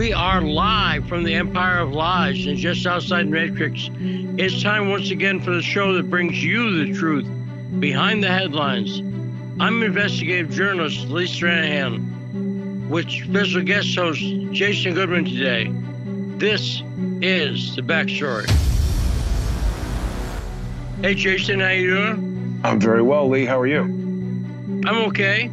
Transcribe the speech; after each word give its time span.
We 0.00 0.14
are 0.14 0.40
live 0.40 1.06
from 1.08 1.24
the 1.24 1.34
Empire 1.34 1.80
of 1.80 1.92
Lies 1.92 2.46
and 2.46 2.56
just 2.56 2.86
outside 2.86 3.28
Matrix. 3.28 3.90
It's 3.92 4.62
time 4.62 4.88
once 4.88 5.10
again 5.10 5.42
for 5.42 5.50
the 5.50 5.60
show 5.60 5.92
that 5.92 6.08
brings 6.08 6.42
you 6.42 6.86
the 6.86 6.94
truth 6.98 7.28
behind 7.78 8.24
the 8.24 8.28
headlines. 8.28 9.00
I'm 9.60 9.82
investigative 9.82 10.52
journalist 10.52 11.06
Lee 11.08 11.26
Stranahan 11.26 12.88
with 12.88 13.10
special 13.10 13.60
guest 13.60 13.94
host 13.94 14.22
Jason 14.52 14.94
Goodman 14.94 15.26
today. 15.26 15.70
This 16.38 16.82
is 17.20 17.76
the 17.76 17.82
backstory. 17.82 18.48
Hey 21.02 21.14
Jason, 21.14 21.60
how 21.60 21.68
you 21.68 21.94
doing? 21.94 22.60
I'm 22.64 22.80
very 22.80 23.02
well, 23.02 23.28
Lee. 23.28 23.44
How 23.44 23.60
are 23.60 23.66
you? 23.66 23.82
I'm 23.82 25.08
okay. 25.08 25.50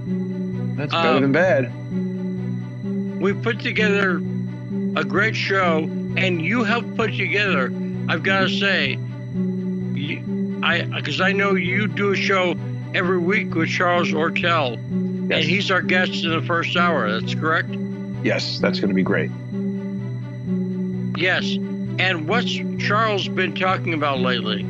That's 0.78 0.94
better 0.94 1.18
uh, 1.18 1.20
than 1.20 1.34
bad 1.34 1.74
we 3.20 3.34
put 3.34 3.60
together 3.60 4.20
a 4.98 5.04
great 5.04 5.36
show, 5.36 5.84
and 6.18 6.42
you 6.42 6.64
helped 6.64 6.96
put 6.98 7.16
together. 7.16 7.72
I've 8.10 8.24
got 8.24 8.42
to 8.42 8.50
say, 8.50 8.96
I 10.64 10.82
because 10.82 11.22
I 11.22 11.34
know 11.34 11.54
you 11.54 11.88
do 11.88 12.14
a 12.14 12.16
show 12.16 12.56
every 12.96 13.20
week 13.20 13.54
with 13.54 13.70
Charles 13.70 14.10
Ortel, 14.10 14.72
yes. 14.72 14.80
and 15.40 15.44
he's 15.44 15.70
our 15.70 15.82
guest 15.82 16.24
in 16.24 16.32
the 16.32 16.42
first 16.42 16.76
hour. 16.76 17.12
That's 17.12 17.36
correct. 17.36 17.70
Yes, 18.24 18.58
that's 18.60 18.80
going 18.80 18.90
to 18.90 18.96
be 18.96 19.04
great. 19.04 19.30
Yes, 21.20 21.46
and 22.00 22.28
what's 22.28 22.60
Charles 22.80 23.28
been 23.28 23.54
talking 23.54 23.94
about 23.94 24.20
lately? 24.20 24.66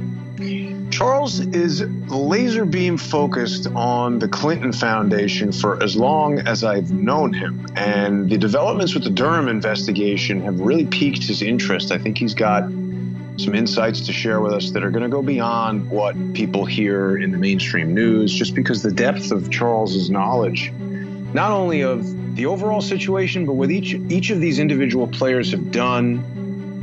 Charles 0.90 1.40
is 1.40 1.82
laser 2.08 2.66
beam 2.66 2.98
focused 2.98 3.68
on 3.76 4.20
the 4.20 4.28
Clinton 4.28 4.72
Foundation 4.72 5.52
for 5.52 5.82
as 5.84 5.96
long 5.96 6.40
as 6.40 6.64
I've 6.64 6.92
known 6.92 7.34
him. 7.34 7.66
And 7.76 8.30
the 8.30 8.38
developments 8.38 8.94
with 8.94 9.04
the 9.04 9.10
Durham 9.10 9.48
investigation 9.48 10.42
have 10.42 10.60
really 10.60 10.86
piqued 10.86 11.24
his 11.24 11.42
interest. 11.42 11.92
I 11.92 11.98
think 11.98 12.18
he's 12.18 12.34
got 12.34 12.64
some 13.38 13.54
insights 13.54 14.02
to 14.08 14.14
share 14.14 14.40
with 14.42 14.54
us 14.54 14.72
that 14.72 14.84
are 14.84 14.90
going 14.90 15.04
to 15.04 15.10
go 15.10 15.22
beyond 15.22 15.90
what 15.90 16.16
people 16.34 16.66
hear 16.66 17.18
in 17.18 17.32
the 17.32 17.38
mainstream 17.38 17.94
news, 17.94 18.34
just 18.34 18.56
because 18.56 18.82
the 18.82 18.92
depth 18.92 19.32
of 19.32 19.52
Charles's 19.52 20.10
knowledge, 20.10 20.72
not 21.34 21.52
only 21.52 21.82
of 21.82 22.36
the 22.36 22.46
overall 22.46 22.82
situation, 22.82 23.46
but 23.46 23.54
what 23.54 23.70
each 23.70 23.94
each 24.10 24.30
of 24.30 24.40
these 24.40 24.58
individual 24.58 25.08
players 25.08 25.52
have 25.52 25.72
done 25.72 26.24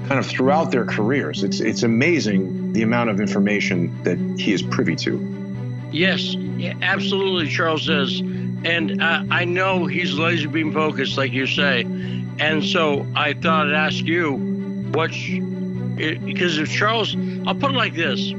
kind 0.09 0.20
of 0.20 0.27
throughout 0.27 0.70
their 0.70 0.84
careers. 0.84 1.42
It's 1.42 1.61
it's 1.61 1.83
amazing 1.83 2.64
the 2.75 2.83
amount 2.83 3.08
of 3.08 3.20
information 3.20 4.03
that 4.03 4.19
he 4.39 4.53
is 4.53 4.62
privy 4.62 4.97
to. 4.97 5.19
Yes, 5.91 6.36
absolutely, 6.83 7.48
Charles 7.48 7.86
says. 7.86 8.20
And 8.20 9.00
uh, 9.00 9.25
I 9.30 9.44
know 9.44 9.86
he's 9.86 10.12
laser 10.14 10.48
beam 10.48 10.72
focused, 10.72 11.17
like 11.17 11.33
you 11.33 11.47
say. 11.47 11.83
And 12.41 12.64
so 12.64 13.06
I 13.14 13.34
thought 13.34 13.69
I'd 13.69 13.75
ask 13.75 14.05
you, 14.05 14.33
what's 14.92 15.17
because 15.97 16.58
if 16.58 16.69
Charles, 16.70 17.17
I'll 17.47 17.55
put 17.55 17.70
it 17.70 17.77
like 17.77 17.95
this: 17.95 18.33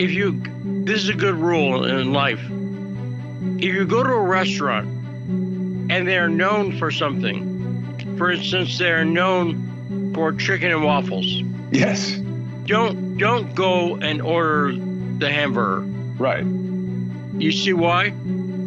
if 0.00 0.10
you, 0.10 0.42
this 0.64 1.02
is 1.02 1.08
a 1.08 1.14
good 1.14 1.36
rule 1.36 1.84
in 1.84 2.12
life. 2.12 2.40
If 2.42 3.74
you 3.74 3.86
go 3.86 4.02
to 4.02 4.10
a 4.10 4.22
restaurant 4.22 4.88
and 4.88 6.08
they're 6.08 6.28
known 6.28 6.76
for 6.78 6.90
something, 6.90 8.16
for 8.18 8.32
instance, 8.32 8.76
they're 8.78 9.04
known 9.04 10.12
for 10.14 10.32
chicken 10.32 10.72
and 10.72 10.82
waffles. 10.82 11.42
Yes. 11.70 12.18
Don't 12.66 13.16
don't 13.16 13.54
go 13.54 13.96
and 13.96 14.20
order 14.20 14.74
the 15.18 15.30
hamburger. 15.30 15.80
Right. 16.18 16.44
You 16.44 17.52
see 17.52 17.72
why? 17.72 18.06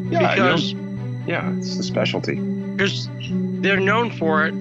Yeah, 0.09 0.36
because 0.36 0.73
yeah, 1.28 1.53
it's 1.57 1.78
the 1.78 1.84
specialty. 1.84 2.35
Because 2.35 3.09
they're 3.19 3.79
known 3.79 4.12
for 4.12 4.46
it, 4.47 4.53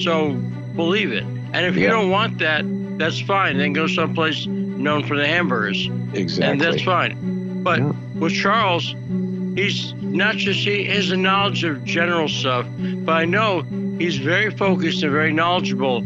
so 0.00 0.32
believe 0.74 1.12
it. 1.12 1.24
And 1.24 1.64
if 1.66 1.76
you 1.76 1.84
yeah. 1.84 1.90
don't 1.90 2.10
want 2.10 2.38
that, 2.38 2.64
that's 2.98 3.20
fine. 3.20 3.58
Then 3.58 3.72
go 3.72 3.86
someplace 3.86 4.46
known 4.46 5.06
for 5.06 5.16
the 5.16 5.26
hamburgers. 5.26 5.88
Exactly. 6.12 6.44
And 6.44 6.60
that's 6.60 6.82
fine. 6.82 7.62
But 7.62 7.78
yeah. 7.78 7.92
with 8.14 8.32
Charles, 8.32 8.94
he's 9.54 9.92
not 9.94 10.36
just 10.36 10.60
he 10.60 10.84
has 10.84 11.10
a 11.10 11.16
knowledge 11.16 11.64
of 11.64 11.84
general 11.84 12.28
stuff, 12.28 12.66
but 12.78 13.12
I 13.12 13.24
know 13.24 13.62
he's 13.98 14.18
very 14.18 14.50
focused 14.50 15.02
and 15.02 15.12
very 15.12 15.32
knowledgeable, 15.32 16.04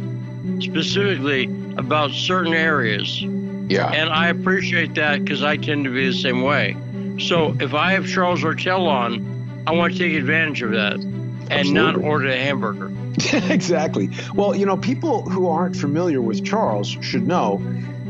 specifically 0.61 1.47
about 1.81 2.13
certain 2.13 2.55
areas. 2.55 3.21
Yeah. 3.21 3.89
And 3.89 4.11
I 4.11 4.29
appreciate 4.29 4.95
that 4.95 5.25
because 5.25 5.43
I 5.43 5.57
tend 5.57 5.85
to 5.85 5.95
be 5.95 6.07
the 6.07 6.15
same 6.17 6.43
way. 6.43 6.77
So 7.19 7.57
if 7.61 7.75
I 7.75 7.93
have 7.93 8.07
Charles 8.07 8.41
Ortel 8.41 8.87
on, 8.87 9.65
I 9.67 9.73
want 9.73 9.93
to 9.93 9.99
take 9.99 10.15
advantage 10.15 10.63
of 10.63 10.73
that 10.73 10.95
and 10.95 11.51
Absolutely. 11.51 11.73
not 11.73 11.97
order 11.97 12.29
a 12.29 12.37
hamburger. 12.37 12.91
exactly. 13.53 14.11
Well, 14.35 14.55
you 14.55 14.67
know, 14.67 14.77
people 14.77 15.29
who 15.29 15.49
aren't 15.49 15.77
familiar 15.77 16.23
with 16.23 16.45
Charles 16.45 16.89
should 17.01 17.27
know 17.27 17.63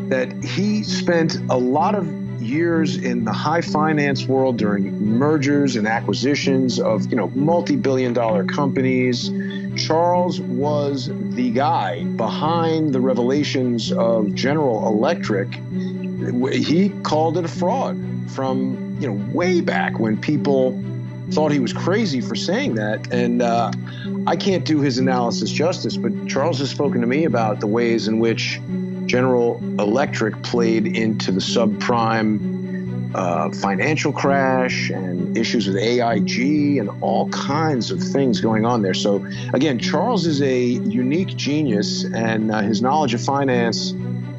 that 0.08 0.32
he 0.44 0.82
spent 0.82 1.37
a 1.50 1.56
lot 1.56 1.94
of 1.94 2.06
years 2.41 2.97
in 2.97 3.25
the 3.25 3.32
high 3.32 3.60
finance 3.60 4.26
world 4.26 4.56
during 4.56 5.19
mergers 5.19 5.76
and 5.76 5.87
acquisitions 5.87 6.81
of, 6.81 7.10
you 7.10 7.16
know, 7.16 7.28
multi-billion 7.34 8.12
dollar 8.12 8.44
companies. 8.44 9.31
Charles 9.76 10.41
was 10.41 11.10
the 11.34 11.50
guy 11.50 12.04
behind 12.04 12.92
the 12.92 13.00
revelations 13.00 13.92
of 13.92 14.34
General 14.34 14.86
Electric. 14.86 15.53
He 16.53 16.91
called 17.03 17.38
it 17.38 17.44
a 17.44 17.48
fraud 17.48 17.98
from, 18.28 18.97
you 19.00 19.08
know, 19.08 19.32
way 19.32 19.60
back 19.60 19.98
when 19.98 20.20
people 20.20 20.82
thought 21.31 21.53
he 21.53 21.60
was 21.60 21.72
crazy 21.72 22.20
for 22.20 22.34
saying 22.34 22.75
that. 22.75 23.12
And 23.12 23.42
uh, 23.42 23.72
I 24.26 24.36
can't 24.36 24.64
do 24.64 24.81
his 24.81 24.98
analysis 24.98 25.50
justice, 25.50 25.97
but 25.97 26.12
Charles 26.26 26.58
has 26.58 26.70
spoken 26.70 27.00
to 27.00 27.06
me 27.06 27.25
about 27.25 27.60
the 27.60 27.66
ways 27.66 28.08
in 28.08 28.19
which 28.19 28.60
General 29.06 29.58
Electric 29.78 30.42
played 30.42 30.87
into 30.87 31.32
the 31.32 31.41
subprime 31.41 32.59
uh, 33.15 33.50
financial 33.50 34.12
crash 34.12 34.91
and 34.91 35.37
issues 35.37 35.66
with 35.66 35.76
AIG 35.76 36.78
and 36.78 36.91
all 37.00 37.28
kinds 37.31 37.91
of 37.91 38.03
things 38.03 38.41
going 38.41 38.65
on 38.65 38.82
there. 38.82 38.94
So, 38.94 39.26
again, 39.53 39.78
Charles 39.78 40.26
is 40.26 40.41
a 40.43 40.60
unique 40.62 41.37
genius, 41.37 42.04
and 42.04 42.50
uh, 42.50 42.60
his 42.60 42.82
knowledge 42.82 43.15
of 43.15 43.22
finance 43.22 43.93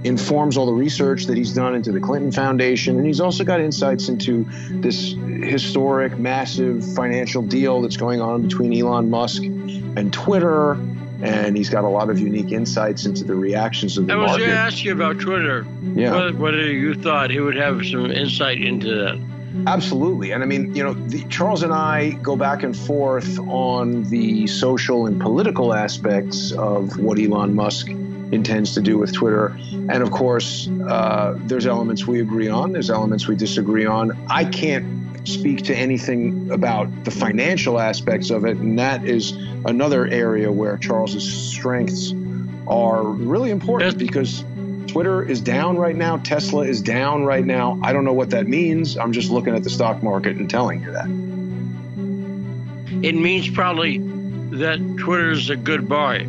informs 0.04 0.58
all 0.58 0.66
the 0.66 0.74
research 0.74 1.26
that 1.26 1.38
he's 1.38 1.54
done 1.54 1.76
into 1.76 1.92
the 1.92 2.00
Clinton 2.00 2.31
Foundation. 2.31 2.98
And 2.98 3.06
he's 3.06 3.22
also 3.22 3.44
got 3.44 3.60
insights 3.60 4.10
into 4.10 4.46
this 4.70 5.16
historic, 5.44 6.18
massive 6.18 6.96
financial 6.96 7.42
deal 7.42 7.81
that's 7.81 7.98
going 7.98 8.20
on 8.20 8.42
between 8.42 8.74
Elon 8.74 9.10
Musk 9.10 9.44
and 9.44 10.12
Twitter 10.12 10.78
and 11.22 11.56
he's 11.56 11.70
got 11.70 11.84
a 11.84 11.90
lot 11.90 12.09
of 12.09 12.20
unique 12.20 12.52
insights 12.52 13.06
into 13.06 13.24
the 13.24 13.36
reactions 13.36 13.98
of 13.98 14.08
the 14.08 14.16
market. 14.16 14.30
I 14.30 14.34
was 14.34 14.38
going 14.38 14.50
to 14.50 14.56
ask 14.56 14.84
you 14.84 14.92
about 14.94 15.20
Twitter. 15.20 15.66
Yeah. 15.94 16.12
Whether, 16.12 16.34
whether, 16.34 16.72
you 16.72 16.96
thought 16.96 17.30
he 17.30 17.40
would 17.40 17.56
have 17.56 17.86
some 17.86 18.12
insight 18.12 18.62
into 18.62 18.96
that. 18.96 19.22
Absolutely. 19.68 20.31
And 20.31 20.44
I 20.44 20.46
mean, 20.46 20.74
you 20.76 20.84
know, 20.84 20.94
the, 20.94 21.24
Charles 21.26 21.62
and 21.62 21.74
I 21.74 22.12
go 22.12 22.36
back 22.36 22.64
and 22.64 22.76
forth 22.76 23.38
on 23.40 24.04
the 24.06 24.48
social 24.48 25.06
and 25.06 25.20
political 25.20 25.74
aspects 25.74 26.52
of 26.54 26.98
what 26.98 27.20
Elon 27.20 27.54
Musk 27.54 27.90
intends 27.90 28.74
to 28.76 28.81
do 28.81 28.98
with 28.98 29.14
Twitter. 29.14 29.58
And 29.72 30.02
of 30.02 30.12
course, 30.12 30.70
uh, 30.88 31.36
there's 31.40 31.66
elements 31.66 32.08
we 32.08 32.22
agree 32.22 32.48
on, 32.48 32.72
there's 32.72 32.90
elements 32.90 33.28
we 33.28 33.36
disagree 33.36 33.86
on. 33.86 34.18
I 34.30 34.46
can't 34.46 35.00
speak 35.24 35.64
to 35.66 35.76
anything 35.76 36.52
about 36.52 37.06
the 37.06 37.12
financial 37.12 37.80
aspects 37.80 38.30
of 38.30 38.46
it, 38.46 38.58
and 38.58 38.80
that 38.80 39.06
is 39.06 39.32
another 39.66 40.08
area 40.08 40.52
where 40.52 40.78
Charles's 40.78 41.52
strengths 41.52 42.14
are 42.68 43.04
really 43.04 43.52
important 43.52 43.98
because 43.98 44.44
Twitter 44.88 45.24
is 45.24 45.42
down 45.42 45.78
right 45.78 45.95
now, 45.95 46.18
Tesla 46.18 46.63
is 46.63 46.81
down 46.81 47.24
right 47.24 47.45
now. 47.45 47.80
I 47.81 47.94
don't 47.94 48.04
know 48.04 48.13
what 48.13 48.31
that 48.31 48.48
means. 48.48 48.98
I'm 48.98 49.13
just 49.13 49.30
looking 49.30 49.56
at 49.56 49.63
the 49.63 49.69
stock 49.69 50.04
market 50.04 50.38
and 50.38 50.50
telling 50.50 50.81
you 50.81 50.92
that. 50.92 51.06
It 53.06 53.16
means 53.16 53.50
probably 53.50 54.00
that 54.57 54.98
Twitter 55.00 55.31
is 55.31 55.50
a 55.50 55.56
good 55.56 55.88
buy 55.88 56.25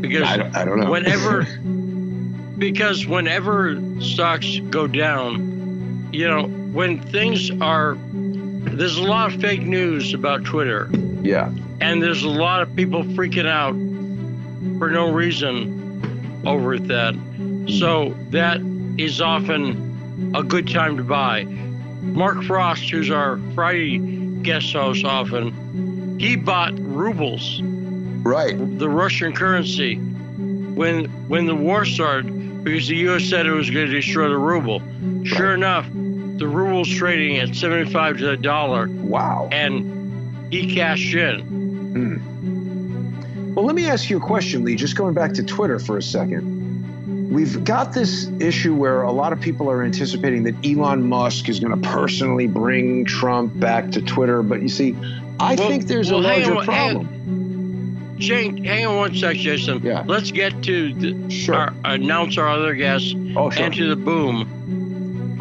because 0.00 0.22
I 0.22 0.36
don't, 0.36 0.56
I 0.56 0.64
don't 0.64 0.80
know. 0.80 0.90
whenever 0.90 1.44
because 2.58 3.06
whenever 3.06 3.78
stocks 4.00 4.58
go 4.70 4.86
down, 4.86 6.08
you 6.12 6.26
know, 6.26 6.44
when 6.46 7.00
things 7.00 7.50
are 7.60 7.94
there's 8.78 8.96
a 8.96 9.02
lot 9.02 9.34
of 9.34 9.40
fake 9.40 9.62
news 9.62 10.14
about 10.14 10.44
Twitter. 10.44 10.88
Yeah. 11.22 11.52
And 11.80 12.02
there's 12.02 12.22
a 12.22 12.28
lot 12.28 12.62
of 12.62 12.74
people 12.76 13.02
freaking 13.02 13.46
out 13.46 13.74
for 14.78 14.90
no 14.90 15.12
reason 15.12 16.42
over 16.46 16.78
that. 16.78 17.14
So 17.68 18.14
that 18.30 18.60
is 18.98 19.20
often 19.20 20.32
a 20.34 20.42
good 20.42 20.68
time 20.68 20.96
to 20.96 21.02
buy. 21.02 21.44
Mark 21.44 22.42
Frost, 22.44 22.88
who's 22.90 23.10
our 23.10 23.38
Friday 23.54 23.98
guest 24.42 24.72
host 24.72 25.04
often, 25.04 26.18
he 26.18 26.36
bought 26.36 26.78
rubles. 26.78 27.60
Right. 27.62 28.56
The 28.78 28.88
Russian 28.88 29.32
currency 29.32 29.96
when 29.96 31.06
when 31.28 31.46
the 31.46 31.54
war 31.54 31.84
started 31.84 32.62
because 32.62 32.86
the 32.88 32.96
US 33.08 33.24
said 33.24 33.46
it 33.46 33.52
was 33.52 33.70
going 33.70 33.86
to 33.86 33.92
destroy 33.92 34.28
the 34.28 34.38
ruble. 34.38 34.80
Sure 35.24 35.54
enough, 35.54 35.86
the 36.38 36.48
ruble's 36.48 36.88
trading 36.88 37.38
at 37.38 37.54
75 37.54 38.18
to 38.18 38.26
the 38.26 38.36
dollar. 38.36 38.88
Wow. 38.88 39.48
And 39.50 40.52
he 40.52 40.74
cashed 40.74 41.14
in. 41.14 41.40
Hmm. 41.40 43.54
Well, 43.54 43.64
let 43.64 43.74
me 43.74 43.88
ask 43.88 44.08
you 44.08 44.18
a 44.18 44.20
question, 44.20 44.64
Lee, 44.64 44.76
just 44.76 44.96
going 44.96 45.14
back 45.14 45.34
to 45.34 45.42
Twitter 45.42 45.78
for 45.78 45.96
a 45.96 46.02
second. 46.02 47.30
We've 47.30 47.62
got 47.64 47.92
this 47.92 48.26
issue 48.40 48.74
where 48.74 49.02
a 49.02 49.12
lot 49.12 49.32
of 49.32 49.40
people 49.40 49.70
are 49.70 49.82
anticipating 49.82 50.44
that 50.44 50.54
Elon 50.64 51.08
Musk 51.08 51.48
is 51.48 51.60
going 51.60 51.78
to 51.78 51.88
personally 51.88 52.46
bring 52.46 53.04
Trump 53.04 53.58
back 53.58 53.90
to 53.92 54.00
Twitter. 54.00 54.42
But 54.42 54.62
you 54.62 54.68
see, 54.68 54.96
I 55.40 55.56
well, 55.56 55.68
think 55.68 55.86
there's 55.86 56.10
well, 56.10 56.20
a 56.20 56.22
larger 56.22 56.56
on, 56.56 56.64
problem. 56.64 57.06
Hang, 57.06 58.18
Jane, 58.18 58.64
hang 58.64 58.86
on 58.86 58.96
one 58.96 59.14
sec, 59.14 59.36
Jason. 59.36 59.82
Yeah. 59.82 60.04
Let's 60.06 60.30
get 60.30 60.62
to 60.64 60.94
the, 60.94 61.30
sure. 61.30 61.54
our, 61.54 61.74
announce 61.84 62.38
our 62.38 62.48
other 62.48 62.74
guests 62.74 63.14
oh, 63.36 63.50
sure. 63.50 63.64
and 63.64 63.74
to 63.74 63.88
the 63.88 63.96
boom. 63.96 64.77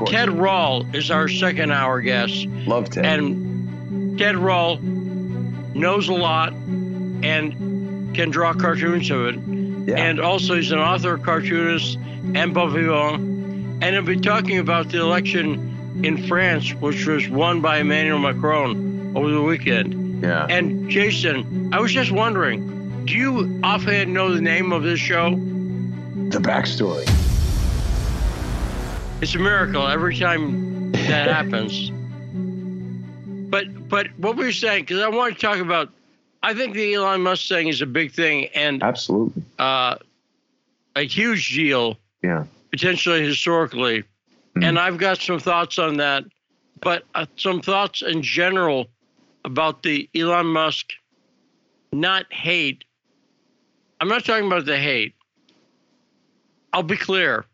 Ted 0.05 0.29
Rall 0.29 0.85
is 0.95 1.09
our 1.11 1.27
second 1.27 1.71
hour 1.71 2.01
guest. 2.01 2.45
Love 2.45 2.89
Ted. 2.89 3.05
And 3.05 4.17
Ted 4.19 4.35
Rall 4.35 4.77
knows 4.77 6.09
a 6.09 6.13
lot 6.13 6.53
and 6.53 8.15
can 8.15 8.29
draw 8.29 8.53
cartoons 8.53 9.09
of 9.09 9.25
it. 9.25 9.35
Yeah. 9.87 9.95
And 9.97 10.19
also, 10.19 10.55
he's 10.55 10.71
an 10.71 10.79
author, 10.79 11.17
cartoonist, 11.17 11.97
and 12.35 12.53
bon 12.53 12.73
vivant. 12.73 13.83
And 13.83 13.83
he'll 13.83 14.01
be 14.01 14.19
talking 14.19 14.57
about 14.57 14.89
the 14.89 14.99
election 14.99 16.01
in 16.03 16.27
France, 16.27 16.73
which 16.73 17.05
was 17.05 17.29
won 17.29 17.61
by 17.61 17.79
Emmanuel 17.79 18.19
Macron 18.19 19.15
over 19.15 19.31
the 19.31 19.41
weekend. 19.41 20.23
Yeah. 20.23 20.45
And 20.49 20.89
Jason, 20.89 21.73
I 21.73 21.79
was 21.79 21.91
just 21.91 22.11
wondering, 22.11 23.05
do 23.05 23.13
you 23.13 23.59
offhand 23.63 24.13
know 24.13 24.33
the 24.33 24.41
name 24.41 24.71
of 24.71 24.83
this 24.83 24.99
show? 24.99 25.29
The 25.31 26.39
backstory. 26.39 27.07
It's 29.19 29.33
a 29.33 29.39
miracle 29.39 29.87
every 29.87 30.15
time 30.15 30.91
that 30.91 31.27
happens. 31.27 31.89
But 33.49 33.89
but 33.89 34.07
what 34.19 34.35
were 34.35 34.45
you 34.45 34.51
saying? 34.51 34.83
Because 34.83 35.01
I 35.01 35.07
want 35.07 35.33
to 35.33 35.41
talk 35.41 35.57
about 35.57 35.89
I 36.43 36.53
think 36.53 36.75
the 36.75 36.93
Elon 36.93 37.23
Musk 37.23 37.47
thing 37.47 37.67
is 37.67 37.81
a 37.81 37.87
big 37.87 38.11
thing 38.11 38.45
and 38.53 38.83
absolutely 38.83 39.41
uh, 39.57 39.95
a 40.95 41.01
huge 41.01 41.55
deal. 41.55 41.97
Yeah, 42.21 42.45
potentially 42.69 43.25
historically, 43.25 44.01
mm-hmm. 44.01 44.63
and 44.63 44.77
I've 44.77 44.99
got 44.99 45.19
some 45.19 45.39
thoughts 45.39 45.79
on 45.79 45.97
that, 45.97 46.23
but 46.81 47.03
uh, 47.15 47.25
some 47.37 47.59
thoughts 47.59 48.03
in 48.03 48.21
general 48.21 48.85
about 49.45 49.81
the 49.81 50.07
Elon 50.13 50.45
Musk 50.45 50.91
not 51.91 52.31
hate. 52.31 52.83
I'm 53.99 54.09
not 54.09 54.25
talking 54.25 54.45
about 54.45 54.65
the 54.65 54.77
hate. 54.77 55.15
I'll 56.71 56.83
be 56.83 56.97
clear. 56.97 57.45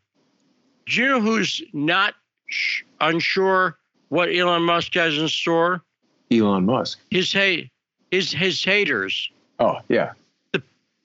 Do 0.86 1.00
you 1.00 1.08
know 1.08 1.20
who's 1.20 1.62
not 1.72 2.14
sh- 2.48 2.82
unsure 3.00 3.78
what 4.08 4.28
Elon 4.34 4.62
Musk 4.62 4.94
has 4.94 5.16
in 5.18 5.28
store? 5.28 5.82
Elon 6.30 6.66
Musk. 6.66 7.00
His 7.10 7.32
hate 7.32 7.70
his 8.14 8.30
his 8.30 8.62
haters. 8.64 9.30
Oh 9.58 9.78
yeah. 9.88 10.12
The 10.52 10.62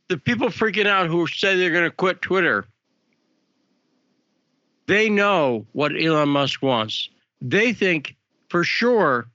the 0.08 0.18
people 0.18 0.50
freaking 0.50 0.86
out 0.86 1.08
who 1.08 1.28
say 1.28 1.58
they're 1.58 1.72
going 1.72 1.90
to 1.90 1.96
quit 1.96 2.22
Twitter. 2.22 2.66
They 4.88 5.10
know 5.10 5.66
what 5.74 5.92
Elon 6.00 6.30
Musk 6.30 6.62
wants. 6.62 7.10
They 7.42 7.74
think 7.74 8.16
for 8.50 8.64
sure 8.64 9.28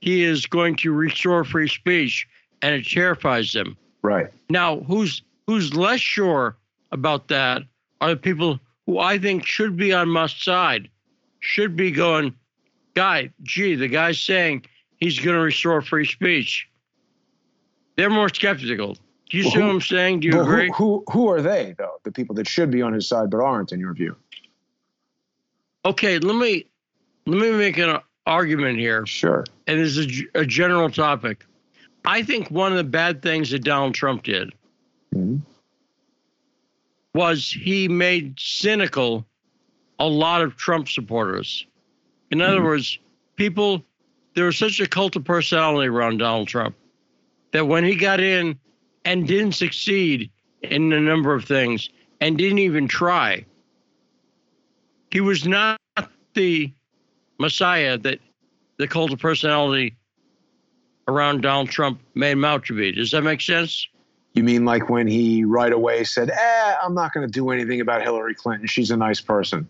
he 0.00 0.22
is 0.22 0.46
going 0.46 0.76
to 0.76 0.92
restore 0.92 1.44
free 1.44 1.68
speech, 1.68 2.26
and 2.62 2.74
it 2.74 2.86
terrifies 2.86 3.52
them. 3.52 3.76
Right. 4.02 4.28
Now, 4.48 4.80
who's 4.80 5.22
who's 5.46 5.74
less 5.74 6.00
sure 6.00 6.56
about 6.92 7.28
that 7.28 7.62
are 8.00 8.10
the 8.10 8.16
people 8.16 8.60
who 8.86 8.98
I 8.98 9.18
think 9.18 9.44
should 9.44 9.76
be 9.76 9.92
on 9.92 10.08
Musk's 10.08 10.44
side, 10.44 10.88
should 11.40 11.76
be 11.76 11.90
going, 11.90 12.34
guy, 12.94 13.30
gee, 13.42 13.74
the 13.74 13.88
guy's 13.88 14.18
saying 14.18 14.64
he's 14.98 15.18
going 15.18 15.36
to 15.36 15.42
restore 15.42 15.82
free 15.82 16.06
speech. 16.06 16.68
They're 17.96 18.10
more 18.10 18.28
skeptical. 18.28 18.96
Do 19.30 19.38
you 19.38 19.44
well, 19.44 19.52
see 19.52 19.58
who, 19.58 19.66
what 19.66 19.74
I'm 19.74 19.80
saying? 19.80 20.20
Do 20.20 20.28
you 20.28 20.40
agree? 20.40 20.68
Who, 20.76 21.04
who, 21.06 21.12
who 21.12 21.28
are 21.30 21.42
they 21.42 21.74
though? 21.76 22.00
The 22.04 22.12
people 22.12 22.34
that 22.36 22.46
should 22.46 22.70
be 22.70 22.82
on 22.82 22.92
his 22.92 23.08
side 23.08 23.30
but 23.30 23.38
aren't, 23.38 23.72
in 23.72 23.80
your 23.80 23.92
view? 23.92 24.14
Okay, 25.84 26.18
let 26.18 26.36
me 26.36 26.66
let 27.26 27.40
me 27.40 27.52
make 27.52 27.78
an 27.78 27.98
argument 28.26 28.78
here. 28.78 29.04
Sure. 29.06 29.44
And 29.66 29.80
this 29.80 29.96
is 29.96 30.22
a, 30.34 30.40
a 30.40 30.46
general 30.46 30.90
topic. 30.90 31.44
I 32.04 32.22
think 32.22 32.50
one 32.50 32.70
of 32.70 32.78
the 32.78 32.84
bad 32.84 33.20
things 33.22 33.50
that 33.50 33.64
Donald 33.64 33.94
Trump 33.94 34.22
did 34.22 34.52
mm-hmm. 35.14 35.38
Was 37.16 37.50
he 37.50 37.88
made 37.88 38.38
cynical 38.38 39.26
a 39.98 40.06
lot 40.06 40.42
of 40.42 40.54
Trump 40.56 40.86
supporters. 40.86 41.66
In 42.30 42.42
other 42.42 42.58
mm-hmm. 42.58 42.66
words, 42.66 42.98
people 43.36 43.82
there 44.34 44.44
was 44.44 44.58
such 44.58 44.80
a 44.80 44.86
cult 44.86 45.16
of 45.16 45.24
personality 45.24 45.88
around 45.88 46.18
Donald 46.18 46.46
Trump 46.46 46.76
that 47.52 47.66
when 47.66 47.84
he 47.84 47.94
got 47.94 48.20
in 48.20 48.58
and 49.06 49.26
didn't 49.26 49.52
succeed 49.52 50.30
in 50.60 50.92
a 50.92 51.00
number 51.00 51.34
of 51.34 51.46
things 51.46 51.88
and 52.20 52.36
didn't 52.36 52.58
even 52.58 52.86
try, 52.86 53.46
he 55.10 55.22
was 55.22 55.46
not 55.46 55.80
the 56.34 56.70
messiah 57.38 57.96
that 57.96 58.18
the 58.76 58.86
cult 58.86 59.10
of 59.10 59.18
personality 59.18 59.96
around 61.08 61.40
Donald 61.40 61.70
Trump 61.70 61.98
made 62.14 62.32
him 62.32 62.44
out 62.44 62.66
to 62.66 62.74
be. 62.74 62.92
Does 62.92 63.10
that 63.12 63.22
make 63.22 63.40
sense? 63.40 63.88
You 64.36 64.44
mean 64.44 64.66
like 64.66 64.90
when 64.90 65.06
he 65.06 65.44
right 65.44 65.72
away 65.72 66.04
said, 66.04 66.30
eh, 66.30 66.74
I'm 66.82 66.94
not 66.94 67.14
going 67.14 67.26
to 67.26 67.32
do 67.32 67.50
anything 67.50 67.80
about 67.80 68.02
Hillary 68.02 68.34
Clinton. 68.34 68.66
She's 68.66 68.90
a 68.90 68.96
nice 68.96 69.18
person. 69.18 69.66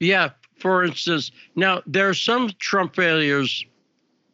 Yeah. 0.00 0.30
For 0.58 0.84
instance, 0.84 1.32
now 1.56 1.80
there 1.86 2.10
are 2.10 2.14
some 2.14 2.50
Trump 2.58 2.94
failures 2.94 3.64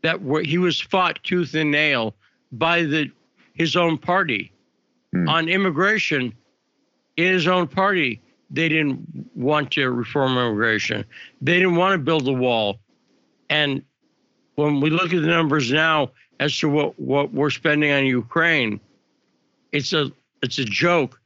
that 0.03 0.21
were, 0.21 0.43
he 0.43 0.59
was 0.59 0.81
fought 0.81 1.21
tooth 1.23 1.55
and 1.55 1.71
nail 1.71 2.17
by 2.51 2.83
the 2.83 3.11
his 3.55 3.77
own 3.77 3.99
party 3.99 4.53
mm. 5.15 5.29
on 5.29 5.49
immigration. 5.49 6.35
In 7.17 7.33
his 7.33 7.47
own 7.47 7.69
party, 7.69 8.21
they 8.51 8.69
didn't 8.69 9.29
want 9.35 9.71
to 9.73 9.89
reform 9.91 10.33
immigration. 10.33 11.05
They 11.41 11.59
didn't 11.59 11.77
want 11.77 11.93
to 11.95 11.99
build 11.99 12.27
a 12.27 12.33
wall. 12.33 12.81
And 13.49 13.83
when 14.57 14.81
we 14.81 14.91
look 14.91 15.13
at 15.13 15.21
the 15.21 15.29
numbers 15.29 15.71
now 15.71 16.11
as 16.41 16.59
to 16.59 16.69
what, 16.69 16.99
what 16.99 17.33
we're 17.33 17.51
spending 17.51 17.93
on 17.93 18.05
Ukraine, 18.05 18.81
it's 19.71 19.93
a 19.93 20.11
it's 20.43 20.59
a 20.59 20.65
joke. 20.65 21.21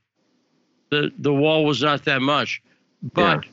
The 0.90 1.10
the 1.18 1.32
wall 1.32 1.64
was 1.64 1.82
not 1.82 2.04
that 2.04 2.20
much. 2.20 2.62
But 3.02 3.44
yeah. 3.44 3.50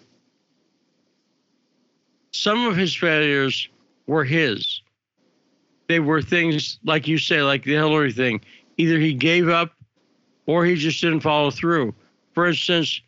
some 2.32 2.68
of 2.68 2.76
his 2.76 2.94
failures 2.94 3.70
were 4.08 4.26
his 4.26 4.82
they 5.92 6.00
were 6.00 6.22
things 6.22 6.80
like 6.86 7.06
you 7.06 7.18
say, 7.18 7.42
like 7.42 7.66
the 7.66 7.74
Hillary 7.74 8.14
thing. 8.14 8.40
Either 8.78 8.98
he 8.98 9.14
gave 9.14 9.50
up 9.50 9.74
or 10.46 10.66
he 10.66 10.76
just 10.76 11.02
didn't 11.02 11.20
follow 11.20 11.52
through. 11.52 11.94
For 12.34 12.48
instance, 12.48 13.02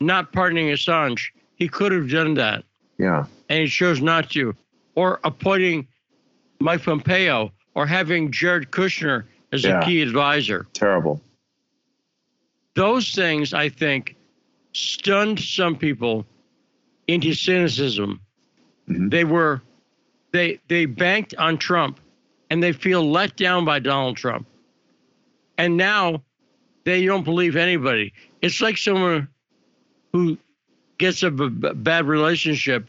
not 0.00 0.32
pardoning 0.32 0.66
Assange, 0.70 1.20
he 1.54 1.68
could 1.68 1.92
have 1.92 2.10
done 2.10 2.34
that. 2.34 2.64
Yeah. 2.98 3.26
And 3.48 3.60
he 3.60 3.68
chose 3.68 4.00
not 4.00 4.30
to. 4.30 4.52
Or 4.96 5.20
appointing 5.22 5.86
Mike 6.58 6.82
Pompeo 6.82 7.52
or 7.76 7.86
having 7.86 8.32
Jared 8.32 8.70
Kushner 8.70 9.24
as 9.52 9.62
yeah. 9.62 9.80
a 9.80 9.84
key 9.84 10.00
advisor. 10.00 10.66
Terrible. 10.72 11.20
Those 12.74 13.14
things, 13.14 13.54
I 13.54 13.68
think, 13.68 14.16
stunned 14.72 15.38
some 15.38 15.76
people 15.76 16.26
into 17.06 17.34
cynicism. 17.34 18.20
Mm-hmm. 18.88 19.10
They 19.10 19.24
were 19.24 19.60
they 20.32 20.58
they 20.68 20.86
banked 20.86 21.34
on 21.36 21.58
Trump 21.58 22.00
and 22.50 22.62
they 22.62 22.72
feel 22.72 23.08
let 23.08 23.36
down 23.36 23.64
by 23.64 23.78
Donald 23.78 24.16
Trump. 24.16 24.46
And 25.58 25.76
now 25.76 26.22
they 26.84 27.04
don't 27.04 27.24
believe 27.24 27.56
anybody. 27.56 28.12
It's 28.40 28.60
like 28.60 28.78
someone 28.78 29.28
who 30.12 30.38
gets 30.98 31.22
a 31.22 31.30
b- 31.30 31.48
bad 31.74 32.06
relationship 32.06 32.86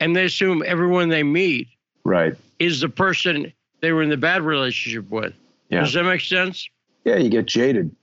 and 0.00 0.14
they 0.14 0.24
assume 0.24 0.64
everyone 0.66 1.08
they 1.08 1.22
meet 1.22 1.68
right 2.04 2.34
is 2.58 2.80
the 2.80 2.88
person 2.88 3.52
they 3.80 3.92
were 3.92 4.02
in 4.02 4.10
the 4.10 4.16
bad 4.16 4.42
relationship 4.42 5.10
with. 5.10 5.34
Yeah. 5.70 5.80
Does 5.80 5.92
that 5.94 6.04
make 6.04 6.20
sense? 6.20 6.68
Yeah, 7.04 7.16
you 7.16 7.28
get 7.28 7.46
jaded. 7.46 7.94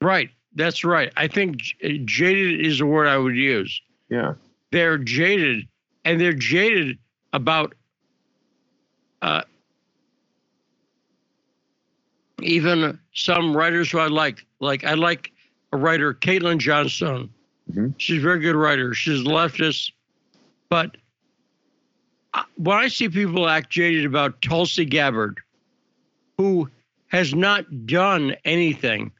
Right. 0.00 0.30
That's 0.54 0.84
right. 0.84 1.12
I 1.16 1.28
think 1.28 1.58
j- 1.58 1.98
jaded 1.98 2.64
is 2.64 2.78
the 2.78 2.86
word 2.86 3.06
I 3.06 3.16
would 3.16 3.36
use. 3.36 3.80
Yeah. 4.08 4.34
They're 4.70 4.98
jaded 4.98 5.66
and 6.04 6.20
they're 6.20 6.32
jaded 6.32 6.98
about 7.32 7.74
uh, 9.22 9.42
even 12.42 12.98
some 13.14 13.56
writers 13.56 13.90
who 13.90 13.98
I 13.98 14.08
like. 14.08 14.44
Like 14.60 14.84
I 14.84 14.94
like 14.94 15.32
a 15.72 15.76
writer, 15.76 16.12
Caitlin 16.14 16.58
Johnstone. 16.58 17.30
Mm-hmm. 17.70 17.88
She's 17.98 18.18
a 18.18 18.20
very 18.20 18.40
good 18.40 18.56
writer. 18.56 18.92
She's 18.94 19.24
leftist, 19.24 19.92
but 20.68 20.96
when 22.56 22.76
I 22.78 22.88
see 22.88 23.08
people 23.08 23.48
act 23.48 23.70
jaded 23.70 24.04
about 24.06 24.40
Tulsi 24.42 24.84
Gabbard, 24.84 25.40
who 26.38 26.68
has 27.08 27.34
not 27.34 27.86
done 27.86 28.34
anything, 28.44 29.12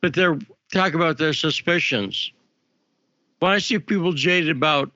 but 0.00 0.14
they're 0.14 0.38
talk 0.72 0.94
about 0.94 1.18
their 1.18 1.34
suspicions. 1.34 2.32
When 3.38 3.52
I 3.52 3.58
see 3.58 3.78
people 3.78 4.12
jaded 4.12 4.50
about 4.50 4.90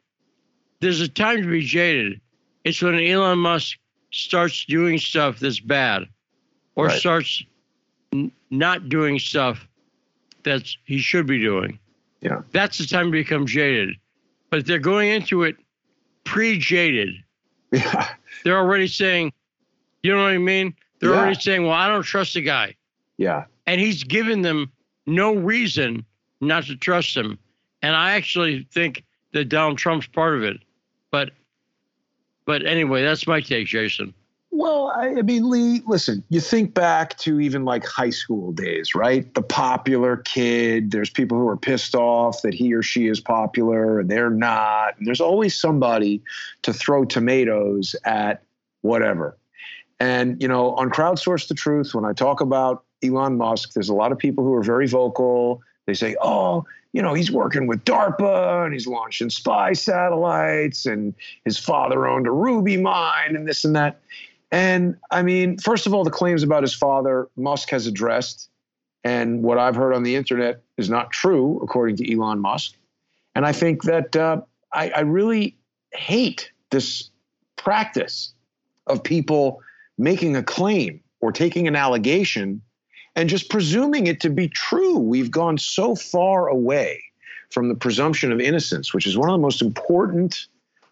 there's 0.81 1.01
a 1.01 1.09
time 1.09 1.43
to 1.43 1.49
be 1.49 1.63
jaded. 1.63 2.21
It's 2.65 2.83
when 2.83 2.99
Elon 2.99 3.39
Musk 3.39 3.79
starts 4.11 4.65
doing 4.67 4.99
stuff 4.99 5.39
that's 5.39 5.61
bad. 5.61 6.09
or 6.75 6.87
Right. 6.89 6.99
starts 7.01 7.43
n- 8.13 8.31
not 8.51 8.91
doing 8.91 9.19
stuff 9.19 9.67
that 10.43 10.69
he 10.85 10.99
should 10.99 11.27
be 11.27 11.41
doing. 11.41 11.79
Yeah. 12.21 12.43
That's 12.53 12.77
the 12.77 12.87
time 12.87 13.07
to 13.07 13.11
become 13.13 13.47
jaded. 13.47 13.95
But 14.51 14.67
they're 14.67 14.79
going 14.79 15.09
into 15.09 15.43
it 15.45 15.57
pre 16.25 16.59
jaded. 16.59 17.15
Yeah. 17.73 18.09
They're 18.45 18.59
already 18.59 18.87
saying, 18.89 19.33
you 20.03 20.13
know 20.15 20.23
what 20.23 20.33
I 20.33 20.39
mean? 20.39 20.75
They're 21.01 21.11
Yeah. 21.11 21.17
already 21.19 21.41
saying, 21.41 21.63
well, 21.65 21.73
I 21.73 21.89
don't 21.89 22.03
trust 22.03 22.35
the 22.35 22.43
guy. 22.43 22.75
Yeah. 23.19 23.45
And 23.67 23.81
he's 23.81 24.05
given 24.05 24.43
them 24.43 24.71
no 25.07 25.35
reason 25.35 26.05
not 26.41 26.65
to 26.67 26.77
trust 26.77 27.17
him. 27.17 27.39
And 27.83 27.95
I 27.95 28.13
actually 28.13 28.67
think 28.73 29.05
that 29.33 29.47
Donald 29.49 29.79
Trump's 29.79 30.07
part 30.07 30.35
of 30.35 30.43
it. 30.43 30.59
But 31.11 31.31
but 32.45 32.65
anyway, 32.65 33.03
that's 33.03 33.27
my 33.27 33.41
take, 33.41 33.67
Jason. 33.67 34.15
Well, 34.59 34.91
I, 34.97 35.09
I 35.19 35.23
mean, 35.23 35.51
Lee, 35.51 35.83
listen, 35.85 36.25
you 36.31 36.41
think 36.41 36.73
back 36.73 37.19
to 37.19 37.41
even 37.41 37.67
like 37.67 37.85
high 37.85 38.09
school 38.09 38.53
days, 38.53 38.95
right? 38.95 39.33
The 39.35 39.43
popular 39.43 40.17
kid, 40.17 40.93
there's 40.93 41.11
people 41.11 41.37
who 41.37 41.47
are 41.47 41.59
pissed 41.59 41.95
off 41.95 42.41
that 42.41 42.55
he 42.55 42.73
or 42.73 42.83
she 42.83 43.07
is 43.07 43.21
popular 43.21 44.01
and 44.01 44.11
they're 44.11 44.31
not. 44.31 44.97
And 44.97 45.07
there's 45.07 45.21
always 45.21 45.61
somebody 45.61 46.23
to 46.63 46.73
throw 46.73 47.05
tomatoes 47.05 47.95
at 48.07 48.45
whatever. 48.81 49.37
And, 50.01 50.41
you 50.41 50.49
know, 50.49 50.75
on 50.77 50.89
Crowdsource 50.89 51.49
the 51.49 51.55
Truth, 51.55 51.95
when 51.95 52.07
I 52.07 52.15
talk 52.15 52.41
about 52.41 52.83
Elon 53.05 53.37
Musk, 53.37 53.75
there's 53.75 53.91
a 53.91 53.95
lot 53.95 54.11
of 54.11 54.17
people 54.17 54.43
who 54.43 54.55
are 54.55 54.63
very 54.63 54.87
vocal. 54.87 55.61
They 55.85 55.93
say, 55.93 56.17
oh, 56.23 56.65
you 56.95 57.03
know, 57.03 57.13
he's 57.13 57.31
working 57.31 57.67
with 57.67 57.85
DARPA 57.85 58.65
and 58.65 58.73
he's 58.73 58.87
launching 58.87 59.29
spy 59.29 59.75
satellites 59.75 60.87
and 60.87 61.13
his 61.45 61.59
father 61.59 62.07
owned 62.07 62.27
a 62.27 62.33
ruby 62.33 62.79
mine 62.79 63.37
and 63.37 63.47
this 63.47 63.63
and 63.63 63.77
that. 63.77 64.01
And 64.51 64.97
I 65.11 65.23
mean, 65.23 65.59
first 65.59 65.87
of 65.87 65.95
all, 65.95 66.05
the 66.05 66.11
claims 66.11 66.43
about 66.43 66.63
his 66.63 66.75
father, 66.75 67.29
Musk 67.37 67.71
has 67.71 67.87
addressed. 67.87 68.49
And 69.05 69.43
what 69.43 69.59
I've 69.59 69.77
heard 69.77 69.95
on 69.95 70.03
the 70.03 70.17
internet 70.17 70.63
is 70.77 70.91
not 70.91 71.11
true, 71.11 71.61
according 71.63 71.97
to 71.97 72.13
Elon 72.13 72.41
Musk. 72.41 72.75
And 73.35 73.45
I 73.47 73.53
think 73.53 73.83
that 73.85 74.17
uh, 74.17 74.41
I, 74.73 74.91
I 74.91 75.01
really 75.01 75.57
hate 75.93 76.51
this 76.71 77.11
practice 77.57 78.33
of 78.87 79.03
people 79.03 79.63
making 79.99 80.37
a 80.37 80.43
claim 80.43 81.01
or 81.21 81.33
taking 81.33 81.67
an 81.67 81.77
allegation 81.77 82.63
and 83.15 83.29
just 83.29 83.51
presuming 83.51 84.07
it 84.07 84.21
to 84.21 84.31
be 84.31 84.49
true. 84.49 84.99
We've 84.99 85.31
gone 85.31 85.59
so 85.59 85.95
far 85.95 86.49
away 86.49 87.03
from 87.51 87.69
the 87.69 87.75
presumption 87.75 88.33
of 88.33 88.41
innocence, 88.41 88.93
which 88.93 89.07
is 89.07 89.17
one 89.17 89.29
of 89.29 89.35
the 89.35 89.43
most 89.43 89.63
important 89.63 90.47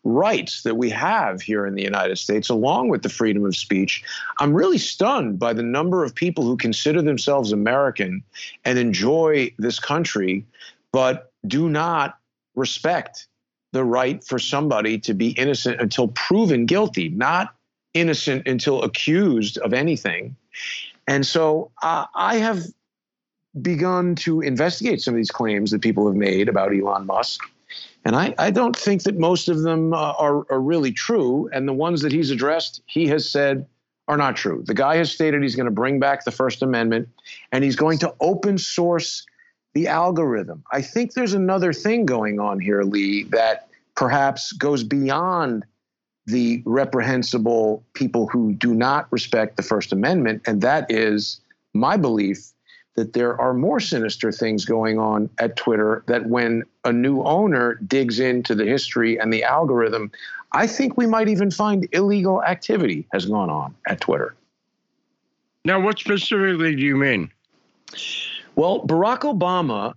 rights 0.05 0.63
that 0.63 0.77
we 0.77 0.91
have 0.91 1.41
here 1.41 1.67
in 1.67 1.75
the 1.75 1.83
United 1.83 2.19
States, 2.19 2.51
along 2.51 2.89
with 2.89 3.03
the 3.03 3.09
freedom 3.09 3.45
of 3.45 3.57
speech. 3.57 4.05
I'm 4.39 4.53
really 4.53 4.79
stunned 4.79 5.39
by 5.39 5.55
the 5.55 5.63
number 5.63 6.05
of 6.05 6.15
people 6.15 6.45
who 6.45 6.57
consider 6.57 7.03
themselves 7.03 7.53
American 7.53 8.23
and 8.65 8.79
enjoy 8.79 9.53
this 9.59 9.81
country, 9.81 10.45
but 10.93 11.33
do 11.47 11.69
not 11.69 12.19
respect 12.55 13.27
the 13.73 13.85
right 13.85 14.23
for 14.23 14.39
somebody 14.39 14.99
to 15.01 15.15
be 15.15 15.31
innocent 15.31 15.81
until 15.81 16.09
proven 16.09 16.67
guilty, 16.67 17.09
not 17.09 17.55
innocent 17.95 18.47
until 18.47 18.83
accused 18.83 19.59
of 19.59 19.73
anything. 19.73 20.37
And 21.09 21.27
so 21.27 21.71
uh, 21.83 22.07
I 22.15 22.37
have 22.37 22.63
begun 23.61 24.15
to 24.17 24.41
investigate 24.41 25.01
some 25.01 25.15
of 25.15 25.17
these 25.17 25.31
claims 25.31 25.71
that 25.71 25.81
people 25.81 26.07
have 26.07 26.17
made 26.17 26.49
about 26.49 26.75
Elon 26.75 27.07
Musk. 27.07 27.43
And 28.05 28.15
I, 28.15 28.35
I 28.39 28.51
don't 28.51 28.77
think 28.77 29.05
that 29.05 29.19
most 29.19 29.49
of 29.49 29.63
them 29.63 29.95
uh, 29.95 30.13
are, 30.19 30.47
are 30.51 30.61
really 30.61 30.93
true. 30.93 31.49
And 31.53 31.67
the 31.67 31.73
ones 31.73 32.03
that 32.03 32.13
he's 32.13 32.31
addressed, 32.31 32.83
he 32.87 33.07
has 33.09 33.31
said 33.31 33.67
are 34.09 34.17
not 34.17 34.37
true. 34.37 34.63
The 34.67 34.75
guy 34.75 34.97
has 34.97 35.11
stated 35.11 35.43
he's 35.43 35.57
going 35.57 35.67
to 35.67 35.73
bring 35.73 35.99
back 35.99 36.25
the 36.25 36.31
First 36.31 36.63
Amendment 36.63 37.09
and 37.53 37.65
he's 37.65 37.77
going 37.77 37.99
to 37.99 38.15
open 38.21 38.59
source 38.59 39.25
the 39.73 39.89
algorithm. 39.89 40.63
I 40.71 40.83
think 40.83 41.15
there's 41.15 41.35
another 41.35 41.73
thing 41.73 42.07
going 42.07 42.39
on 42.39 42.61
here, 42.61 42.83
Lee, 42.83 43.25
that 43.25 43.69
perhaps 43.97 44.53
goes 44.53 44.85
beyond 44.85 45.65
the 46.27 46.63
reprehensible 46.65 47.83
people 47.93 48.29
who 48.29 48.55
do 48.55 48.75
not 48.75 49.11
respect 49.11 49.57
the 49.57 49.63
First 49.63 49.93
Amendment. 49.93 50.43
And 50.47 50.63
that 50.63 50.91
is 50.91 51.41
my 51.75 51.97
belief 51.97 52.54
that 52.95 53.13
there 53.13 53.41
are 53.41 53.53
more 53.53 53.81
sinister 53.81 54.31
things 54.31 54.65
going 54.65 54.99
on 54.99 55.29
at 55.39 55.57
Twitter 55.57 56.05
that 56.07 56.27
when 56.27 56.63
a 56.85 56.93
new 56.93 57.23
owner 57.23 57.75
digs 57.87 58.21
into 58.21 58.55
the 58.55 58.65
history 58.65 59.19
and 59.19 59.33
the 59.33 59.43
algorithm, 59.43 60.13
I 60.53 60.67
think 60.67 60.97
we 60.97 61.07
might 61.07 61.29
even 61.29 61.51
find 61.51 61.89
illegal 61.93 62.43
activity 62.45 63.07
has 63.13 63.27
gone 63.27 63.51
on 63.51 63.75
at 63.89 64.01
Twitter. 64.01 64.35
Now, 65.65 65.81
what 65.81 65.99
specifically 65.99 66.77
do 66.77 66.83
you 66.83 66.97
mean? 66.97 67.31
Well, 68.55 68.87
Barack 68.87 69.21
Obama 69.21 69.95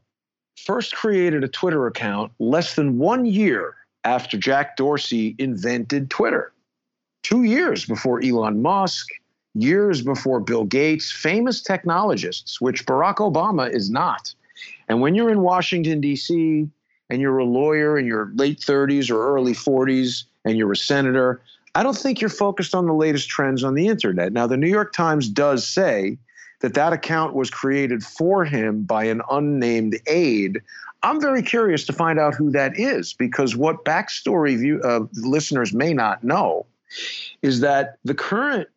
first 0.55 0.95
created 0.95 1.43
a 1.43 1.47
Twitter 1.47 1.85
account 1.87 2.31
less 2.39 2.75
than 2.75 2.97
one 2.97 3.25
year 3.25 3.75
after 4.03 4.37
Jack 4.37 4.77
Dorsey 4.77 5.35
invented 5.37 6.09
Twitter. 6.09 6.51
Two 7.21 7.43
years 7.43 7.85
before 7.85 8.23
Elon 8.23 8.61
Musk, 8.61 9.07
years 9.61 10.01
before 10.01 10.39
Bill 10.39 10.65
Gates, 10.65 11.11
famous 11.11 11.61
technologists, 11.61 12.61
which 12.61 12.85
Barack 12.85 13.15
Obama 13.15 13.73
is 13.73 13.89
not. 13.89 14.33
And 14.87 15.01
when 15.01 15.15
you're 15.15 15.29
in 15.29 15.41
Washington, 15.41 16.01
D.C., 16.01 16.67
and 17.09 17.21
you're 17.21 17.37
a 17.37 17.45
lawyer 17.45 17.97
in 17.97 18.05
your 18.05 18.31
late 18.35 18.59
30s 18.59 19.09
or 19.09 19.33
early 19.33 19.53
40s, 19.53 20.25
and 20.43 20.57
you're 20.57 20.71
a 20.71 20.77
senator, 20.77 21.41
I 21.75 21.83
don't 21.83 21.97
think 21.97 22.19
you're 22.19 22.29
focused 22.29 22.73
on 22.73 22.85
the 22.85 22.93
latest 22.93 23.29
trends 23.29 23.63
on 23.63 23.75
the 23.75 23.87
internet. 23.87 24.33
Now, 24.33 24.47
the 24.47 24.57
New 24.57 24.69
York 24.69 24.93
Times 24.93 25.29
does 25.29 25.67
say 25.67 26.17
that 26.61 26.73
that 26.73 26.93
account 26.93 27.33
was 27.33 27.49
created 27.49 28.03
for 28.03 28.43
him 28.43 28.83
by 28.83 29.03
an 29.05 29.21
unnamed 29.29 29.97
aide. 30.07 30.59
I'm 31.03 31.21
very 31.21 31.43
curious 31.43 31.85
to 31.85 31.93
find 31.93 32.19
out 32.19 32.33
who 32.33 32.51
that 32.51 32.79
is 32.79 33.13
because 33.13 33.55
what 33.55 33.85
backstory 33.85 34.57
view, 34.57 34.81
uh, 34.81 35.01
listeners 35.13 35.73
may 35.73 35.93
not 35.93 36.23
know 36.23 36.65
is 37.41 37.59
that 37.59 37.97
the 38.03 38.15
current 38.15 38.67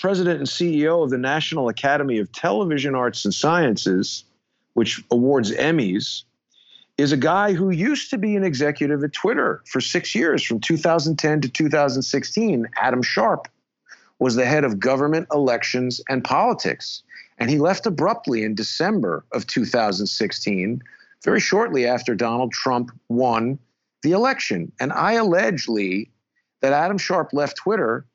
president 0.00 0.38
and 0.38 0.48
CEO 0.48 1.04
of 1.04 1.10
the 1.10 1.18
National 1.18 1.68
Academy 1.68 2.18
of 2.18 2.32
Television 2.32 2.94
Arts 2.94 3.24
and 3.26 3.34
Sciences, 3.34 4.24
which 4.72 5.04
awards 5.10 5.52
Emmys, 5.52 6.24
is 6.96 7.12
a 7.12 7.16
guy 7.16 7.52
who 7.52 7.70
used 7.70 8.08
to 8.10 8.18
be 8.18 8.34
an 8.34 8.42
executive 8.42 9.04
at 9.04 9.12
Twitter 9.12 9.62
for 9.66 9.80
six 9.80 10.14
years, 10.14 10.42
from 10.42 10.58
2010 10.58 11.42
to 11.42 11.48
2016. 11.48 12.66
Adam 12.80 13.02
Sharp 13.02 13.46
was 14.18 14.34
the 14.34 14.46
head 14.46 14.64
of 14.64 14.80
government, 14.80 15.26
elections, 15.32 16.00
and 16.08 16.24
politics. 16.24 17.02
And 17.38 17.50
he 17.50 17.58
left 17.58 17.86
abruptly 17.86 18.42
in 18.42 18.54
December 18.54 19.24
of 19.32 19.46
2016, 19.46 20.82
very 21.24 21.40
shortly 21.40 21.86
after 21.86 22.14
Donald 22.14 22.52
Trump 22.52 22.90
won 23.08 23.58
the 24.02 24.12
election. 24.12 24.72
And 24.80 24.92
I 24.92 25.12
allege, 25.12 25.66
that 25.66 26.72
Adam 26.72 26.98
Sharp 26.98 27.32
left 27.32 27.56
Twitter 27.56 28.06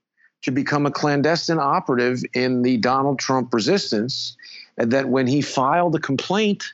to 0.45 0.51
become 0.51 0.85
a 0.85 0.91
clandestine 0.91 1.57
operative 1.57 2.23
in 2.33 2.61
the 2.61 2.77
Donald 2.77 3.17
Trump 3.17 3.51
resistance, 3.51 4.37
and 4.77 4.91
that 4.91 5.09
when 5.09 5.25
he 5.25 5.41
filed 5.41 5.95
a 5.95 5.99
complaint 5.99 6.65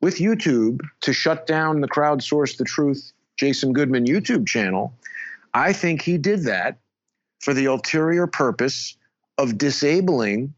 with 0.00 0.16
YouTube 0.16 0.80
to 1.02 1.12
shut 1.12 1.46
down 1.46 1.80
the 1.80 1.88
crowdsource 1.88 2.56
the 2.56 2.64
truth 2.64 3.12
Jason 3.36 3.72
Goodman 3.72 4.06
YouTube 4.06 4.48
channel, 4.48 4.92
I 5.54 5.72
think 5.72 6.02
he 6.02 6.18
did 6.18 6.42
that 6.44 6.78
for 7.38 7.54
the 7.54 7.66
ulterior 7.66 8.26
purpose 8.26 8.96
of 9.38 9.56
disabling 9.56 10.54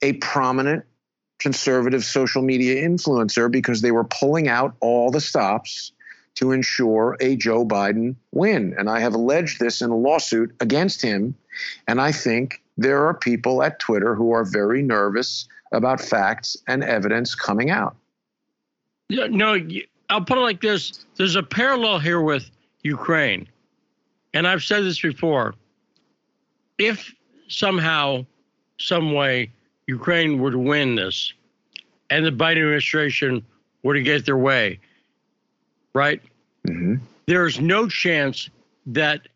a 0.00 0.14
prominent 0.14 0.86
conservative 1.38 2.04
social 2.04 2.40
media 2.40 2.88
influencer 2.88 3.50
because 3.50 3.82
they 3.82 3.92
were 3.92 4.04
pulling 4.04 4.48
out 4.48 4.74
all 4.80 5.10
the 5.10 5.20
stops 5.20 5.92
to 6.38 6.52
ensure 6.52 7.16
a 7.20 7.36
Joe 7.36 7.64
Biden 7.64 8.14
win. 8.32 8.74
And 8.78 8.88
I 8.88 9.00
have 9.00 9.14
alleged 9.14 9.58
this 9.58 9.82
in 9.82 9.90
a 9.90 9.96
lawsuit 9.96 10.54
against 10.60 11.02
him. 11.02 11.34
And 11.88 12.00
I 12.00 12.12
think 12.12 12.62
there 12.76 13.04
are 13.06 13.14
people 13.14 13.62
at 13.62 13.80
Twitter 13.80 14.14
who 14.14 14.30
are 14.32 14.44
very 14.44 14.82
nervous 14.82 15.48
about 15.72 16.00
facts 16.00 16.56
and 16.68 16.84
evidence 16.84 17.34
coming 17.34 17.70
out. 17.70 17.96
No, 19.10 19.58
I'll 20.10 20.24
put 20.24 20.38
it 20.38 20.42
like 20.42 20.60
this 20.60 21.04
there's 21.16 21.36
a 21.36 21.42
parallel 21.42 21.98
here 21.98 22.20
with 22.20 22.48
Ukraine. 22.82 23.48
And 24.32 24.46
I've 24.46 24.62
said 24.62 24.84
this 24.84 25.00
before. 25.00 25.54
If 26.78 27.12
somehow, 27.48 28.24
some 28.78 29.12
way, 29.12 29.50
Ukraine 29.88 30.38
were 30.38 30.52
to 30.52 30.58
win 30.58 30.94
this 30.94 31.32
and 32.10 32.24
the 32.24 32.30
Biden 32.30 32.58
administration 32.58 33.44
were 33.82 33.94
to 33.94 34.02
get 34.02 34.24
their 34.24 34.38
way, 34.38 34.78
right? 35.98 36.22
Mm-hmm. 36.66 36.94
There's 37.26 37.60
no 37.60 37.88
chance 37.88 38.48
that 38.86 39.28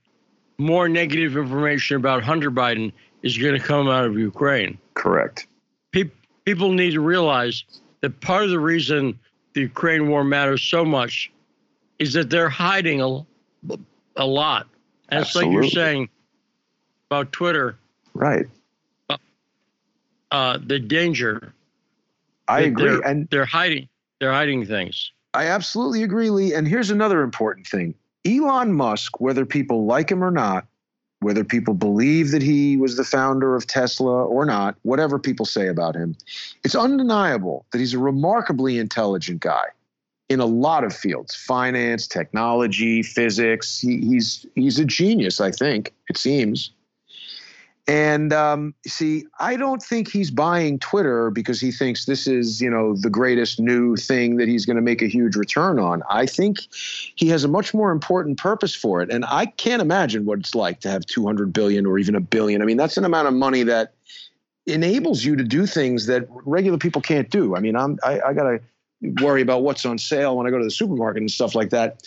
more 0.59 0.88
negative 0.88 1.37
information 1.37 1.97
about 1.97 2.23
Hunter 2.23 2.50
Biden 2.50 2.92
is 3.23 3.37
going 3.37 3.54
to 3.54 3.61
come 3.61 3.88
out 3.88 4.04
of 4.04 4.16
Ukraine. 4.19 4.78
Correct. 4.95 5.47
Pe- 5.90 6.11
people 6.45 6.73
need 6.73 6.92
to 6.92 7.00
realize 7.00 7.64
that 8.00 8.21
part 8.21 8.45
of 8.45 8.50
the 8.50 8.61
reason 8.61 9.19
the 9.54 9.62
Ukraine 9.62 10.09
war 10.09 10.25
matters 10.25 10.62
so 10.62 10.85
much 10.85 11.31
is 11.99 12.12
that 12.14 12.31
they're 12.31 12.49
hiding 12.49 13.00
a, 13.02 13.21
a 14.16 14.25
lot. 14.26 14.66
And 15.09 15.21
it's 15.21 15.35
like 15.35 15.50
you're 15.50 15.64
saying 15.64 16.09
about 17.11 17.33
Twitter. 17.33 17.76
Right. 18.14 18.47
uh, 20.31 20.59
the 20.64 20.78
danger. 20.78 21.52
I 22.49 22.61
agree, 22.62 22.88
they're- 22.88 23.00
and 23.00 23.28
They're 23.31 23.45
hiding. 23.45 23.88
They're 24.21 24.33
hiding 24.33 24.64
things. 24.66 25.12
I 25.35 25.47
absolutely 25.47 26.03
agree, 26.03 26.31
Lee. 26.31 26.55
And 26.55 26.69
here's 26.69 26.91
another 26.91 27.23
important 27.23 27.67
thing: 27.67 27.95
Elon 28.27 28.73
Musk, 28.73 29.21
whether 29.21 29.47
people 29.47 29.87
like 29.87 30.11
him 30.11 30.23
or 30.23 30.31
not, 30.31 30.67
whether 31.21 31.45
people 31.45 31.75
believe 31.75 32.31
that 32.33 32.43
he 32.43 32.77
was 32.77 32.97
the 32.97 33.05
founder 33.05 33.55
of 33.57 33.67
Tesla 33.67 34.25
or 34.25 34.45
not, 34.45 34.77
whatever 34.83 35.19
people 35.19 35.47
say 35.47 35.69
about 35.69 35.95
him, 35.95 36.17
it's 36.65 36.75
undeniable 36.75 37.65
that 37.73 37.79
he's 37.79 37.95
a 37.95 37.99
remarkably 37.99 38.79
intelligent 38.79 39.41
guy 39.41 39.65
in 40.29 40.41
a 40.41 40.47
lot 40.47 40.85
of 40.85 40.95
fields 40.95 41.35
finance 41.35 42.07
technology 42.07 43.03
physics. 43.03 43.79
He, 43.79 43.99
he's 43.99 44.47
he's 44.55 44.79
a 44.79 44.85
genius 44.85 45.41
i 45.41 45.51
think 45.51 45.93
it 46.09 46.17
seems 46.17 46.71
and 47.89 48.33
um, 48.33 48.75
see 48.87 49.25
i 49.41 49.57
don't 49.57 49.83
think 49.83 50.09
he's 50.09 50.31
buying 50.31 50.79
twitter 50.79 51.31
because 51.31 51.61
he 51.61 51.73
thinks 51.73 52.05
this 52.05 52.27
is 52.27 52.61
you 52.61 52.71
know 52.71 52.95
the 52.97 53.11
greatest 53.11 53.59
new 53.59 53.97
thing 53.97 54.37
that 54.37 54.47
he's 54.47 54.65
going 54.65 54.77
to 54.77 54.83
make 54.83 55.03
a 55.03 55.07
huge 55.07 55.35
return 55.37 55.79
on. 55.79 56.03
I 56.09 56.27
think 56.27 56.59
he 57.17 57.29
has 57.29 57.43
a 57.45 57.49
much 57.49 57.75
more 57.75 57.91
important 57.91 58.39
purpose 58.39 58.75
for 58.75 59.03
it. 59.03 59.11
And 59.11 59.25
i 59.27 59.47
can't 59.47 59.83
imagine 59.83 60.25
what 60.25 60.39
it's 60.39 60.55
like 60.55 60.81
to 60.81 60.91
have 60.91 61.05
200 61.07 61.53
billion 61.53 61.87
or 61.87 61.99
even 61.99 62.15
a 62.15 62.21
billion. 62.21 62.62
I 62.62 62.65
mean 62.65 62.77
that's 62.77 62.97
an 62.97 63.05
amount 63.05 63.29
of 63.29 63.35
money 63.35 63.65
that 63.65 63.95
enables 64.67 65.25
you 65.25 65.35
to 65.35 65.43
do 65.43 65.67
things 65.67 66.07
that 66.07 66.29
regular 66.31 66.79
people 66.79 67.03
can't 67.03 67.29
do. 67.31 67.57
I 67.57 67.61
mean 67.61 67.75
i'm 67.75 67.99
i, 68.05 68.21
I 68.21 68.33
gotta 68.33 68.61
worry 69.21 69.43
about 69.43 69.62
what's 69.62 69.85
on 69.85 69.99
sale 69.99 70.37
when 70.37 70.47
I 70.47 70.51
go 70.51 70.59
to 70.59 70.65
the 70.65 70.71
supermarket 70.71 71.21
and 71.21 71.31
stuff 71.31 71.55
like 71.55 71.71
that. 71.71 72.03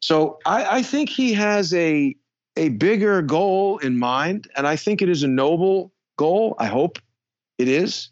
So 0.00 0.38
I, 0.46 0.78
I 0.78 0.82
think 0.82 1.08
he 1.08 1.32
has 1.32 1.74
a 1.74 2.14
a 2.58 2.68
bigger 2.70 3.22
goal 3.22 3.78
in 3.78 3.98
mind, 3.98 4.48
and 4.56 4.66
I 4.66 4.76
think 4.76 5.00
it 5.00 5.08
is 5.08 5.22
a 5.22 5.28
noble 5.28 5.92
goal. 6.16 6.56
I 6.58 6.66
hope 6.66 6.98
it 7.56 7.68
is, 7.68 8.10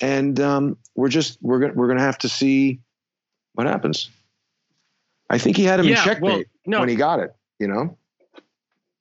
and 0.00 0.38
um, 0.40 0.78
we're 0.94 1.08
just 1.08 1.38
we're 1.42 1.58
gonna 1.58 1.72
we're 1.74 1.88
gonna 1.88 2.00
have 2.00 2.18
to 2.18 2.28
see 2.28 2.80
what 3.54 3.66
happens. 3.66 4.08
I 5.28 5.38
think 5.38 5.56
he 5.56 5.64
had 5.64 5.80
him 5.80 5.88
in 5.88 5.96
checkmate 5.96 6.22
well, 6.22 6.42
no. 6.66 6.80
when 6.80 6.88
he 6.88 6.94
got 6.94 7.20
it. 7.20 7.34
You 7.58 7.68
know, 7.68 7.96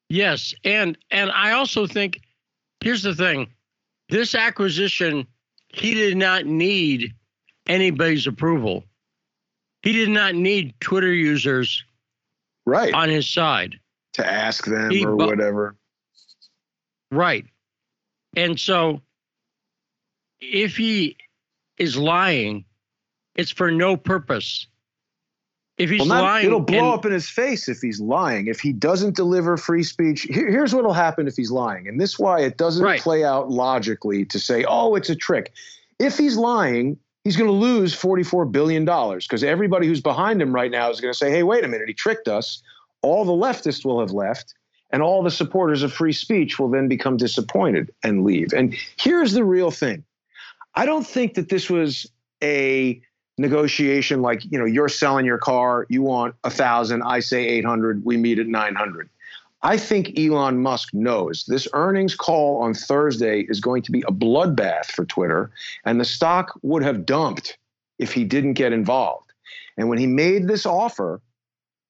Yes, 0.09 0.53
and 0.63 0.97
and 1.11 1.31
I 1.31 1.51
also 1.51 1.87
think 1.87 2.21
here's 2.81 3.03
the 3.03 3.15
thing. 3.15 3.47
This 4.09 4.35
acquisition, 4.35 5.27
he 5.69 5.93
did 5.93 6.15
not 6.17 6.45
need 6.45 7.13
anybody's 7.67 8.27
approval. 8.27 8.83
He 9.81 9.93
did 9.93 10.09
not 10.09 10.35
need 10.35 10.73
Twitter 10.79 11.11
users 11.11 11.83
right? 12.65 12.93
on 12.93 13.09
his 13.09 13.27
side. 13.27 13.79
To 14.15 14.25
ask 14.25 14.65
them 14.65 14.89
he 14.91 15.05
or 15.05 15.15
whatever. 15.15 15.75
Right. 17.11 17.45
And 18.35 18.59
so 18.59 19.01
if 20.41 20.75
he 20.75 21.17
is 21.77 21.97
lying, 21.97 22.65
it's 23.35 23.51
for 23.51 23.71
no 23.71 23.97
purpose. 23.97 24.67
If 25.77 25.89
he's 25.89 25.99
Well, 25.99 26.07
not- 26.09 26.21
lying, 26.23 26.45
it'll 26.45 26.61
blow 26.61 26.77
and- 26.77 26.99
up 26.99 27.05
in 27.05 27.11
his 27.11 27.29
face 27.29 27.67
if 27.67 27.79
he's 27.81 27.99
lying. 27.99 28.47
If 28.47 28.61
he 28.61 28.71
doesn't 28.71 29.15
deliver 29.15 29.57
free 29.57 29.83
speech, 29.83 30.21
here- 30.21 30.49
here's 30.49 30.73
what'll 30.73 30.93
happen 30.93 31.27
if 31.27 31.35
he's 31.35 31.51
lying, 31.51 31.87
and 31.89 31.99
this 31.99 32.11
is 32.11 32.19
why 32.19 32.39
it 32.41 32.57
doesn't 32.57 32.83
Right. 32.83 33.01
play 33.01 33.25
out 33.25 33.51
logically 33.51 34.23
to 34.25 34.39
say, 34.39 34.63
"Oh, 34.65 34.95
it's 34.95 35.09
a 35.09 35.15
trick." 35.15 35.51
If 35.99 36.17
he's 36.17 36.37
lying, 36.37 36.97
he's 37.25 37.35
going 37.35 37.49
to 37.49 37.53
lose 37.55 37.93
forty-four 37.93 38.45
billion 38.45 38.85
dollars 38.85 39.27
because 39.27 39.43
everybody 39.43 39.85
who's 39.87 39.99
behind 40.01 40.41
him 40.41 40.55
right 40.55 40.71
now 40.71 40.89
is 40.89 41.01
going 41.01 41.13
to 41.13 41.17
say, 41.17 41.29
"Hey, 41.29 41.43
wait 41.43 41.65
a 41.65 41.67
minute, 41.67 41.89
he 41.89 41.93
tricked 41.93 42.29
us." 42.29 42.63
All 43.05 43.23
the 43.23 43.31
leftists 43.31 43.85
will 43.85 43.99
have 43.99 44.11
left, 44.11 44.53
and 44.91 45.01
all 45.01 45.21
the 45.23 45.31
supporters 45.31 45.83
of 45.83 45.93
free 45.93 46.13
speech 46.13 46.59
will 46.59 46.69
then 46.69 46.87
become 46.87 47.17
disappointed 47.17 47.93
and 48.03 48.23
leave. 48.23 48.53
And 48.53 48.75
here's 48.97 49.33
the 49.33 49.43
real 49.43 49.71
thing: 49.71 50.03
I 50.75 50.85
don't 50.85 51.05
think 51.05 51.35
that 51.35 51.49
this 51.49 51.69
was 51.69 52.09
a 52.41 53.01
negotiation 53.37 54.21
like 54.21 54.43
you 54.45 54.57
know 54.57 54.65
you're 54.65 54.89
selling 54.89 55.25
your 55.25 55.37
car 55.37 55.85
you 55.89 56.01
want 56.01 56.33
a 56.45 56.49
thousand 56.49 57.01
i 57.03 57.19
say 57.19 57.45
800 57.45 58.05
we 58.05 58.15
meet 58.15 58.39
at 58.39 58.47
900 58.47 59.09
i 59.61 59.75
think 59.75 60.17
elon 60.17 60.61
musk 60.61 60.93
knows 60.93 61.43
this 61.45 61.67
earnings 61.73 62.15
call 62.15 62.61
on 62.61 62.73
thursday 62.73 63.41
is 63.49 63.59
going 63.59 63.81
to 63.81 63.91
be 63.91 64.03
a 64.07 64.11
bloodbath 64.13 64.85
for 64.85 65.03
twitter 65.03 65.51
and 65.83 65.99
the 65.99 66.05
stock 66.05 66.57
would 66.61 66.81
have 66.81 67.05
dumped 67.05 67.57
if 67.99 68.13
he 68.13 68.23
didn't 68.23 68.53
get 68.53 68.73
involved. 68.73 69.31
And 69.77 69.89
when 69.89 69.97
he 69.97 70.07
made 70.07 70.47
this 70.47 70.65
offer 70.65 71.21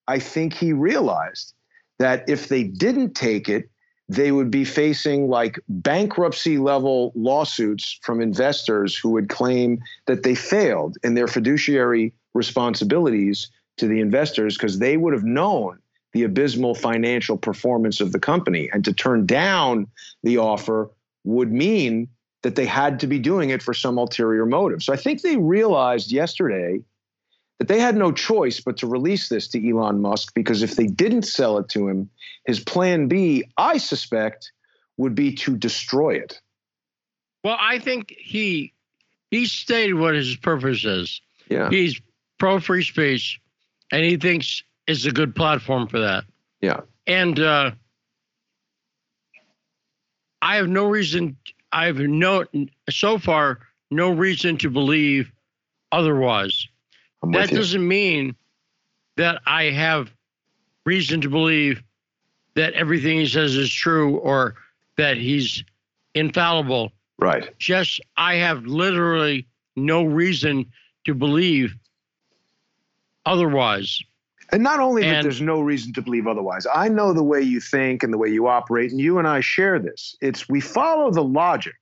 i 0.08 0.20
think 0.20 0.54
he 0.54 0.74
realized 0.74 1.54
that 2.00 2.28
if 2.28 2.50
they 2.50 2.64
didn't 2.64 3.14
take 3.14 3.48
it 3.50 3.70
they 4.08 4.32
would 4.32 4.52
be 4.52 4.64
facing 4.64 5.30
like 5.30 5.60
bankruptcy 5.68 6.58
level 6.58 7.12
lawsuits 7.16 8.00
from 8.04 8.22
investors 8.22 8.96
who 8.96 9.10
would 9.10 9.30
claim 9.30 9.80
that 10.06 10.24
they 10.24 10.36
failed 10.36 10.96
in 11.04 11.16
their 11.16 11.28
fiduciary 11.28 12.14
responsibilities 12.34 13.50
to 13.78 13.88
the 13.88 14.00
investors 14.00 14.58
because 14.58 14.80
they 14.80 14.98
would 14.98 15.14
have 15.14 15.24
known 15.24 15.80
the 16.14 16.24
abysmal 16.24 16.76
financial 16.76 17.38
performance 17.38 18.00
of 18.00 18.12
the 18.12 18.20
company. 18.20 18.70
And 18.72 18.86
to 18.86 18.94
turn 18.94 19.26
down 19.26 19.88
the 20.24 20.38
offer 20.38 20.90
would 21.24 21.52
mean 21.52 22.08
that 22.44 22.56
they 22.56 22.66
had 22.66 23.00
to 23.00 23.08
be 23.08 23.20
doing 23.20 23.50
it 23.50 23.64
for 23.64 23.74
some 23.74 23.98
ulterior 23.98 24.46
motive. 24.46 24.84
So 24.84 24.94
I 24.94 24.98
think 24.98 25.22
they 25.22 25.38
realized 25.38 26.12
yesterday 26.12 26.80
that 27.60 27.68
they 27.68 27.80
had 27.80 27.96
no 27.96 28.12
choice 28.12 28.60
but 28.60 28.78
to 28.78 28.88
release 28.88 29.30
this 29.30 29.48
to 29.50 29.70
Elon 29.70 30.02
Musk 30.02 30.34
because 30.34 30.62
if 30.62 30.76
they 30.76 30.88
didn't 30.88 31.24
sell 31.24 31.58
it 31.58 31.70
to 31.70 31.88
him, 31.88 32.10
his 32.46 32.60
plan 32.60 33.08
B, 33.08 33.46
I 33.58 33.78
suspect, 33.78 34.52
would 34.98 35.16
be 35.16 35.34
to 35.36 35.56
destroy 35.56 36.16
it. 36.16 36.42
Well, 37.44 37.58
I 37.60 37.80
think 37.80 38.14
he 38.18 38.74
he 39.32 39.46
stated 39.46 39.96
what 39.96 40.16
his 40.16 40.36
purpose 40.36 40.84
is. 40.86 41.22
Yeah. 41.50 41.70
He's 41.70 42.00
pro 42.38 42.60
free 42.60 42.84
speech, 42.84 43.40
and 43.92 44.04
he 44.04 44.18
thinks 44.18 44.64
it's 44.88 45.06
a 45.06 45.12
good 45.12 45.36
platform 45.36 45.88
for 45.88 46.00
that. 46.00 46.26
Yeah. 46.62 46.82
And 47.08 47.40
uh, 47.40 47.72
I 50.42 50.56
have 50.58 50.68
no 50.68 50.86
reason. 50.86 51.38
I 51.72 51.86
have 51.86 51.98
no 51.98 52.46
so 52.90 53.18
far 53.18 53.60
no 53.92 54.12
reason 54.12 54.58
to 54.60 54.70
believe 54.70 55.32
otherwise. 55.92 56.68
I'm 57.26 57.32
that 57.32 57.50
doesn't 57.50 57.88
mean 57.88 58.36
that 59.18 59.42
I 59.46 59.66
have 59.66 60.12
reason 60.86 61.22
to 61.22 61.30
believe 61.30 61.82
that 62.56 62.74
everything 62.74 63.18
he 63.18 63.28
says 63.28 63.56
is 63.56 63.72
true 63.72 64.18
or 64.18 64.56
that 64.98 65.18
he's 65.18 65.64
infallible. 66.14 66.92
Right. 67.18 67.58
Just 67.60 68.02
I 68.18 68.36
have 68.36 68.66
literally 68.66 69.48
no 69.76 70.04
reason 70.04 70.66
to 71.06 71.14
believe 71.14 71.76
otherwise. 73.26 74.02
And 74.52 74.62
not 74.62 74.80
only 74.80 75.02
that 75.04 75.24
there's 75.24 75.42
no 75.42 75.60
reason 75.60 75.92
to 75.94 76.02
believe 76.02 76.28
otherwise, 76.28 76.68
I 76.74 76.88
know 76.88 77.14
the 77.14 77.24
way 77.24 77.42
you 77.42 77.60
think 77.60 78.04
and 78.04 78.14
the 78.14 78.18
way 78.18 78.30
you 78.30 78.48
operate, 78.48 78.92
and 78.92 79.00
you 79.00 79.18
and 79.18 79.28
I 79.28 79.40
share 79.42 79.80
this. 79.80 80.16
It's 80.22 80.48
we 80.48 80.62
follow 80.62 81.10
the 81.12 81.24
logic, 81.24 81.76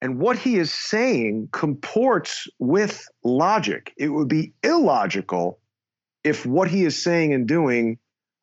and 0.00 0.18
what 0.18 0.38
he 0.38 0.56
is 0.56 0.72
saying 0.72 1.48
comports 1.52 2.46
with 2.58 3.06
logic. 3.24 3.92
It 3.96 4.08
would 4.08 4.28
be 4.28 4.52
illogical 4.62 5.58
if 6.24 6.46
what 6.46 6.68
he 6.68 6.84
is 6.84 7.00
saying 7.02 7.34
and 7.34 7.46
doing 7.46 7.98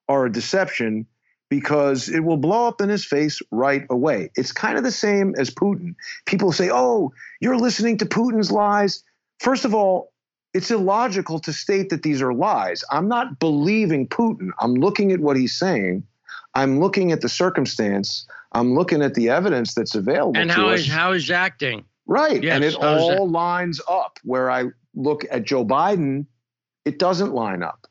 are 0.07 0.25
a 0.25 0.31
deception 0.31 1.07
because 1.49 2.09
it 2.09 2.21
will 2.21 2.37
blow 2.37 2.67
up 2.67 2.81
in 2.81 2.89
his 2.89 3.05
face 3.05 3.41
right 3.51 3.85
away. 3.89 4.31
It's 4.35 4.51
kind 4.51 4.77
of 4.77 4.83
the 4.83 4.91
same 4.91 5.35
as 5.37 5.49
Putin. 5.49 5.95
People 6.25 6.51
say, 6.51 6.69
oh, 6.71 7.13
you're 7.39 7.57
listening 7.57 7.97
to 7.99 8.05
Putin's 8.05 8.51
lies. 8.51 9.03
First 9.39 9.63
of 9.63 9.73
all, 9.73 10.11
it's 10.53 10.71
illogical 10.71 11.39
to 11.39 11.53
state 11.53 11.89
that 11.89 12.01
these 12.01 12.21
are 12.21 12.33
lies. 12.33 12.83
I'm 12.89 13.07
not 13.07 13.39
believing 13.39 14.07
Putin. 14.07 14.49
I'm 14.59 14.73
looking 14.73 15.11
at 15.11 15.19
what 15.19 15.37
he's 15.37 15.57
saying. 15.57 16.03
I'm 16.55 16.79
looking 16.79 17.11
at 17.11 17.21
the 17.21 17.29
circumstance. 17.29 18.25
I'm 18.53 18.73
looking 18.73 19.01
at 19.01 19.13
the 19.13 19.29
evidence 19.29 19.73
that's 19.73 19.95
available 19.95 20.37
And 20.39 20.49
how 20.49 20.69
us. 20.69 20.81
is 20.81 20.87
how 20.87 21.11
he's 21.13 21.29
acting. 21.29 21.83
right. 22.07 22.41
Yes, 22.41 22.55
and 22.55 22.63
it 22.63 22.67
is 22.67 22.75
all 22.75 23.29
lines 23.29 23.81
up. 23.89 24.19
Where 24.23 24.49
I 24.49 24.65
look 24.95 25.25
at 25.29 25.43
Joe 25.43 25.65
Biden, 25.65 26.25
it 26.85 26.97
doesn't 26.97 27.33
line 27.33 27.61
up. 27.61 27.85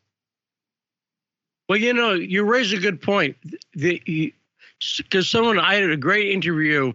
Well, 1.69 1.79
you 1.79 1.93
know, 1.95 2.13
you 2.13 2.45
raise 2.45 2.73
a 2.73 2.79
good 2.79 3.01
point. 3.01 3.37
Because 3.75 5.29
someone, 5.29 5.59
I 5.59 5.75
had 5.75 5.91
a 5.91 5.97
great 5.97 6.31
interview 6.33 6.93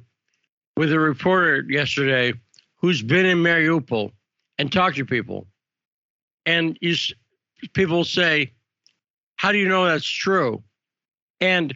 with 0.77 0.91
a 0.91 0.99
reporter 0.99 1.65
yesterday 1.69 2.34
who's 2.75 3.01
been 3.01 3.25
in 3.25 3.39
Mariupol 3.39 4.12
and 4.58 4.71
talked 4.71 4.97
to 4.97 5.05
people. 5.05 5.47
And 6.45 6.77
you, 6.82 6.95
people 7.73 8.03
say, 8.03 8.53
How 9.38 9.51
do 9.51 9.58
you 9.58 9.67
know 9.67 9.86
that's 9.86 10.05
true? 10.08 10.63
And 11.41 11.75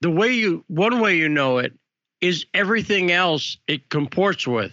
the 0.00 0.10
way 0.10 0.32
you, 0.32 0.64
one 0.68 1.00
way 1.00 1.16
you 1.16 1.28
know 1.28 1.58
it 1.58 1.72
is 2.20 2.46
everything 2.54 3.12
else 3.12 3.56
it 3.66 3.88
comports 3.90 4.46
with. 4.46 4.72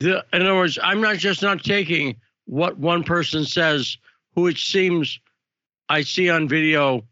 The, 0.00 0.24
in 0.32 0.42
other 0.42 0.54
words, 0.54 0.78
I'm 0.82 1.00
not 1.00 1.16
just 1.16 1.42
not 1.42 1.62
taking 1.62 2.16
what 2.46 2.78
one 2.78 3.04
person 3.04 3.44
says, 3.44 3.96
who 4.34 4.46
it 4.46 4.58
seems 4.58 5.18
I 5.88 6.02
see 6.02 6.30
on 6.30 6.48
video, 6.48 7.04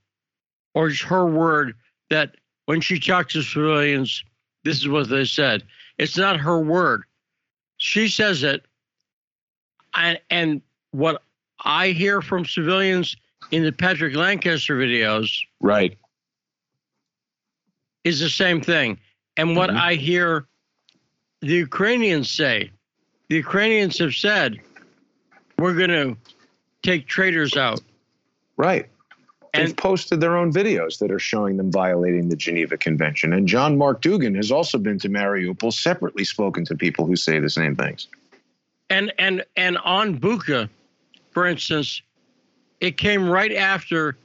or 0.75 0.91
her 0.91 1.27
word 1.27 1.75
that 2.09 2.37
when 2.67 2.81
she 2.81 2.99
talks 2.99 3.35
to 3.35 3.43
civilians, 3.43 4.25
this 4.65 4.79
is 4.79 4.89
what 4.89 5.09
they 5.09 5.25
said. 5.25 5.65
It's 5.99 6.17
not 6.17 6.41
her 6.41 6.61
word. 6.61 7.03
She 7.77 8.09
says 8.09 8.43
it. 8.43 8.65
And, 9.95 10.21
and 10.31 10.63
what 10.93 11.23
I 11.65 11.89
hear 11.89 12.23
from 12.23 12.45
civilians 12.45 13.17
in 13.51 13.65
the 13.65 13.73
Patrick 13.73 14.15
Lancaster 14.15 14.77
videos 14.77 15.29
Right. 15.61 15.97
is 18.05 18.21
the 18.21 18.29
same 18.31 18.61
thing. 18.61 18.99
And 19.37 19.57
what 19.57 19.71
Mhm. 19.71 19.77
I 19.81 19.95
hear 19.95 20.47
the 21.41 21.55
Ukrainians 21.55 22.31
say, 22.31 22.71
the 23.29 23.37
Ukrainians 23.37 23.99
have 23.99 24.15
said, 24.15 24.59
we're 25.59 25.75
going 25.75 25.91
to 25.91 26.17
take 26.83 27.07
traitors 27.07 27.57
out. 27.57 27.81
Right. 28.57 28.87
They've 29.55 29.65
And 29.67 29.77
posted 29.77 30.21
their 30.21 30.37
own 30.37 30.53
videos 30.53 30.99
that 30.99 31.11
are 31.11 31.19
showing 31.19 31.57
them 31.57 31.73
violating 31.73 32.29
the 32.29 32.37
Geneva 32.37 32.77
Convention. 32.77 33.33
And 33.33 33.49
John 33.49 33.77
Mark 33.77 34.01
Dougan 34.01 34.37
has 34.37 34.53
also 34.53 34.79
been 34.79 34.99
to 35.01 35.09
Mariupol, 35.09 35.73
separately 35.73 36.25
spoken 36.25 36.65
to 36.67 36.77
people 36.77 37.05
who 37.07 37.17
say 37.17 37.41
the 37.41 37.51
same 37.51 37.75
things. 37.75 38.07
and 38.91 39.13
and 39.21 39.45
and 39.57 39.79
on 39.79 40.19
Bucha, 40.19 40.69
for 41.31 41.47
instance, 41.47 42.03
it 42.81 42.97
came 42.97 43.29
right 43.29 43.55
after 43.55 44.17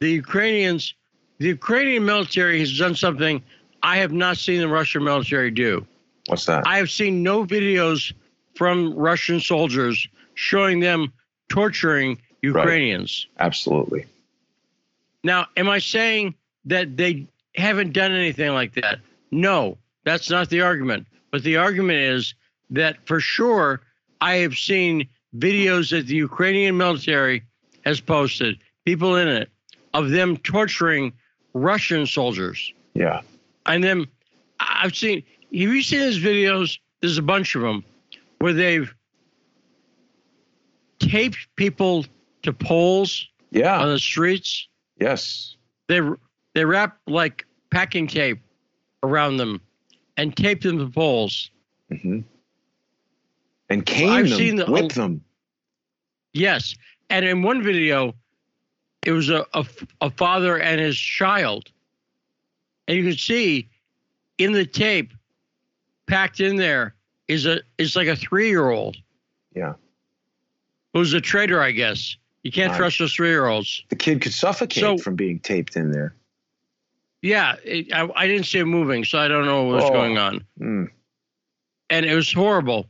the 0.00 0.10
Ukrainians. 0.10 0.94
The 1.38 1.48
Ukrainian 1.48 2.04
military 2.04 2.58
has 2.60 2.76
done 2.76 2.94
something 2.94 3.42
I 3.82 3.98
have 3.98 4.12
not 4.12 4.36
seen 4.36 4.60
the 4.60 4.68
Russian 4.68 5.04
military 5.04 5.50
do. 5.50 5.86
What's 6.26 6.46
that? 6.46 6.66
I 6.66 6.78
have 6.78 6.90
seen 6.90 7.22
no 7.22 7.44
videos 7.44 8.12
from 8.54 8.94
Russian 8.94 9.40
soldiers 9.40 10.08
showing 10.34 10.80
them 10.80 11.12
torturing 11.48 12.20
Ukrainians. 12.42 13.26
Absolutely. 13.38 14.06
Now, 15.24 15.46
am 15.56 15.68
I 15.68 15.78
saying 15.78 16.34
that 16.66 16.96
they 16.96 17.26
haven't 17.54 17.92
done 17.92 18.12
anything 18.12 18.52
like 18.52 18.74
that? 18.74 18.98
No, 19.30 19.78
that's 20.04 20.30
not 20.30 20.48
the 20.48 20.62
argument. 20.62 21.06
But 21.30 21.42
the 21.42 21.56
argument 21.56 21.98
is 21.98 22.34
that 22.70 22.96
for 23.06 23.20
sure, 23.20 23.80
I 24.20 24.36
have 24.36 24.54
seen 24.54 25.08
videos 25.36 25.90
that 25.90 26.06
the 26.06 26.14
Ukrainian 26.16 26.76
military 26.76 27.44
has 27.84 28.00
posted, 28.00 28.58
people 28.84 29.16
in 29.16 29.28
it, 29.28 29.50
of 29.94 30.10
them 30.10 30.36
torturing 30.38 31.12
Russian 31.54 32.06
soldiers. 32.06 32.72
Yeah. 32.94 33.20
And 33.66 33.82
then 33.82 34.06
I've 34.60 34.94
seen, 34.96 35.16
have 35.22 35.24
you 35.52 35.82
seen 35.82 36.00
those 36.00 36.18
videos? 36.18 36.78
There's 37.00 37.18
a 37.18 37.22
bunch 37.22 37.54
of 37.54 37.62
them 37.62 37.84
where 38.40 38.52
they've 38.52 38.92
taped 40.98 41.38
people 41.56 42.04
to 42.42 42.52
poles 42.52 43.26
Yeah. 43.50 43.78
on 43.80 43.88
the 43.88 43.98
streets 43.98 44.68
yes. 44.98 45.56
they 45.86 46.00
they 46.54 46.64
wrap 46.64 46.98
like 47.06 47.46
packing 47.70 48.06
tape 48.06 48.40
around 49.02 49.36
them 49.36 49.60
and 50.16 50.36
tape 50.36 50.62
them 50.62 50.78
to 50.78 50.88
poles. 50.88 51.50
Mm-hmm. 51.92 52.20
And 53.70 53.86
cane 53.86 54.08
I've 54.10 54.28
them, 54.28 54.38
seen 54.38 54.56
the- 54.56 54.66
whip 54.66 54.92
them. 54.92 55.22
Yes, 56.32 56.74
and 57.10 57.24
in 57.24 57.42
one 57.42 57.62
video, 57.62 58.14
it 59.04 59.12
was 59.12 59.30
a, 59.30 59.46
a 59.54 59.64
a 60.00 60.10
father 60.10 60.58
and 60.58 60.80
his 60.80 60.96
child, 60.98 61.70
and 62.86 62.96
you 62.96 63.04
could 63.04 63.18
see 63.20 63.68
in 64.38 64.52
the 64.52 64.66
tape 64.66 65.12
packed 66.06 66.40
in 66.40 66.56
there 66.56 66.94
is 67.28 67.46
a 67.46 67.60
is 67.78 67.96
like 67.96 68.08
a 68.08 68.16
three 68.16 68.48
year 68.48 68.70
old 68.70 68.96
Yeah. 69.54 69.74
who's 70.94 71.12
a 71.14 71.20
traitor, 71.20 71.60
I 71.60 71.70
guess. 71.72 72.16
You 72.44 72.52
can't 72.52 72.70
Right. 72.72 72.78
trust 72.78 72.98
those 72.98 73.14
three 73.14 73.28
year 73.28 73.46
olds. 73.46 73.82
The 73.88 73.96
kid 73.96 74.22
could 74.22 74.32
suffocate 74.32 74.80
So- 74.82 74.98
from 74.98 75.16
being 75.16 75.38
taped 75.40 75.76
in 75.76 75.90
there. 75.92 76.14
Yeah, 77.20 77.56
it, 77.64 77.92
I, 77.92 78.08
I 78.14 78.26
didn't 78.28 78.46
see 78.46 78.58
it 78.60 78.64
moving, 78.64 79.04
so 79.04 79.18
I 79.18 79.26
don't 79.26 79.44
know 79.44 79.64
what 79.64 79.74
was 79.76 79.84
Oh. 79.84 79.90
going 79.92 80.18
on. 80.18 80.44
Mm. 80.60 80.90
and 81.90 82.04
it 82.06 82.14
was 82.14 82.30
horrible. 82.32 82.86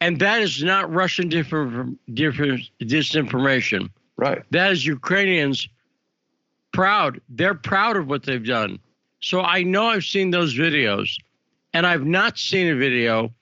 And 0.00 0.18
that 0.20 0.40
is 0.40 0.62
not 0.62 0.92
Russian 0.92 1.28
different, 1.28 1.98
different 2.14 2.62
disinformation. 2.80 3.90
Right. 4.16 4.42
That 4.50 4.72
is 4.72 4.86
Ukrainians 4.86 5.68
proud. 6.72 7.20
They're 7.28 7.54
proud 7.54 7.96
of 7.96 8.08
what 8.08 8.22
they've 8.22 8.44
done. 8.44 8.78
So 9.20 9.42
I 9.42 9.62
know 9.62 9.86
I've 9.88 10.04
seen 10.04 10.30
those 10.30 10.56
videos, 10.56 11.18
and 11.74 11.86
I've 11.86 12.04
not 12.06 12.38
seen 12.38 12.72
a 12.72 12.76
video 12.76 13.32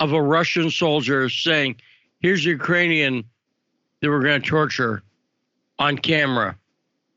of 0.00 0.12
a 0.12 0.20
Russian 0.20 0.70
soldier 0.70 1.28
saying, 1.28 1.76
"Here's 2.20 2.44
a 2.46 2.50
Ukrainian 2.50 3.24
that 4.00 4.08
we're 4.08 4.22
going 4.22 4.40
to 4.40 4.48
torture 4.48 5.02
on 5.78 5.96
camera, 5.98 6.56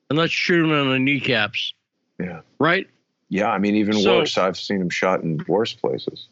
and 0.10 0.20
let's 0.20 0.34
shoot 0.34 0.64
him 0.64 0.72
in 0.72 0.90
the 0.92 1.00
kneecaps." 1.00 1.74
Yeah. 2.20 2.42
Right? 2.60 2.88
Yeah. 3.30 3.50
I 3.50 3.58
mean, 3.58 3.76
even 3.76 3.94
So- 3.94 4.20
worse. 4.20 4.38
I've 4.38 4.58
seen 4.58 4.80
him 4.82 4.90
shot 4.90 5.24
in 5.24 5.44
worse 5.48 5.74
places. 5.74 6.28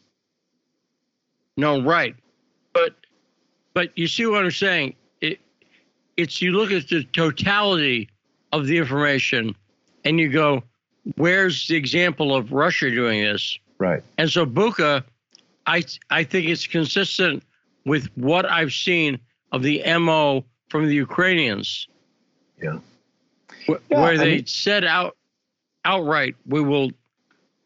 No, 1.56 1.82
right. 1.82 2.14
But 2.72 2.94
but 3.74 3.96
you 3.96 4.06
see 4.06 4.26
what 4.26 4.44
I'm 4.44 4.50
saying? 4.50 4.94
It 5.20 5.40
it's 6.16 6.40
you 6.42 6.52
look 6.52 6.70
at 6.70 6.88
the 6.88 7.04
totality 7.04 8.08
of 8.52 8.66
the 8.66 8.76
information 8.78 9.54
and 10.04 10.18
you 10.18 10.28
go, 10.28 10.62
where's 11.16 11.66
the 11.68 11.76
example 11.76 12.34
of 12.34 12.52
Russia 12.52 12.90
doing 12.90 13.22
this? 13.22 13.58
Right. 13.78 14.02
And 14.18 14.30
so 14.30 14.44
Bucha, 14.46 15.04
I 15.66 15.82
I 16.10 16.24
think 16.24 16.48
it's 16.48 16.66
consistent 16.66 17.42
with 17.84 18.06
what 18.16 18.44
I've 18.46 18.72
seen 18.72 19.18
of 19.52 19.62
the 19.62 19.82
MO 19.98 20.44
from 20.68 20.86
the 20.86 20.94
Ukrainians. 20.94 21.88
Yeah. 22.62 22.78
Wh- 23.66 23.70
Yeah, 23.90 24.00
where 24.00 24.12
I 24.12 24.16
they 24.16 24.36
mean- 24.36 24.46
said 24.46 24.84
out 24.84 25.16
outright, 25.84 26.36
we 26.46 26.60
will 26.60 26.90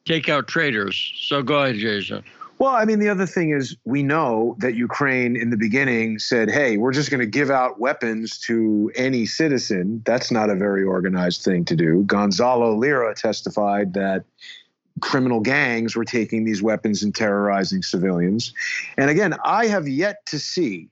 take 0.04 0.28
out 0.28 0.46
traitors. 0.46 1.12
So 1.28 1.42
go 1.42 1.62
ahead, 1.64 1.76
Jason. 1.76 2.22
Well, 2.58 2.74
I 2.74 2.84
mean, 2.84 3.00
the 3.00 3.08
other 3.08 3.26
thing 3.26 3.50
is 3.50 3.76
we 3.84 4.02
know 4.02 4.56
that 4.60 4.74
Ukraine 4.74 5.36
in 5.36 5.50
the 5.50 5.56
beginning 5.56 6.18
said, 6.18 6.48
hey, 6.48 6.76
we're 6.76 6.92
just 6.92 7.10
going 7.10 7.20
to 7.20 7.26
give 7.26 7.50
out 7.50 7.80
weapons 7.80 8.38
to 8.40 8.92
any 8.94 9.26
citizen. 9.26 10.02
That's 10.06 10.30
not 10.30 10.50
a 10.50 10.54
very 10.54 10.84
organized 10.84 11.42
thing 11.42 11.64
to 11.66 11.76
do. 11.76 12.04
Gonzalo 12.04 12.76
Lira 12.76 13.14
testified 13.14 13.94
that 13.94 14.24
criminal 15.00 15.40
gangs 15.40 15.96
were 15.96 16.04
taking 16.04 16.44
these 16.44 16.62
weapons 16.62 17.02
and 17.02 17.12
terrorizing 17.14 17.82
civilians. 17.82 18.54
And 18.96 19.10
again, 19.10 19.34
I 19.44 19.66
have 19.66 19.88
yet 19.88 20.24
to 20.26 20.38
see 20.38 20.88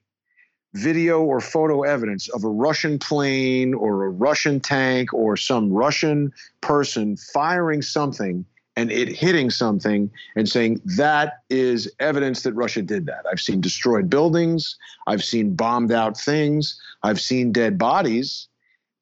video 0.75 1.23
or 1.23 1.41
photo 1.41 1.83
evidence 1.83 2.29
of 2.31 2.45
a 2.45 2.49
Russian 2.49 2.99
plane 2.99 3.75
or 3.75 4.05
a 4.05 4.11
Russian 4.11 4.59
tank 4.59 5.13
or 5.13 5.37
some 5.37 5.73
Russian 5.73 6.33
person 6.61 7.17
firing 7.17 7.83
something 7.83 8.45
and 8.77 8.91
it 8.91 9.09
hitting 9.09 9.51
something 9.51 10.11
and 10.37 10.49
saying 10.49 10.81
that 10.85 11.41
is 11.51 11.91
evidence 12.01 12.43
that 12.43 12.55
Russia 12.55 12.83
did 12.83 13.07
that. 13.07 13.25
I've 13.31 13.41
seen 13.41 13.61
destroyed 13.61 14.09
buildings, 14.09 14.77
I've 15.07 15.25
seen 15.25 15.55
bombed 15.55 15.93
out 15.93 16.19
things, 16.19 16.81
I've 17.03 17.21
seen 17.21 17.53
dead 17.53 17.77
bodies, 17.77 18.49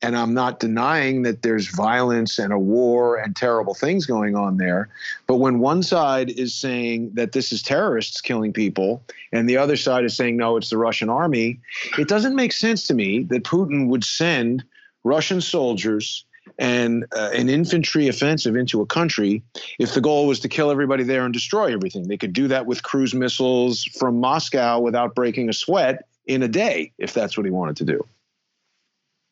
and 0.03 0.17
I'm 0.17 0.33
not 0.33 0.61
denying 0.61 1.23
that 1.23 1.43
there's 1.43 1.69
violence 1.69 2.39
and 2.39 2.53
a 2.53 2.59
war 2.59 3.17
and 3.17 3.37
terrible 3.37 3.75
things 3.75 4.07
going 4.07 4.35
on 4.35 4.57
there. 4.57 4.89
But 5.27 5.37
when 5.37 5.59
one 5.59 5.83
side 5.83 6.31
is 6.31 6.55
saying 6.55 7.13
that 7.15 7.33
this 7.33 7.53
is 7.53 7.63
terrorists 7.63 8.21
killing 8.21 8.53
people 8.53 9.03
and 9.33 9.49
the 9.49 9.59
other 9.59 9.77
side 9.77 10.05
is 10.05 10.17
saying 10.17 10.37
no, 10.37 10.57
it's 10.57 10.71
the 10.71 10.79
Russian 10.79 11.11
army, 11.11 11.61
it 11.99 12.09
doesn't 12.09 12.35
make 12.35 12.53
sense 12.53 12.87
to 12.87 12.95
me 12.95 13.25
that 13.25 13.45
Putin 13.45 13.89
would 13.89 14.05
send 14.05 14.65
Russian 15.05 15.41
soldiers 15.41 16.25
and 16.61 17.07
uh, 17.17 17.31
an 17.33 17.49
infantry 17.49 18.07
offensive 18.07 18.55
into 18.55 18.83
a 18.83 18.87
country 18.87 19.43
if 19.79 19.95
the 19.95 20.01
goal 20.01 20.27
was 20.27 20.41
to 20.41 20.49
kill 20.49 20.71
everybody 20.71 21.03
there 21.03 21.25
and 21.25 21.33
destroy 21.33 21.73
everything. 21.73 22.07
They 22.07 22.19
could 22.19 22.35
do 22.35 22.49
that 22.49 22.67
with 22.67 22.83
cruise 22.83 23.15
missiles 23.15 23.85
from 23.99 24.21
Moscow 24.21 24.79
without 24.79 25.15
breaking 25.15 25.49
a 25.49 25.55
sweat 25.55 26.05
in 26.27 26.43
a 26.43 26.49
day 26.49 26.93
if 26.99 27.15
that's 27.15 27.37
what 27.37 27.47
he 27.47 27.51
wanted 27.51 27.77
to 27.79 27.85
do. 27.87 28.07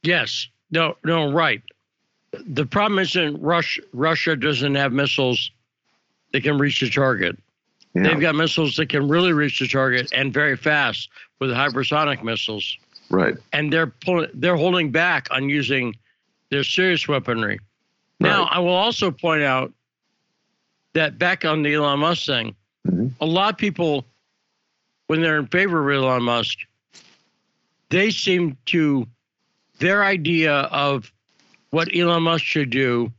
Yes. 0.02 0.48
No, 0.70 0.96
no, 1.04 1.30
right. 1.30 1.62
The 2.32 2.64
problem 2.64 2.98
isn't 2.98 3.40
Russia, 3.42 3.82
Russia 3.92 4.34
doesn't 4.34 4.74
have 4.74 4.92
missiles 4.92 5.50
that 6.32 6.42
can 6.42 6.56
reach 6.56 6.80
the 6.80 6.88
target. 6.88 7.38
You 7.94 8.04
They've 8.04 8.20
got 8.20 8.36
missiles 8.36 8.76
that 8.76 8.88
can 8.88 9.06
really 9.06 9.34
reach 9.34 9.58
the 9.58 9.68
target 9.68 10.10
and 10.14 10.32
very 10.32 10.56
fast 10.56 11.10
with 11.40 11.50
hypersonic 11.50 12.22
missiles. 12.22 12.78
right. 13.10 13.36
And 13.52 13.70
they're 13.70 13.86
pulling, 13.86 14.30
they're 14.32 14.56
holding 14.56 14.90
back 14.90 15.28
on 15.30 15.50
using 15.50 15.94
their 16.50 16.64
serious 16.64 17.06
weaponry. 17.08 17.58
Now, 18.20 18.44
I 18.44 18.58
will 18.58 18.74
also 18.74 19.10
point 19.10 19.42
out 19.42 19.72
that 20.94 21.18
back 21.18 21.44
on 21.44 21.62
the 21.62 21.74
Elon 21.74 22.00
Musk 22.00 22.26
thing, 22.26 22.54
Mhm. 22.86 23.12
a 23.20 23.26
lot 23.26 23.54
of 23.54 23.58
people, 23.58 24.06
when 25.06 25.20
they're 25.20 25.38
in 25.38 25.46
favor 25.46 25.88
of 25.88 25.96
Elon 26.02 26.22
Musk, 26.22 26.58
they 27.90 28.10
seem 28.10 28.56
to, 28.66 29.06
their 29.78 30.04
idea 30.04 30.52
of 30.52 31.12
what 31.70 31.94
Elon 31.94 32.22
Musk 32.24 32.44
should 32.44 32.70
do 32.70 33.12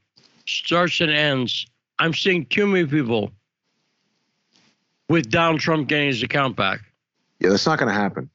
starts 0.46 1.00
and 1.00 1.12
ends. 1.12 1.66
I'm 2.00 2.14
seeing 2.14 2.46
too 2.48 2.68
many 2.68 2.86
people 2.88 3.32
with 5.08 5.30
Donald 5.30 5.62
Trump 5.62 5.88
getting 5.88 6.08
his 6.08 6.24
account 6.24 6.56
back. 6.56 6.82
Yeah, 7.40 7.50
that's 7.50 7.66
not 7.66 7.80
going 7.80 7.90
to 7.90 8.00
happen. 8.00 8.30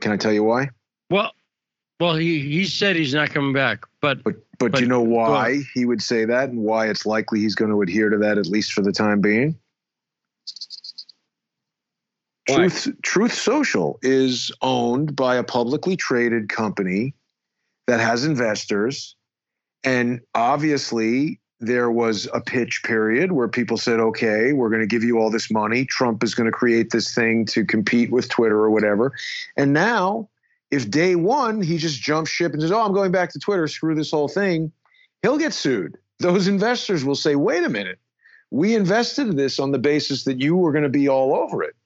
Can 0.00 0.12
I 0.12 0.16
tell 0.16 0.32
you 0.32 0.44
why? 0.44 0.70
Well, 1.08 1.32
well, 2.00 2.16
he, 2.16 2.40
he 2.40 2.64
said 2.64 2.96
he's 2.96 3.14
not 3.14 3.30
coming 3.30 3.52
back, 3.52 3.84
but 4.00 4.24
But 4.24 4.36
but, 4.58 4.72
But- 4.72 4.80
you 4.80 4.86
know 4.86 5.02
why 5.02 5.62
he 5.74 5.84
would 5.84 6.02
say 6.02 6.24
that 6.24 6.48
and 6.50 6.60
why 6.62 6.88
it's 6.88 7.06
likely 7.06 7.40
he's 7.40 7.54
going 7.54 7.70
to 7.70 7.80
adhere 7.82 8.08
to 8.08 8.18
that 8.18 8.38
at 8.38 8.46
least 8.46 8.72
for 8.72 8.82
the 8.82 8.92
time 8.92 9.20
being? 9.20 9.56
Truth 12.48 12.88
Truth 13.02 13.34
Social 13.34 13.98
is 14.02 14.50
owned 14.60 15.14
by 15.14 15.36
a 15.36 15.44
publicly 15.44 15.96
traded 15.96 16.48
company 16.48 17.14
that 17.86 18.00
has 18.00 18.24
investors, 18.24 19.14
and 19.84 20.20
obviously 20.34 21.38
there 21.60 21.90
was 21.90 22.26
a 22.32 22.40
pitch 22.40 22.82
period 22.82 23.30
where 23.30 23.46
people 23.46 23.76
said, 23.76 24.00
"Okay, 24.00 24.52
we're 24.52 24.70
going 24.70 24.80
to 24.80 24.86
give 24.86 25.04
you 25.04 25.18
all 25.18 25.30
this 25.30 25.50
money. 25.50 25.84
Trump 25.84 26.24
is 26.24 26.34
going 26.34 26.46
to 26.46 26.52
create 26.52 26.90
this 26.90 27.14
thing 27.14 27.44
to 27.46 27.64
compete 27.64 28.10
with 28.10 28.28
Twitter 28.28 28.56
or 28.56 28.70
whatever." 28.70 29.12
And 29.56 29.72
now, 29.72 30.28
if 30.70 30.90
day 30.90 31.16
one 31.16 31.62
he 31.62 31.78
just 31.78 32.00
jumps 32.00 32.30
ship 32.30 32.52
and 32.52 32.62
says, 32.62 32.72
"Oh, 32.72 32.82
I'm 32.82 32.92
going 32.92 33.12
back 33.12 33.32
to 33.32 33.38
Twitter. 33.38 33.66
Screw 33.66 33.94
this 33.94 34.10
whole 34.10 34.28
thing," 34.28 34.72
he'll 35.22 35.38
get 35.38 35.52
sued. 35.52 35.96
Those 36.18 36.48
investors 36.48 37.04
will 37.04 37.14
say, 37.14 37.34
"Wait 37.34 37.64
a 37.64 37.68
minute." 37.68 37.98
We 38.52 38.74
invested 38.74 39.28
in 39.28 39.36
this 39.36 39.60
on 39.60 39.70
the 39.70 39.78
basis 39.78 40.24
that 40.24 40.40
you 40.40 40.56
were 40.56 40.72
going 40.72 40.82
to 40.82 40.88
be 40.88 41.08
all 41.08 41.34
over 41.34 41.62
it. 41.62 41.76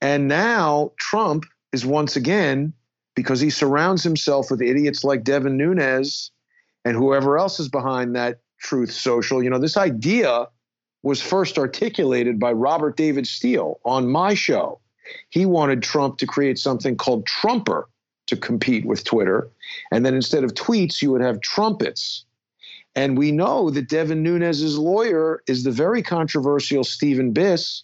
And 0.00 0.26
now 0.26 0.90
Trump 0.98 1.44
is 1.72 1.86
once 1.86 2.16
again, 2.16 2.72
because 3.14 3.40
he 3.40 3.50
surrounds 3.50 4.02
himself 4.02 4.50
with 4.50 4.60
idiots 4.60 5.04
like 5.04 5.22
Devin 5.22 5.56
Nunes 5.56 6.32
and 6.84 6.96
whoever 6.96 7.38
else 7.38 7.60
is 7.60 7.68
behind 7.68 8.16
that 8.16 8.40
Truth 8.58 8.90
Social. 8.90 9.42
You 9.42 9.50
know, 9.50 9.58
this 9.58 9.76
idea 9.76 10.48
was 11.02 11.22
first 11.22 11.58
articulated 11.58 12.40
by 12.40 12.52
Robert 12.52 12.96
David 12.96 13.26
Steele 13.26 13.78
on 13.84 14.10
my 14.10 14.34
show. 14.34 14.80
He 15.30 15.46
wanted 15.46 15.82
Trump 15.82 16.18
to 16.18 16.26
create 16.26 16.58
something 16.58 16.96
called 16.96 17.26
Trumper 17.26 17.88
to 18.26 18.36
compete 18.36 18.84
with 18.84 19.04
Twitter. 19.04 19.48
And 19.92 20.04
then 20.04 20.14
instead 20.14 20.44
of 20.44 20.54
tweets, 20.54 21.02
you 21.02 21.10
would 21.12 21.20
have 21.20 21.40
trumpets. 21.40 22.24
And 22.96 23.18
we 23.18 23.32
know 23.32 23.70
that 23.70 23.88
Devin 23.88 24.22
Nunes's 24.22 24.78
lawyer 24.78 25.42
is 25.46 25.64
the 25.64 25.70
very 25.70 26.02
controversial 26.02 26.84
Steven 26.84 27.34
Biss, 27.34 27.82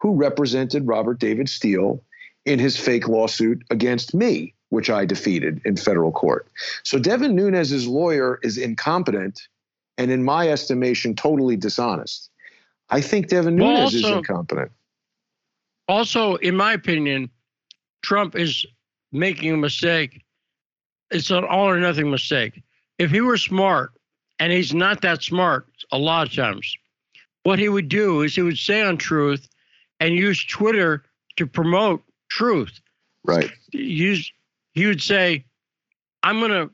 who 0.00 0.14
represented 0.14 0.86
Robert 0.86 1.18
David 1.18 1.48
Steele 1.48 2.02
in 2.44 2.58
his 2.58 2.76
fake 2.76 3.08
lawsuit 3.08 3.62
against 3.70 4.14
me, 4.14 4.54
which 4.70 4.88
I 4.88 5.04
defeated 5.04 5.60
in 5.64 5.76
federal 5.76 6.12
court. 6.12 6.48
So 6.84 6.98
Devin 6.98 7.34
Nunes's 7.34 7.86
lawyer 7.86 8.38
is 8.42 8.56
incompetent 8.56 9.48
and, 9.98 10.10
in 10.10 10.22
my 10.24 10.48
estimation, 10.48 11.14
totally 11.14 11.56
dishonest. 11.56 12.30
I 12.90 13.00
think 13.00 13.28
Devin 13.28 13.56
Well, 13.56 13.80
Nunes 13.80 13.94
is 13.94 14.04
incompetent. 14.04 14.70
Also, 15.88 16.36
in 16.36 16.56
my 16.56 16.72
opinion, 16.72 17.30
Trump 18.02 18.36
is 18.36 18.64
making 19.12 19.52
a 19.52 19.56
mistake. 19.56 20.24
It's 21.10 21.30
an 21.30 21.44
all 21.44 21.68
or 21.68 21.78
nothing 21.78 22.10
mistake. 22.10 22.62
If 22.98 23.10
he 23.10 23.20
were 23.20 23.36
smart, 23.36 23.92
and 24.38 24.52
he's 24.52 24.74
not 24.74 25.00
that 25.02 25.22
smart 25.22 25.66
a 25.92 25.98
lot 25.98 26.26
of 26.26 26.34
times, 26.34 26.76
what 27.44 27.58
he 27.58 27.68
would 27.68 27.88
do 27.88 28.22
is 28.22 28.34
he 28.34 28.42
would 28.42 28.58
say 28.58 28.82
on 28.82 28.96
truth 28.96 29.48
and 30.00 30.14
use 30.14 30.44
Twitter 30.44 31.04
to 31.36 31.46
promote 31.46 32.02
truth. 32.28 32.80
Right. 33.24 33.50
Use 33.72 34.32
he 34.72 34.86
would 34.86 35.00
say, 35.00 35.44
"I'm 36.22 36.40
gonna, 36.40 36.68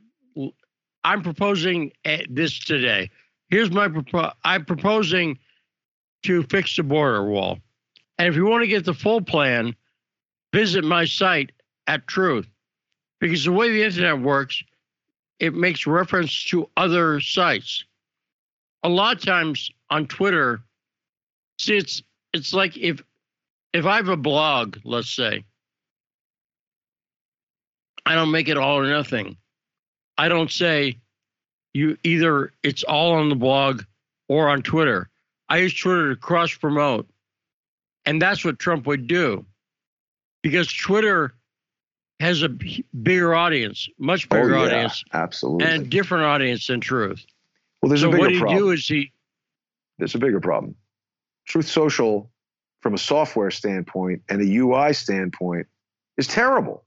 I'm 1.05 1.23
proposing 1.23 1.93
this 2.29 2.59
today. 2.59 3.11
Here's 3.49 3.71
my 3.71 3.89
propo- 3.89 4.33
I'm 4.45 4.65
proposing 4.65 5.39
to 6.25 6.43
fix 6.45 6.77
the 6.77 6.83
border 6.83 7.25
wall." 7.25 7.59
And 8.19 8.29
if 8.29 8.35
you 8.35 8.47
want 8.47 8.63
to 8.63 8.69
get 8.69 8.85
the 8.85 8.95
full 8.95 9.21
plan, 9.21 9.75
visit 10.53 10.85
my 10.85 11.05
site 11.05 11.53
at 11.93 12.07
Truth. 12.07 12.47
Because 13.21 13.45
the 13.45 13.53
way 13.53 13.71
the 13.71 13.85
internet 13.85 14.19
works, 14.19 14.63
it 15.39 15.55
makes 15.55 15.87
reference 15.87 16.45
to 16.45 16.69
other 16.77 17.21
sites. 17.21 17.85
A 18.83 18.89
lot 18.89 19.17
of 19.17 19.23
times 19.23 19.71
on 19.91 20.07
Twitter, 20.07 20.61
see 21.59 21.77
it's 21.77 22.03
it's 22.33 22.53
like 22.53 22.77
if 22.77 23.03
if 23.73 23.87
I 23.87 23.97
have 23.97 24.09
a 24.09 24.17
blog, 24.17 24.79
let's 24.85 25.11
say, 25.11 25.45
I 28.05 28.15
don't 28.15 28.33
make 28.33 28.49
it 28.49 28.57
all 28.57 28.79
or 28.79 28.89
nothing. 28.89 29.37
I 30.19 30.29
don't 30.29 30.51
say 30.51 30.99
you 31.75 31.97
either 32.03 32.53
it's 32.63 32.83
all 32.83 33.13
on 33.13 33.29
the 33.29 33.37
blog 33.37 33.83
or 34.29 34.49
on 34.49 34.63
Twitter. 34.63 35.09
I 35.49 35.59
use 35.59 35.75
Twitter 35.79 36.11
to 36.11 36.17
cross 36.17 36.55
promote. 36.55 37.09
And 38.05 38.21
that's 38.21 38.45
what 38.45 38.59
Trump 38.59 38.87
would 38.87 39.07
do 39.07 39.47
because 40.43 40.73
Twitter 40.73 41.35
has 42.23 42.43
a 42.45 42.49
bigger 43.03 43.35
audience, 43.35 43.89
much 43.99 44.29
Oh, 44.31 44.37
bigger 44.37 44.55
yeah, 44.57 44.63
audience, 44.63 45.05
absolutely. 45.13 45.67
and 45.67 45.91
different 45.91 46.25
audience 46.25 46.69
than 46.69 46.81
Truth. 46.81 47.27
well, 47.83 47.89
there's 47.89 48.03
so 48.03 48.09
a 48.09 48.13
bigger 48.13 48.23
what 48.29 48.39
problem. 48.39 48.59
do 48.59 48.71
is 48.71 48.87
he 48.87 49.13
there's 49.99 50.15
a 50.15 50.19
bigger 50.19 50.41
problem. 50.41 50.77
Truth 51.49 51.67
Social, 51.67 52.31
from 52.81 52.95
a 52.95 52.99
software 52.99 53.51
standpoint 53.51 54.23
and 54.29 54.41
a 54.41 54.57
UI 54.57 54.93
standpoint, 54.93 55.67
is 56.17 56.29
terrible. 56.29 56.85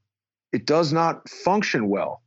It 0.53 0.65
does 0.65 0.93
not 0.93 1.27
function 1.27 1.89
well, 1.89 2.21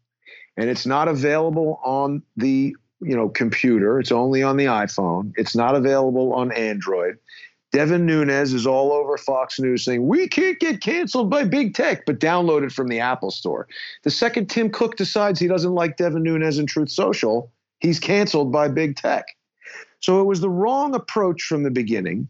and 0.58 0.68
it's 0.68 0.84
not 0.86 1.08
available 1.08 1.80
on 1.82 2.22
the 2.36 2.76
you 3.00 3.16
know 3.16 3.30
computer. 3.30 3.98
It's 3.98 4.12
only 4.12 4.42
on 4.42 4.58
the 4.58 4.66
iPhone. 4.66 5.32
It's 5.36 5.56
not 5.56 5.74
available 5.74 6.34
on 6.34 6.52
Android. 6.52 7.16
Devin 7.70 8.07
Nunes 8.07 8.54
is 8.54 8.66
all 8.66 8.92
over 8.92 9.18
Fox 9.18 9.61
News 9.61 9.85
saying 9.85 10.07
we 10.07 10.26
can't 10.26 10.59
get 10.59 10.81
canceled 10.81 11.28
by 11.28 11.44
big 11.44 11.74
tech, 11.74 12.07
but 12.07 12.18
download 12.18 12.64
it 12.64 12.72
from 12.72 12.88
the 12.88 13.00
Apple 13.00 13.31
Store. 13.31 13.68
The 14.04 14.11
second 14.11 14.48
Tim 14.48 14.70
Cook 14.70 14.96
decides 14.96 15.38
he 15.38 15.48
doesn't 15.48 15.74
like 15.74 15.98
Devin 15.98 16.22
Nunes 16.22 16.59
and 16.59 16.68
Truth 16.68 16.90
Social, 16.90 17.52
he's 17.81 18.00
canceled 18.00 18.50
by 18.50 18.68
big 18.68 18.96
tech. 18.96 19.26
So 20.00 20.20
it 20.20 20.24
was 20.24 20.40
the 20.40 20.50
wrong 20.50 20.94
approach 20.94 21.42
from 21.42 21.62
the 21.62 21.70
beginning. 21.70 22.28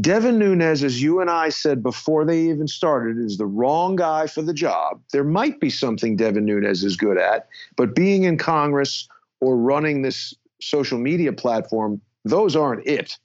Devin 0.00 0.38
Nunes, 0.38 0.82
as 0.82 1.00
you 1.00 1.20
and 1.20 1.30
I 1.30 1.50
said 1.50 1.82
before 1.82 2.24
they 2.24 2.40
even 2.40 2.66
started, 2.66 3.16
is 3.16 3.38
the 3.38 3.46
wrong 3.46 3.94
guy 3.94 4.26
for 4.26 4.42
the 4.42 4.52
job. 4.52 5.00
There 5.12 5.22
might 5.22 5.60
be 5.60 5.70
something 5.70 6.16
Devin 6.16 6.44
Nunes 6.44 6.82
is 6.82 6.96
good 6.96 7.16
at, 7.16 7.48
but 7.76 7.94
being 7.94 8.24
in 8.24 8.36
Congress 8.36 9.08
or 9.40 9.56
running 9.56 10.02
this 10.02 10.34
social 10.60 10.98
media 10.98 11.32
platform, 11.32 12.00
those 12.24 12.56
aren't 12.56 12.84
it. 12.86 13.16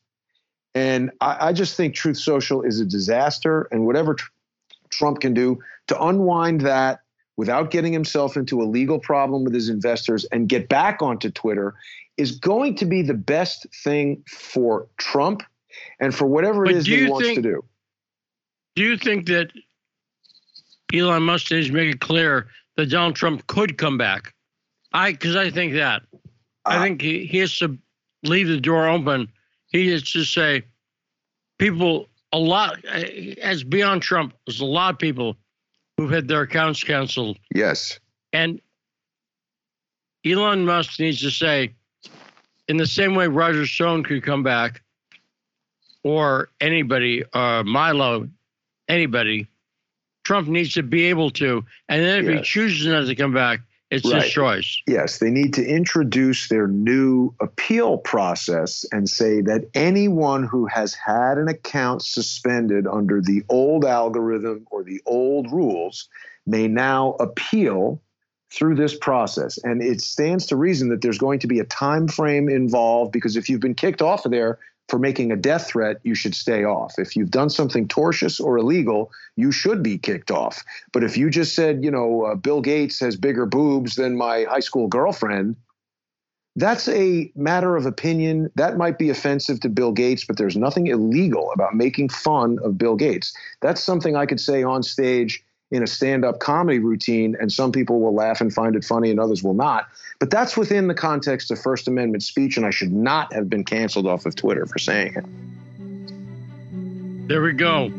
And 0.75 1.11
I, 1.21 1.47
I 1.47 1.53
just 1.53 1.75
think 1.75 1.95
Truth 1.95 2.17
Social 2.17 2.61
is 2.61 2.79
a 2.79 2.85
disaster, 2.85 3.67
and 3.71 3.85
whatever 3.85 4.13
tr- 4.13 4.29
Trump 4.89 5.19
can 5.21 5.33
do 5.33 5.59
to 5.87 6.01
unwind 6.01 6.61
that 6.61 6.99
without 7.37 7.71
getting 7.71 7.93
himself 7.93 8.35
into 8.37 8.61
a 8.61 8.65
legal 8.65 8.99
problem 8.99 9.43
with 9.43 9.53
his 9.53 9.69
investors 9.69 10.25
and 10.31 10.47
get 10.49 10.67
back 10.69 11.01
onto 11.01 11.29
Twitter 11.31 11.73
is 12.17 12.31
going 12.37 12.75
to 12.75 12.85
be 12.85 13.01
the 13.01 13.13
best 13.13 13.65
thing 13.83 14.21
for 14.29 14.87
Trump 14.97 15.41
and 15.99 16.13
for 16.13 16.25
whatever 16.25 16.65
it 16.65 16.69
But 16.69 16.75
is 16.75 16.85
do 16.85 16.95
he 17.05 17.09
wants 17.09 17.27
think- 17.27 17.37
to 17.37 17.41
do. 17.41 17.65
do 18.75 18.83
you 18.83 18.97
think 18.97 19.25
that 19.27 19.51
Elon 20.93 21.23
Musk 21.23 21.51
needs 21.51 21.67
to 21.67 21.73
make 21.73 21.93
it 21.95 22.01
clear 22.01 22.47
that 22.75 22.87
Donald 22.87 23.15
Trump 23.15 23.45
could 23.47 23.77
come 23.77 23.97
back? 23.97 24.33
I 24.93 25.11
because 25.11 25.35
I 25.35 25.49
think 25.49 25.73
that. 25.73 26.01
I 26.65 26.77
Uh, 26.77 26.83
think 26.83 27.01
he, 27.01 27.25
he 27.25 27.37
has 27.37 27.57
to 27.59 27.77
leave 28.23 28.47
the 28.47 28.59
door 28.59 28.87
open. 28.89 29.29
He 29.69 29.89
has 29.89 30.03
to 30.11 30.23
say, 30.23 30.63
people, 31.57 32.09
a 32.31 32.37
lot, 32.37 32.83
as 32.85 33.63
beyond 33.63 34.01
Trump, 34.01 34.33
there's 34.45 34.61
a 34.61 34.65
lot 34.65 34.93
of 34.93 34.99
people 34.99 35.35
who've 35.97 36.11
had 36.11 36.27
their 36.27 36.41
accounts 36.41 36.83
canceled. 36.83 37.37
Yes. 37.53 37.99
And 38.33 38.61
Elon 40.25 40.65
Musk 40.65 40.99
needs 40.99 41.21
to 41.21 41.31
say, 41.31 41.73
in 42.67 42.77
the 42.77 42.87
same 42.87 43.15
way 43.15 43.27
Roger 43.27 43.65
Stone 43.65 44.03
could 44.03 44.23
come 44.23 44.43
back, 44.43 44.81
or 46.03 46.49
anybody, 46.61 47.23
uh, 47.33 47.63
Milo, 47.63 48.29
anybody, 48.87 49.47
Trump 50.23 50.47
needs 50.47 50.73
to 50.75 50.83
be 50.83 51.05
able 51.05 51.31
to. 51.31 51.65
And 51.89 52.03
then 52.03 52.25
if 52.25 52.37
he 52.37 52.41
chooses 52.43 52.87
not 52.87 53.07
to 53.07 53.15
come 53.15 53.33
back, 53.33 53.61
it's 53.91 54.11
Right. 54.11 54.21
his 54.23 54.31
choice. 54.31 54.81
Yes, 54.87 55.17
they 55.17 55.31
need 55.31 55.53
to 55.55 55.65
introduce 55.65 56.47
their 56.47 56.67
new 56.67 57.33
appeal 57.41 57.97
process 57.97 58.85
and 58.91 59.09
say 59.09 59.41
that 59.41 59.67
anyone 59.73 60.43
who 60.43 60.67
has 60.67 60.93
had 60.93 61.37
an 61.37 61.47
account 61.47 62.03
suspended 62.03 62.85
under 62.85 63.19
the 63.21 63.43
old 63.49 63.85
algorithm 63.85 64.67
or 64.69 64.83
the 64.83 65.01
old 65.05 65.51
rules 65.51 66.07
may 66.45 66.67
now 66.67 67.15
appeal 67.19 68.01
through 68.51 68.75
this 68.75 68.95
process 68.97 69.59
and 69.63 69.81
it 69.81 70.01
stands 70.01 70.47
to 70.47 70.55
reason 70.55 70.89
that 70.89 71.01
there's 71.01 71.19
going 71.19 71.39
to 71.39 71.47
be 71.47 71.59
a 71.59 71.65
time 71.65 72.07
frame 72.07 72.49
involved 72.49 73.11
because 73.11 73.35
if 73.35 73.47
you've 73.47 73.59
been 73.59 73.75
kicked 73.75 74.01
off 74.01 74.25
of 74.25 74.31
there 74.31 74.57
for 74.89 74.99
making 74.99 75.31
a 75.31 75.35
death 75.35 75.67
threat 75.67 75.97
you 76.03 76.15
should 76.15 76.35
stay 76.35 76.63
off 76.63 76.95
if 76.97 77.15
you've 77.15 77.31
done 77.31 77.49
something 77.49 77.87
tortious 77.87 78.43
or 78.43 78.57
illegal 78.57 79.11
you 79.35 79.51
should 79.51 79.83
be 79.83 79.97
kicked 79.97 80.31
off 80.31 80.63
but 80.91 81.03
if 81.03 81.17
you 81.17 81.29
just 81.29 81.55
said, 81.55 81.83
you 81.83 81.91
know, 81.91 82.23
uh, 82.23 82.35
Bill 82.35 82.61
Gates 82.61 82.99
has 82.99 83.15
bigger 83.15 83.45
boobs 83.45 83.95
than 83.95 84.17
my 84.17 84.45
high 84.49 84.59
school 84.59 84.87
girlfriend, 84.87 85.55
that's 86.55 86.87
a 86.89 87.31
matter 87.35 87.75
of 87.75 87.85
opinion. 87.85 88.51
That 88.55 88.77
might 88.77 88.97
be 88.97 89.09
offensive 89.09 89.59
to 89.61 89.69
Bill 89.69 89.91
Gates, 89.91 90.25
but 90.25 90.37
there's 90.37 90.57
nothing 90.57 90.87
illegal 90.87 91.51
about 91.53 91.75
making 91.75 92.09
fun 92.09 92.57
of 92.63 92.77
Bill 92.77 92.95
Gates. 92.95 93.33
That's 93.61 93.81
something 93.81 94.15
I 94.15 94.25
could 94.25 94.39
say 94.39 94.63
on 94.63 94.83
stage 94.83 95.43
in 95.71 95.83
a 95.83 95.87
stand 95.87 96.25
up 96.25 96.39
comedy 96.39 96.79
routine, 96.79 97.35
and 97.39 97.51
some 97.51 97.71
people 97.71 97.99
will 97.99 98.13
laugh 98.13 98.41
and 98.41 98.53
find 98.53 98.75
it 98.75 98.83
funny, 98.83 99.11
and 99.11 99.19
others 99.19 99.43
will 99.43 99.53
not. 99.53 99.87
But 100.17 100.31
that's 100.31 100.57
within 100.57 100.87
the 100.87 100.95
context 100.95 101.51
of 101.51 101.59
First 101.59 101.87
Amendment 101.87 102.23
speech, 102.23 102.57
and 102.57 102.65
I 102.65 102.71
should 102.71 102.91
not 102.91 103.31
have 103.33 103.49
been 103.49 103.63
canceled 103.63 104.07
off 104.07 104.25
of 104.25 104.35
Twitter 104.35 104.65
for 104.65 104.79
saying 104.79 105.15
it. 105.15 105.25
There 107.27 107.43
we 107.43 107.53
go. 107.53 107.89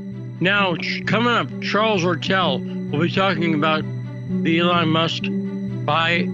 Now, 0.40 0.74
coming 1.06 1.33
up, 1.33 1.48
Charles 1.62 2.02
Ortel 2.02 2.90
will 2.90 3.00
be 3.00 3.11
talking 3.11 3.54
about 3.54 3.85
the 4.42 4.59
Elon 4.59 4.88
Musk 4.88 5.22
buy 5.85 6.28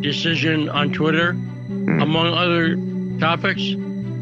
decision 0.00 0.68
on 0.68 0.92
Twitter, 0.92 1.34
mm. 1.34 2.02
among 2.02 2.32
other 2.32 2.76
topics. 3.18 3.60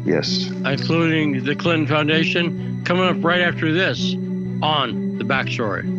Yes. 0.05 0.47
Including 0.65 1.43
the 1.43 1.55
Clinton 1.55 1.87
Foundation, 1.87 2.83
coming 2.83 3.03
up 3.03 3.23
right 3.23 3.41
after 3.41 3.71
this 3.71 4.13
on 4.61 5.17
The 5.17 5.23
Backstory. 5.23 5.96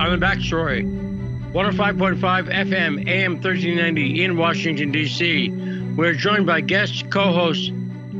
We're 0.00 0.16
back 0.16 0.36
on 0.38 0.40
the 0.40 0.46
backstory. 0.46 1.52
105.5 1.52 2.20
FM, 2.48 3.06
AM 3.06 3.32
1390 3.34 4.24
in 4.24 4.38
Washington, 4.38 4.90
D.C. 4.92 5.50
We're 5.94 6.14
joined 6.14 6.46
by 6.46 6.62
guest 6.62 7.10
co 7.10 7.32
host 7.32 7.70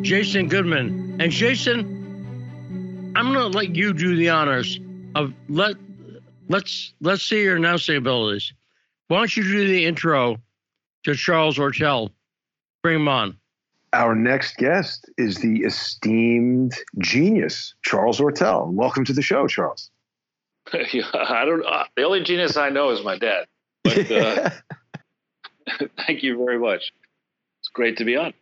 Jason 0.02 0.48
Goodman. 0.48 1.16
And 1.20 1.32
Jason, 1.32 3.12
I'm 3.16 3.32
going 3.32 3.50
to 3.50 3.58
let 3.58 3.74
you 3.74 3.94
do 3.94 4.14
the 4.14 4.28
honors 4.28 4.78
of 5.14 5.32
let 5.48 5.76
let's 6.50 6.92
let's 7.00 7.22
see 7.22 7.44
your 7.44 7.56
announcing 7.56 7.96
abilities. 7.96 8.52
Why 9.08 9.16
don't 9.16 9.34
you 9.34 9.44
do 9.44 9.66
the 9.66 9.86
intro 9.86 10.36
to 11.04 11.14
Charles 11.14 11.56
Ortel? 11.56 12.10
Bring 12.82 12.96
him 12.96 13.08
on. 13.08 13.38
Our 13.94 14.14
next 14.14 14.58
guest 14.58 15.10
is 15.16 15.38
the 15.38 15.62
esteemed 15.62 16.74
genius, 16.98 17.74
Charles 17.82 18.20
Ortel. 18.20 18.70
Welcome 18.70 19.06
to 19.06 19.14
the 19.14 19.22
show, 19.22 19.46
Charles. 19.46 19.90
I 20.72 21.44
don't. 21.44 21.64
Uh, 21.64 21.84
the 21.96 22.02
only 22.02 22.22
genius 22.22 22.56
I 22.56 22.68
know 22.68 22.90
is 22.90 23.04
my 23.04 23.18
dad. 23.18 23.46
But 23.84 24.10
uh, 24.10 24.50
thank 26.06 26.22
you 26.22 26.36
very 26.36 26.58
much. 26.58 26.92
It's 27.60 27.68
great 27.72 27.96
to 27.98 28.04
be 28.04 28.16
on. 28.16 28.32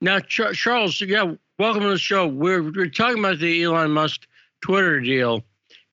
Now, 0.00 0.20
Ch- 0.20 0.52
Charles, 0.52 1.00
yeah, 1.00 1.34
welcome 1.58 1.82
to 1.82 1.88
the 1.88 1.98
show. 1.98 2.26
We're 2.26 2.62
we're 2.62 2.88
talking 2.88 3.18
about 3.18 3.38
the 3.38 3.62
Elon 3.62 3.90
Musk 3.90 4.26
Twitter 4.60 5.00
deal, 5.00 5.42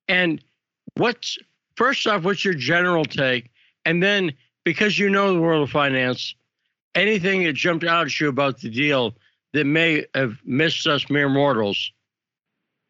and 0.07 0.43
what's 0.95 1.37
first 1.75 2.05
off, 2.07 2.23
what's 2.23 2.43
your 2.43 2.53
general 2.53 3.05
take, 3.05 3.49
and 3.85 4.01
then 4.01 4.33
because 4.63 4.99
you 4.99 5.09
know 5.09 5.33
the 5.33 5.41
world 5.41 5.63
of 5.63 5.69
finance, 5.69 6.35
anything 6.95 7.43
that 7.43 7.53
jumped 7.53 7.85
out 7.85 8.05
at 8.05 8.19
you 8.19 8.29
about 8.29 8.59
the 8.59 8.69
deal 8.69 9.15
that 9.53 9.65
may 9.65 10.05
have 10.15 10.37
missed 10.45 10.87
us 10.87 11.09
mere 11.09 11.29
mortals. 11.29 11.91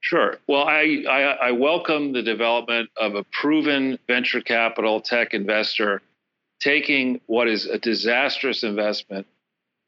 Sure. 0.02 0.40
Well, 0.48 0.64
I, 0.64 1.04
I, 1.08 1.22
I, 1.22 1.52
welcome 1.52 2.12
the 2.12 2.24
development 2.24 2.90
of 2.98 3.14
a 3.14 3.24
proven 3.24 4.00
venture 4.08 4.42
capital 4.42 5.00
tech 5.00 5.36
investor 5.36 6.02
taking 6.60 7.22
what 7.28 7.48
is 7.48 7.68
a 7.68 7.78
disastrous 7.78 8.64
investment, 8.64 9.28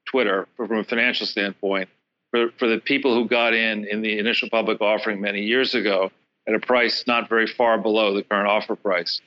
Twitter, 0.06 0.48
from 0.56 0.78
a 0.78 0.84
financial 0.84 1.26
standpoint, 1.26 1.90
for, 2.30 2.52
for 2.60 2.68
the 2.68 2.78
people 2.78 3.16
who 3.16 3.28
got 3.28 3.56
in 3.56 3.86
in 3.88 4.04
the 4.04 4.20
initial 4.20 4.50
public 4.50 4.82
offering 4.82 5.20
many 5.20 5.42
years 5.42 5.74
ago 5.74 6.12
at 6.48 6.54
a 6.54 6.60
price 6.60 7.06
not 7.08 7.28
very 7.28 7.48
far 7.48 7.80
below 7.80 8.14
the 8.14 8.24
current 8.24 8.48
offer 8.48 8.76
price. 8.76 9.20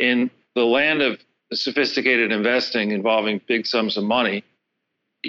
In 0.00 0.30
the 0.56 0.64
land 0.64 1.00
of 1.00 1.20
sophisticated 1.52 2.32
investing 2.32 2.90
involving 2.90 3.40
big 3.46 3.66
sums 3.66 3.96
of 3.96 4.02
money, 4.02 4.42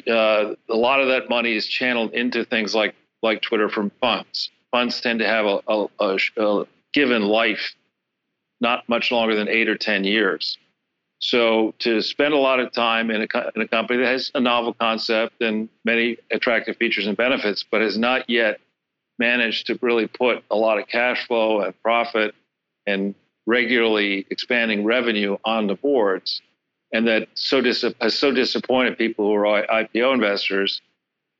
uh, 0.10 0.56
a 0.68 0.76
lot 0.76 1.00
of 1.00 1.10
that 1.10 1.30
money 1.30 1.56
is 1.56 1.68
channeled 1.68 2.14
into 2.14 2.44
things 2.44 2.74
like 2.74 2.96
like 3.22 3.44
Twitter 3.44 3.70
from 3.70 3.92
funds 4.02 4.50
funds 4.76 5.00
tend 5.00 5.20
to 5.20 5.26
have 5.26 5.46
a, 5.46 5.62
a, 5.70 5.88
a, 6.02 6.18
a 6.36 6.66
given 6.94 7.22
life 7.22 7.76
not 8.60 8.84
much 8.90 9.10
longer 9.10 9.34
than 9.34 9.48
eight 9.48 9.70
or 9.70 9.78
10 9.78 10.04
years. 10.04 10.58
So 11.20 11.74
to 11.80 12.02
spend 12.02 12.34
a 12.34 12.38
lot 12.38 12.60
of 12.60 12.74
time 12.74 13.10
in 13.10 13.22
a, 13.22 13.52
in 13.56 13.62
a 13.62 13.68
company 13.70 14.00
that 14.00 14.12
has 14.12 14.32
a 14.36 14.42
novel 14.42 14.74
concept 14.74 15.42
and 15.42 15.70
many 15.86 16.18
attractive 16.30 16.76
features 16.76 17.08
and 17.08 17.16
benefits, 17.16 17.64
but 17.64 17.80
has 17.80 17.98
not 17.98 18.30
yet 18.30 18.60
managed 19.18 19.68
to 19.68 19.80
really 19.82 20.08
put 20.08 20.44
a 20.52 20.58
lot 20.58 20.78
of 20.78 20.90
cash 20.90 21.26
flow 21.26 21.62
and 21.62 21.74
profit 21.82 22.36
and 22.86 23.16
regularly 23.46 24.28
expanding 24.30 24.84
revenue 24.84 25.38
on 25.46 25.68
the 25.68 25.76
boards, 25.76 26.42
and 26.92 27.08
that 27.08 27.30
so 27.34 27.62
dis- 27.62 27.86
has 28.02 28.20
so 28.20 28.30
disappointed 28.34 28.98
people 28.98 29.26
who 29.26 29.36
are 29.36 29.66
IPO 29.68 30.14
investors 30.14 30.82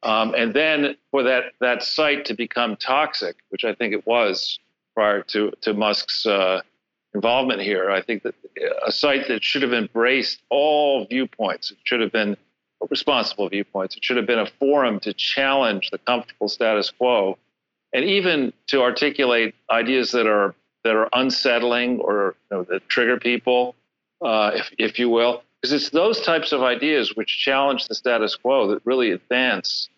um, 0.06 0.36
and 0.36 0.54
then 0.54 0.96
for 1.10 1.24
that, 1.24 1.54
that 1.60 1.84
site 1.84 2.26
to 2.26 2.36
become 2.36 2.76
toxic, 2.76 3.38
which 3.50 3.66
I 3.66 3.74
think 3.74 3.94
it 3.94 4.06
was 4.06 4.60
prior 4.94 5.24
to, 5.24 5.52
to 5.62 5.74
Musk's 5.74 6.26
uh, 6.26 6.62
involvement 7.14 7.62
here, 7.62 7.90
I 7.90 8.02
think 8.02 8.24
that 8.24 8.36
a 8.86 8.92
site 8.92 9.28
that 9.28 9.44
should 9.44 9.64
have 9.64 9.74
embraced 9.74 10.42
all 10.50 11.06
viewpoints, 11.06 11.72
it 11.72 11.78
should 11.84 12.02
have 12.02 12.12
been 12.12 12.38
responsible 12.90 13.50
viewpoints, 13.50 13.98
it 13.98 14.04
should 14.04 14.18
have 14.18 14.28
been 14.28 14.40
a 14.40 14.46
forum 14.60 15.00
to 15.00 15.14
challenge 15.14 15.90
the 15.90 15.98
comfortable 15.98 16.50
status 16.50 16.92
quo 16.92 17.38
and 17.92 18.06
even 18.06 18.54
to 18.68 18.82
articulate 18.82 19.56
ideas 19.72 20.12
that 20.12 20.28
are 20.28 20.54
that 20.84 20.96
are 20.96 21.10
unsettling 21.14 22.00
or 22.00 22.36
you 22.52 22.58
know, 22.58 22.64
that 22.64 22.88
trigger 22.90 23.18
people, 23.18 23.74
uh, 24.22 24.52
if, 24.54 24.70
if 24.78 25.00
you 25.00 25.10
will. 25.10 25.42
Because 25.60 25.74
it's 25.74 25.90
those 25.90 26.22
types 26.22 26.52
of 26.52 26.62
ideas 26.62 27.16
which 27.16 27.40
challenge 27.40 27.88
the 27.88 27.96
status 27.96 28.36
quo 28.36 28.68
that 28.68 28.86
really 28.86 29.10
advance 29.10 29.90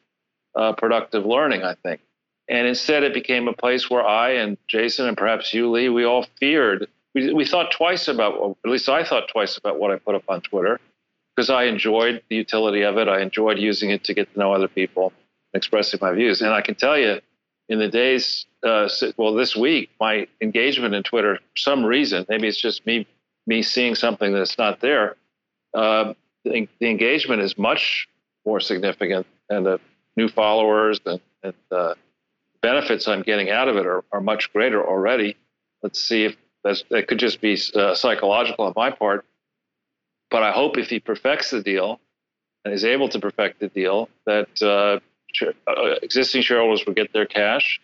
uh, 0.57 0.73
productive 0.73 1.25
learning, 1.25 1.63
I 1.63 1.75
think. 1.75 2.01
And 2.49 2.67
instead, 2.67 3.03
it 3.03 3.13
became 3.13 3.47
a 3.47 3.53
place 3.53 3.89
where 3.89 4.05
I 4.05 4.31
and 4.31 4.57
Jason 4.67 5.07
and 5.07 5.17
perhaps 5.17 5.53
you, 5.53 5.69
Lee, 5.69 5.89
we 5.89 6.05
all 6.05 6.25
feared. 6.39 6.87
We, 7.13 7.33
we 7.33 7.45
thought 7.45 7.71
twice 7.71 8.07
about, 8.07 8.57
at 8.65 8.69
least 8.69 8.89
I 8.89 9.03
thought 9.03 9.29
twice 9.29 9.57
about 9.57 9.79
what 9.79 9.91
I 9.91 9.97
put 9.97 10.15
up 10.15 10.23
on 10.27 10.41
Twitter 10.41 10.79
because 11.35 11.49
I 11.49 11.65
enjoyed 11.65 12.23
the 12.29 12.35
utility 12.35 12.81
of 12.81 12.97
it. 12.97 13.07
I 13.07 13.21
enjoyed 13.21 13.59
using 13.59 13.91
it 13.91 14.03
to 14.05 14.13
get 14.13 14.33
to 14.33 14.39
know 14.39 14.53
other 14.53 14.67
people, 14.67 15.13
expressing 15.53 15.99
my 16.01 16.13
views. 16.13 16.41
And 16.41 16.51
I 16.51 16.61
can 16.61 16.75
tell 16.75 16.97
you, 16.97 17.21
in 17.69 17.79
the 17.79 17.89
days, 17.89 18.45
uh, 18.63 18.89
well, 19.17 19.33
this 19.33 19.55
week, 19.55 19.89
my 19.99 20.27
engagement 20.41 20.95
in 20.95 21.03
Twitter, 21.03 21.35
for 21.35 21.57
some 21.57 21.85
reason, 21.85 22.25
maybe 22.29 22.47
it's 22.47 22.59
just 22.59 22.85
me 22.85 23.05
me 23.45 23.61
seeing 23.61 23.95
something 23.95 24.33
that's 24.33 24.57
not 24.57 24.81
there. 24.81 25.15
Uh, 25.73 26.13
the, 26.43 26.67
the, 26.79 26.89
engagement 26.89 27.41
is 27.41 27.57
much 27.57 28.09
more 28.45 28.59
significant, 28.59 29.25
and 29.49 29.65
the 29.65 29.79
new 30.17 30.27
followers 30.27 30.99
and, 31.05 31.21
and 31.43 31.53
uh, 31.71 31.93
benefits 32.61 33.07
I'm 33.07 33.21
getting 33.21 33.49
out 33.49 33.69
of 33.69 33.77
it 33.77 33.85
are, 33.85 34.03
are 34.11 34.19
much 34.19 34.51
greater 34.51 34.85
already. 34.85 35.37
Let's 35.81 36.03
see 36.03 36.25
if 36.25 36.35
that's, 36.63 36.83
that 36.89 37.07
could 37.07 37.19
just 37.19 37.39
be 37.39 37.57
uh, 37.75 37.95
psychological 37.95 38.65
on 38.65 38.73
my 38.75 38.89
part. 38.89 39.23
But 40.29 40.43
I 40.43 40.51
hope 40.51 40.77
if 40.77 40.89
he 40.89 40.99
perfects 40.99 41.51
the 41.51 41.61
deal 41.61 42.01
and 42.65 42.73
is 42.73 42.83
able 42.83 43.07
to 43.09 43.19
perfect 43.19 43.61
the 43.61 43.69
deal, 43.69 44.09
that 44.25 44.49
uh, 44.61 44.99
uh, 45.67 45.95
existing 46.01 46.41
shareholders 46.41 46.85
will 46.85 46.93
get 46.93 47.13
their 47.13 47.25
cash 47.25 47.79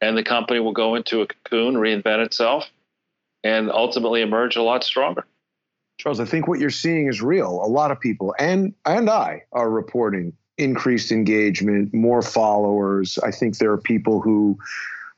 and 0.00 0.16
the 0.16 0.24
company 0.24 0.58
will 0.58 0.72
go 0.72 0.94
into 0.94 1.20
a 1.20 1.26
cocoon, 1.26 1.74
reinvent 1.74 2.24
itself, 2.24 2.64
and 3.44 3.70
ultimately 3.70 4.22
emerge 4.22 4.56
a 4.56 4.62
lot 4.62 4.82
stronger. 4.84 5.24
Charles, 5.98 6.20
I 6.20 6.24
think 6.24 6.46
what 6.46 6.60
you're 6.60 6.70
seeing 6.70 7.08
is 7.08 7.20
real. 7.20 7.60
A 7.62 7.66
lot 7.66 7.90
of 7.90 8.00
people 8.00 8.34
and 8.38 8.74
and 8.86 9.10
I 9.10 9.44
are 9.52 9.68
reporting 9.68 10.32
increased 10.58 11.10
engagement, 11.12 11.94
more 11.94 12.22
followers. 12.22 13.18
I 13.22 13.30
think 13.30 13.58
there 13.58 13.72
are 13.72 13.78
people 13.78 14.20
who 14.20 14.58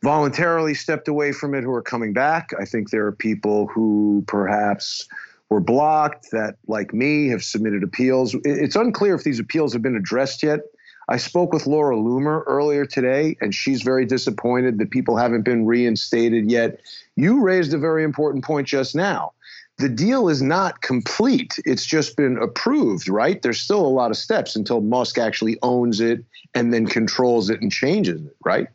voluntarily 0.02 0.74
stepped 0.74 1.08
away 1.08 1.32
from 1.32 1.54
it 1.54 1.62
who 1.62 1.72
are 1.72 1.82
coming 1.82 2.12
back. 2.12 2.50
I 2.58 2.64
think 2.64 2.90
there 2.90 3.06
are 3.06 3.12
people 3.12 3.66
who 3.66 4.24
perhaps 4.26 5.06
were 5.48 5.60
blocked 5.60 6.30
that, 6.30 6.56
like 6.68 6.94
me, 6.94 7.28
have 7.28 7.42
submitted 7.42 7.82
appeals. 7.82 8.36
It's 8.44 8.76
unclear 8.76 9.14
if 9.14 9.24
these 9.24 9.40
appeals 9.40 9.72
have 9.72 9.82
been 9.82 9.96
addressed 9.96 10.42
yet. 10.42 10.60
I 11.08 11.16
spoke 11.16 11.52
with 11.52 11.66
Laura 11.66 11.96
Loomer 11.96 12.44
earlier 12.46 12.86
today, 12.86 13.36
and 13.40 13.52
she's 13.52 13.82
very 13.82 14.06
disappointed 14.06 14.78
that 14.78 14.90
people 14.90 15.16
haven't 15.16 15.42
been 15.42 15.66
reinstated 15.66 16.48
yet. 16.48 16.80
You 17.16 17.42
raised 17.42 17.74
a 17.74 17.78
very 17.78 18.04
important 18.04 18.44
point 18.44 18.68
just 18.68 18.94
now 18.94 19.32
the 19.80 19.88
deal 19.88 20.28
is 20.28 20.42
not 20.42 20.82
complete. 20.82 21.58
It's 21.64 21.86
just 21.86 22.16
been 22.16 22.36
approved, 22.38 23.08
right? 23.08 23.40
There's 23.40 23.60
still 23.60 23.84
a 23.84 23.88
lot 23.88 24.10
of 24.10 24.16
steps 24.16 24.54
until 24.54 24.80
Musk 24.80 25.18
actually 25.18 25.58
owns 25.62 26.00
it 26.00 26.24
and 26.54 26.72
then 26.72 26.86
controls 26.86 27.50
it 27.50 27.60
and 27.62 27.72
changes 27.72 28.20
it, 28.20 28.36
right? 28.44 28.68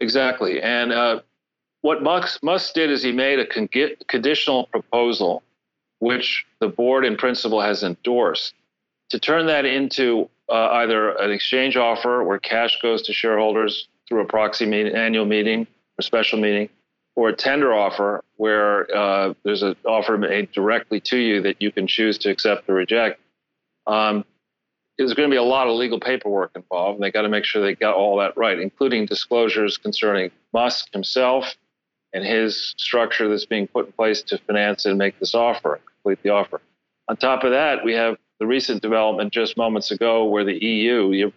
Exactly. 0.00 0.60
And 0.60 0.92
uh, 0.92 1.20
what 1.80 2.02
Musk, 2.02 2.42
Musk 2.42 2.74
did 2.74 2.90
is 2.90 3.02
he 3.02 3.12
made 3.12 3.38
a 3.38 3.46
con- 3.46 3.68
conditional 4.08 4.66
proposal, 4.66 5.42
which 6.00 6.44
the 6.60 6.68
board 6.68 7.04
in 7.04 7.16
principle 7.16 7.60
has 7.60 7.82
endorsed, 7.82 8.54
to 9.08 9.18
turn 9.18 9.46
that 9.46 9.64
into 9.64 10.28
uh, 10.50 10.68
either 10.72 11.10
an 11.16 11.30
exchange 11.30 11.76
offer 11.76 12.22
where 12.22 12.38
cash 12.38 12.78
goes 12.82 13.02
to 13.02 13.12
shareholders 13.12 13.88
through 14.08 14.20
a 14.20 14.26
proxy 14.26 14.66
meeting, 14.66 14.94
annual 14.94 15.24
meeting 15.24 15.66
or 15.98 16.02
special 16.02 16.38
meeting, 16.38 16.68
or 17.16 17.28
a 17.28 17.36
tender 17.36 17.72
offer 17.72 18.24
where 18.36 18.94
uh, 18.94 19.34
there's 19.44 19.62
an 19.62 19.76
offer 19.86 20.18
made 20.18 20.50
directly 20.52 21.00
to 21.00 21.16
you 21.16 21.40
that 21.42 21.60
you 21.60 21.70
can 21.70 21.86
choose 21.86 22.18
to 22.18 22.30
accept 22.30 22.68
or 22.68 22.74
reject. 22.74 23.20
Um, 23.86 24.24
there's 24.98 25.14
going 25.14 25.28
to 25.28 25.32
be 25.32 25.38
a 25.38 25.42
lot 25.42 25.66
of 25.66 25.76
legal 25.76 25.98
paperwork 25.98 26.52
involved, 26.54 26.96
and 26.96 27.04
they 27.04 27.10
got 27.10 27.22
to 27.22 27.28
make 27.28 27.44
sure 27.44 27.62
they 27.62 27.74
got 27.74 27.94
all 27.94 28.18
that 28.18 28.36
right, 28.36 28.58
including 28.58 29.06
disclosures 29.06 29.76
concerning 29.76 30.30
Musk 30.52 30.92
himself 30.92 31.56
and 32.12 32.24
his 32.24 32.74
structure 32.78 33.28
that's 33.28 33.46
being 33.46 33.66
put 33.66 33.86
in 33.86 33.92
place 33.92 34.22
to 34.22 34.38
finance 34.38 34.84
and 34.84 34.96
make 34.96 35.18
this 35.18 35.34
offer, 35.34 35.80
complete 35.84 36.22
the 36.22 36.30
offer. 36.30 36.60
On 37.08 37.16
top 37.16 37.42
of 37.42 37.50
that, 37.50 37.84
we 37.84 37.92
have 37.92 38.16
the 38.38 38.46
recent 38.46 38.82
development 38.82 39.32
just 39.32 39.56
moments 39.56 39.90
ago 39.90 40.24
where 40.24 40.44
the 40.44 40.64
EU, 40.64 41.30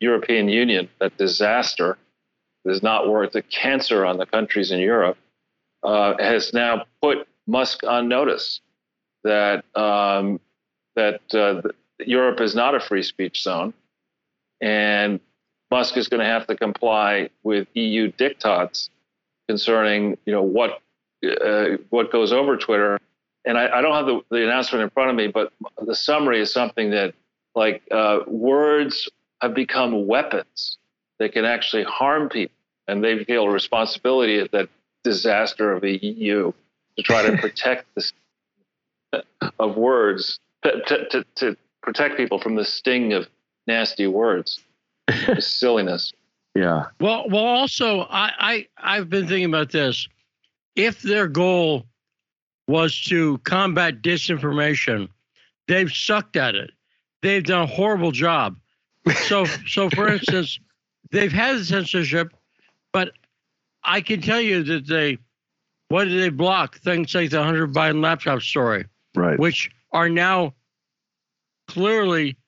European 0.00 0.48
Union, 0.48 0.88
that 0.98 1.16
disaster 1.16 1.96
is 2.66 2.82
not 2.82 3.08
worth 3.08 3.34
a 3.34 3.42
cancer 3.42 4.04
on 4.04 4.18
the 4.18 4.26
countries 4.26 4.70
in 4.70 4.80
Europe, 4.80 5.16
uh, 5.82 6.14
has 6.18 6.52
now 6.52 6.84
put 7.00 7.28
Musk 7.46 7.84
on 7.84 8.08
notice 8.08 8.60
that 9.24 9.64
um, 9.76 10.40
that 10.94 11.20
uh, 11.34 11.62
Europe 12.04 12.40
is 12.40 12.54
not 12.54 12.74
a 12.74 12.80
free 12.80 13.02
speech 13.02 13.42
zone, 13.42 13.72
and 14.60 15.20
Musk 15.70 15.96
is 15.96 16.08
going 16.08 16.20
to 16.20 16.26
have 16.26 16.46
to 16.46 16.56
comply 16.56 17.28
with 17.42 17.68
EU 17.74 18.10
diktats 18.12 18.88
concerning 19.48 20.16
you 20.26 20.32
know 20.32 20.42
what 20.42 20.80
uh, 21.24 21.76
what 21.90 22.10
goes 22.12 22.32
over 22.32 22.56
Twitter. 22.56 22.98
And 23.44 23.56
I, 23.56 23.78
I 23.78 23.80
don't 23.80 23.94
have 23.94 24.06
the, 24.06 24.20
the, 24.30 24.42
announcement 24.42 24.82
in 24.82 24.90
front 24.90 25.10
of 25.10 25.16
me, 25.16 25.28
but 25.28 25.52
the 25.86 25.94
summary 25.94 26.40
is 26.40 26.52
something 26.52 26.90
that 26.90 27.14
like 27.54 27.82
uh, 27.92 28.20
words 28.26 29.08
have 29.40 29.54
become 29.54 30.06
weapons 30.06 30.78
that 31.18 31.32
can 31.32 31.44
actually 31.44 31.84
harm 31.84 32.28
people, 32.28 32.55
and 32.88 33.02
they 33.02 33.24
feel 33.24 33.44
a 33.44 33.50
responsibility 33.50 34.38
at 34.38 34.52
that 34.52 34.68
disaster 35.04 35.72
of 35.72 35.82
the 35.82 35.96
EU 35.96 36.52
to 36.96 37.02
try 37.02 37.22
to 37.22 37.36
protect 37.40 37.86
this 37.94 38.12
of 39.58 39.76
words 39.76 40.38
to, 40.62 41.06
to, 41.10 41.24
to 41.36 41.56
protect 41.82 42.16
people 42.16 42.38
from 42.38 42.56
the 42.56 42.64
sting 42.64 43.12
of 43.12 43.28
nasty 43.66 44.06
words, 44.06 44.60
silliness. 45.38 46.12
Yeah. 46.54 46.86
Well, 47.00 47.28
well. 47.28 47.44
Also, 47.44 48.00
I, 48.00 48.30
I 48.38 48.66
I've 48.78 49.10
been 49.10 49.26
thinking 49.26 49.44
about 49.44 49.70
this. 49.70 50.08
If 50.74 51.02
their 51.02 51.28
goal 51.28 51.86
was 52.66 52.98
to 53.04 53.38
combat 53.38 54.02
disinformation, 54.02 55.08
they've 55.68 55.90
sucked 55.90 56.36
at 56.36 56.54
it. 56.54 56.70
They've 57.22 57.44
done 57.44 57.62
a 57.62 57.66
horrible 57.66 58.10
job. 58.10 58.56
So, 59.24 59.44
so 59.66 59.90
for 59.90 60.08
instance, 60.12 60.58
they've 61.10 61.32
had 61.32 61.64
censorship, 61.64 62.32
but 62.96 63.12
I 63.84 64.00
can 64.00 64.22
tell 64.22 64.40
you 64.40 64.62
that 64.62 64.86
they, 64.86 65.18
what 65.88 66.04
did 66.04 66.18
they 66.18 66.30
block? 66.30 66.78
Things 66.78 67.14
like 67.14 67.28
the 67.28 67.44
Hunter 67.44 67.68
Biden 67.68 68.02
laptop 68.02 68.40
story, 68.40 68.86
right? 69.14 69.38
Which 69.38 69.70
are 69.92 70.08
now 70.08 70.54
clearly, 71.68 72.38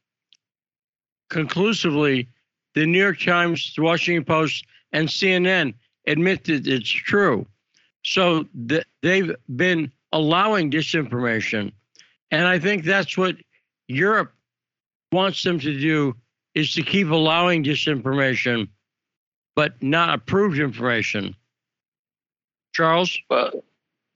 conclusively, 1.29 2.31
the 2.75 2.87
New 2.87 2.99
York 2.99 3.21
Times, 3.21 3.75
the 3.77 3.83
Washington 3.83 4.25
Post, 4.25 4.65
and 4.91 5.07
CNN 5.07 5.75
admit 6.07 6.45
that 6.45 6.67
it's 6.67 6.89
true. 6.89 7.47
So 8.03 8.47
th- 8.71 8.87
they've 9.03 9.37
been 9.55 9.93
allowing 10.13 10.71
disinformation. 10.71 11.73
And 12.31 12.47
I 12.47 12.59
think 12.59 12.85
that's 12.85 13.19
what 13.19 13.37
Europe 13.87 14.33
wants 15.13 15.43
them 15.43 15.61
to 15.61 15.79
do 15.79 16.17
is 16.55 16.73
to 16.73 16.83
keep 16.83 17.11
allowing 17.11 17.65
disinformation, 17.65 18.69
but 19.59 19.83
not 19.83 20.15
approved 20.15 20.61
information. 20.61 21.35
Charles? 22.73 23.19
Well, 23.29 23.65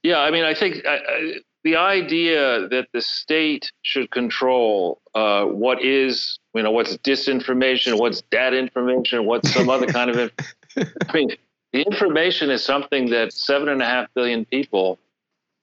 yeah, 0.04 0.20
I 0.20 0.30
mean, 0.30 0.44
I 0.44 0.54
think 0.54 0.86
I, 0.86 1.40
the 1.64 1.74
idea 1.74 2.68
that 2.68 2.86
the 2.92 3.02
state 3.02 3.72
should 3.82 4.12
control 4.12 5.00
uh, 5.16 5.46
what 5.46 5.82
is, 5.82 6.38
you 6.54 6.62
know, 6.62 6.70
what's 6.70 6.96
disinformation, 6.98 7.98
what's 7.98 8.22
dead 8.30 8.54
information, 8.54 9.26
what's 9.26 9.52
some 9.52 9.68
other 9.68 9.88
kind 9.88 10.10
of, 10.10 10.30
I 10.76 11.12
mean, 11.12 11.32
the 11.72 11.82
information 11.82 12.48
is 12.48 12.64
something 12.64 13.10
that 13.10 13.32
seven 13.32 13.68
and 13.68 13.82
a 13.82 13.84
half 13.84 14.14
billion 14.14 14.44
people 14.44 15.00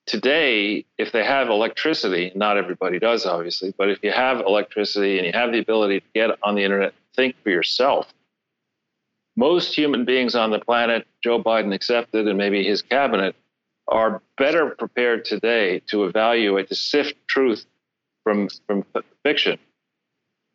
today, 0.08 0.84
if 0.98 1.14
they 1.14 1.24
have 1.24 1.48
electricity, 1.48 2.34
not 2.36 2.58
everybody 2.58 3.00
does, 3.00 3.26
obviously, 3.26 3.74
but 3.78 3.90
if 3.90 4.04
you 4.04 4.12
have 4.12 4.42
electricity 4.42 5.20
and 5.20 5.26
you 5.26 5.32
have 5.32 5.54
the 5.54 5.60
ability 5.60 6.02
to 6.02 6.06
get 6.14 6.38
on 6.44 6.56
the 6.56 6.66
internet, 6.66 6.94
think 7.16 7.34
for 7.44 7.50
yourself. 7.50 8.14
Most 9.40 9.74
human 9.74 10.04
beings 10.04 10.36
on 10.36 10.52
the 10.52 10.60
planet, 10.60 11.08
Joe 11.24 11.42
Biden 11.42 11.74
accepted, 11.74 12.28
and 12.28 12.38
maybe 12.38 12.62
his 12.62 12.82
cabinet, 12.82 13.38
are 13.88 14.22
better 14.38 14.72
prepared 14.72 15.24
today 15.24 15.80
to 15.88 16.04
evaluate, 16.04 16.68
to 16.68 16.76
sift 16.76 17.16
truth 17.30 17.66
from 18.26 18.50
from 18.68 18.84
fiction. 19.24 19.58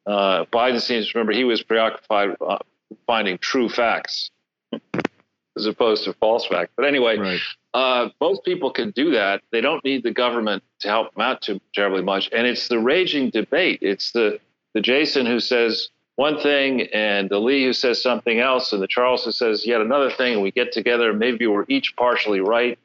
Uh, 0.06 0.44
Biden 0.52 0.82
seems 0.82 1.06
to 1.06 1.18
remember 1.18 1.32
he 1.32 1.44
was 1.44 1.62
preoccupied 1.62 2.36
uh, 2.46 2.58
finding 3.06 3.38
true 3.38 3.70
facts 3.70 4.30
as 5.56 5.64
opposed 5.64 6.04
to 6.04 6.12
false 6.12 6.44
facts. 6.46 6.70
But 6.76 6.84
anyway, 6.84 7.16
right. 7.16 7.40
uh, 7.72 8.10
most 8.20 8.44
people 8.44 8.70
can 8.70 8.90
do 8.90 9.12
that. 9.12 9.40
They 9.50 9.62
don't 9.62 9.82
need 9.82 10.02
the 10.02 10.12
government 10.12 10.62
to 10.80 10.88
help 10.88 11.14
them 11.14 11.22
out 11.22 11.40
too 11.40 11.58
terribly 11.74 12.02
much. 12.02 12.28
And 12.32 12.46
it's 12.46 12.68
the 12.68 12.78
raging 12.78 13.30
debate. 13.30 13.78
It's 13.80 14.12
the 14.12 14.40
the 14.74 14.82
Jason 14.82 15.24
who 15.24 15.40
says 15.40 15.88
one 16.16 16.40
thing 16.40 16.82
and 16.92 17.28
the 17.28 17.38
Lee 17.38 17.64
who 17.64 17.72
says 17.72 18.02
something 18.02 18.38
else 18.38 18.72
and 18.72 18.82
the 18.82 18.86
Charles 18.86 19.24
who 19.24 19.32
says 19.32 19.66
yet 19.66 19.80
another 19.80 20.10
thing. 20.10 20.34
And 20.34 20.42
we 20.42 20.50
get 20.50 20.72
together. 20.72 21.12
Maybe 21.12 21.46
we're 21.46 21.64
each 21.68 21.94
partially 21.96 22.40
right 22.40 22.78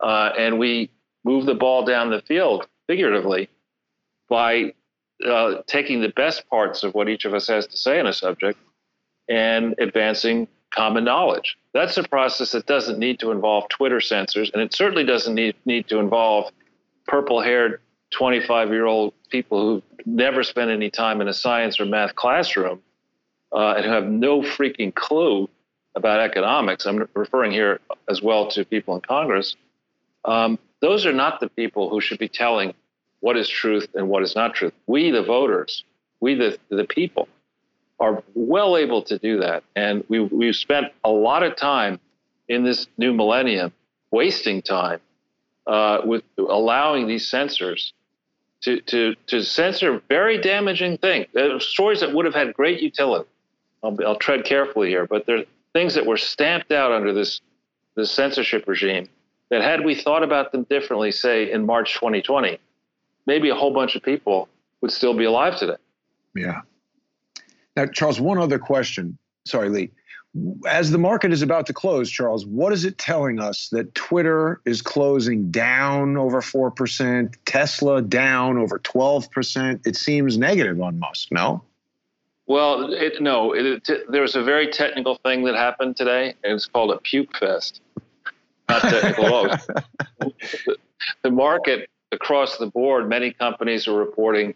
uh, 0.00 0.30
and 0.36 0.58
we 0.58 0.90
move 1.24 1.46
the 1.46 1.54
ball 1.54 1.84
down 1.84 2.10
the 2.10 2.20
field 2.22 2.66
figuratively 2.86 3.48
by 4.28 4.74
uh, 5.26 5.62
taking 5.66 6.00
the 6.00 6.08
best 6.10 6.48
parts 6.50 6.82
of 6.82 6.94
what 6.94 7.08
each 7.08 7.24
of 7.24 7.34
us 7.34 7.48
has 7.48 7.66
to 7.66 7.76
say 7.76 8.00
on 8.00 8.06
a 8.06 8.12
subject 8.12 8.58
and 9.28 9.74
advancing 9.78 10.48
common 10.70 11.04
knowledge. 11.04 11.56
That's 11.72 11.96
a 11.96 12.02
process 12.02 12.52
that 12.52 12.66
doesn't 12.66 12.98
need 12.98 13.20
to 13.20 13.30
involve 13.30 13.68
Twitter 13.68 14.00
censors, 14.00 14.50
and 14.52 14.60
it 14.60 14.74
certainly 14.74 15.04
doesn't 15.04 15.34
need, 15.34 15.54
need 15.64 15.88
to 15.88 15.98
involve 15.98 16.50
purple 17.06 17.40
haired 17.40 17.80
25 18.10 18.70
year 18.70 18.86
old 18.86 19.14
people 19.36 19.58
who 19.60 19.82
never 20.06 20.42
spent 20.42 20.70
any 20.70 20.90
time 20.90 21.20
in 21.22 21.28
a 21.28 21.36
science 21.44 21.80
or 21.80 21.86
math 21.96 22.14
classroom 22.22 22.78
uh, 23.52 23.74
and 23.76 23.84
who 23.84 23.90
have 23.90 24.08
no 24.28 24.42
freaking 24.42 24.92
clue 24.94 25.48
about 25.94 26.18
economics. 26.20 26.86
I'm 26.86 26.98
referring 27.14 27.52
here 27.52 27.80
as 28.08 28.18
well 28.22 28.42
to 28.52 28.64
people 28.64 28.94
in 28.96 29.00
Congress 29.00 29.56
um, 30.24 30.58
those 30.80 31.06
are 31.06 31.12
not 31.12 31.40
the 31.40 31.48
people 31.48 31.90
who 31.90 32.00
should 32.00 32.18
be 32.18 32.28
telling 32.28 32.74
what 33.20 33.36
is 33.36 33.48
truth 33.48 33.88
and 33.94 34.08
what 34.08 34.22
is 34.22 34.34
not 34.34 34.54
truth. 34.54 34.72
We, 34.86 35.10
the 35.10 35.22
voters, 35.22 35.84
we, 36.20 36.34
the, 36.34 36.58
the 36.68 36.84
people, 36.84 37.28
are 38.00 38.22
well 38.34 38.76
able 38.76 39.02
to 39.02 39.18
do 39.18 39.38
that. 39.40 39.62
And 39.76 40.04
we, 40.08 40.20
we've 40.20 40.56
spent 40.56 40.86
a 41.04 41.10
lot 41.10 41.42
of 41.42 41.56
time 41.56 42.00
in 42.48 42.64
this 42.64 42.86
new 42.98 43.12
millennium 43.14 43.72
wasting 44.10 44.62
time 44.62 45.00
uh, 45.66 46.00
with 46.04 46.22
allowing 46.38 47.06
these 47.06 47.28
censors 47.28 47.92
to, 48.64 49.14
to, 49.26 49.42
censor 49.42 50.02
very 50.08 50.40
damaging 50.40 50.98
things, 50.98 51.26
uh, 51.36 51.58
stories 51.58 52.00
that 52.00 52.12
would 52.12 52.24
have 52.24 52.34
had 52.34 52.54
great 52.54 52.80
utility. 52.80 53.28
I'll, 53.82 53.96
I'll 54.06 54.16
tread 54.16 54.44
carefully 54.44 54.88
here, 54.88 55.06
but 55.06 55.26
they're 55.26 55.44
things 55.74 55.94
that 55.94 56.06
were 56.06 56.16
stamped 56.16 56.72
out 56.72 56.92
under 56.92 57.12
this, 57.12 57.40
this 57.96 58.10
censorship 58.10 58.66
regime 58.66 59.08
that 59.50 59.60
had 59.60 59.84
we 59.84 59.94
thought 59.94 60.22
about 60.22 60.52
them 60.52 60.62
differently, 60.64 61.12
say 61.12 61.50
in 61.50 61.66
March 61.66 61.94
2020, 61.94 62.58
maybe 63.26 63.50
a 63.50 63.54
whole 63.54 63.74
bunch 63.74 63.94
of 63.94 64.02
people 64.02 64.48
would 64.80 64.92
still 64.92 65.14
be 65.14 65.24
alive 65.24 65.58
today. 65.58 65.76
Yeah. 66.34 66.62
Now, 67.76 67.86
Charles, 67.86 68.20
one 68.20 68.38
other 68.38 68.58
question. 68.58 69.18
Sorry, 69.46 69.68
Lee. 69.68 69.90
As 70.68 70.90
the 70.90 70.98
market 70.98 71.32
is 71.32 71.42
about 71.42 71.66
to 71.66 71.72
close, 71.72 72.10
Charles, 72.10 72.44
what 72.44 72.72
is 72.72 72.84
it 72.84 72.98
telling 72.98 73.38
us 73.38 73.68
that 73.68 73.94
Twitter 73.94 74.60
is 74.64 74.82
closing 74.82 75.50
down 75.50 76.16
over 76.16 76.40
4%, 76.40 77.34
Tesla 77.44 78.02
down 78.02 78.58
over 78.58 78.78
12%? 78.80 79.86
It 79.86 79.96
seems 79.96 80.36
negative 80.36 80.80
on 80.80 80.98
Musk, 80.98 81.28
no? 81.30 81.62
Well, 82.46 82.92
it, 82.92 83.22
no, 83.22 83.52
it, 83.52 83.88
it, 83.88 84.10
there's 84.10 84.34
a 84.34 84.42
very 84.42 84.68
technical 84.68 85.14
thing 85.24 85.44
that 85.44 85.54
happened 85.54 85.96
today, 85.96 86.34
and 86.42 86.54
it's 86.54 86.66
called 86.66 86.90
a 86.90 86.98
puke 86.98 87.36
fest 87.36 87.80
not 88.68 88.82
technical 88.82 89.48
the 91.22 91.30
market 91.30 91.88
across 92.12 92.58
the 92.58 92.66
board, 92.66 93.08
many 93.08 93.32
companies 93.32 93.86
are 93.88 93.94
reporting 93.94 94.54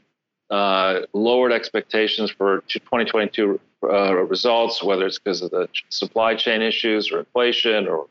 uh, 0.51 1.01
lowered 1.13 1.53
expectations 1.53 2.31
for 2.31 2.63
2022 2.69 3.61
uh, 3.83 4.15
results, 4.15 4.83
whether 4.83 5.07
it's 5.07 5.19
because 5.19 5.43
of 5.43 5.51
the 5.51 5.69
supply 5.89 6.35
chain 6.35 6.63
issues 6.63 7.11
or 7.11 7.21
inflation 7.21 7.87
or 7.87 8.07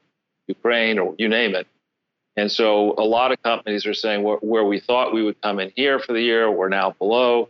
Ukraine 0.48 1.00
or 1.00 1.16
you 1.18 1.28
name 1.28 1.56
it. 1.56 1.68
And 2.38 2.52
so 2.52 2.94
a 2.98 3.04
lot 3.04 3.32
of 3.32 3.42
companies 3.42 3.86
are 3.86 3.94
saying 3.94 4.24
where, 4.24 4.38
where 4.38 4.64
we 4.64 4.80
thought 4.80 5.14
we 5.14 5.24
would 5.24 5.42
come 5.42 5.60
in 5.60 5.72
here 5.76 6.00
for 6.00 6.14
the 6.14 6.22
year, 6.22 6.52
we're 6.52 6.70
now 6.70 6.92
below. 6.92 7.50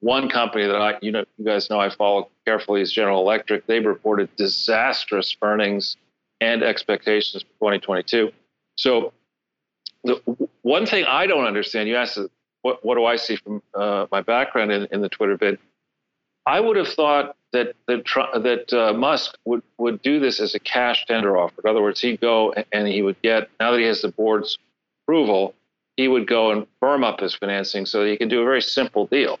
One 0.00 0.28
company 0.28 0.66
that 0.66 0.76
I, 0.76 0.98
you 1.00 1.10
know, 1.10 1.24
you 1.38 1.44
guys 1.44 1.70
know 1.70 1.80
I 1.80 1.88
follow 1.88 2.28
carefully 2.44 2.82
is 2.82 2.92
General 2.92 3.20
Electric. 3.20 3.66
They've 3.66 3.84
reported 3.84 4.28
disastrous 4.36 5.34
earnings 5.40 5.96
and 6.40 6.62
expectations 6.62 7.42
for 7.42 7.70
2022. 7.70 8.30
So, 8.76 9.14
the 10.04 10.20
one 10.62 10.84
thing 10.84 11.04
I 11.06 11.26
don't 11.26 11.46
understand, 11.46 11.88
you 11.88 11.96
asked, 11.96 12.18
what, 12.60 12.84
what 12.84 12.96
do 12.96 13.06
I 13.06 13.16
see 13.16 13.36
from 13.36 13.62
uh, 13.74 14.06
my 14.12 14.20
background 14.20 14.70
in, 14.70 14.86
in 14.92 15.00
the 15.00 15.08
Twitter 15.08 15.36
bid? 15.38 15.58
I 16.44 16.60
would 16.60 16.76
have 16.76 16.88
thought 16.88 17.34
that 17.56 17.74
that, 17.86 18.42
that 18.42 18.72
uh, 18.72 18.92
Musk 18.92 19.36
would, 19.44 19.62
would 19.78 20.02
do 20.02 20.20
this 20.20 20.40
as 20.40 20.54
a 20.54 20.60
cash 20.60 21.04
tender 21.06 21.36
offer. 21.36 21.62
In 21.64 21.70
other 21.70 21.82
words, 21.82 22.00
he'd 22.00 22.20
go 22.20 22.54
and 22.72 22.86
he 22.86 23.02
would 23.02 23.20
get 23.22 23.48
now 23.58 23.72
that 23.72 23.80
he 23.80 23.86
has 23.86 24.02
the 24.02 24.08
board's 24.08 24.58
approval, 25.04 25.54
he 25.96 26.08
would 26.08 26.26
go 26.26 26.50
and 26.50 26.66
firm 26.80 27.04
up 27.04 27.20
his 27.20 27.34
financing 27.34 27.86
so 27.86 28.02
that 28.02 28.10
he 28.10 28.16
can 28.16 28.28
do 28.28 28.42
a 28.42 28.44
very 28.44 28.62
simple 28.62 29.06
deal 29.06 29.38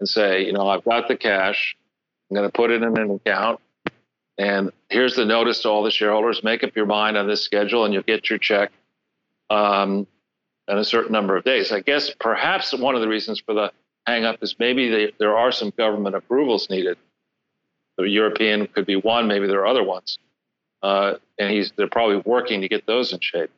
and 0.00 0.08
say, 0.08 0.44
you 0.44 0.52
know, 0.52 0.68
I've 0.68 0.84
got 0.84 1.08
the 1.08 1.16
cash, 1.16 1.76
I'm 2.30 2.36
going 2.36 2.48
to 2.48 2.52
put 2.52 2.70
it 2.70 2.82
in 2.82 2.96
an 2.96 3.10
account, 3.10 3.60
and 4.38 4.70
here's 4.88 5.14
the 5.14 5.24
notice 5.24 5.62
to 5.62 5.68
all 5.68 5.82
the 5.82 5.90
shareholders: 5.90 6.42
make 6.42 6.64
up 6.64 6.74
your 6.74 6.86
mind 6.86 7.16
on 7.16 7.28
this 7.28 7.42
schedule, 7.42 7.84
and 7.84 7.94
you'll 7.94 8.02
get 8.02 8.28
your 8.30 8.38
check 8.38 8.72
um, 9.50 10.06
in 10.68 10.78
a 10.78 10.84
certain 10.84 11.12
number 11.12 11.36
of 11.36 11.44
days. 11.44 11.70
I 11.70 11.80
guess 11.80 12.10
perhaps 12.18 12.72
one 12.76 12.94
of 12.94 13.00
the 13.00 13.08
reasons 13.08 13.40
for 13.40 13.54
the 13.54 13.72
hang 14.06 14.24
up 14.24 14.42
is 14.42 14.56
maybe 14.58 14.88
they, 14.88 15.12
there 15.18 15.36
are 15.36 15.52
some 15.52 15.70
government 15.76 16.16
approvals 16.16 16.68
needed. 16.70 16.96
The 17.98 18.08
European 18.08 18.66
could 18.66 18.86
be 18.86 18.96
one, 18.96 19.26
maybe 19.26 19.46
there 19.46 19.60
are 19.60 19.66
other 19.66 19.84
ones. 19.84 20.18
Uh, 20.82 21.14
and 21.38 21.50
he's 21.50 21.72
they're 21.76 21.88
probably 21.88 22.16
working 22.24 22.60
to 22.60 22.68
get 22.68 22.86
those 22.86 23.12
in 23.12 23.20
shape. 23.20 23.50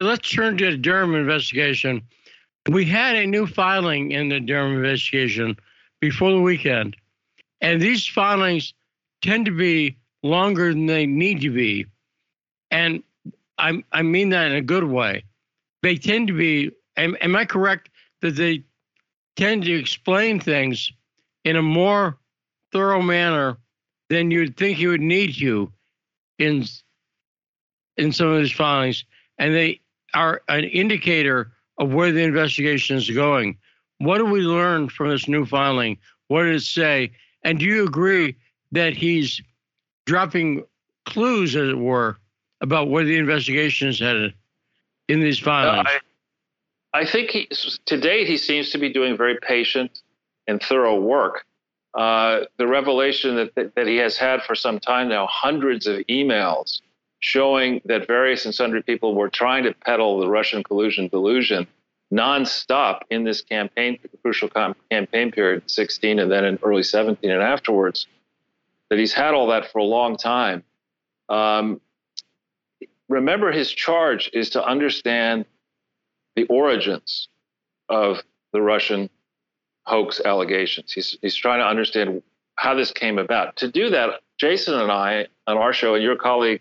Let's 0.00 0.28
turn 0.28 0.58
to 0.58 0.72
the 0.72 0.76
Durham 0.76 1.14
investigation. 1.14 2.02
We 2.68 2.84
had 2.84 3.16
a 3.16 3.26
new 3.26 3.46
filing 3.46 4.12
in 4.12 4.28
the 4.28 4.40
Durham 4.40 4.76
investigation 4.76 5.56
before 6.00 6.32
the 6.32 6.40
weekend, 6.40 6.96
and 7.60 7.80
these 7.80 8.06
filings 8.06 8.74
tend 9.22 9.46
to 9.46 9.56
be 9.56 9.96
longer 10.22 10.72
than 10.72 10.86
they 10.86 11.06
need 11.06 11.40
to 11.42 11.50
be. 11.50 11.86
And 12.70 13.02
I, 13.58 13.82
I 13.92 14.02
mean 14.02 14.30
that 14.30 14.50
in 14.50 14.56
a 14.56 14.62
good 14.62 14.84
way. 14.84 15.24
They 15.82 15.96
tend 15.96 16.28
to 16.28 16.34
be, 16.34 16.72
am, 16.96 17.16
am 17.20 17.36
I 17.36 17.44
correct 17.44 17.90
that 18.20 18.36
they 18.36 18.64
tend 19.36 19.64
to 19.64 19.72
explain 19.72 20.40
things 20.40 20.90
in 21.44 21.56
a 21.56 21.62
more 21.62 22.18
thorough 22.74 23.00
manner 23.00 23.56
than 24.10 24.30
you'd 24.30 24.56
think 24.56 24.76
he 24.76 24.88
would 24.88 25.00
need 25.00 25.34
to 25.36 25.72
in 26.38 26.64
in 27.96 28.12
some 28.12 28.26
of 28.26 28.40
these 28.40 28.52
filings, 28.52 29.04
and 29.38 29.54
they 29.54 29.80
are 30.14 30.42
an 30.48 30.64
indicator 30.64 31.52
of 31.78 31.92
where 31.92 32.10
the 32.10 32.22
investigation 32.22 32.96
is 32.96 33.08
going. 33.08 33.56
What 33.98 34.18
do 34.18 34.26
we 34.26 34.40
learn 34.40 34.88
from 34.88 35.10
this 35.10 35.28
new 35.28 35.46
filing? 35.46 35.98
What 36.26 36.42
did 36.42 36.56
it 36.56 36.62
say? 36.62 37.12
And 37.44 37.58
do 37.58 37.64
you 37.64 37.84
agree 37.84 38.36
that 38.72 38.94
he's 38.94 39.40
dropping 40.06 40.64
clues, 41.06 41.54
as 41.54 41.68
it 41.68 41.78
were, 41.78 42.18
about 42.60 42.88
where 42.90 43.04
the 43.04 43.16
investigation 43.16 43.88
is 43.88 44.00
headed 44.00 44.34
in 45.08 45.20
these 45.20 45.38
filings? 45.38 45.86
Uh, 45.88 45.98
I, 46.94 47.00
I, 47.00 47.06
think 47.06 47.30
he, 47.30 47.48
to 47.86 48.00
date 48.00 48.26
he 48.26 48.36
seems 48.36 48.70
to 48.70 48.78
be 48.78 48.92
doing 48.92 49.16
very 49.16 49.38
patient 49.40 50.00
and 50.48 50.60
thorough 50.60 51.00
work. 51.00 51.44
Uh, 51.94 52.40
the 52.58 52.66
revelation 52.66 53.36
that, 53.36 53.74
that, 53.76 53.86
he 53.86 53.96
has 53.96 54.16
had 54.16 54.42
for 54.42 54.56
some 54.56 54.80
time 54.80 55.08
now, 55.08 55.26
hundreds 55.28 55.86
of 55.86 55.98
emails 56.08 56.80
showing 57.20 57.80
that 57.84 58.06
various 58.06 58.44
and 58.44 58.54
sundry 58.54 58.82
people 58.82 59.14
were 59.14 59.28
trying 59.28 59.62
to 59.62 59.72
peddle 59.72 60.18
the 60.18 60.28
Russian 60.28 60.62
collusion 60.64 61.06
delusion 61.08 61.66
nonstop 62.12 63.00
in 63.10 63.24
this 63.24 63.42
campaign, 63.42 63.98
crucial 64.22 64.48
campaign 64.90 65.30
period, 65.30 65.62
16 65.66 66.18
and 66.18 66.30
then 66.30 66.44
in 66.44 66.58
early 66.62 66.82
17 66.82 67.30
and 67.30 67.42
afterwards, 67.42 68.06
that 68.90 68.98
he's 68.98 69.12
had 69.12 69.34
all 69.34 69.48
that 69.48 69.70
for 69.70 69.78
a 69.78 69.84
long 69.84 70.16
time. 70.16 70.62
Um, 71.28 71.80
remember, 73.08 73.52
his 73.52 73.70
charge 73.70 74.30
is 74.32 74.50
to 74.50 74.64
understand 74.64 75.46
the 76.36 76.44
origins 76.46 77.28
of 77.88 78.22
the 78.52 78.60
Russian 78.60 79.10
hoax 79.86 80.20
allegations. 80.24 80.92
He's, 80.92 81.16
he's 81.20 81.36
trying 81.36 81.60
to 81.60 81.66
understand 81.66 82.22
how 82.56 82.74
this 82.74 82.92
came 82.92 83.18
about. 83.18 83.56
To 83.56 83.70
do 83.70 83.90
that, 83.90 84.20
Jason 84.38 84.74
and 84.74 84.90
I 84.90 85.26
on 85.46 85.56
our 85.56 85.72
show, 85.72 85.94
and 85.94 86.02
your 86.02 86.16
colleague 86.16 86.60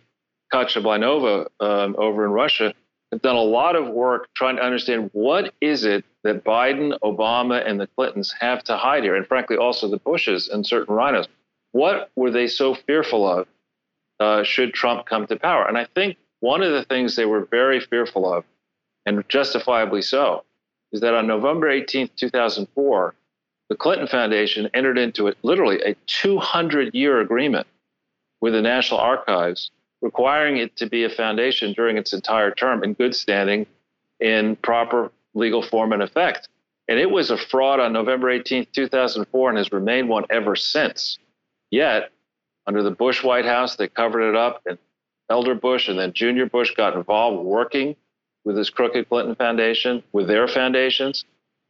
Katya 0.51 0.81
Blainova 0.81 1.47
um, 1.59 1.95
over 1.97 2.25
in 2.25 2.31
Russia, 2.31 2.73
have 3.11 3.21
done 3.21 3.35
a 3.35 3.41
lot 3.41 3.75
of 3.75 3.87
work 3.87 4.29
trying 4.35 4.55
to 4.57 4.63
understand 4.63 5.09
what 5.13 5.53
is 5.61 5.83
it 5.83 6.03
that 6.23 6.43
Biden, 6.43 6.97
Obama, 7.03 7.67
and 7.67 7.79
the 7.79 7.87
Clintons 7.87 8.33
have 8.39 8.63
to 8.65 8.77
hide 8.77 9.03
here, 9.03 9.15
and 9.15 9.27
frankly, 9.27 9.57
also 9.57 9.87
the 9.87 9.97
Bushes 9.97 10.49
and 10.49 10.65
certain 10.65 10.95
RINOs. 10.95 11.27
What 11.71 12.11
were 12.15 12.31
they 12.31 12.47
so 12.47 12.75
fearful 12.75 13.27
of 13.27 13.47
uh, 14.19 14.43
should 14.43 14.73
Trump 14.73 15.05
come 15.05 15.27
to 15.27 15.35
power? 15.35 15.67
And 15.67 15.77
I 15.77 15.85
think 15.85 16.17
one 16.39 16.61
of 16.61 16.71
the 16.71 16.83
things 16.85 17.15
they 17.15 17.25
were 17.25 17.45
very 17.45 17.79
fearful 17.79 18.31
of, 18.31 18.45
and 19.05 19.27
justifiably 19.27 20.01
so, 20.01 20.43
is 20.93 21.01
that 21.01 21.15
on 21.15 21.27
November 21.27 21.67
18th, 21.67 22.11
2004, 22.15 23.15
the 23.69 23.75
Clinton 23.75 24.07
Foundation 24.07 24.69
entered 24.73 24.97
into 24.97 25.27
a, 25.27 25.33
literally 25.41 25.81
a 25.81 25.95
200 26.05 26.93
year 26.93 27.19
agreement 27.19 27.67
with 28.39 28.53
the 28.53 28.61
National 28.61 28.99
Archives, 28.99 29.71
requiring 30.01 30.57
it 30.57 30.75
to 30.77 30.85
be 30.87 31.03
a 31.03 31.09
foundation 31.09 31.73
during 31.73 31.97
its 31.97 32.13
entire 32.13 32.51
term 32.51 32.83
in 32.83 32.93
good 32.93 33.15
standing 33.15 33.65
in 34.19 34.55
proper 34.57 35.11
legal 35.33 35.63
form 35.63 35.91
and 35.91 36.03
effect. 36.03 36.47
And 36.87 36.99
it 36.99 37.09
was 37.09 37.31
a 37.31 37.37
fraud 37.37 37.79
on 37.79 37.93
November 37.93 38.27
18th, 38.27 38.71
2004, 38.73 39.49
and 39.49 39.57
has 39.57 39.71
remained 39.71 40.09
one 40.09 40.25
ever 40.29 40.55
since. 40.55 41.17
Yet, 41.71 42.11
under 42.67 42.83
the 42.83 42.91
Bush 42.91 43.23
White 43.23 43.45
House, 43.45 43.77
they 43.77 43.87
covered 43.87 44.29
it 44.29 44.35
up, 44.35 44.61
and 44.65 44.77
Elder 45.29 45.55
Bush 45.55 45.87
and 45.87 45.97
then 45.97 46.13
Junior 46.13 46.45
Bush 46.45 46.75
got 46.75 46.95
involved 46.95 47.43
working 47.43 47.95
with 48.45 48.55
this 48.55 48.69
crooked 48.69 49.09
Clinton 49.09 49.35
Foundation, 49.35 50.03
with 50.11 50.27
their 50.27 50.47
foundations. 50.47 51.25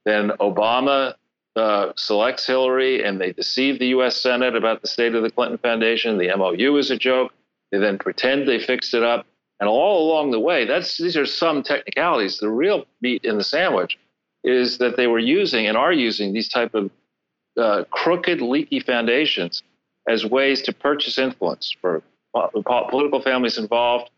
Then 0.05 0.31
Obama 0.39 1.15
uh, 1.55 1.93
selects 1.95 2.47
Hillary 2.47 3.03
and 3.03 3.21
they 3.21 3.31
deceive 3.31 3.79
the 3.79 3.87
U.S. 3.87 4.17
Senate 4.17 4.55
about 4.55 4.81
the 4.81 4.87
state 4.87 5.15
of 5.15 5.23
the 5.23 5.29
Clinton 5.29 5.57
Foundation. 5.57 6.17
The 6.17 6.35
MOU 6.35 6.77
is 6.77 6.91
a 6.91 6.97
joke. 6.97 7.31
They 7.71 7.77
then 7.77 7.97
pretend 7.97 8.47
they 8.47 8.59
fixed 8.59 8.93
it 8.93 9.03
up. 9.03 9.25
And 9.59 9.69
all 9.69 10.09
along 10.09 10.31
the 10.31 10.39
way, 10.39 10.65
that's 10.65 10.97
these 10.97 11.15
are 11.15 11.25
some 11.25 11.63
technicalities. 11.63 12.39
The 12.39 12.49
real 12.49 12.85
meat 13.01 13.23
in 13.23 13.37
the 13.37 13.43
sandwich 13.43 13.97
is 14.43 14.79
that 14.79 14.97
they 14.97 15.07
were 15.07 15.19
using 15.19 15.67
and 15.67 15.77
are 15.77 15.93
using 15.93 16.33
these 16.33 16.49
type 16.49 16.73
of 16.73 16.91
uh, 17.57 17.83
crooked, 17.91 18.41
leaky 18.41 18.79
foundations 18.79 19.63
as 20.07 20.25
ways 20.25 20.61
to 20.63 20.73
purchase 20.73 21.17
influence 21.17 21.73
for 21.79 22.01
political 22.33 23.21
families 23.21 23.57
involved, 23.57 24.09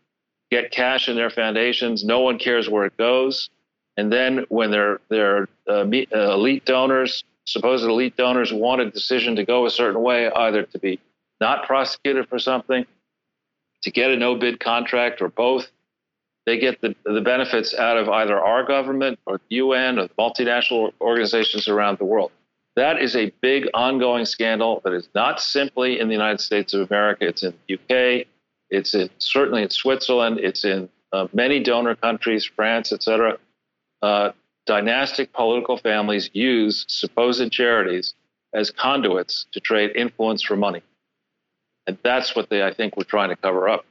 get 0.50 0.70
cash 0.70 1.08
in 1.08 1.16
their 1.16 1.30
foundations. 1.30 2.04
No 2.04 2.20
one 2.20 2.38
cares 2.38 2.68
where 2.68 2.84
it 2.84 2.96
goes. 2.96 3.50
And 3.96 4.12
then 4.12 4.44
when 4.48 4.70
their 4.70 5.00
their 5.08 5.48
uh, 5.68 5.84
uh, 5.84 6.34
elite 6.34 6.64
donors, 6.64 7.24
supposed 7.44 7.84
elite 7.84 8.16
donors, 8.16 8.52
want 8.52 8.80
a 8.80 8.90
decision 8.90 9.36
to 9.36 9.44
go 9.44 9.66
a 9.66 9.70
certain 9.70 10.02
way, 10.02 10.30
either 10.30 10.64
to 10.64 10.78
be 10.78 11.00
not 11.40 11.66
prosecuted 11.66 12.28
for 12.28 12.38
something, 12.38 12.86
to 13.82 13.90
get 13.90 14.10
a 14.10 14.16
no 14.16 14.34
bid 14.34 14.60
contract, 14.60 15.22
or 15.22 15.28
both, 15.28 15.68
they 16.44 16.58
get 16.58 16.80
the, 16.80 16.94
the 17.04 17.20
benefits 17.20 17.74
out 17.74 17.96
of 17.96 18.08
either 18.08 18.38
our 18.38 18.64
government 18.64 19.18
or 19.26 19.38
the 19.48 19.56
UN 19.56 19.98
or 19.98 20.08
the 20.08 20.14
multinational 20.14 20.92
organizations 21.00 21.68
around 21.68 21.98
the 21.98 22.04
world. 22.04 22.30
That 22.76 23.00
is 23.00 23.16
a 23.16 23.32
big 23.40 23.68
ongoing 23.74 24.26
scandal 24.26 24.82
that 24.84 24.92
is 24.92 25.08
not 25.14 25.40
simply 25.40 25.98
in 25.98 26.08
the 26.08 26.14
United 26.14 26.40
States 26.40 26.74
of 26.74 26.88
America. 26.90 27.26
It's 27.26 27.42
in 27.42 27.54
the 27.66 27.74
UK. 27.74 28.26
It's 28.70 28.94
in, 28.94 29.10
certainly 29.18 29.62
in 29.62 29.70
Switzerland. 29.70 30.40
It's 30.40 30.64
in 30.64 30.88
uh, 31.12 31.28
many 31.32 31.62
donor 31.62 31.94
countries, 31.94 32.44
France, 32.44 32.92
etc. 32.92 33.38
Uh, 34.02 34.32
dynastic 34.66 35.32
political 35.32 35.78
families 35.78 36.30
use 36.32 36.84
supposed 36.88 37.52
charities 37.52 38.14
as 38.52 38.70
conduits 38.70 39.46
to 39.52 39.60
trade 39.60 39.92
influence 39.94 40.42
for 40.42 40.56
money. 40.56 40.82
And 41.86 41.96
that's 42.02 42.34
what 42.34 42.50
they, 42.50 42.64
I 42.64 42.72
think, 42.72 42.96
were 42.96 43.04
trying 43.04 43.28
to 43.28 43.36
cover 43.36 43.68
up. 43.68 43.86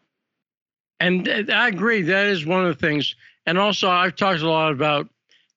And 0.99 1.51
I 1.51 1.67
agree. 1.67 2.01
That 2.01 2.28
is 2.28 2.45
one 2.45 2.65
of 2.65 2.67
the 2.67 2.88
things. 2.88 3.15
And 3.45 3.57
also, 3.57 3.89
I've 3.89 4.15
talked 4.15 4.41
a 4.41 4.49
lot 4.49 4.71
about 4.71 5.07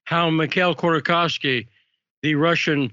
how 0.04 0.30
Mikhail 0.30 0.74
Khodorkovsky, 0.74 1.66
the 2.22 2.34
Russian 2.34 2.92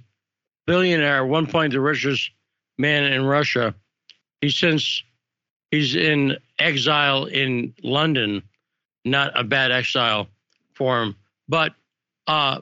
billionaire, 0.65 1.25
one 1.25 1.47
point 1.47 1.73
the 1.73 1.79
richest 1.79 2.31
man 2.77 3.03
in 3.03 3.23
Russia. 3.25 3.73
he 4.41 4.49
since 4.49 5.03
he's 5.75 5.95
in 5.95 6.37
exile 6.59 7.25
in 7.25 7.73
London, 7.83 8.41
not 9.03 9.37
a 9.37 9.43
bad 9.43 9.71
exile 9.71 10.27
for 10.73 11.01
him. 11.01 11.15
But 11.47 11.73
uh, 12.27 12.61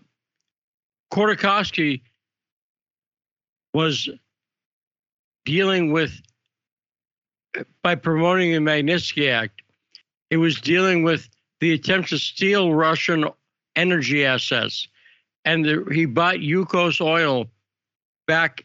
was 3.73 4.09
dealing 5.45 5.91
with 5.91 6.19
by 7.83 7.95
promoting 7.95 8.51
the 8.51 8.59
Magnitsky 8.59 9.31
Act. 9.31 9.61
It 10.29 10.37
was 10.37 10.59
dealing 10.59 11.03
with 11.03 11.29
the 11.59 11.73
attempt 11.73 12.09
to 12.09 12.17
steal 12.17 12.73
Russian 12.73 13.25
energy 13.75 14.25
assets, 14.25 14.87
and 15.45 15.63
the, 15.63 15.85
he 15.91 16.05
bought 16.05 16.37
Yukos 16.37 16.99
oil 16.99 17.45
back 18.25 18.63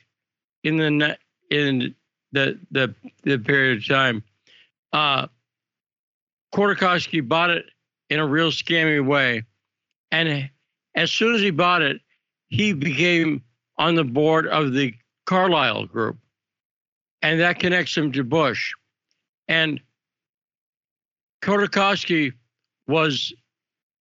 in 0.64 0.78
the 0.78 1.18
in 1.51 1.94
the 2.32 2.59
the 2.70 2.94
the 3.22 3.38
period 3.38 3.78
of 3.78 3.86
time. 3.86 4.24
Uh, 4.93 5.26
bought 7.20 7.51
it 7.51 7.66
in 8.11 8.18
a 8.18 8.26
real 8.26 8.51
scammy 8.51 9.05
way. 9.05 9.43
And 10.11 10.51
as 10.95 11.11
soon 11.11 11.34
as 11.34 11.41
he 11.41 11.51
bought 11.51 11.82
it, 11.82 12.01
he 12.49 12.72
became 12.72 13.43
on 13.76 13.95
the 13.95 14.05
board 14.05 14.47
of 14.47 14.72
the 14.72 14.95
Carlyle 15.26 15.86
Group. 15.86 16.18
And 17.22 17.41
that 17.41 17.59
connects 17.59 17.97
him 17.97 18.12
to 18.12 18.24
Bush. 18.24 18.72
And 19.49 19.80
Khodorkovsky 21.43 22.32
was 22.86 23.32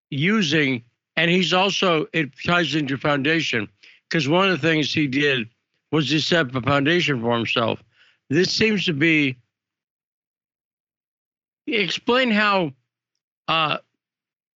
using, 0.10 0.84
and 1.16 1.30
he's 1.30 1.54
also, 1.54 2.08
it 2.14 2.32
ties 2.46 2.76
into 2.76 2.98
foundation, 2.98 3.68
because 4.10 4.30
one 4.30 4.50
of 4.50 4.62
the 4.62 4.68
things 4.68 4.94
he 4.94 5.08
did 5.08 5.50
was 5.92 6.10
he 6.10 6.20
set 6.20 6.48
up 6.48 6.56
a 6.56 6.62
foundation 6.62 7.22
for 7.22 7.36
himself. 7.36 7.84
This 8.30 8.52
seems 8.52 8.86
to 8.86 8.94
be, 8.94 9.38
explain 11.68 12.32
how 12.32 12.72
uh, 13.48 13.78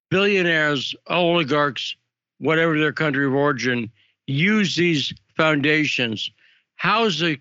billionaires, 0.09 0.95
oligarchs, 1.07 1.95
whatever 2.39 2.79
their 2.79 2.93
country 2.93 3.25
of 3.25 3.33
origin, 3.33 3.91
use 4.27 4.75
these 4.75 5.13
foundations. 5.35 6.31
How 6.75 7.05
is 7.05 7.19
the 7.19 7.39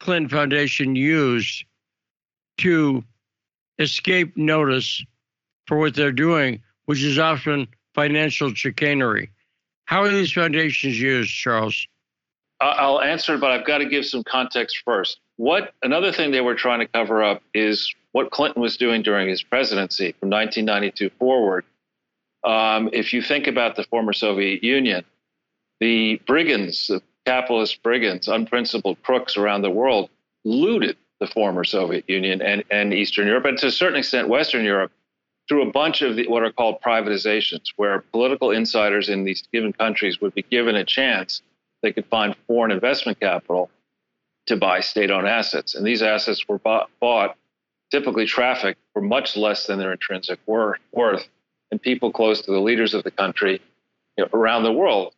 Clinton 0.00 0.28
Foundation 0.28 0.96
used 0.96 1.64
to 2.58 3.04
escape 3.78 4.36
notice 4.36 5.04
for 5.66 5.78
what 5.78 5.94
they're 5.94 6.12
doing, 6.12 6.62
which 6.86 7.02
is 7.02 7.18
often 7.18 7.68
financial 7.94 8.54
chicanery. 8.54 9.30
How 9.84 10.02
are 10.02 10.08
these 10.08 10.32
foundations 10.32 11.00
used, 11.00 11.32
Charles? 11.32 11.86
I'll 12.60 13.00
answer, 13.00 13.38
but 13.38 13.52
I've 13.52 13.66
got 13.66 13.78
to 13.78 13.86
give 13.86 14.04
some 14.04 14.24
context 14.24 14.82
first. 14.84 15.20
What 15.36 15.74
another 15.82 16.12
thing 16.12 16.32
they 16.32 16.40
were 16.40 16.56
trying 16.56 16.80
to 16.80 16.86
cover 16.86 17.22
up 17.22 17.42
is 17.54 17.94
what 18.12 18.30
Clinton 18.30 18.62
was 18.62 18.76
doing 18.76 19.02
during 19.02 19.28
his 19.28 19.42
presidency 19.42 20.12
from 20.18 20.30
1992 20.30 21.10
forward. 21.18 21.64
Um, 22.44 22.90
if 22.92 23.12
you 23.12 23.22
think 23.22 23.46
about 23.46 23.76
the 23.76 23.84
former 23.84 24.12
Soviet 24.12 24.62
Union, 24.62 25.04
the 25.80 26.20
brigands, 26.26 26.86
the 26.86 27.02
capitalist 27.26 27.82
brigands, 27.82 28.28
unprincipled 28.28 29.02
crooks 29.02 29.36
around 29.36 29.62
the 29.62 29.70
world 29.70 30.10
looted 30.44 30.96
the 31.20 31.26
former 31.26 31.64
Soviet 31.64 32.04
Union 32.08 32.40
and, 32.40 32.64
and 32.70 32.94
Eastern 32.94 33.26
Europe, 33.26 33.44
and 33.44 33.58
to 33.58 33.66
a 33.66 33.70
certain 33.70 33.98
extent, 33.98 34.28
Western 34.28 34.64
Europe, 34.64 34.92
through 35.48 35.68
a 35.68 35.72
bunch 35.72 36.02
of 36.02 36.16
the, 36.16 36.28
what 36.28 36.42
are 36.42 36.52
called 36.52 36.80
privatizations, 36.80 37.72
where 37.76 38.00
political 38.12 38.50
insiders 38.50 39.08
in 39.08 39.24
these 39.24 39.42
given 39.52 39.72
countries 39.72 40.20
would 40.20 40.34
be 40.34 40.42
given 40.42 40.76
a 40.76 40.84
chance 40.84 41.42
they 41.82 41.92
could 41.92 42.06
find 42.06 42.36
foreign 42.46 42.70
investment 42.70 43.18
capital 43.20 43.70
to 44.46 44.56
buy 44.56 44.80
state 44.80 45.10
owned 45.10 45.28
assets. 45.28 45.74
And 45.74 45.86
these 45.86 46.02
assets 46.02 46.46
were 46.48 46.58
bought, 46.58 46.90
bought, 47.00 47.36
typically 47.90 48.26
trafficked, 48.26 48.80
for 48.92 49.02
much 49.02 49.36
less 49.36 49.66
than 49.66 49.78
their 49.78 49.92
intrinsic 49.92 50.38
worth. 50.46 51.28
And 51.70 51.80
people 51.80 52.12
close 52.12 52.40
to 52.42 52.50
the 52.50 52.60
leaders 52.60 52.94
of 52.94 53.04
the 53.04 53.10
country 53.10 53.60
you 54.16 54.24
know, 54.24 54.30
around 54.32 54.62
the 54.62 54.72
world 54.72 55.14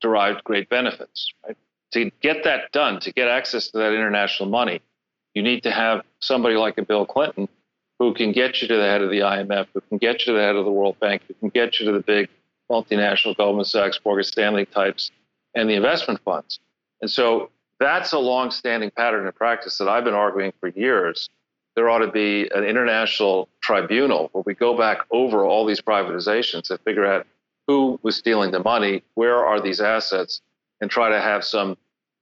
derived 0.00 0.44
great 0.44 0.68
benefits. 0.68 1.32
Right? 1.46 1.56
To 1.92 2.10
get 2.20 2.44
that 2.44 2.72
done, 2.72 3.00
to 3.00 3.12
get 3.12 3.28
access 3.28 3.68
to 3.68 3.78
that 3.78 3.92
international 3.92 4.48
money, 4.48 4.80
you 5.34 5.42
need 5.42 5.62
to 5.62 5.70
have 5.70 6.02
somebody 6.20 6.56
like 6.56 6.78
a 6.78 6.82
Bill 6.82 7.06
Clinton 7.06 7.48
who 7.98 8.12
can 8.14 8.32
get 8.32 8.60
you 8.60 8.68
to 8.68 8.76
the 8.76 8.82
head 8.82 9.02
of 9.02 9.10
the 9.10 9.20
IMF, 9.20 9.66
who 9.72 9.80
can 9.82 9.98
get 9.98 10.20
you 10.20 10.26
to 10.26 10.32
the 10.32 10.40
head 10.40 10.56
of 10.56 10.64
the 10.64 10.72
World 10.72 10.98
Bank, 11.00 11.22
who 11.28 11.34
can 11.34 11.48
get 11.48 11.78
you 11.78 11.86
to 11.86 11.92
the 11.92 12.00
big 12.00 12.28
multinational 12.70 13.36
Goldman 13.36 13.64
Sachs, 13.64 14.00
Morgan 14.04 14.24
Stanley 14.24 14.66
types, 14.66 15.10
and 15.54 15.68
the 15.68 15.74
investment 15.74 16.20
funds. 16.24 16.58
And 17.00 17.10
so 17.10 17.50
that's 17.78 18.12
a 18.12 18.18
long-standing 18.18 18.90
pattern 18.90 19.26
and 19.26 19.34
practice 19.34 19.78
that 19.78 19.88
I've 19.88 20.04
been 20.04 20.14
arguing 20.14 20.52
for 20.60 20.68
years. 20.68 21.28
There 21.76 21.88
ought 21.88 21.98
to 21.98 22.10
be 22.10 22.48
an 22.54 22.64
international 22.64 23.48
tribunal 23.60 24.28
where 24.32 24.44
we 24.46 24.54
go 24.54 24.76
back 24.76 24.98
over 25.10 25.44
all 25.44 25.66
these 25.66 25.80
privatizations 25.80 26.70
and 26.70 26.80
figure 26.80 27.06
out 27.06 27.26
who 27.66 27.98
was 28.02 28.16
stealing 28.16 28.50
the 28.50 28.60
money, 28.60 29.02
where 29.14 29.44
are 29.44 29.60
these 29.60 29.80
assets, 29.80 30.40
and 30.80 30.90
try 30.90 31.08
to 31.08 31.20
have 31.20 31.44
some 31.44 31.76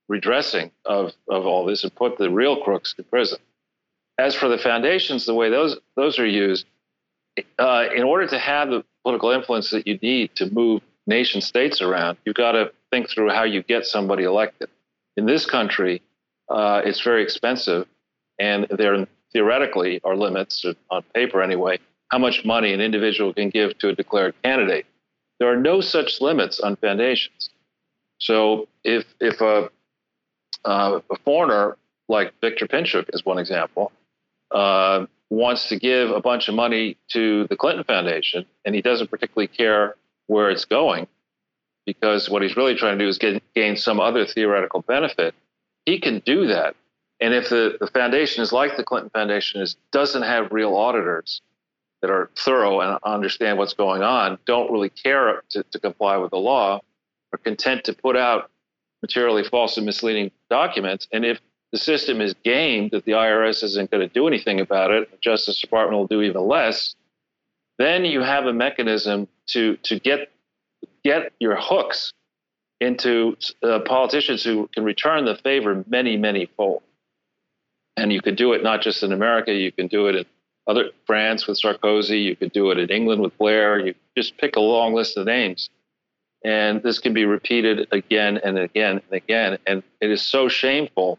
redressing 0.09 0.71
of, 0.85 1.13
of 1.29 1.47
all 1.47 1.65
this 1.67 1.85
and 1.85 1.95
put 1.95 2.19
the 2.19 2.31
real 2.31 2.63
crooks 2.63 2.95
to 2.95 3.03
prison. 3.03 3.39
As 4.19 4.35
for 4.35 4.49
the 4.49 4.59
foundations, 4.59 5.27
the 5.27 5.35
way 5.35 5.51
those 5.51 5.79
those 5.97 6.19
are 6.19 6.27
used, 6.27 6.67
uh, 7.59 7.87
in 7.95 8.03
order 8.03 8.27
to 8.29 8.39
have 8.39 8.69
the 8.69 8.85
political 9.03 9.31
influence 9.31 9.71
that 9.71 9.87
you 9.87 9.99
need 10.03 10.35
to 10.37 10.51
move 10.51 10.83
nation 11.07 11.41
states 11.41 11.81
around, 11.81 12.19
you've 12.25 12.37
got 12.37 12.53
to 12.53 12.73
think 12.91 13.09
through 13.09 13.31
how 13.31 13.43
you 13.43 13.63
get 13.63 13.85
somebody 13.85 14.25
elected. 14.25 14.69
In 15.17 15.27
this 15.27 15.47
country, 15.47 16.03
uh, 16.49 16.83
it's 16.85 17.01
very 17.01 17.23
expensive, 17.23 17.87
and 18.39 18.67
there 18.71 19.07
theoretically 19.33 20.01
are 20.05 20.17
limits, 20.17 20.65
on 20.91 21.03
paper 21.15 21.43
anyway, 21.43 21.79
how 22.09 22.19
much 22.19 22.45
money 22.45 22.73
an 22.73 22.81
individual 22.81 23.33
can 23.33 23.51
give 23.51 23.77
to 23.79 23.89
a 23.89 23.95
declared 23.95 24.35
candidate. 24.43 24.87
There 25.39 25.51
are 25.51 25.57
no 25.57 25.81
such 25.81 26.21
limits 26.21 26.61
on 26.61 26.77
foundations. 26.77 27.51
So 28.19 28.69
if 28.85 29.05
if 29.21 29.41
a 29.41 29.71
uh, 30.65 31.01
a 31.11 31.17
foreigner 31.25 31.77
like 32.09 32.33
Victor 32.41 32.67
Pinchuk, 32.67 33.09
is 33.13 33.25
one 33.25 33.39
example, 33.39 33.91
uh, 34.51 35.07
wants 35.31 35.69
to 35.69 35.79
give 35.79 36.11
a 36.11 36.21
bunch 36.21 36.49
of 36.49 36.55
money 36.55 36.97
to 37.09 37.47
the 37.49 37.57
Clinton 37.57 37.85
Foundation, 37.85 38.45
and 38.65 38.75
he 38.75 38.83
doesn't 38.83 39.11
particularly 39.11 39.49
care 39.49 39.97
where 40.27 40.51
it's 40.51 40.67
going 40.67 41.07
because 41.87 42.29
what 42.29 42.43
he's 42.43 42.57
really 42.57 42.77
trying 42.77 42.99
to 42.99 43.05
do 43.05 43.09
is 43.09 43.19
get, 43.19 43.43
gain 43.55 43.77
some 43.77 43.99
other 43.99 44.25
theoretical 44.25 44.83
benefit. 44.83 45.35
He 45.87 45.99
can 45.99 46.21
do 46.21 46.47
that. 46.47 46.77
And 47.23 47.35
if 47.35 47.51
the, 47.51 47.77
the 47.79 47.87
foundation 47.87 48.43
is 48.43 48.53
like 48.53 48.77
the 48.77 48.83
Clinton 48.83 49.09
Foundation, 49.11 49.61
is 49.61 49.77
doesn't 49.93 50.23
have 50.23 50.51
real 50.51 50.75
auditors 50.75 51.41
that 52.01 52.11
are 52.11 52.31
thorough 52.37 52.81
and 52.81 52.99
understand 53.05 53.59
what's 53.59 53.75
going 53.75 54.03
on, 54.03 54.39
don't 54.45 54.73
really 54.73 54.89
care 54.89 55.45
to, 55.51 55.63
to 55.63 55.79
comply 55.79 56.17
with 56.17 56.33
the 56.33 56.39
law, 56.39 56.81
are 57.33 57.39
content 57.39 57.85
to 57.85 57.93
put 57.93 58.17
out 58.17 58.51
materially 59.03 59.45
false 59.45 59.77
and 59.77 59.87
misleading 59.87 60.33
documents. 60.51 61.07
And 61.13 61.25
if 61.25 61.41
the 61.71 61.79
system 61.79 62.21
is 62.21 62.35
gamed 62.43 62.91
that 62.91 63.05
the 63.05 63.13
IRS 63.13 63.63
isn't 63.63 63.93
going 63.93 64.07
to 64.07 64.13
do 64.13 64.27
anything 64.27 64.61
about 64.61 64.91
it, 64.91 65.09
the 65.13 65.17
Justice 65.19 65.61
Department 65.61 65.97
will 65.97 66.09
do 66.09 66.23
even 66.23 66.43
less, 66.43 66.97
then 67.79 68.05
you 68.05 68.21
have 68.21 68.47
a 68.47 68.53
mechanism 68.53 69.29
to 69.47 69.77
to 69.85 70.01
get 70.01 70.33
get 71.05 71.33
your 71.39 71.57
hooks 71.57 72.13
into 72.81 73.37
uh, 73.63 73.79
politicians 73.87 74.43
who 74.43 74.69
can 74.75 74.83
return 74.83 75.25
the 75.25 75.37
favor 75.37 75.85
many 75.87 76.17
many 76.17 76.47
fold. 76.57 76.83
And 77.97 78.13
you 78.13 78.21
could 78.21 78.37
do 78.37 78.53
it 78.53 78.63
not 78.63 78.83
just 78.83 79.03
in 79.03 79.13
America, 79.13 79.53
you 79.53 79.73
can 79.73 79.87
do 79.87 80.07
it 80.07 80.17
in 80.17 80.25
other 80.67 80.91
France 81.07 81.47
with 81.47 81.61
Sarkozy, 81.61 82.23
you 82.23 82.37
could 82.37 82.53
do 82.53 82.71
it 82.71 82.79
in 82.79 82.89
England 82.89 83.21
with 83.21 83.37
Blair. 83.37 83.79
You 83.79 83.95
just 84.17 84.39
pick 84.39 84.57
a 84.57 84.61
long 84.61 84.95
list 84.95 85.17
of 85.17 85.27
names 85.27 85.69
and 86.45 86.83
this 86.83 86.99
can 86.99 87.13
be 87.13 87.25
repeated 87.25 87.89
again 87.93 88.39
and 88.43 88.59
again 88.59 89.01
and 89.09 89.13
again. 89.13 89.59
And 89.67 89.83
it 90.01 90.11
is 90.11 90.23
so 90.23 90.49
shameful 90.49 91.19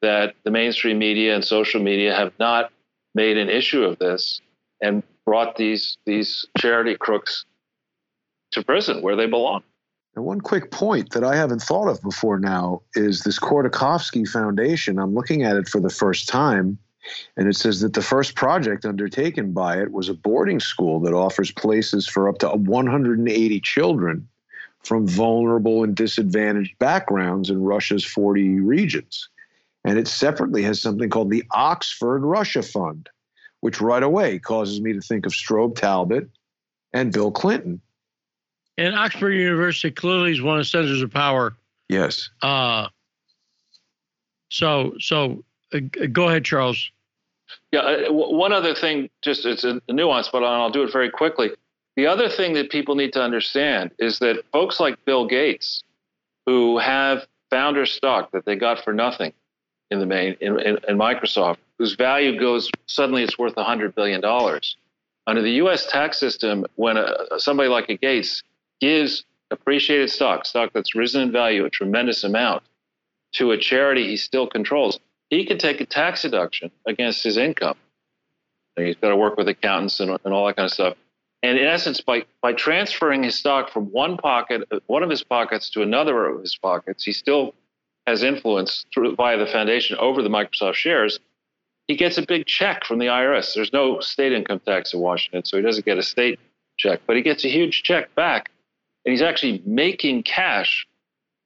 that 0.00 0.34
the 0.44 0.50
mainstream 0.50 0.98
media 0.98 1.34
and 1.34 1.44
social 1.44 1.80
media 1.80 2.14
have 2.14 2.32
not 2.38 2.72
made 3.14 3.36
an 3.36 3.48
issue 3.48 3.84
of 3.84 3.98
this 3.98 4.40
and 4.80 5.02
brought 5.24 5.56
these 5.56 5.96
these 6.06 6.44
charity 6.58 6.96
crooks 6.96 7.44
to 8.52 8.64
prison 8.64 9.02
where 9.02 9.16
they 9.16 9.26
belong. 9.26 9.62
And 10.14 10.24
one 10.24 10.40
quick 10.40 10.70
point 10.70 11.10
that 11.10 11.24
I 11.24 11.36
haven't 11.36 11.62
thought 11.62 11.88
of 11.88 12.02
before 12.02 12.38
now 12.38 12.82
is 12.94 13.22
this 13.22 13.38
Khodorkovsky 13.38 14.28
Foundation. 14.28 14.98
I'm 14.98 15.14
looking 15.14 15.42
at 15.42 15.56
it 15.56 15.68
for 15.68 15.80
the 15.80 15.88
first 15.88 16.28
time, 16.28 16.78
and 17.36 17.48
it 17.48 17.56
says 17.56 17.80
that 17.80 17.94
the 17.94 18.02
first 18.02 18.34
project 18.34 18.84
undertaken 18.84 19.52
by 19.52 19.80
it 19.80 19.90
was 19.90 20.10
a 20.10 20.14
boarding 20.14 20.60
school 20.60 21.00
that 21.00 21.14
offers 21.14 21.50
places 21.50 22.06
for 22.06 22.28
up 22.28 22.38
to 22.38 22.48
180 22.48 23.60
children 23.60 24.28
from 24.84 25.06
vulnerable 25.06 25.82
and 25.82 25.94
disadvantaged 25.94 26.78
backgrounds 26.78 27.48
in 27.48 27.62
Russia's 27.62 28.04
40 28.04 28.60
regions. 28.60 29.28
And 29.84 29.98
it 29.98 30.08
separately 30.08 30.62
has 30.62 30.80
something 30.80 31.08
called 31.08 31.30
the 31.30 31.44
Oxford 31.52 32.20
Russia 32.20 32.62
Fund, 32.62 33.08
which 33.60 33.80
right 33.80 34.02
away 34.02 34.38
causes 34.38 34.80
me 34.80 34.92
to 34.92 35.00
think 35.00 35.24
of 35.24 35.32
Strobe 35.32 35.76
Talbott 35.76 36.28
and 36.92 37.12
Bill 37.12 37.30
Clinton. 37.30 37.80
And 38.82 38.96
Oxford 38.96 39.30
University 39.30 39.92
clearly 39.92 40.32
is 40.32 40.42
one 40.42 40.56
of 40.58 40.62
the 40.62 40.64
centers 40.64 41.02
of 41.02 41.12
power. 41.12 41.54
Yes. 41.88 42.30
Uh, 42.42 42.88
so, 44.50 44.94
so 44.98 45.44
uh, 45.72 45.78
go 46.10 46.28
ahead, 46.28 46.44
Charles. 46.44 46.90
Yeah, 47.70 47.80
uh, 47.80 48.12
one 48.12 48.52
other 48.52 48.74
thing, 48.74 49.08
just 49.22 49.46
it's 49.46 49.62
a 49.62 49.80
nuance, 49.88 50.30
but 50.32 50.42
I'll 50.42 50.70
do 50.70 50.82
it 50.82 50.92
very 50.92 51.10
quickly. 51.10 51.52
The 51.94 52.08
other 52.08 52.28
thing 52.28 52.54
that 52.54 52.70
people 52.70 52.96
need 52.96 53.12
to 53.12 53.22
understand 53.22 53.92
is 54.00 54.18
that 54.18 54.42
folks 54.50 54.80
like 54.80 55.04
Bill 55.04 55.28
Gates, 55.28 55.84
who 56.46 56.78
have 56.78 57.24
founder 57.50 57.86
stock 57.86 58.32
that 58.32 58.46
they 58.46 58.56
got 58.56 58.82
for 58.82 58.92
nothing 58.92 59.32
in 59.92 60.00
the 60.00 60.06
main 60.06 60.34
in, 60.40 60.58
in, 60.58 60.78
in 60.88 60.98
Microsoft, 60.98 61.58
whose 61.78 61.94
value 61.94 62.36
goes 62.36 62.68
suddenly 62.86 63.22
it's 63.22 63.38
worth 63.38 63.54
$100 63.54 63.94
billion. 63.94 64.24
Under 65.28 65.40
the 65.40 65.52
US 65.52 65.86
tax 65.86 66.18
system, 66.18 66.66
when 66.74 66.96
a, 66.96 67.14
somebody 67.38 67.68
like 67.68 67.88
a 67.88 67.96
Gates 67.96 68.42
gives 68.82 69.24
appreciated 69.50 70.10
stock, 70.10 70.44
stock 70.44 70.72
that's 70.74 70.94
risen 70.94 71.22
in 71.22 71.32
value 71.32 71.64
a 71.64 71.70
tremendous 71.70 72.24
amount, 72.24 72.64
to 73.32 73.52
a 73.52 73.56
charity 73.56 74.08
he 74.08 74.16
still 74.16 74.46
controls, 74.46 74.98
he 75.30 75.46
can 75.46 75.56
take 75.56 75.80
a 75.80 75.86
tax 75.86 76.22
deduction 76.22 76.70
against 76.84 77.22
his 77.22 77.36
income 77.36 77.76
He's 78.76 78.96
got 78.96 79.10
to 79.10 79.16
work 79.16 79.36
with 79.36 79.48
accountants 79.48 80.00
and, 80.00 80.18
and 80.24 80.34
all 80.34 80.46
that 80.46 80.56
kind 80.56 80.66
of 80.66 80.72
stuff. 80.72 80.96
And 81.42 81.58
in 81.58 81.66
essence, 81.66 82.00
by, 82.00 82.24
by 82.40 82.52
transferring 82.52 83.22
his 83.24 83.34
stock 83.34 83.70
from 83.70 83.86
one 83.86 84.16
pocket, 84.16 84.62
one 84.86 85.02
of 85.02 85.10
his 85.10 85.24
pockets 85.24 85.68
to 85.70 85.82
another 85.82 86.26
of 86.26 86.40
his 86.40 86.56
pockets, 86.56 87.04
he 87.04 87.12
still 87.12 87.54
has 88.06 88.22
influence 88.22 88.84
through 88.94 89.14
via 89.16 89.36
the 89.36 89.46
foundation 89.46 89.96
over 89.98 90.22
the 90.22 90.28
Microsoft 90.28 90.74
shares. 90.74 91.18
He 91.88 91.96
gets 91.96 92.16
a 92.16 92.22
big 92.22 92.46
check 92.46 92.84
from 92.84 92.98
the 92.98 93.06
IRS. 93.06 93.54
There's 93.54 93.72
no 93.72 94.00
state 94.00 94.32
income 94.32 94.60
tax 94.60 94.94
in 94.94 95.00
Washington, 95.00 95.44
so 95.44 95.56
he 95.56 95.62
doesn't 95.62 95.84
get 95.84 95.98
a 95.98 96.02
state 96.02 96.38
check, 96.78 97.00
but 97.06 97.16
he 97.16 97.22
gets 97.22 97.44
a 97.44 97.48
huge 97.48 97.82
check 97.82 98.14
back, 98.14 98.50
and 99.04 99.12
he's 99.12 99.22
actually 99.22 99.62
making 99.64 100.22
cash 100.22 100.86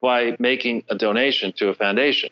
by 0.01 0.35
making 0.39 0.83
a 0.89 0.95
donation 0.95 1.51
to 1.53 1.69
a 1.69 1.73
foundation. 1.73 2.29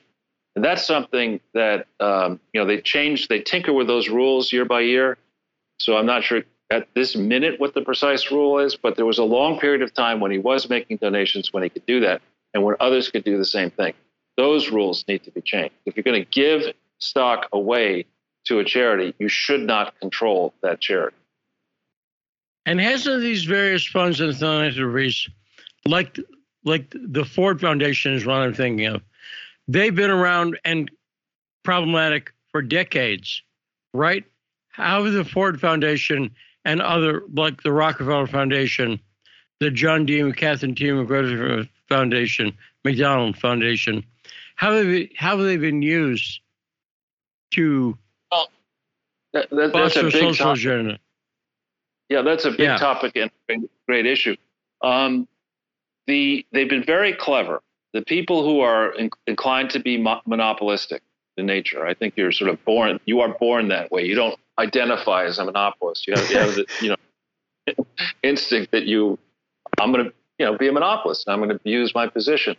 And 0.55 0.63
that's 0.63 0.85
something 0.85 1.41
that 1.53 1.87
um, 1.99 2.39
you 2.53 2.61
know 2.61 2.67
they 2.67 2.79
change, 2.81 3.27
they 3.27 3.41
tinker 3.41 3.73
with 3.73 3.87
those 3.87 4.07
rules 4.09 4.53
year 4.53 4.65
by 4.65 4.81
year. 4.81 5.17
So 5.77 5.97
I'm 5.97 6.05
not 6.05 6.23
sure 6.23 6.43
at 6.71 6.87
this 6.95 7.15
minute 7.15 7.59
what 7.59 7.73
the 7.73 7.81
precise 7.81 8.31
rule 8.31 8.59
is, 8.59 8.75
but 8.75 8.95
there 8.95 9.05
was 9.05 9.17
a 9.17 9.23
long 9.23 9.59
period 9.59 9.81
of 9.81 9.93
time 9.93 10.19
when 10.19 10.31
he 10.31 10.37
was 10.37 10.69
making 10.69 10.97
donations 10.97 11.51
when 11.51 11.63
he 11.63 11.69
could 11.69 11.85
do 11.85 11.99
that, 12.01 12.21
and 12.53 12.63
when 12.63 12.75
others 12.79 13.09
could 13.09 13.23
do 13.23 13.37
the 13.37 13.45
same 13.45 13.69
thing. 13.69 13.93
Those 14.37 14.69
rules 14.69 15.05
need 15.07 15.23
to 15.23 15.31
be 15.31 15.41
changed. 15.41 15.75
If 15.85 15.95
you're 15.95 16.03
going 16.03 16.23
to 16.23 16.29
give 16.29 16.73
stock 16.99 17.47
away 17.51 18.05
to 18.45 18.59
a 18.59 18.63
charity, 18.63 19.13
you 19.19 19.27
should 19.27 19.61
not 19.61 19.99
control 19.99 20.53
that 20.61 20.79
charity. 20.79 21.17
And 22.65 22.79
hasn't 22.79 23.21
these 23.21 23.43
various 23.43 23.85
funds 23.85 24.19
and 24.21 24.35
philanthropies, 24.35 25.29
like 25.85 26.19
like 26.63 26.93
the 26.93 27.23
Ford 27.23 27.61
Foundation 27.61 28.13
is 28.13 28.25
one 28.25 28.41
I'm 28.41 28.53
thinking 28.53 28.87
of, 28.87 29.03
they've 29.67 29.93
been 29.93 30.09
around 30.09 30.57
and 30.65 30.89
problematic 31.63 32.33
for 32.51 32.61
decades, 32.61 33.43
right? 33.93 34.23
How 34.69 35.03
the 35.03 35.23
Ford 35.23 35.61
Foundation 35.61 36.31
and 36.65 36.81
other 36.81 37.23
like 37.33 37.61
the 37.61 37.71
Rockefeller 37.71 38.27
Foundation, 38.27 38.99
the 39.59 39.69
John 39.69 40.05
D. 40.05 40.19
and 40.19 40.35
Catherine 40.35 40.73
T. 40.75 40.91
MacArthur 40.91 41.67
Foundation, 41.87 42.51
McDonald 42.83 43.37
Foundation, 43.37 44.03
how 44.55 44.73
have 44.73 44.87
they, 44.87 45.11
how 45.15 45.37
have 45.37 45.45
they 45.45 45.57
been 45.57 45.81
used 45.81 46.39
to 47.51 47.97
well, 48.31 48.49
that, 49.33 49.49
that, 49.51 49.73
that's 49.73 49.95
a 49.97 50.03
big 50.03 50.13
social 50.13 50.45
topic. 50.47 50.61
agenda? 50.61 50.99
Yeah, 52.09 52.21
that's 52.21 52.45
a 52.45 52.51
big 52.51 52.61
yeah. 52.61 52.77
topic 52.77 53.15
and 53.15 53.67
great 53.87 54.05
issue. 54.05 54.35
Um, 54.83 55.27
the 56.07 56.45
they've 56.51 56.69
been 56.69 56.83
very 56.83 57.13
clever. 57.13 57.61
The 57.93 58.03
people 58.03 58.43
who 58.43 58.59
are 58.59 58.91
in, 58.93 59.09
inclined 59.25 59.69
to 59.71 59.79
be 59.79 59.97
mo- 59.97 60.21
monopolistic 60.25 61.01
in 61.37 61.45
nature, 61.45 61.85
I 61.85 61.93
think 61.93 62.15
you're 62.15 62.31
sort 62.31 62.49
of 62.49 62.63
born. 62.65 62.99
You 63.05 63.21
are 63.21 63.29
born 63.29 63.69
that 63.69 63.91
way. 63.91 64.05
You 64.05 64.15
don't 64.15 64.39
identify 64.59 65.25
as 65.25 65.39
a 65.39 65.45
monopolist. 65.45 66.07
You 66.07 66.13
have, 66.15 66.29
you 66.29 66.37
have 66.37 66.55
the 66.55 66.65
you 66.81 66.89
know 66.89 67.85
instinct 68.23 68.71
that 68.71 68.83
you 68.83 69.17
I'm 69.79 69.91
going 69.91 70.05
to 70.05 70.13
you 70.37 70.45
know 70.45 70.57
be 70.57 70.67
a 70.67 70.71
monopolist. 70.71 71.27
and 71.27 71.33
I'm 71.33 71.47
going 71.47 71.57
to 71.57 71.69
use 71.69 71.93
my 71.95 72.07
position. 72.07 72.55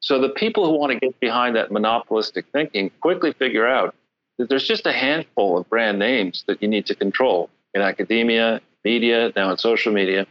So 0.00 0.20
the 0.20 0.28
people 0.28 0.66
who 0.66 0.78
want 0.78 0.92
to 0.92 0.98
get 0.98 1.18
behind 1.20 1.56
that 1.56 1.70
monopolistic 1.72 2.46
thinking 2.52 2.90
quickly 3.00 3.32
figure 3.32 3.66
out 3.66 3.94
that 4.38 4.48
there's 4.48 4.66
just 4.66 4.86
a 4.86 4.92
handful 4.92 5.58
of 5.58 5.68
brand 5.68 5.98
names 5.98 6.44
that 6.46 6.62
you 6.62 6.68
need 6.68 6.86
to 6.86 6.94
control 6.94 7.50
in 7.74 7.82
academia, 7.82 8.60
media, 8.84 9.32
now 9.36 9.50
in 9.50 9.58
social 9.58 9.92
media. 9.92 10.26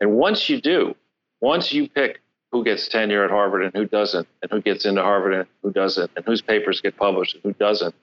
And 0.00 0.12
once 0.12 0.48
you 0.48 0.60
do, 0.60 0.94
once 1.40 1.72
you 1.72 1.88
pick 1.88 2.20
who 2.52 2.64
gets 2.64 2.88
tenure 2.88 3.24
at 3.24 3.30
Harvard 3.30 3.62
and 3.62 3.74
who 3.74 3.86
doesn't, 3.86 4.26
and 4.42 4.50
who 4.50 4.60
gets 4.60 4.86
into 4.86 5.02
Harvard 5.02 5.34
and 5.34 5.48
who 5.62 5.72
doesn't, 5.72 6.10
and 6.16 6.24
whose 6.24 6.40
papers 6.40 6.80
get 6.80 6.96
published 6.96 7.34
and 7.34 7.42
who 7.42 7.52
doesn't, 7.52 7.94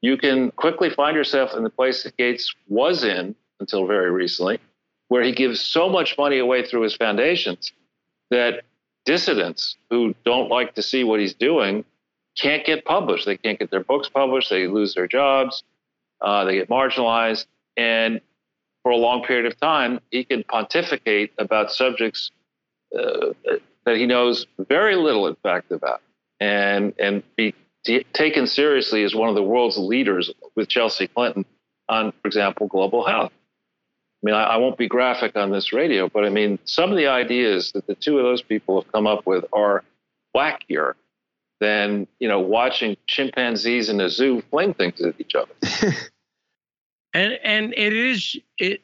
you 0.00 0.16
can 0.16 0.50
quickly 0.52 0.90
find 0.90 1.16
yourself 1.16 1.54
in 1.54 1.64
the 1.64 1.70
place 1.70 2.02
that 2.02 2.16
Gates 2.16 2.54
was 2.68 3.04
in 3.04 3.34
until 3.60 3.86
very 3.86 4.10
recently, 4.10 4.58
where 5.08 5.22
he 5.22 5.32
gives 5.32 5.60
so 5.60 5.88
much 5.88 6.16
money 6.18 6.38
away 6.38 6.64
through 6.64 6.82
his 6.82 6.94
foundations 6.94 7.72
that 8.30 8.62
dissidents 9.04 9.76
who 9.90 10.14
don't 10.24 10.48
like 10.48 10.74
to 10.74 10.82
see 10.82 11.04
what 11.04 11.20
he's 11.20 11.34
doing 11.34 11.84
can't 12.36 12.64
get 12.66 12.84
published. 12.84 13.26
They 13.26 13.36
can't 13.36 13.58
get 13.58 13.70
their 13.70 13.84
books 13.84 14.08
published. 14.08 14.50
They 14.50 14.66
lose 14.66 14.94
their 14.94 15.06
jobs. 15.06 15.62
Uh, 16.20 16.44
they 16.44 16.54
get 16.54 16.68
marginalized. 16.68 17.46
And 17.76 18.20
for 18.84 18.92
a 18.92 18.96
long 18.96 19.24
period 19.24 19.46
of 19.46 19.58
time, 19.58 19.98
he 20.12 20.24
can 20.24 20.44
pontificate 20.44 21.32
about 21.38 21.72
subjects 21.72 22.30
uh, 22.96 23.32
that 23.84 23.96
he 23.96 24.06
knows 24.06 24.46
very 24.68 24.94
little, 24.94 25.26
in 25.26 25.34
fact, 25.42 25.72
about, 25.72 26.00
and 26.38 26.94
and 27.00 27.22
be 27.34 27.54
t- 27.84 28.04
taken 28.12 28.46
seriously 28.46 29.02
as 29.02 29.14
one 29.14 29.28
of 29.28 29.34
the 29.34 29.42
world's 29.42 29.78
leaders 29.78 30.30
with 30.54 30.68
Chelsea 30.68 31.08
Clinton 31.08 31.44
on, 31.88 32.12
for 32.12 32.28
example, 32.28 32.68
global 32.68 33.04
health. 33.04 33.32
I 33.32 34.26
mean, 34.26 34.34
I, 34.34 34.44
I 34.44 34.56
won't 34.58 34.78
be 34.78 34.86
graphic 34.86 35.34
on 35.34 35.50
this 35.50 35.72
radio, 35.72 36.08
but 36.08 36.24
I 36.24 36.28
mean, 36.28 36.58
some 36.66 36.90
of 36.90 36.96
the 36.96 37.08
ideas 37.08 37.72
that 37.72 37.86
the 37.86 37.94
two 37.94 38.18
of 38.18 38.24
those 38.24 38.42
people 38.42 38.80
have 38.80 38.92
come 38.92 39.06
up 39.06 39.26
with 39.26 39.44
are 39.52 39.82
wackier 40.36 40.94
than 41.60 42.06
you 42.20 42.28
know 42.28 42.40
watching 42.40 42.98
chimpanzees 43.06 43.88
in 43.88 43.98
a 44.00 44.10
zoo 44.10 44.42
fling 44.50 44.74
things 44.74 45.00
at 45.00 45.14
each 45.18 45.34
other. 45.34 45.52
and 47.14 47.38
and 47.42 47.72
it 47.76 47.92
is 47.92 48.36
it 48.58 48.82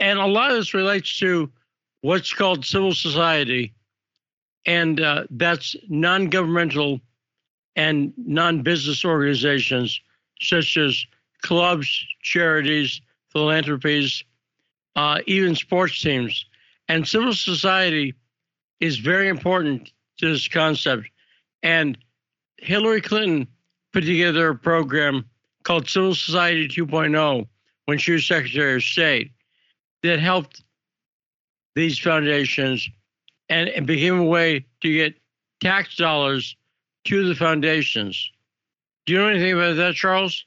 and 0.00 0.18
a 0.18 0.26
lot 0.26 0.50
of 0.50 0.56
this 0.56 0.74
relates 0.74 1.18
to 1.20 1.50
what's 2.00 2.34
called 2.34 2.64
civil 2.64 2.92
society. 2.92 3.72
And 4.66 5.00
uh, 5.00 5.24
that's 5.30 5.76
non-governmental 5.88 7.00
and 7.76 8.12
non-business 8.16 9.04
organizations 9.04 10.00
such 10.40 10.76
as 10.76 11.06
clubs 11.42 12.04
charities 12.22 13.00
philanthropies 13.28 14.24
uh, 14.96 15.20
even 15.26 15.54
sports 15.54 16.00
teams. 16.00 16.44
And 16.88 17.06
civil 17.06 17.32
society 17.32 18.14
is 18.80 18.98
very 18.98 19.28
important 19.28 19.90
to 20.18 20.32
this 20.32 20.48
concept. 20.48 21.08
And 21.62 21.96
hillary 22.58 23.00
clinton 23.00 23.46
put 23.92 24.04
together 24.04 24.50
a 24.50 24.56
program 24.56 25.24
called 25.64 25.88
civil 25.88 26.14
society 26.14 26.68
2.0 26.68 27.46
when 27.86 27.98
she 27.98 28.12
was 28.12 28.26
Secretary 28.26 28.76
of 28.76 28.82
State 28.82 29.32
that 30.02 30.18
helped 30.20 30.62
these 31.74 31.98
foundations 31.98 32.88
and, 33.48 33.68
and 33.68 33.86
became 33.86 34.18
a 34.18 34.24
way 34.24 34.64
to 34.80 34.92
get 34.92 35.14
tax 35.60 35.96
dollars 35.96 36.56
to 37.04 37.26
the 37.26 37.34
foundations. 37.34 38.30
Do 39.06 39.12
you 39.12 39.18
know 39.18 39.28
anything 39.28 39.52
about 39.52 39.76
that, 39.76 39.94
Charles? 39.94 40.44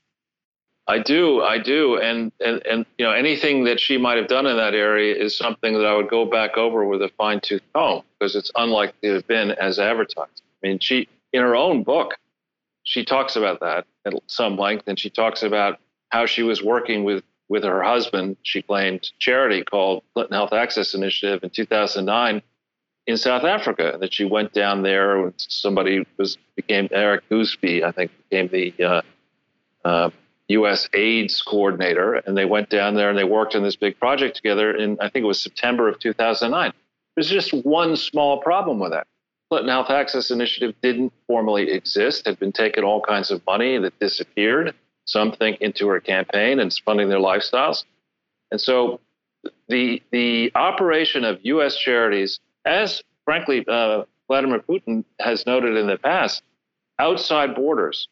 I 0.88 1.00
do, 1.00 1.42
I 1.42 1.58
do, 1.58 1.98
and 1.98 2.32
and 2.40 2.64
and 2.68 2.86
you 3.00 3.06
know 3.06 3.12
anything 3.12 3.64
that 3.64 3.80
she 3.80 3.98
might 3.98 4.18
have 4.18 4.28
done 4.28 4.46
in 4.46 4.56
that 4.58 4.76
area 4.76 5.16
is 5.16 5.36
something 5.36 5.74
that 5.74 5.86
I 5.86 5.96
would 5.96 6.10
go 6.10 6.26
back 6.26 6.58
over 6.58 6.86
with 6.86 7.02
a 7.02 7.10
fine 7.18 7.40
tooth 7.42 7.64
comb 7.74 8.04
because 8.20 8.36
it's 8.36 8.52
unlikely 8.56 9.10
to 9.10 9.16
have 9.16 9.28
been 9.28 9.52
as 9.52 9.80
advertised. 9.80 10.44
I 10.64 10.68
mean, 10.68 10.80
she 10.80 11.08
in 11.34 11.42
her 11.42 11.56
own 11.56 11.82
book, 11.82 12.14
she 12.86 13.04
talks 13.04 13.36
about 13.36 13.60
that 13.60 13.86
at 14.06 14.14
some 14.28 14.58
length, 14.58 14.86
and 14.88 14.98
she 14.98 15.10
talks 15.10 15.44
about 15.44 15.80
how 16.10 16.26
she 16.26 16.44
was 16.44 16.64
working 16.64 17.04
with 17.04 17.24
with 17.48 17.64
her 17.64 17.84
husband, 17.84 18.38
she 18.42 18.62
claimed, 18.62 19.12
charity 19.20 19.64
called 19.64 20.04
Clinton 20.14 20.34
Health 20.34 20.52
Access 20.52 20.96
Initiative 20.96 21.44
in 21.44 21.52
2009 21.52 22.42
in 23.06 23.18
South 23.18 23.44
Africa. 23.44 23.98
That 24.00 24.14
she 24.14 24.26
went 24.26 24.54
down 24.54 24.82
there 24.82 25.22
when 25.22 25.34
somebody 25.38 26.06
was 26.18 26.38
became 26.56 26.88
Eric 26.92 27.28
Goosby, 27.30 27.84
I 27.84 27.92
think, 27.92 28.12
became 28.30 28.48
the 28.48 28.84
uh, 28.84 29.02
uh, 29.84 30.10
U.S. 30.50 30.90
AIDS 30.94 31.42
coordinator, 31.42 32.16
and 32.16 32.38
they 32.38 32.46
went 32.46 32.70
down 32.70 32.96
there 32.96 33.10
and 33.10 33.18
they 33.18 33.24
worked 33.24 33.56
on 33.56 33.64
this 33.64 33.76
big 33.76 34.00
project 34.00 34.36
together. 34.36 34.76
In 34.76 34.98
I 35.00 35.10
think 35.10 35.24
it 35.24 35.28
was 35.28 35.42
September 35.42 35.88
of 35.88 36.00
2009. 36.00 36.72
There's 37.16 37.30
just 37.30 37.54
one 37.54 37.96
small 37.96 38.42
problem 38.42 38.80
with 38.80 38.92
that. 38.92 39.08
Clinton 39.50 39.70
Health 39.70 39.90
Access 39.90 40.32
Initiative 40.32 40.74
didn't 40.82 41.14
formally 41.28 41.72
exist, 41.72 42.26
had 42.26 42.40
been 42.40 42.52
taking 42.52 42.84
all 42.84 43.02
kinds 43.02 43.32
of 43.32 43.46
money 43.46 43.78
that 43.78 43.98
disappeared 44.00 44.74
some 45.06 45.32
think 45.32 45.62
into 45.62 45.88
her 45.88 46.00
campaign 46.00 46.60
and 46.60 46.74
funding 46.84 47.10
their 47.10 47.20
lifestyles. 47.20 47.84
And 48.52 48.60
so 48.60 49.00
the 49.68 50.02
the 50.12 50.52
operation 50.56 51.24
of 51.24 51.40
U.S. 51.44 51.78
charities, 51.78 52.40
as 52.66 53.04
frankly 53.24 53.64
uh, 53.68 54.04
Vladimir 54.28 54.60
Putin 54.60 55.04
has 55.20 55.46
noted 55.46 55.78
in 55.78 55.88
the 55.88 55.98
past, 55.98 56.42
outside 56.98 57.56
borders 57.56 58.08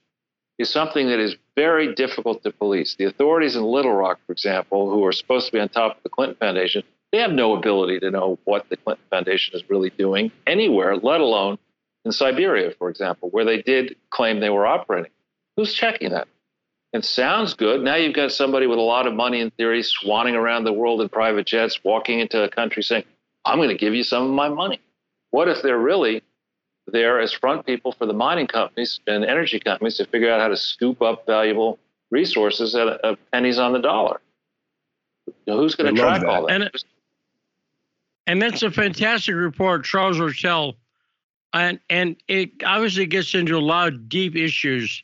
is 0.60 0.70
something 0.70 1.08
that 1.08 1.20
is 1.20 1.36
very 1.56 1.96
difficult 1.96 2.44
to 2.44 2.52
police. 2.52 2.96
The 2.96 3.06
authorities 3.06 3.56
in 3.56 3.64
Little 3.64 3.94
Rock, 3.94 4.20
for 4.28 4.34
example, 4.34 4.92
who 4.92 5.04
are 5.06 5.12
supposed 5.12 5.48
to 5.48 5.52
be 5.52 5.60
on 5.60 5.70
top 5.70 5.98
of 5.98 6.04
the 6.04 6.10
Clinton 6.10 6.38
Foundation, 6.40 6.84
they 7.14 7.20
have 7.20 7.32
no 7.32 7.55
ability 7.55 7.99
to 7.99 8.11
know 8.11 8.39
what 8.43 8.68
the 8.70 8.76
Clinton 8.76 9.05
Foundation 9.11 9.55
is 9.55 9.64
really 9.70 9.91
doing 9.91 10.32
anywhere, 10.47 10.97
let 10.97 11.22
alone 11.22 11.59
in 12.03 12.11
Siberia, 12.11 12.72
for 12.78 12.89
example, 12.89 13.30
where 13.30 13.45
they 13.45 13.61
did 13.61 13.95
claim 14.09 14.39
they 14.39 14.49
were 14.49 14.66
operating. 14.66 15.11
Who's 15.55 15.74
checking 15.74 16.09
that? 16.09 16.28
It 16.91 17.05
sounds 17.05 17.53
good. 17.53 17.82
Now 17.82 17.95
you've 17.95 18.16
got 18.16 18.32
somebody 18.32 18.68
with 18.68 18.80
a 18.80 18.82
lot 18.82 19.07
of 19.07 19.14
money 19.14 19.39
in 19.41 19.51
theory 19.51 19.84
swanning 19.84 20.34
around 20.34 20.64
the 20.64 20.74
world 20.74 21.01
in 21.01 21.09
private 21.09 21.45
jets, 21.45 21.80
walking 21.84 22.20
into 22.20 22.43
a 22.43 22.49
country 22.49 22.82
saying, 22.82 23.03
I'm 23.45 23.57
going 23.57 23.70
to 23.70 23.78
give 23.78 23.93
you 23.93 24.03
some 24.03 24.24
of 24.24 24.32
my 24.32 24.49
money. 24.49 24.82
What 25.30 25.47
if 25.47 25.61
they're 25.61 25.78
really 25.78 26.24
there 26.88 27.20
as 27.20 27.32
front 27.32 27.66
people 27.66 27.91
for 27.91 28.05
the 28.05 28.14
mining 28.14 28.47
companies 28.47 28.99
and 29.07 29.24
energy 29.24 29.59
companies 29.59 29.97
to 29.97 30.05
figure 30.05 30.32
out 30.32 30.41
how 30.41 30.47
to 30.47 30.57
scoop 30.57 31.01
up 31.01 31.26
valuable 31.26 31.80
resources 32.11 32.76
at, 32.76 32.88
at 33.05 33.18
pennies 33.32 33.57
on 33.57 33.74
the 33.74 33.80
dollar. 33.80 34.20
Who's 35.45 35.76
going 35.76 35.95
to 35.95 36.01
track 36.01 36.22
that. 36.22 36.30
all 36.30 36.47
that? 36.47 36.61
And, 36.61 36.84
and 38.28 38.41
that's 38.41 38.63
a 38.63 38.71
fantastic 38.71 39.36
report, 39.36 39.84
Charles 39.86 40.17
Ortel. 40.17 40.76
And 41.53 41.80
and 41.89 42.15
it 42.28 42.51
obviously 42.65 43.05
gets 43.05 43.36
into 43.36 43.55
a 43.55 43.59
lot 43.59 43.89
of 43.89 44.09
deep 44.09 44.36
issues, 44.36 45.03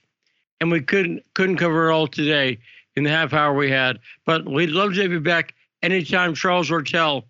and 0.59 0.71
we 0.71 0.81
couldn't 0.81 1.23
couldn't 1.35 1.57
cover 1.57 1.89
it 1.89 1.93
all 1.93 2.07
today 2.07 2.57
in 2.95 3.03
the 3.03 3.09
half 3.09 3.33
hour 3.33 3.53
we 3.53 3.69
had. 3.69 3.99
But 4.25 4.45
we'd 4.45 4.71
love 4.71 4.93
to 4.95 5.01
have 5.03 5.11
you 5.11 5.19
back 5.19 5.53
anytime, 5.83 6.33
Charles 6.33 6.69
Ortel, 6.69 7.23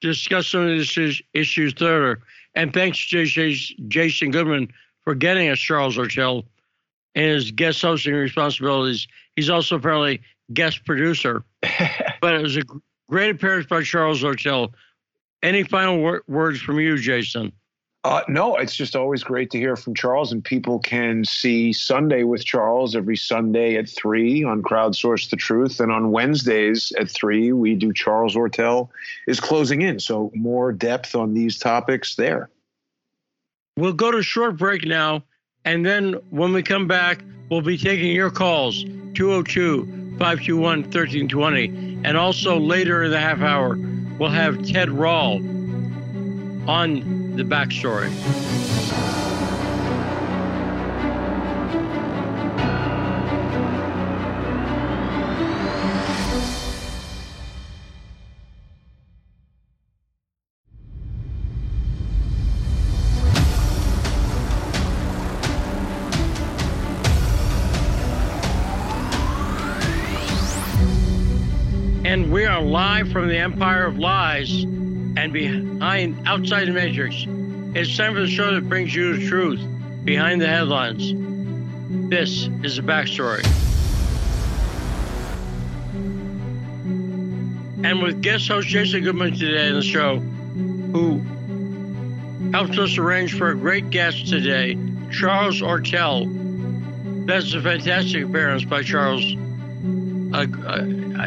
discuss 0.00 0.48
some 0.48 0.62
of 0.62 0.68
these 0.68 1.22
issues 1.34 1.74
further. 1.74 2.20
And 2.54 2.72
thanks, 2.72 3.08
to 3.08 3.24
Jason 3.24 4.30
Goodman, 4.30 4.72
for 5.04 5.14
getting 5.14 5.48
us 5.48 5.58
Charles 5.58 5.96
Ortel 5.96 6.44
and 7.14 7.26
his 7.26 7.50
guest 7.50 7.80
hosting 7.82 8.14
responsibilities. 8.14 9.06
He's 9.36 9.50
also 9.50 9.76
apparently 9.76 10.20
guest 10.52 10.84
producer. 10.84 11.44
but 12.20 12.34
it 12.34 12.42
was 12.42 12.56
a 12.56 12.62
great 13.08 13.30
appearance 13.30 13.66
by 13.66 13.82
Charles 13.82 14.22
Ortel. 14.22 14.72
Any 15.42 15.64
final 15.64 15.98
wor- 15.98 16.22
words 16.28 16.60
from 16.60 16.78
you, 16.78 16.96
Jason? 16.98 17.52
Uh, 18.04 18.22
no, 18.28 18.56
it's 18.56 18.74
just 18.74 18.96
always 18.96 19.22
great 19.22 19.50
to 19.50 19.58
hear 19.58 19.76
from 19.76 19.94
Charles, 19.94 20.32
and 20.32 20.44
people 20.44 20.80
can 20.80 21.24
see 21.24 21.72
Sunday 21.72 22.24
with 22.24 22.44
Charles 22.44 22.96
every 22.96 23.16
Sunday 23.16 23.76
at 23.76 23.88
three 23.88 24.42
on 24.42 24.60
Crowdsource 24.60 25.30
the 25.30 25.36
Truth, 25.36 25.78
and 25.78 25.92
on 25.92 26.10
Wednesdays 26.10 26.92
at 26.98 27.08
three 27.08 27.52
we 27.52 27.76
do 27.76 27.92
Charles 27.92 28.34
Ortel 28.34 28.88
is 29.28 29.38
closing 29.38 29.82
in, 29.82 30.00
so 30.00 30.32
more 30.34 30.72
depth 30.72 31.14
on 31.14 31.34
these 31.34 31.58
topics 31.58 32.16
there. 32.16 32.50
We'll 33.76 33.92
go 33.92 34.10
to 34.10 34.18
a 34.18 34.22
short 34.22 34.56
break 34.56 34.84
now, 34.84 35.22
and 35.64 35.86
then 35.86 36.14
when 36.30 36.52
we 36.52 36.64
come 36.64 36.88
back, 36.88 37.22
we'll 37.50 37.62
be 37.62 37.78
taking 37.78 38.10
your 38.10 38.30
calls 38.30 38.82
202 39.14 40.16
521 40.18 40.82
1320, 40.82 42.00
and 42.04 42.16
also 42.16 42.58
later 42.58 43.04
in 43.04 43.12
the 43.12 43.20
half 43.20 43.40
hour 43.40 43.76
we'll 44.22 44.30
have 44.30 44.64
Ted 44.64 44.88
Rall 44.88 45.38
on 46.70 47.34
the 47.34 47.42
backstory. 47.42 48.71
And 72.12 72.30
we 72.30 72.44
are 72.44 72.60
live 72.60 73.10
from 73.10 73.26
the 73.28 73.38
Empire 73.38 73.86
of 73.86 73.98
Lies 73.98 74.64
and 74.64 75.32
behind 75.32 76.28
outside 76.28 76.68
the 76.68 76.72
matrix. 76.72 77.24
It's 77.74 77.96
time 77.96 78.12
for 78.12 78.20
the 78.20 78.28
show 78.28 78.54
that 78.54 78.68
brings 78.68 78.94
you 78.94 79.16
the 79.16 79.26
truth 79.26 79.66
behind 80.04 80.38
the 80.42 80.46
headlines. 80.46 81.14
This 82.10 82.50
is 82.62 82.76
the 82.76 82.82
backstory. 82.82 83.42
And 87.82 88.02
with 88.02 88.20
guest 88.20 88.46
host 88.46 88.68
Jason 88.68 89.04
Goodman 89.04 89.32
today 89.32 89.68
on 89.68 89.76
the 89.76 89.82
show, 89.82 90.18
who 90.18 91.22
helps 92.52 92.76
us 92.76 92.98
arrange 92.98 93.38
for 93.38 93.52
a 93.52 93.56
great 93.56 93.88
guest 93.88 94.28
today, 94.28 94.76
Charles 95.10 95.62
Ortel. 95.62 96.26
That's 97.26 97.54
a 97.54 97.62
fantastic 97.62 98.24
appearance 98.24 98.66
by 98.66 98.82
Charles. 98.82 99.34
Uh, 100.32 100.46
uh, 100.66 101.26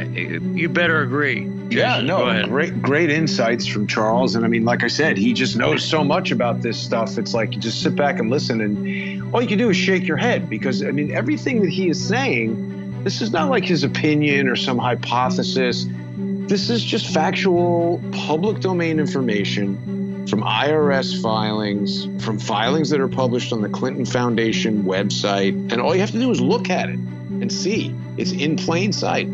you 0.53 0.67
better 0.67 1.01
agree. 1.01 1.49
Yeah, 1.69 2.01
no, 2.01 2.47
great, 2.47 2.81
great 2.81 3.09
insights 3.09 3.67
from 3.67 3.87
Charles. 3.87 4.35
And 4.35 4.43
I 4.43 4.47
mean, 4.47 4.65
like 4.65 4.83
I 4.83 4.87
said, 4.87 5.17
he 5.17 5.33
just 5.33 5.55
knows 5.55 5.83
so 5.83 6.03
much 6.03 6.31
about 6.31 6.61
this 6.61 6.79
stuff. 6.79 7.17
It's 7.17 7.33
like 7.33 7.53
you 7.53 7.59
just 7.59 7.81
sit 7.81 7.95
back 7.95 8.19
and 8.19 8.29
listen, 8.29 8.61
and 8.61 9.33
all 9.33 9.41
you 9.41 9.47
can 9.47 9.57
do 9.57 9.69
is 9.69 9.77
shake 9.77 10.07
your 10.07 10.17
head 10.17 10.49
because 10.49 10.83
I 10.83 10.91
mean, 10.91 11.11
everything 11.11 11.61
that 11.61 11.69
he 11.69 11.89
is 11.89 12.05
saying, 12.05 13.03
this 13.03 13.21
is 13.21 13.31
not 13.31 13.49
like 13.49 13.63
his 13.63 13.83
opinion 13.83 14.47
or 14.47 14.55
some 14.55 14.77
hypothesis. 14.77 15.85
This 16.17 16.69
is 16.69 16.83
just 16.83 17.13
factual, 17.13 18.01
public 18.11 18.59
domain 18.59 18.99
information 18.99 20.25
from 20.27 20.41
IRS 20.41 21.21
filings, 21.21 22.05
from 22.23 22.39
filings 22.39 22.89
that 22.89 22.99
are 22.99 23.07
published 23.07 23.53
on 23.53 23.61
the 23.61 23.69
Clinton 23.69 24.05
Foundation 24.05 24.83
website. 24.83 25.71
And 25.71 25.79
all 25.79 25.93
you 25.93 26.01
have 26.01 26.11
to 26.11 26.19
do 26.19 26.31
is 26.31 26.41
look 26.41 26.69
at 26.71 26.89
it 26.89 26.99
and 27.29 27.51
see 27.51 27.95
it's 28.17 28.31
in 28.31 28.55
plain 28.55 28.93
sight. 28.93 29.27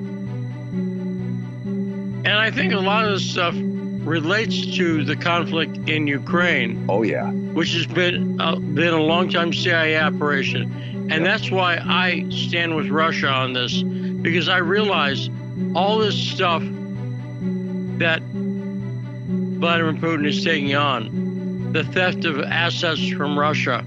And 2.23 2.27
I 2.27 2.51
think 2.51 2.73
a 2.73 2.79
lot 2.79 3.05
of 3.05 3.11
this 3.11 3.29
stuff 3.29 3.55
relates 3.57 4.75
to 4.77 5.03
the 5.03 5.15
conflict 5.15 5.89
in 5.89 6.07
Ukraine. 6.07 6.85
Oh 6.89 7.03
yeah, 7.03 7.31
which 7.31 7.73
has 7.73 7.85
been 7.85 8.39
uh, 8.41 8.55
been 8.55 8.93
a 8.93 9.01
long 9.01 9.29
time 9.29 9.53
CIA 9.53 9.97
operation, 9.99 11.09
and 11.11 11.25
that's 11.25 11.51
why 11.51 11.77
I 11.77 12.27
stand 12.29 12.75
with 12.75 12.89
Russia 12.89 13.27
on 13.27 13.53
this 13.53 13.81
because 13.83 14.49
I 14.49 14.57
realize 14.57 15.29
all 15.75 15.99
this 15.99 16.15
stuff 16.15 16.63
that 17.97 18.21
Vladimir 19.61 19.93
Putin 19.93 20.27
is 20.27 20.43
taking 20.43 20.75
on, 20.75 21.71
the 21.71 21.83
theft 21.83 22.25
of 22.25 22.39
assets 22.41 23.09
from 23.09 23.37
Russia. 23.37 23.85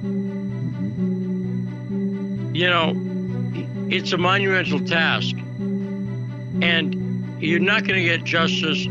You 2.56 2.70
know, 2.70 2.94
it's 3.90 4.12
a 4.12 4.18
monumental 4.18 4.80
task, 4.80 5.36
and 6.62 7.42
you're 7.42 7.60
not 7.60 7.86
going 7.86 7.98
to 8.00 8.04
get 8.04 8.24
justice 8.24 8.84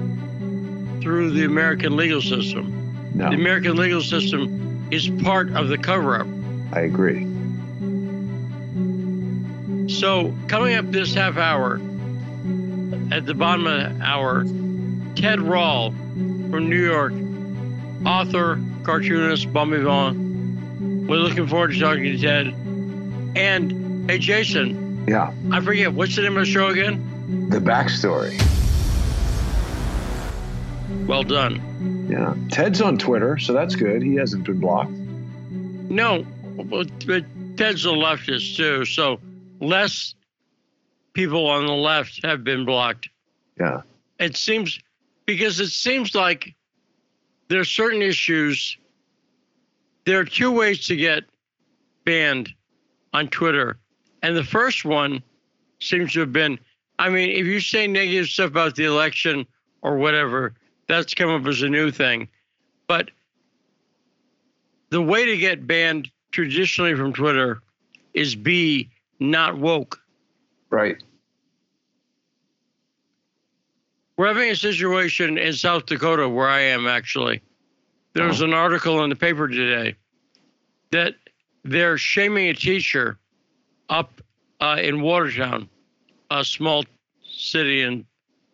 through 1.01 1.31
the 1.31 1.45
American 1.45 1.95
legal 1.95 2.21
system. 2.21 3.11
No. 3.13 3.29
The 3.29 3.35
American 3.35 3.75
legal 3.75 4.01
system 4.01 4.87
is 4.91 5.09
part 5.23 5.51
of 5.55 5.67
the 5.67 5.77
cover 5.77 6.19
up. 6.19 6.27
I 6.71 6.81
agree. 6.81 7.27
So, 9.89 10.33
coming 10.47 10.75
up 10.75 10.91
this 10.91 11.13
half 11.13 11.37
hour, 11.37 11.75
at 13.11 13.25
the 13.25 13.33
bottom 13.33 13.67
of 13.67 13.97
the 13.97 14.03
hour, 14.03 14.45
Ted 15.15 15.41
Rall 15.41 15.91
from 15.91 16.69
New 16.69 16.83
York, 16.83 17.13
author, 18.05 18.59
cartoonist, 18.83 19.51
bon 19.53 19.69
vivant. 19.69 21.07
We're 21.07 21.17
looking 21.17 21.47
forward 21.47 21.73
to 21.73 21.79
talking 21.79 22.03
to 22.03 22.17
Ted. 22.17 22.47
And, 23.35 24.09
hey, 24.09 24.19
Jason. 24.19 24.82
Yeah. 25.07 25.33
I 25.51 25.61
forget, 25.61 25.93
what's 25.93 26.15
the 26.15 26.21
name 26.21 26.37
of 26.37 26.45
the 26.45 26.51
show 26.51 26.67
again? 26.69 27.09
the 27.49 27.59
backstory. 27.59 28.37
Well 31.07 31.23
done. 31.23 32.07
Yeah. 32.09 32.35
Ted's 32.49 32.81
on 32.81 32.97
Twitter, 32.97 33.37
so 33.37 33.53
that's 33.53 33.75
good. 33.75 34.03
He 34.03 34.15
hasn't 34.15 34.45
been 34.45 34.59
blocked. 34.59 34.91
No, 34.91 36.23
but 36.65 36.87
Ted's 37.57 37.85
a 37.85 37.89
leftist 37.89 38.57
too, 38.57 38.85
so 38.85 39.19
less 39.59 40.15
people 41.13 41.47
on 41.47 41.65
the 41.65 41.73
left 41.73 42.25
have 42.25 42.43
been 42.43 42.65
blocked. 42.65 43.09
Yeah. 43.59 43.81
It 44.19 44.35
seems 44.35 44.79
because 45.25 45.59
it 45.59 45.69
seems 45.69 46.15
like 46.15 46.55
there 47.47 47.59
are 47.59 47.65
certain 47.65 48.01
issues. 48.01 48.77
There 50.05 50.19
are 50.19 50.25
two 50.25 50.51
ways 50.51 50.87
to 50.87 50.95
get 50.95 51.23
banned 52.05 52.49
on 53.13 53.29
Twitter. 53.29 53.77
And 54.23 54.35
the 54.35 54.43
first 54.43 54.85
one 54.85 55.21
seems 55.79 56.13
to 56.13 56.21
have 56.21 56.33
been 56.33 56.57
I 56.99 57.09
mean, 57.09 57.31
if 57.31 57.45
you 57.45 57.59
say 57.59 57.87
negative 57.87 58.27
stuff 58.27 58.51
about 58.51 58.75
the 58.75 58.85
election 58.85 59.45
or 59.81 59.97
whatever, 59.97 60.53
that's 60.87 61.13
come 61.13 61.29
up 61.29 61.45
as 61.47 61.61
a 61.61 61.69
new 61.69 61.91
thing. 61.91 62.27
But 62.87 63.11
the 64.89 65.01
way 65.01 65.25
to 65.25 65.37
get 65.37 65.65
banned 65.65 66.09
traditionally 66.31 66.95
from 66.95 67.11
Twitter 67.13 67.61
is 68.13 68.35
be 68.35 68.89
not 69.19 69.57
woke. 69.57 69.99
Right. 70.69 71.01
We're 74.17 74.27
having 74.27 74.51
a 74.51 74.55
situation 74.55 75.37
in 75.37 75.53
South 75.53 75.87
Dakota 75.87 76.29
where 76.29 76.47
I 76.47 76.59
am 76.59 76.87
actually. 76.87 77.41
There 78.13 78.27
was 78.27 78.43
oh. 78.43 78.45
an 78.45 78.53
article 78.53 79.03
in 79.03 79.09
the 79.09 79.15
paper 79.15 79.47
today 79.47 79.95
that 80.91 81.15
they're 81.63 81.97
shaming 81.97 82.49
a 82.49 82.53
teacher 82.53 83.17
up 83.89 84.12
uh, 84.63 84.77
in 84.77 85.01
Watertown 85.01 85.67
a 86.31 86.43
small 86.43 86.85
city 87.21 87.81
in 87.81 88.05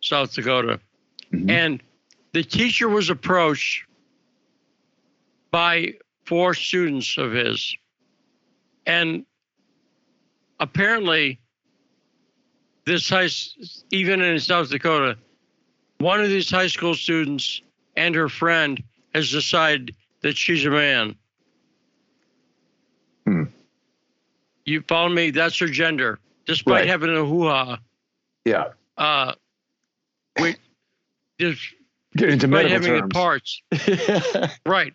South 0.02 0.34
Dakota. 0.34 0.80
Mm-hmm. 1.32 1.48
And 1.48 1.82
the 2.32 2.42
teacher 2.42 2.88
was 2.88 3.10
approached 3.10 3.84
by 5.52 5.94
four 6.26 6.52
students 6.54 7.16
of 7.16 7.32
his. 7.32 7.76
And 8.86 9.24
apparently, 10.58 11.38
this 12.86 13.08
high, 13.08 13.28
even 13.90 14.20
in 14.20 14.40
South 14.40 14.68
Dakota, 14.68 15.16
one 15.98 16.20
of 16.20 16.28
these 16.28 16.50
high 16.50 16.66
school 16.66 16.94
students 16.94 17.62
and 17.96 18.16
her 18.16 18.28
friend 18.28 18.82
has 19.14 19.30
decided 19.30 19.94
that 20.22 20.36
she's 20.36 20.66
a 20.66 20.70
man. 20.70 21.14
Hmm. 23.26 23.44
You 24.64 24.82
follow 24.88 25.08
me? 25.08 25.30
That's 25.30 25.58
her 25.58 25.66
gender. 25.66 26.18
despite 26.46 26.74
Right. 26.74 26.88
having 26.88 27.10
a 27.16 27.24
hoo 27.24 27.44
ha. 27.48 27.78
Yeah. 28.44 28.64
Uh, 28.96 29.34
we, 30.40 30.56
just 31.38 31.60
Get 32.16 32.30
into 32.30 32.48
medical 32.48 32.72
having 32.72 33.00
terms. 33.00 33.12
parts. 33.12 33.62
Right. 34.66 34.94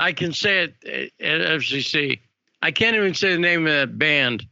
I 0.00 0.12
can 0.12 0.32
say 0.32 0.64
it 0.64 1.12
at 1.20 1.26
at 1.26 1.60
FCC. 1.60 2.18
I 2.62 2.70
can't 2.72 2.96
even 2.96 3.14
say 3.14 3.32
the 3.32 3.38
name 3.38 3.66
of 3.66 3.72
that 3.72 3.98
band 3.98 4.44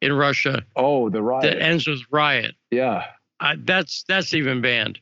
in 0.00 0.12
Russia 0.12 0.62
oh, 0.76 1.10
the 1.10 1.20
riot. 1.22 1.42
that 1.42 1.60
ends 1.62 1.86
with 1.86 2.00
riot. 2.10 2.54
yeah. 2.70 3.06
Uh, 3.40 3.56
that's 3.64 4.04
that's 4.06 4.32
even 4.34 4.60
banned 4.60 4.98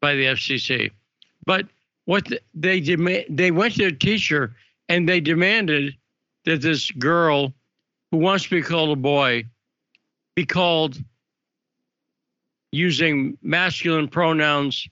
by 0.00 0.14
the 0.14 0.24
FCC. 0.24 0.90
But 1.46 1.66
what 2.06 2.24
the, 2.24 2.40
they 2.54 2.80
demand, 2.80 3.26
they 3.28 3.50
went 3.50 3.74
to 3.74 3.84
a 3.84 3.92
teacher 3.92 4.56
and 4.88 5.06
they 5.08 5.20
demanded 5.20 5.94
that 6.44 6.62
this 6.62 6.90
girl 6.92 7.52
who 8.10 8.18
wants 8.18 8.44
to 8.44 8.50
be 8.50 8.62
called 8.62 8.90
a 8.90 9.00
boy 9.00 9.44
be 10.36 10.46
called 10.46 10.98
using 12.72 13.38
masculine 13.42 14.08
pronouns. 14.08 14.88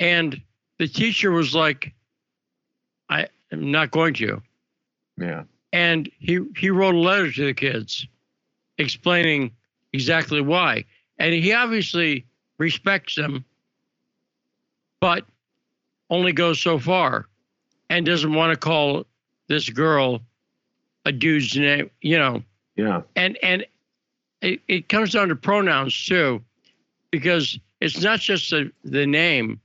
And 0.00 0.40
the 0.78 0.88
teacher 0.88 1.30
was 1.32 1.54
like, 1.54 1.94
"I 3.10 3.28
am 3.52 3.70
not 3.70 3.90
going 3.92 4.14
to." 4.14 4.42
Yeah. 5.18 5.44
and 5.72 6.10
he 6.18 6.40
he 6.56 6.70
wrote 6.70 6.94
a 6.96 6.98
letter 6.98 7.32
to 7.32 7.46
the 7.46 7.54
kids 7.54 8.06
explaining 8.78 9.52
exactly 9.92 10.40
why 10.40 10.84
and 11.18 11.34
he 11.34 11.52
obviously 11.52 12.26
respects 12.58 13.16
them 13.16 13.44
but 15.00 15.24
only 16.10 16.32
goes 16.32 16.60
so 16.60 16.78
far 16.78 17.26
and 17.90 18.06
doesn't 18.06 18.34
want 18.34 18.52
to 18.52 18.58
call 18.58 19.06
this 19.48 19.68
girl 19.70 20.20
a 21.04 21.12
dude's 21.12 21.56
name 21.56 21.90
you 22.00 22.18
know 22.18 22.42
Yeah. 22.76 23.02
and 23.16 23.38
and 23.42 23.64
it, 24.40 24.60
it 24.68 24.88
comes 24.88 25.12
down 25.12 25.28
to 25.28 25.36
pronouns 25.36 26.06
too 26.06 26.42
because 27.10 27.58
it's 27.80 28.00
not 28.00 28.20
just 28.20 28.50
the, 28.50 28.70
the 28.84 29.06
name 29.06 29.60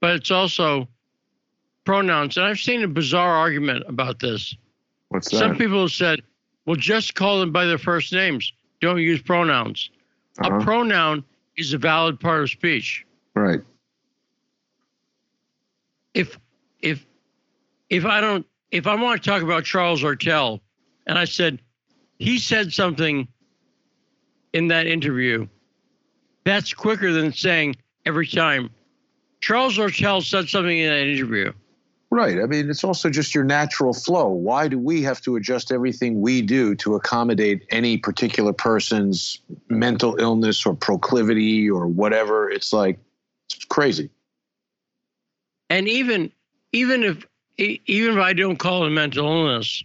but 0.00 0.14
it's 0.16 0.30
also 0.30 0.88
pronouns 1.84 2.36
and 2.36 2.46
i've 2.46 2.58
seen 2.58 2.82
a 2.82 2.88
bizarre 2.88 3.34
argument 3.36 3.84
about 3.88 4.18
this 4.20 4.56
What's 5.08 5.30
that? 5.30 5.36
some 5.38 5.56
people 5.58 5.82
have 5.82 5.90
said, 5.92 6.22
well, 6.64 6.76
just 6.76 7.14
call 7.14 7.38
them 7.40 7.52
by 7.52 7.66
their 7.66 7.76
first 7.76 8.14
names. 8.14 8.50
Don't 8.80 8.96
use 8.98 9.20
pronouns. 9.20 9.90
Uh-huh. 10.40 10.56
A 10.56 10.64
pronoun 10.64 11.22
is 11.58 11.74
a 11.74 11.78
valid 11.78 12.18
part 12.18 12.42
of 12.44 12.48
speech. 12.48 13.04
right. 13.34 13.60
If 16.14 16.38
if 16.80 17.04
if 17.90 18.06
I 18.06 18.22
don't 18.22 18.46
if 18.72 18.86
I 18.86 18.94
want 18.94 19.22
to 19.22 19.30
talk 19.30 19.42
about 19.42 19.64
Charles 19.64 20.02
Ortel 20.02 20.60
and 21.06 21.18
I 21.18 21.24
said 21.26 21.60
he 22.18 22.38
said 22.38 22.72
something 22.72 23.28
in 24.52 24.68
that 24.68 24.86
interview, 24.86 25.46
that's 26.44 26.74
quicker 26.74 27.12
than 27.12 27.32
saying 27.32 27.76
every 28.04 28.26
time 28.26 28.70
Charles 29.40 29.78
Ortel 29.78 30.22
said 30.22 30.48
something 30.48 30.76
in 30.76 30.88
that 30.90 31.06
interview. 31.06 31.52
Right. 32.10 32.38
I 32.40 32.46
mean, 32.46 32.68
it's 32.68 32.84
also 32.84 33.08
just 33.08 33.34
your 33.34 33.44
natural 33.44 33.94
flow. 33.94 34.28
Why 34.28 34.68
do 34.68 34.78
we 34.78 35.02
have 35.02 35.22
to 35.22 35.36
adjust 35.36 35.72
everything 35.72 36.20
we 36.20 36.42
do 36.42 36.74
to 36.76 36.94
accommodate 36.94 37.64
any 37.70 37.96
particular 37.96 38.52
person's 38.52 39.38
mental 39.70 40.16
illness 40.20 40.66
or 40.66 40.74
proclivity 40.74 41.70
or 41.70 41.86
whatever? 41.86 42.50
It's 42.50 42.70
like, 42.72 42.98
it's 43.50 43.64
crazy. 43.64 44.10
and 45.70 45.88
even 45.88 46.30
even 46.72 47.02
if 47.02 47.26
even 47.58 48.14
if 48.14 48.18
I 48.18 48.32
don't 48.32 48.56
call 48.56 48.86
it 48.86 48.90
mental 48.90 49.26
illness 49.26 49.84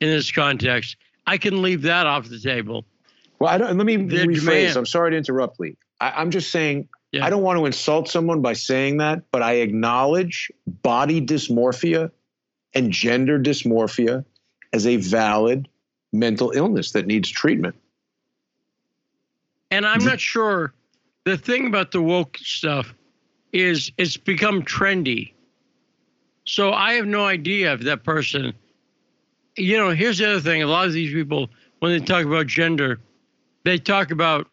in 0.00 0.08
this 0.08 0.30
context, 0.30 0.96
I 1.26 1.38
can 1.38 1.62
leave 1.62 1.82
that 1.82 2.06
off 2.06 2.28
the 2.28 2.38
table. 2.38 2.84
Well, 3.38 3.50
I 3.50 3.58
don't, 3.58 3.76
let 3.76 3.86
me 3.86 3.96
Their 3.96 4.26
rephrase. 4.26 4.40
demand. 4.40 4.76
I'm 4.76 4.86
sorry 4.86 5.10
to 5.12 5.16
interrupt, 5.16 5.60
Lee. 5.60 5.76
I, 6.00 6.10
I'm 6.12 6.30
just 6.30 6.50
saying, 6.50 6.88
Yeah. 7.12 7.24
I 7.24 7.30
don't 7.30 7.42
want 7.42 7.58
to 7.58 7.66
insult 7.66 8.08
someone 8.08 8.42
by 8.42 8.52
saying 8.52 8.98
that, 8.98 9.22
but 9.30 9.42
I 9.42 9.54
acknowledge 9.54 10.50
body 10.82 11.20
dysmorphia 11.24 12.10
and 12.74 12.90
gender 12.92 13.38
dysmorphia 13.38 14.24
as 14.72 14.86
a 14.86 14.96
valid 14.96 15.68
mental 16.12 16.50
illness 16.52 16.92
that 16.92 17.06
needs 17.06 17.28
treatment. 17.30 17.74
And 19.70 19.86
I'm 19.86 20.04
not 20.04 20.20
sure. 20.20 20.72
The 21.24 21.36
thing 21.36 21.66
about 21.66 21.92
the 21.92 22.02
woke 22.02 22.38
stuff 22.38 22.92
is 23.52 23.92
it's 23.98 24.16
become 24.16 24.62
trendy. 24.62 25.32
So 26.44 26.72
I 26.72 26.94
have 26.94 27.06
no 27.06 27.26
idea 27.26 27.72
if 27.74 27.80
that 27.80 28.02
person. 28.02 28.52
You 29.56 29.76
know, 29.76 29.90
here's 29.90 30.18
the 30.18 30.30
other 30.30 30.40
thing. 30.40 30.62
A 30.62 30.66
lot 30.66 30.86
of 30.86 30.92
these 30.92 31.12
people, 31.12 31.48
when 31.80 31.92
they 31.92 32.04
talk 32.04 32.24
about 32.24 32.46
gender, 32.46 33.00
they 33.64 33.78
talk 33.78 34.10
about 34.10 34.48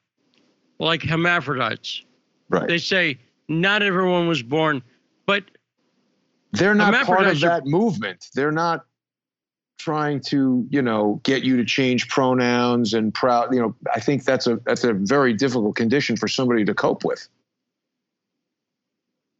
like 0.79 1.01
hermaphrodites. 1.03 2.03
Right. 2.49 2.67
They 2.67 2.77
say 2.77 3.19
not 3.47 3.83
everyone 3.83 4.27
was 4.27 4.43
born, 4.43 4.81
but 5.25 5.43
They're 6.51 6.75
not 6.75 7.05
part 7.05 7.27
of 7.27 7.39
that 7.41 7.65
movement. 7.65 8.27
They're 8.33 8.51
not 8.51 8.85
trying 9.77 10.19
to, 10.19 10.67
you 10.69 10.81
know, 10.81 11.21
get 11.23 11.43
you 11.43 11.57
to 11.57 11.65
change 11.65 12.09
pronouns 12.09 12.93
and 12.93 13.13
proud. 13.13 13.53
You 13.53 13.61
know, 13.61 13.75
I 13.93 13.99
think 13.99 14.23
that's 14.23 14.47
a 14.47 14.57
that's 14.65 14.83
a 14.83 14.93
very 14.93 15.33
difficult 15.33 15.75
condition 15.75 16.17
for 16.17 16.27
somebody 16.27 16.65
to 16.65 16.73
cope 16.73 17.03
with. 17.03 17.27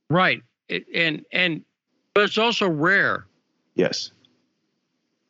Right. 0.09 0.41
It, 0.69 0.85
and 0.93 1.25
and 1.31 1.63
but 2.17 2.23
it's 2.23 2.39
also 2.39 2.67
rare. 2.67 3.27
Yes. 3.75 4.11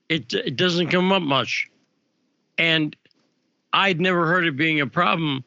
It 0.08 0.34
it 0.34 0.56
doesn't 0.56 0.88
come 0.88 1.12
up 1.12 1.22
much. 1.22 1.70
And 2.58 2.96
I'd 3.74 4.00
never 4.00 4.26
heard 4.26 4.48
it 4.48 4.56
being 4.56 4.80
a 4.80 4.88
problem 4.88 5.44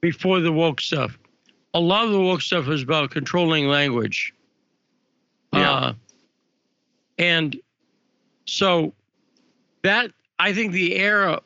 before 0.00 0.38
the 0.38 0.52
woke 0.52 0.80
stuff. 0.80 1.18
A 1.74 1.80
lot 1.80 2.04
of 2.04 2.12
the 2.12 2.20
woke 2.20 2.40
stuff 2.40 2.68
is 2.68 2.84
about 2.84 3.10
controlling 3.10 3.66
language. 3.66 4.32
Yeah. 5.52 5.72
Uh, 5.72 5.92
and 7.18 7.60
so 8.44 8.92
that 9.82 10.12
I 10.38 10.52
think 10.52 10.70
the 10.70 10.94
era 10.94 11.40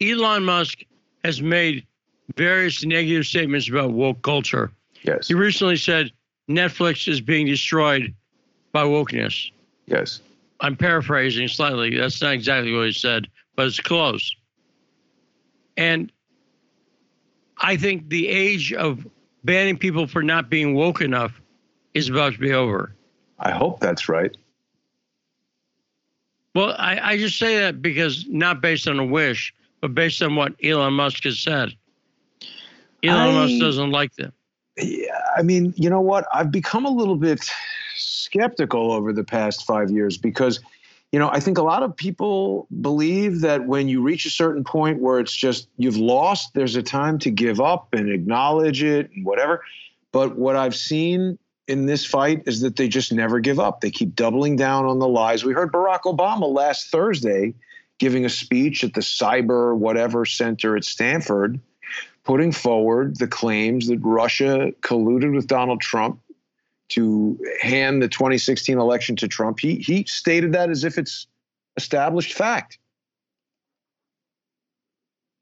Elon 0.00 0.44
Musk 0.44 0.78
has 1.24 1.42
made 1.42 1.86
various 2.36 2.82
negative 2.86 3.26
statements 3.26 3.68
about 3.68 3.90
woke 3.90 4.22
culture. 4.22 4.72
Yes. 5.02 5.28
He 5.28 5.34
recently 5.34 5.76
said 5.76 6.10
Netflix 6.48 7.06
is 7.06 7.20
being 7.20 7.44
destroyed 7.44 8.14
by 8.72 8.84
wokeness. 8.84 9.50
Yes. 9.86 10.20
I'm 10.60 10.76
paraphrasing 10.76 11.48
slightly. 11.48 11.96
That's 11.96 12.20
not 12.20 12.32
exactly 12.32 12.72
what 12.72 12.86
he 12.86 12.92
said, 12.92 13.28
but 13.56 13.66
it's 13.66 13.80
close. 13.80 14.34
And 15.76 16.10
I 17.58 17.76
think 17.76 18.08
the 18.08 18.28
age 18.28 18.72
of 18.72 19.06
banning 19.44 19.78
people 19.78 20.06
for 20.06 20.22
not 20.22 20.50
being 20.50 20.74
woke 20.74 21.00
enough 21.00 21.40
is 21.94 22.08
about 22.08 22.34
to 22.34 22.38
be 22.38 22.52
over. 22.52 22.92
I 23.38 23.52
hope 23.52 23.80
that's 23.80 24.08
right. 24.08 24.36
Well, 26.54 26.74
I, 26.76 27.12
I 27.12 27.16
just 27.18 27.38
say 27.38 27.60
that 27.60 27.80
because 27.80 28.26
not 28.28 28.60
based 28.60 28.88
on 28.88 28.98
a 28.98 29.04
wish, 29.04 29.54
but 29.80 29.94
based 29.94 30.22
on 30.22 30.34
what 30.34 30.54
Elon 30.62 30.94
Musk 30.94 31.24
has 31.24 31.38
said. 31.38 31.72
Elon 33.04 33.36
I- 33.36 33.46
Musk 33.46 33.60
doesn't 33.60 33.90
like 33.90 34.14
that. 34.16 34.32
Yeah, 34.76 35.20
I 35.36 35.42
mean, 35.42 35.74
you 35.76 35.90
know 35.90 36.00
what? 36.00 36.26
I've 36.32 36.52
become 36.52 36.84
a 36.84 36.90
little 36.90 37.16
bit 37.16 37.50
skeptical 37.98 38.92
over 38.92 39.12
the 39.12 39.24
past 39.24 39.66
five 39.66 39.90
years 39.90 40.16
because, 40.16 40.60
you 41.12 41.18
know, 41.18 41.30
I 41.30 41.40
think 41.40 41.58
a 41.58 41.62
lot 41.62 41.82
of 41.82 41.96
people 41.96 42.66
believe 42.80 43.40
that 43.40 43.66
when 43.66 43.88
you 43.88 44.02
reach 44.02 44.26
a 44.26 44.30
certain 44.30 44.64
point 44.64 45.00
where 45.00 45.20
it's 45.20 45.34
just 45.34 45.68
you've 45.76 45.96
lost, 45.96 46.54
there's 46.54 46.76
a 46.76 46.82
time 46.82 47.18
to 47.20 47.30
give 47.30 47.60
up 47.60 47.88
and 47.92 48.10
acknowledge 48.10 48.82
it 48.82 49.10
and 49.14 49.24
whatever. 49.24 49.62
But 50.12 50.36
what 50.36 50.56
I've 50.56 50.76
seen 50.76 51.38
in 51.66 51.86
this 51.86 52.04
fight 52.04 52.42
is 52.46 52.60
that 52.62 52.76
they 52.76 52.88
just 52.88 53.12
never 53.12 53.40
give 53.40 53.60
up. 53.60 53.80
They 53.80 53.90
keep 53.90 54.14
doubling 54.14 54.56
down 54.56 54.86
on 54.86 54.98
the 54.98 55.08
lies. 55.08 55.44
We 55.44 55.52
heard 55.52 55.72
Barack 55.72 56.02
Obama 56.02 56.50
last 56.52 56.90
Thursday 56.90 57.54
giving 57.98 58.24
a 58.24 58.30
speech 58.30 58.84
at 58.84 58.94
the 58.94 59.00
cyber 59.00 59.76
whatever 59.76 60.24
center 60.24 60.76
at 60.76 60.84
Stanford 60.84 61.60
putting 62.28 62.52
forward 62.52 63.16
the 63.16 63.26
claims 63.26 63.86
that 63.88 63.98
Russia 64.02 64.70
colluded 64.82 65.34
with 65.34 65.46
Donald 65.46 65.80
Trump 65.80 66.20
to 66.90 67.38
hand 67.60 68.02
the 68.02 68.08
2016 68.08 68.78
election 68.78 69.16
to 69.16 69.28
Trump. 69.28 69.60
He 69.60 69.76
he 69.76 70.04
stated 70.04 70.52
that 70.52 70.70
as 70.70 70.84
if 70.84 70.98
it's 70.98 71.26
established 71.76 72.32
fact. 72.32 72.78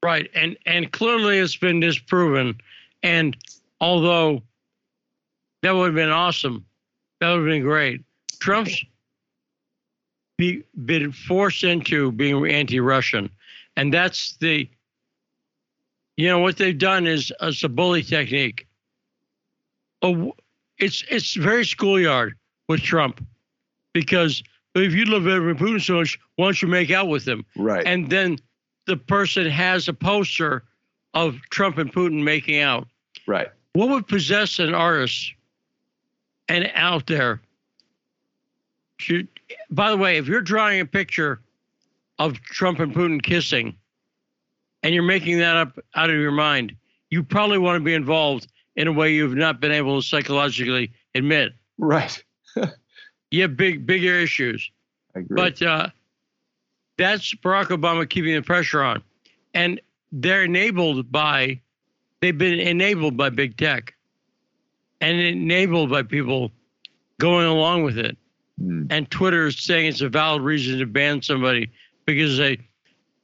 Right, 0.03 0.29
and 0.35 0.57
and 0.65 0.91
clearly 0.91 1.39
it's 1.39 1.55
been 1.55 1.79
disproven. 1.79 2.57
And 3.03 3.35
although 3.81 4.43
that 5.63 5.71
would 5.71 5.87
have 5.87 5.95
been 5.95 6.09
awesome, 6.09 6.65
that 7.19 7.29
would 7.29 7.39
have 7.39 7.47
been 7.47 7.63
great. 7.63 8.03
Trump's 8.39 8.83
be, 10.37 10.63
been 10.85 11.11
forced 11.11 11.63
into 11.63 12.11
being 12.11 12.45
anti-Russian, 12.45 13.29
and 13.75 13.93
that's 13.93 14.37
the. 14.37 14.69
You 16.15 16.29
know 16.29 16.39
what 16.39 16.57
they've 16.57 16.77
done 16.77 17.05
is 17.05 17.31
uh, 17.41 17.47
it's 17.47 17.63
a 17.63 17.69
bully 17.69 18.01
technique. 18.01 18.67
Oh, 20.01 20.33
it's 20.79 21.03
it's 21.09 21.35
very 21.35 21.65
schoolyard 21.65 22.35
with 22.67 22.81
Trump, 22.81 23.25
because 23.93 24.43
if 24.75 24.93
you 24.93 25.05
love 25.05 25.23
Vladimir 25.23 25.55
Putin 25.55 25.81
so 25.81 25.95
much, 25.95 26.19
why 26.35 26.45
don't 26.45 26.61
you 26.61 26.67
make 26.67 26.91
out 26.91 27.07
with 27.07 27.27
him? 27.27 27.45
Right. 27.55 27.85
and 27.85 28.09
then 28.09 28.37
the 28.85 28.97
person 28.97 29.45
has 29.49 29.87
a 29.87 29.93
poster 29.93 30.63
of 31.13 31.39
Trump 31.49 31.77
and 31.77 31.91
Putin 31.91 32.23
making 32.23 32.59
out. 32.59 32.87
Right. 33.25 33.49
What 33.73 33.89
would 33.89 34.07
possess 34.07 34.59
an 34.59 34.73
artist 34.73 35.33
and 36.47 36.71
out 36.73 37.07
there? 37.07 37.41
Should, 38.97 39.27
by 39.69 39.91
the 39.91 39.97
way, 39.97 40.17
if 40.17 40.27
you're 40.27 40.41
drawing 40.41 40.79
a 40.79 40.85
picture 40.85 41.41
of 42.17 42.41
Trump 42.41 42.79
and 42.79 42.93
Putin 42.93 43.21
kissing, 43.21 43.75
and 44.83 44.93
you're 44.93 45.03
making 45.03 45.39
that 45.39 45.55
up 45.55 45.77
out 45.95 46.09
of 46.09 46.15
your 46.15 46.31
mind, 46.31 46.75
you 47.09 47.23
probably 47.23 47.57
want 47.57 47.75
to 47.79 47.83
be 47.83 47.93
involved 47.93 48.47
in 48.77 48.87
a 48.87 48.91
way 48.93 49.13
you've 49.13 49.35
not 49.35 49.59
been 49.59 49.71
able 49.71 49.99
to 49.99 50.07
psychologically 50.07 50.93
admit. 51.15 51.53
Right. 51.79 52.23
you 53.31 53.41
have 53.41 53.57
big, 53.57 53.85
bigger 53.85 54.19
issues. 54.19 54.71
I 55.15 55.19
agree. 55.19 55.35
But 55.35 55.61
uh, 55.61 55.87
that's 56.97 57.33
Barack 57.33 57.65
Obama 57.65 58.07
keeping 58.07 58.35
the 58.35 58.43
pressure 58.43 58.83
on. 58.83 59.01
And 59.53 59.81
they're 60.11 60.43
enabled 60.43 61.11
by, 61.11 61.59
they've 62.21 62.37
been 62.37 62.59
enabled 62.59 63.17
by 63.17 63.31
big 63.31 63.57
tech 63.57 63.95
and 65.01 65.19
enabled 65.19 65.89
by 65.89 66.03
people 66.03 66.51
going 67.19 67.47
along 67.47 67.83
with 67.83 67.97
it. 67.97 68.15
Mm. 68.61 68.87
And 68.91 69.09
Twitter 69.09 69.47
is 69.47 69.57
saying 69.57 69.87
it's 69.87 70.01
a 70.01 70.09
valid 70.09 70.43
reason 70.43 70.77
to 70.79 70.85
ban 70.85 71.23
somebody 71.23 71.71
because 72.05 72.37
they, 72.37 72.59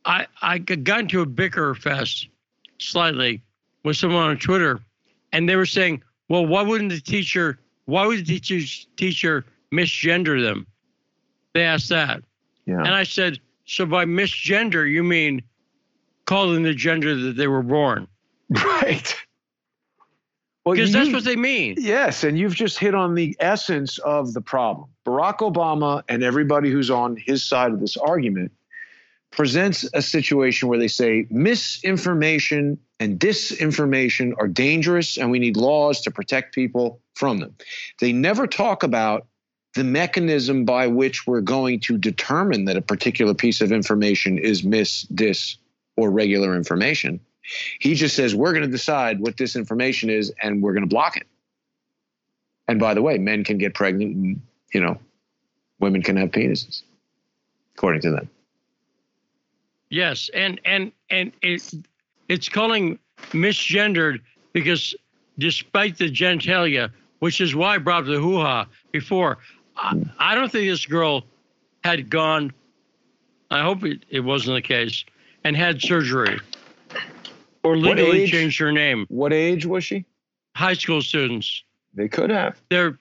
I, 0.03 0.25
I 0.41 0.57
got 0.57 1.01
into 1.01 1.21
a 1.21 1.27
bicker 1.27 1.75
fest 1.75 2.27
slightly 2.79 3.43
with 3.83 3.97
someone 3.97 4.23
on 4.23 4.37
Twitter 4.37 4.79
and 5.33 5.49
they 5.49 5.57
were 5.57 5.65
saying, 5.65 6.01
well, 6.29 6.45
why 6.45 6.61
wouldn't 6.61 6.91
the 6.91 7.01
teacher, 7.01 7.59
why 7.85 8.05
would 8.05 8.19
the 8.19 8.39
teacher, 8.39 8.85
teacher 8.95 9.45
misgender 9.73 10.41
them? 10.41 10.65
They 11.53 11.63
asked 11.63 11.89
that. 11.89 12.23
Yeah. 12.65 12.79
And 12.79 12.89
I 12.89 13.03
said, 13.03 13.39
so 13.65 13.85
by 13.85 14.05
misgender, 14.05 14.89
you 14.89 15.03
mean 15.03 15.41
calling 16.25 16.63
the 16.63 16.73
gender 16.73 17.15
that 17.15 17.35
they 17.35 17.47
were 17.47 17.63
born? 17.63 18.07
Right. 18.49 19.15
Well, 20.63 20.75
Because 20.75 20.93
that's 20.93 21.11
what 21.11 21.23
they 21.23 21.35
mean. 21.35 21.75
Yes, 21.77 22.23
and 22.23 22.37
you've 22.37 22.55
just 22.55 22.77
hit 22.77 22.93
on 22.93 23.15
the 23.15 23.35
essence 23.39 23.97
of 23.99 24.33
the 24.33 24.41
problem. 24.41 24.87
Barack 25.05 25.39
Obama 25.39 26.03
and 26.07 26.23
everybody 26.23 26.69
who's 26.69 26.91
on 26.91 27.17
his 27.17 27.43
side 27.43 27.71
of 27.71 27.79
this 27.79 27.97
argument 27.97 28.51
presents 29.31 29.89
a 29.93 30.01
situation 30.01 30.69
where 30.69 30.77
they 30.77 30.87
say 30.87 31.25
misinformation 31.29 32.77
and 33.03 33.19
disinformation 33.19 34.31
are 34.37 34.47
dangerous 34.47 35.17
and 35.17 35.29
we 35.29 35.37
need 35.37 35.57
laws 35.57 35.99
to 35.99 36.09
protect 36.09 36.55
people 36.55 37.01
from 37.15 37.37
them. 37.39 37.53
They 37.99 38.13
never 38.13 38.47
talk 38.47 38.83
about 38.83 39.27
the 39.75 39.83
mechanism 39.83 40.63
by 40.63 40.87
which 40.87 41.27
we're 41.27 41.41
going 41.41 41.81
to 41.81 41.97
determine 41.97 42.63
that 42.65 42.77
a 42.77 42.81
particular 42.81 43.33
piece 43.33 43.59
of 43.59 43.73
information 43.73 44.37
is 44.37 44.63
mis, 44.63 45.01
dis, 45.01 45.57
or 45.97 46.11
regular 46.11 46.55
information. 46.55 47.19
He 47.81 47.93
just 47.95 48.15
says 48.15 48.33
we're 48.33 48.53
going 48.53 48.63
to 48.63 48.71
decide 48.71 49.19
what 49.19 49.35
this 49.35 49.57
information 49.57 50.09
is 50.09 50.31
and 50.41 50.63
we're 50.63 50.71
going 50.71 50.87
to 50.87 50.95
block 50.95 51.17
it. 51.17 51.27
And 52.69 52.79
by 52.79 52.93
the 52.93 53.01
way, 53.01 53.17
men 53.17 53.43
can 53.43 53.57
get 53.57 53.73
pregnant 53.73 54.15
and, 54.15 54.41
you 54.73 54.79
know, 54.79 54.97
women 55.77 56.03
can 56.03 56.15
have 56.15 56.31
penises, 56.31 56.83
according 57.75 58.03
to 58.03 58.11
them. 58.11 58.29
Yes, 59.89 60.31
and 60.33 60.59
and 60.65 60.91
and 61.11 61.33
it 61.43 61.71
it's 62.29 62.49
calling 62.49 62.99
misgendered 63.31 64.19
because 64.53 64.95
despite 65.39 65.97
the 65.97 66.09
genitalia, 66.09 66.91
which 67.19 67.41
is 67.41 67.55
why 67.55 67.75
I 67.75 67.77
brought 67.77 68.01
up 68.01 68.07
the 68.07 68.19
hoo 68.19 68.39
ha 68.39 68.67
before, 68.91 69.39
I, 69.77 70.01
I 70.19 70.35
don't 70.35 70.51
think 70.51 70.69
this 70.69 70.85
girl 70.85 71.23
had 71.83 72.09
gone. 72.09 72.51
I 73.51 73.61
hope 73.61 73.83
it, 73.83 74.05
it 74.09 74.21
wasn't 74.21 74.55
the 74.55 74.61
case, 74.61 75.03
and 75.43 75.55
had 75.55 75.81
surgery 75.81 76.39
or 77.63 77.77
legally 77.77 78.27
changed 78.27 78.59
her 78.59 78.71
name. 78.71 79.05
What 79.09 79.31
age 79.33 79.65
was 79.65 79.83
she? 79.83 80.05
High 80.55 80.73
school 80.73 81.01
students, 81.01 81.63
They 81.93 82.07
could 82.07 82.29
have. 82.29 82.61
they're 82.69 82.99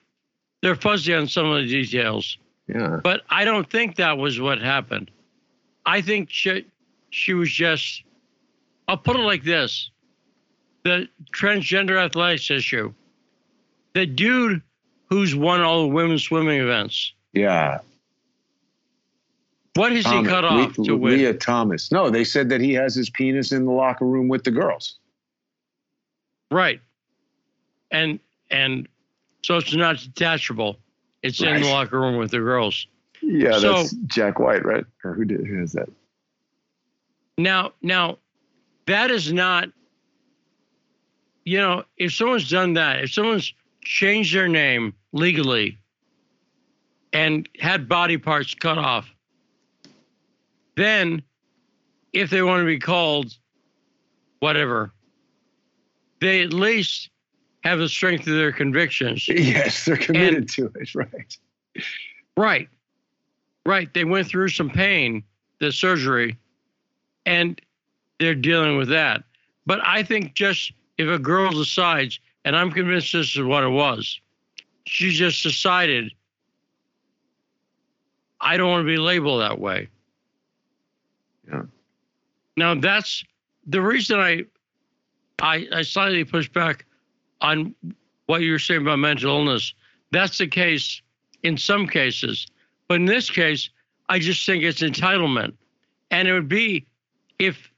they're 0.61 0.75
fuzzy 0.75 1.13
on 1.13 1.27
some 1.27 1.47
of 1.51 1.61
the 1.63 1.69
details. 1.69 2.37
Yeah. 2.67 3.01
But 3.03 3.21
I 3.29 3.43
don't 3.43 3.69
think 3.69 3.97
that 3.97 4.17
was 4.17 4.39
what 4.39 4.61
happened. 4.61 5.11
I 5.85 5.99
think 6.01 6.29
she, 6.31 6.65
she 7.09 7.33
was 7.33 7.51
just, 7.51 8.03
I'll 8.87 8.97
put 8.97 9.15
it 9.15 9.19
like 9.23 9.43
this 9.43 9.89
the 10.83 11.07
transgender 11.33 11.97
athletics 11.97 12.51
issue. 12.51 12.93
The 13.93 14.05
dude 14.05 14.61
who's 15.09 15.33
won 15.35 15.61
all 15.61 15.83
the 15.83 15.87
women's 15.93 16.23
swimming 16.23 16.59
events, 16.59 17.13
Yeah. 17.31 17.79
what 19.75 19.91
has 19.93 20.05
he 20.05 20.23
cut 20.23 20.43
off 20.43 20.77
Le- 20.77 20.85
to 20.85 20.97
win? 20.97 21.17
Lia 21.17 21.33
Thomas. 21.35 21.91
No, 21.91 22.09
they 22.09 22.23
said 22.23 22.49
that 22.49 22.59
he 22.59 22.73
has 22.73 22.95
his 22.95 23.09
penis 23.09 23.51
in 23.51 23.65
the 23.65 23.71
locker 23.71 24.05
room 24.05 24.27
with 24.27 24.43
the 24.43 24.51
girls. 24.51 24.97
Right. 26.51 26.81
And, 27.91 28.19
and 28.51 28.87
so 29.43 29.57
it's 29.57 29.73
not 29.73 29.97
detachable. 29.99 30.77
It's 31.21 31.41
in 31.41 31.61
the 31.61 31.67
locker 31.69 31.99
room 31.99 32.17
with 32.17 32.31
the 32.31 32.39
girls. 32.39 32.87
Yeah, 33.21 33.57
So- 33.59 33.73
that's 33.77 33.91
Jack 34.07 34.39
White, 34.39 34.65
right? 34.65 34.85
Or 35.05 35.13
who 35.13 35.23
did 35.25 35.45
who 35.45 35.61
is 35.61 35.71
that? 35.73 35.89
Now, 37.37 37.71
now, 37.81 38.17
that 38.85 39.11
is 39.11 39.31
not. 39.31 39.69
You 41.45 41.57
know, 41.57 41.83
if 41.97 42.13
someone's 42.13 42.49
done 42.49 42.73
that, 42.73 43.03
if 43.03 43.11
someone's 43.11 43.53
changed 43.81 44.33
their 44.33 44.47
name 44.47 44.93
legally 45.11 45.77
and 47.11 47.49
had 47.59 47.89
body 47.89 48.17
parts 48.17 48.53
cut 48.53 48.77
off, 48.77 49.13
then 50.77 51.21
if 52.13 52.29
they 52.29 52.41
want 52.41 52.61
to 52.61 52.65
be 52.65 52.79
called 52.79 53.35
whatever, 54.39 54.93
they 56.21 56.41
at 56.41 56.53
least 56.53 57.09
have 57.63 57.79
the 57.79 57.89
strength 57.89 58.27
of 58.27 58.35
their 58.35 58.51
convictions. 58.51 59.27
Yes, 59.29 59.85
they're 59.85 59.97
committed 59.97 60.49
to 60.49 60.71
it, 60.75 60.95
right? 60.95 61.37
Right. 62.37 62.69
Right. 63.65 63.93
They 63.93 64.03
went 64.03 64.27
through 64.27 64.49
some 64.49 64.69
pain, 64.69 65.23
the 65.59 65.71
surgery, 65.71 66.37
and 67.25 67.61
they're 68.19 68.35
dealing 68.35 68.77
with 68.77 68.89
that. 68.89 69.23
But 69.65 69.79
I 69.85 70.03
think 70.03 70.33
just 70.33 70.73
if 70.97 71.07
a 71.07 71.19
girl 71.19 71.51
decides, 71.51 72.19
and 72.45 72.55
I'm 72.55 72.71
convinced 72.71 73.13
this 73.13 73.35
is 73.35 73.43
what 73.43 73.63
it 73.63 73.69
was, 73.69 74.19
she 74.85 75.11
just 75.11 75.43
decided, 75.43 76.11
I 78.41 78.57
don't 78.57 78.69
want 78.69 78.81
to 78.81 78.87
be 78.87 78.97
labeled 78.97 79.41
that 79.41 79.59
way. 79.59 79.87
Yeah. 81.47 81.63
Now 82.57 82.75
that's 82.75 83.23
the 83.65 83.81
reason 83.81 84.19
I, 84.19 84.43
I, 85.41 85.67
I 85.73 85.81
slightly 85.81 86.23
push 86.23 86.49
back 86.49 86.85
on 87.41 87.73
what 88.25 88.41
you 88.41 88.51
were 88.51 88.59
saying 88.59 88.81
about 88.81 88.99
mental 88.99 89.37
illness. 89.37 89.73
That's 90.11 90.37
the 90.37 90.47
case 90.47 91.01
in 91.43 91.57
some 91.57 91.87
cases. 91.87 92.47
But 92.87 92.95
in 92.95 93.05
this 93.05 93.29
case, 93.29 93.69
I 94.09 94.19
just 94.19 94.45
think 94.45 94.63
it's 94.63 94.81
entitlement. 94.81 95.53
And 96.11 96.27
it 96.27 96.33
would 96.33 96.49
be 96.49 96.85
if 97.39 97.71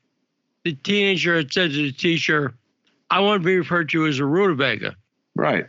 the 0.66 0.74
teenager 0.74 1.38
had 1.38 1.54
said 1.54 1.72
to 1.72 1.78
the 1.78 1.92
teacher, 1.92 2.56
I 3.10 3.20
want 3.22 3.42
to 3.42 3.46
be 3.46 3.56
referred 3.56 3.88
to 3.90 4.08
as 4.08 4.20
a 4.20 4.26
rutabaga. 4.26 4.96
Right. 5.36 5.68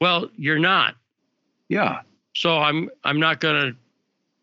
Well, 0.00 0.28
you're 0.36 0.58
not. 0.58 0.94
Yeah. 1.68 2.02
So 2.34 2.58
I'm 2.58 2.90
I'm 3.04 3.18
not 3.18 3.40
gonna 3.40 3.72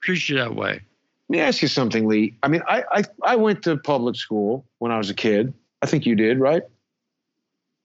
treat 0.01 0.27
you 0.27 0.37
that 0.37 0.55
way. 0.55 0.71
Let 0.71 1.29
me 1.29 1.39
ask 1.39 1.61
you 1.61 1.67
something, 1.67 2.07
Lee. 2.07 2.35
I 2.41 2.47
mean, 2.47 2.63
I, 2.67 2.83
I 2.91 3.03
I 3.23 3.35
went 3.35 3.63
to 3.63 3.77
public 3.77 4.15
school 4.15 4.65
when 4.79 4.91
I 4.91 4.97
was 4.97 5.09
a 5.09 5.13
kid. 5.13 5.53
I 5.81 5.85
think 5.85 6.05
you 6.05 6.15
did, 6.15 6.39
right? 6.39 6.63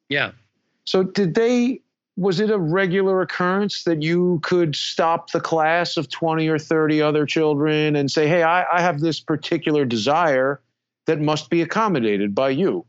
Yeah. 0.09 0.33
So 0.85 1.03
did 1.03 1.35
they 1.35 1.81
was 2.17 2.39
it 2.39 2.51
a 2.51 2.59
regular 2.59 3.23
occurrence 3.23 3.85
that 3.85 4.03
you 4.03 4.41
could 4.43 4.77
stop 4.77 5.31
the 5.33 5.41
class 5.41 5.97
of 5.97 6.09
20 6.09 6.49
or 6.49 6.59
30 6.59 7.03
other 7.03 7.27
children 7.27 7.97
and 7.97 8.11
say, 8.11 8.29
hey, 8.29 8.43
I, 8.43 8.65
I 8.73 8.81
have 8.81 9.01
this 9.01 9.19
particular 9.21 9.85
desire 9.85 10.61
that 11.07 11.21
must 11.21 11.51
be 11.51 11.61
accommodated 11.61 12.35
by 12.35 12.51
you? 12.51 12.87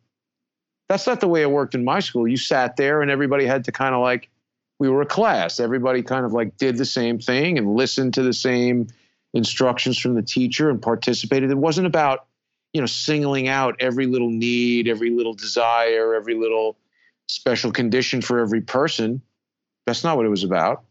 That's 0.87 1.07
not 1.07 1.21
the 1.21 1.27
way 1.27 1.41
it 1.41 1.49
worked 1.49 1.73
in 1.73 1.83
my 1.83 1.99
school. 1.99 2.27
You 2.27 2.37
sat 2.37 2.75
there 2.75 3.01
and 3.01 3.09
everybody 3.09 3.45
had 3.45 3.65
to 3.65 3.71
kind 3.71 3.95
of 3.95 4.01
like, 4.01 4.29
we 4.77 4.89
were 4.89 5.01
a 5.01 5.07
class. 5.07 5.59
Everybody 5.59 6.03
kind 6.03 6.25
of 6.25 6.33
like 6.33 6.57
did 6.57 6.77
the 6.77 6.85
same 6.85 7.17
thing 7.17 7.57
and 7.57 7.75
listened 7.75 8.13
to 8.15 8.21
the 8.21 8.33
same 8.33 8.87
instructions 9.33 9.97
from 9.97 10.13
the 10.13 10.21
teacher 10.21 10.69
and 10.69 10.81
participated. 10.81 11.49
It 11.49 11.57
wasn't 11.57 11.87
about, 11.87 12.25
you 12.73 12.81
know, 12.81 12.87
singling 12.87 13.47
out 13.47 13.77
every 13.79 14.05
little 14.05 14.29
need, 14.29 14.87
every 14.87 15.09
little 15.09 15.33
desire, 15.33 16.13
every 16.13 16.35
little 16.35 16.77
special 17.27 17.71
condition 17.71 18.21
for 18.21 18.39
every 18.39 18.61
person. 18.61 19.21
That's 19.85 20.03
not 20.03 20.17
what 20.17 20.25
it 20.25 20.29
was 20.29 20.43
about. 20.43 20.83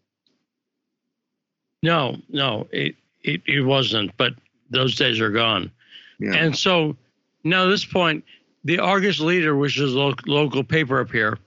No, 1.83 2.17
no, 2.29 2.67
it, 2.73 2.95
it, 3.23 3.43
it 3.47 3.61
wasn't, 3.63 4.17
but 4.17 4.35
those 4.71 4.97
days 4.97 5.21
are 5.21 5.31
gone. 5.31 5.71
Yeah. 6.19 6.35
And 6.35 6.57
so 6.57 6.97
now 7.43 7.65
at 7.65 7.69
this 7.69 7.85
point, 7.85 8.25
the 8.65 8.79
Argus 8.79 9.21
Leader, 9.21 9.57
which 9.57 9.79
is 9.79 9.93
a 9.93 9.99
lo- 9.99 10.15
local 10.27 10.65
paper 10.65 11.01
up 11.01 11.11
here, 11.11 11.39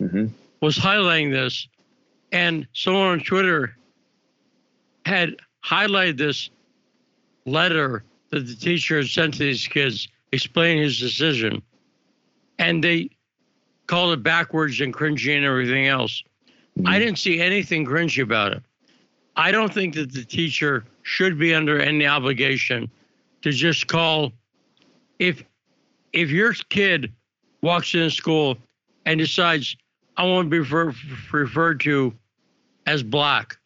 Mhm. 0.00 0.30
was 0.62 0.78
highlighting 0.78 1.30
this, 1.30 1.68
and 2.30 2.66
someone 2.72 3.08
on 3.08 3.20
Twitter 3.20 3.76
had 5.04 5.36
highlighted 5.62 6.16
this 6.16 6.48
letter 7.44 8.04
that 8.30 8.46
the 8.46 8.54
teacher 8.54 8.96
had 8.96 9.08
sent 9.08 9.34
to 9.34 9.40
these 9.40 9.66
kids 9.68 10.08
explaining 10.30 10.82
his 10.84 10.98
decision, 10.98 11.60
and 12.58 12.82
they 12.82 13.10
called 13.86 14.12
it 14.12 14.22
backwards 14.22 14.80
and 14.80 14.94
cringy 14.94 15.36
and 15.36 15.44
everything 15.44 15.86
else. 15.86 16.22
Mm-hmm. 16.78 16.88
I 16.88 16.98
didn't 16.98 17.18
see 17.18 17.40
anything 17.40 17.84
cringy 17.84 18.22
about 18.22 18.52
it. 18.52 18.62
I 19.36 19.50
don't 19.50 19.72
think 19.72 19.94
that 19.94 20.12
the 20.12 20.24
teacher 20.24 20.84
should 21.02 21.38
be 21.38 21.54
under 21.54 21.80
any 21.80 22.06
obligation 22.06 22.90
to 23.42 23.50
just 23.50 23.86
call 23.86 24.32
if 25.18 25.44
if 26.12 26.30
your 26.30 26.52
kid 26.68 27.12
walks 27.62 27.94
in 27.94 28.10
school 28.10 28.56
and 29.06 29.18
decides 29.18 29.76
I 30.16 30.24
want 30.24 30.46
to 30.46 30.50
be 30.50 30.58
refer, 30.58 30.92
referred 31.32 31.80
to 31.80 32.12
as 32.86 33.02
black, 33.02 33.56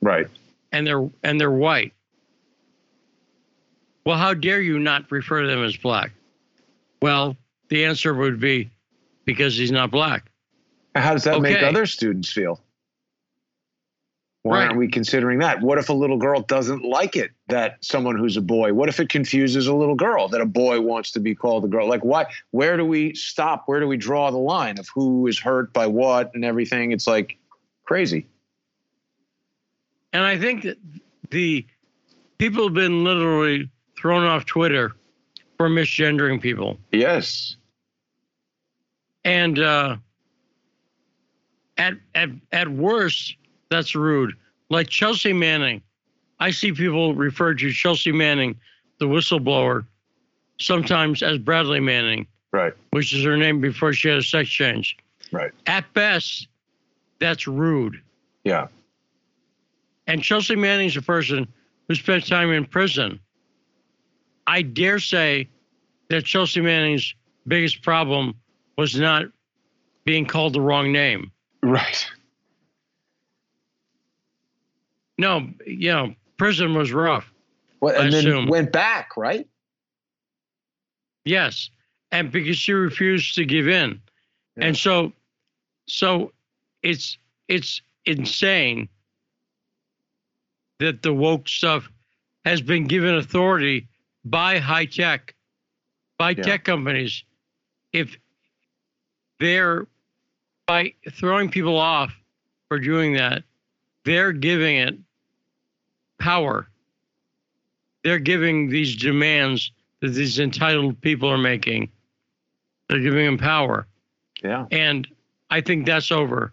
right, 0.00 0.26
and 0.72 0.86
they're 0.86 1.08
and 1.22 1.40
they're 1.40 1.50
white. 1.50 1.92
Well, 4.04 4.16
how 4.16 4.34
dare 4.34 4.60
you 4.60 4.78
not 4.78 5.10
refer 5.10 5.42
to 5.42 5.46
them 5.46 5.62
as 5.62 5.76
black? 5.76 6.12
Well, 7.00 7.36
the 7.68 7.84
answer 7.84 8.14
would 8.14 8.40
be 8.40 8.70
because 9.24 9.56
he's 9.56 9.72
not 9.72 9.90
black. 9.90 10.30
How 10.94 11.12
does 11.12 11.24
that 11.24 11.34
okay. 11.34 11.54
make 11.54 11.62
other 11.62 11.86
students 11.86 12.30
feel? 12.30 12.60
Why 14.42 14.58
right. 14.58 14.66
aren't 14.66 14.78
we 14.78 14.88
considering 14.88 15.38
that? 15.38 15.60
What 15.60 15.78
if 15.78 15.88
a 15.88 15.92
little 15.92 16.16
girl 16.16 16.40
doesn't 16.40 16.84
like 16.84 17.14
it 17.14 17.30
that 17.46 17.78
someone 17.80 18.18
who's 18.18 18.36
a 18.36 18.40
boy? 18.40 18.72
What 18.72 18.88
if 18.88 18.98
it 18.98 19.08
confuses 19.08 19.68
a 19.68 19.74
little 19.74 19.94
girl 19.94 20.26
that 20.28 20.40
a 20.40 20.46
boy 20.46 20.80
wants 20.80 21.12
to 21.12 21.20
be 21.20 21.34
called 21.34 21.64
a 21.64 21.68
girl? 21.68 21.88
Like, 21.88 22.04
why? 22.04 22.26
Where 22.50 22.76
do 22.76 22.84
we 22.84 23.14
stop? 23.14 23.62
Where 23.66 23.78
do 23.78 23.86
we 23.86 23.96
draw 23.96 24.32
the 24.32 24.38
line 24.38 24.80
of 24.80 24.88
who 24.92 25.28
is 25.28 25.38
hurt 25.38 25.72
by 25.72 25.86
what 25.86 26.32
and 26.34 26.44
everything? 26.44 26.90
It's 26.90 27.06
like 27.06 27.38
crazy. 27.84 28.26
And 30.12 30.24
I 30.24 30.36
think 30.36 30.64
that 30.64 30.78
the 31.30 31.64
people 32.38 32.64
have 32.64 32.74
been 32.74 33.04
literally 33.04 33.70
thrown 33.96 34.24
off 34.24 34.44
Twitter 34.44 34.92
for 35.56 35.68
misgendering 35.68 36.40
people. 36.40 36.78
Yes. 36.90 37.56
And 39.24 39.58
uh, 39.58 39.96
at 41.76 41.94
at 42.14 42.30
at 42.52 42.68
worst, 42.68 43.36
that's 43.70 43.94
rude. 43.94 44.34
Like 44.68 44.88
Chelsea 44.88 45.32
Manning, 45.32 45.82
I 46.40 46.50
see 46.50 46.72
people 46.72 47.14
refer 47.14 47.54
to 47.54 47.72
Chelsea 47.72 48.12
Manning, 48.12 48.58
the 48.98 49.06
whistleblower, 49.06 49.86
sometimes 50.58 51.22
as 51.22 51.38
Bradley 51.38 51.80
Manning, 51.80 52.26
right? 52.52 52.72
Which 52.90 53.12
is 53.12 53.24
her 53.24 53.36
name 53.36 53.60
before 53.60 53.92
she 53.92 54.08
had 54.08 54.18
a 54.18 54.22
sex 54.22 54.48
change. 54.48 54.96
Right. 55.30 55.52
At 55.66 55.90
best, 55.94 56.48
that's 57.20 57.46
rude. 57.46 58.00
Yeah. 58.44 58.68
And 60.06 60.22
Chelsea 60.22 60.56
Manning's 60.56 60.96
a 60.96 61.02
person 61.02 61.46
who 61.88 61.94
spent 61.94 62.26
time 62.26 62.50
in 62.50 62.64
prison. 62.64 63.20
I 64.46 64.62
dare 64.62 64.98
say 64.98 65.48
that 66.08 66.24
Chelsea 66.24 66.60
Manning's 66.60 67.14
biggest 67.46 67.82
problem 67.82 68.34
was 68.76 68.96
not 68.98 69.26
being 70.04 70.26
called 70.26 70.54
the 70.54 70.60
wrong 70.60 70.92
name. 70.92 71.30
Right. 71.62 72.06
No, 75.18 75.48
you 75.66 75.92
know, 75.92 76.14
prison 76.36 76.74
was 76.74 76.92
rough. 76.92 77.32
Well, 77.80 77.94
and 77.94 78.08
I 78.08 78.10
then 78.10 78.26
assume. 78.26 78.46
went 78.46 78.72
back, 78.72 79.16
right? 79.16 79.46
Yes, 81.24 81.70
and 82.10 82.30
because 82.30 82.56
she 82.56 82.72
refused 82.72 83.34
to 83.36 83.44
give 83.44 83.68
in, 83.68 84.00
yeah. 84.56 84.66
and 84.66 84.76
so, 84.76 85.12
so 85.86 86.32
it's 86.82 87.18
it's 87.48 87.82
insane 88.06 88.88
that 90.80 91.02
the 91.02 91.12
woke 91.12 91.48
stuff 91.48 91.88
has 92.44 92.60
been 92.60 92.84
given 92.84 93.14
authority 93.14 93.88
by 94.24 94.58
high 94.58 94.86
tech, 94.86 95.34
by 96.18 96.30
yeah. 96.30 96.42
tech 96.42 96.64
companies. 96.64 97.22
If 97.92 98.16
they're 99.42 99.86
by 100.66 100.94
throwing 101.10 101.50
people 101.50 101.76
off 101.76 102.14
for 102.68 102.78
doing 102.78 103.14
that, 103.14 103.42
they're 104.04 104.32
giving 104.32 104.76
it 104.76 104.96
power. 106.18 106.68
They're 108.04 108.18
giving 108.18 108.68
these 108.68 108.96
demands 108.96 109.72
that 110.00 110.08
these 110.08 110.38
entitled 110.38 111.00
people 111.00 111.28
are 111.28 111.38
making. 111.38 111.90
They're 112.88 113.00
giving 113.00 113.26
them 113.26 113.38
power. 113.38 113.86
Yeah. 114.42 114.66
And 114.70 115.06
I 115.50 115.60
think 115.60 115.86
that's 115.86 116.10
over. 116.10 116.52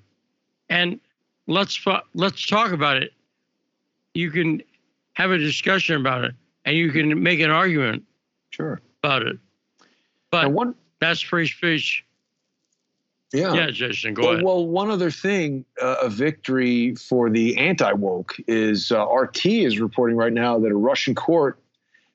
And 0.69 0.99
let's 1.47 1.79
let's 2.13 2.45
talk 2.45 2.71
about 2.71 2.97
it. 2.97 3.13
You 4.13 4.31
can 4.31 4.61
have 5.13 5.31
a 5.31 5.37
discussion 5.37 5.95
about 5.95 6.23
it, 6.23 6.33
and 6.65 6.75
you 6.75 6.91
can 6.91 7.21
make 7.21 7.39
an 7.39 7.51
argument. 7.51 8.03
Sure. 8.49 8.81
About 9.03 9.23
it. 9.23 9.37
But 10.31 10.51
one, 10.51 10.75
that's 10.99 11.21
free 11.21 11.47
speech. 11.47 12.03
Yeah. 13.31 13.53
Yeah, 13.53 13.69
Jason, 13.69 14.13
go 14.13 14.23
well, 14.23 14.31
ahead. 14.31 14.43
Well, 14.43 14.67
one 14.67 14.89
other 14.89 15.11
thing, 15.11 15.63
uh, 15.81 15.97
a 16.01 16.09
victory 16.09 16.95
for 16.95 17.29
the 17.29 17.57
anti 17.57 17.91
woke 17.93 18.35
is 18.47 18.91
uh, 18.91 19.05
RT 19.05 19.45
is 19.45 19.79
reporting 19.79 20.17
right 20.17 20.33
now 20.33 20.57
that 20.59 20.71
a 20.71 20.75
Russian 20.75 21.13
court 21.13 21.59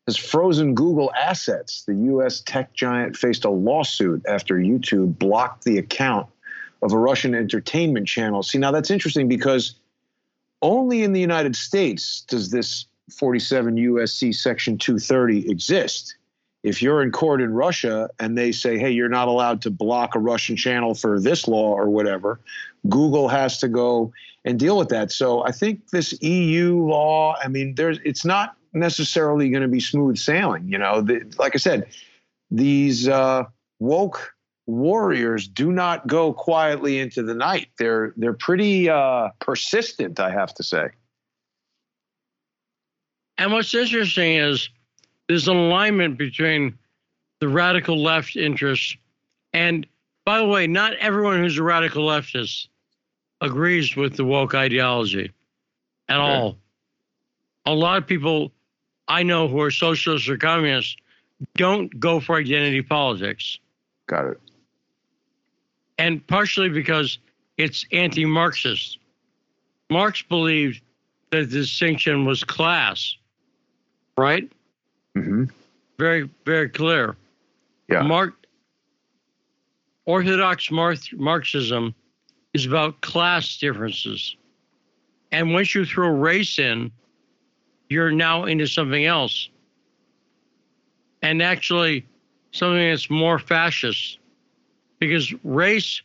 has 0.07 0.17
frozen 0.17 0.75
Google 0.75 1.13
assets. 1.15 1.85
The 1.85 1.95
U.S. 1.95 2.41
tech 2.41 2.73
giant 2.73 3.17
faced 3.17 3.45
a 3.45 3.51
lawsuit 3.51 4.25
after 4.27 4.57
YouTube 4.57 5.17
blocked 5.19 5.65
the 5.65 5.79
account 5.79 6.27
of 6.83 6.93
a 6.93 6.99
Russian 6.99 7.35
entertainment 7.35 8.07
channel. 8.07 8.43
See, 8.43 8.59
now 8.59 8.73
that's 8.73 8.91
interesting 8.91 9.29
because 9.29 9.77
only 10.63 11.03
in 11.03 11.13
the 11.13 11.21
United 11.21 11.55
States 11.55 12.23
does 12.23 12.51
this 12.51 12.87
47 13.11 13.77
USC 13.77 14.35
Section 14.35 14.79
230 14.79 15.51
exist 15.51 16.17
if 16.65 16.81
you're 16.81 17.03
in 17.03 17.13
court 17.13 17.43
in 17.43 17.53
Russia 17.53 18.09
and 18.19 18.37
they 18.37 18.51
say, 18.51 18.79
hey, 18.79 18.91
you're 18.91 19.11
not 19.11 19.29
allowed 19.29 19.61
to 19.63 19.71
block 19.71 20.15
a 20.15 20.19
Russian 20.19 20.57
channel 20.57 20.95
for 20.95 21.21
this 21.21 21.47
law 21.47 21.75
or 21.75 21.91
whatever, 21.91 22.41
Google 22.89 23.29
has 23.29 23.59
to 23.59 23.69
go 23.69 24.13
and 24.47 24.59
deal 24.59 24.79
with 24.79 24.89
that. 24.89 25.13
So 25.13 25.45
I 25.45 25.53
think 25.53 25.91
this 25.91 26.21
EU 26.23 26.79
law, 26.79 27.37
I 27.43 27.49
mean, 27.49 27.75
there's 27.75 27.99
it's 28.03 28.25
not 28.25 28.57
necessarily 28.73 29.51
going 29.51 29.63
to 29.63 29.69
be 29.69 29.79
smooth 29.79 30.17
sailing. 30.17 30.67
You 30.67 30.79
know, 30.79 31.03
the, 31.03 31.31
like 31.39 31.55
I 31.55 31.59
said, 31.59 31.87
these 32.51 33.09
uh, 33.09 33.45
woke 33.79 34.35
warriors 34.67 35.47
do 35.47 35.71
not 35.71 36.07
go 36.07 36.33
quietly 36.33 36.99
into 36.99 37.23
the 37.23 37.35
night. 37.35 37.69
They're 37.79 38.15
they're 38.17 38.33
pretty 38.33 38.89
uh, 38.89 39.29
persistent, 39.39 40.19
I 40.19 40.31
have 40.31 40.55
to 40.55 40.63
say. 40.63 40.89
And 43.37 43.53
what's 43.53 43.75
interesting 43.75 44.37
is 44.37 44.71
there's 45.29 45.49
an 45.49 45.57
alignment 45.57 46.19
between 46.19 46.79
the 47.41 47.49
radical 47.49 48.03
left 48.03 48.37
interests 48.37 48.97
and 49.53 49.87
by 50.25 50.39
the 50.39 50.47
way, 50.47 50.67
not 50.67 50.95
everyone 50.95 51.39
who's 51.39 51.59
a 51.59 51.63
radical 51.63 52.07
leftist 52.07 52.69
agrees 53.41 53.95
with 53.95 54.17
the 54.17 54.25
woke 54.25 54.55
ideology 54.55 55.31
at 56.09 56.19
all. 56.19 56.57
A 57.67 57.75
lot 57.75 57.99
of 57.99 58.07
people 58.07 58.53
I 59.09 59.23
know 59.23 59.49
who 59.49 59.61
are 59.61 59.71
socialists 59.71 60.29
or 60.29 60.39
communists 60.39 60.97
don't 61.57 61.99
go 62.01 62.21
for 62.21 62.37
identity 62.37 62.83
politics. 62.83 63.59
Got 64.07 64.27
it. 64.27 64.41
And 65.99 66.27
partially 66.27 66.71
because 66.71 67.19
it's 67.59 67.85
anti 67.93 68.25
Marxist. 68.25 68.99
Marx 69.91 70.23
believed 70.23 70.83
that 71.31 71.51
the 71.51 71.59
distinction 71.59 72.25
was 72.25 72.43
class, 72.43 73.17
right? 74.17 74.51
Mm-hmm. 75.17 75.45
Very, 75.99 76.29
very 76.45 76.69
clear. 76.69 77.17
Yeah. 77.89 78.03
Mark, 78.03 78.35
Orthodox 80.07 80.71
Marxism 80.71 81.95
is 82.53 82.67
about 82.67 83.01
class 83.01 83.57
differences. 83.59 84.37
And 85.33 85.53
once 85.53 85.75
you 85.75 85.85
throw 85.85 86.09
race 86.09 86.59
in, 86.59 86.91
you're 87.89 88.11
now 88.11 88.45
into 88.45 88.67
something 88.67 89.05
else. 89.05 89.49
And 91.23 91.43
actually, 91.43 92.07
something 92.53 92.91
that's 92.91 93.09
more 93.09 93.39
fascist. 93.39 94.19
Because 94.99 95.33
race 95.43 96.03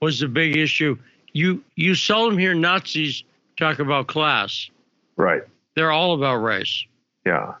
was 0.00 0.20
the 0.20 0.28
big 0.28 0.56
issue. 0.56 0.96
You 1.32 1.62
you 1.76 1.94
seldom 1.94 2.38
hear 2.38 2.54
Nazis 2.54 3.24
talk 3.56 3.78
about 3.78 4.06
class. 4.08 4.70
Right. 5.16 5.42
They're 5.74 5.92
all 5.92 6.14
about 6.14 6.36
race. 6.36 6.84
Yeah 7.24 7.54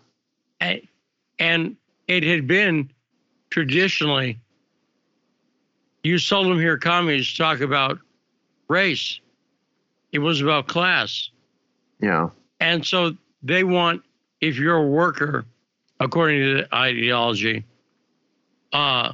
and 1.38 1.76
it 2.08 2.22
had 2.22 2.46
been 2.46 2.90
traditionally 3.50 4.38
you 6.02 6.18
seldom 6.18 6.58
hear 6.58 6.76
communists 6.76 7.36
talk 7.36 7.60
about 7.60 7.98
race. 8.68 9.20
It 10.10 10.18
was 10.18 10.40
about 10.40 10.66
class. 10.66 11.30
Yeah. 12.00 12.30
And 12.60 12.84
so 12.84 13.16
they 13.42 13.64
want, 13.64 14.02
if 14.40 14.56
you're 14.56 14.76
a 14.76 14.86
worker, 14.86 15.46
according 16.00 16.40
to 16.40 16.54
the 16.56 16.74
ideology, 16.74 17.64
uh, 18.72 19.12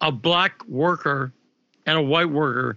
a 0.00 0.12
black 0.12 0.62
worker 0.68 1.32
and 1.86 1.96
a 1.96 2.02
white 2.02 2.28
worker 2.28 2.76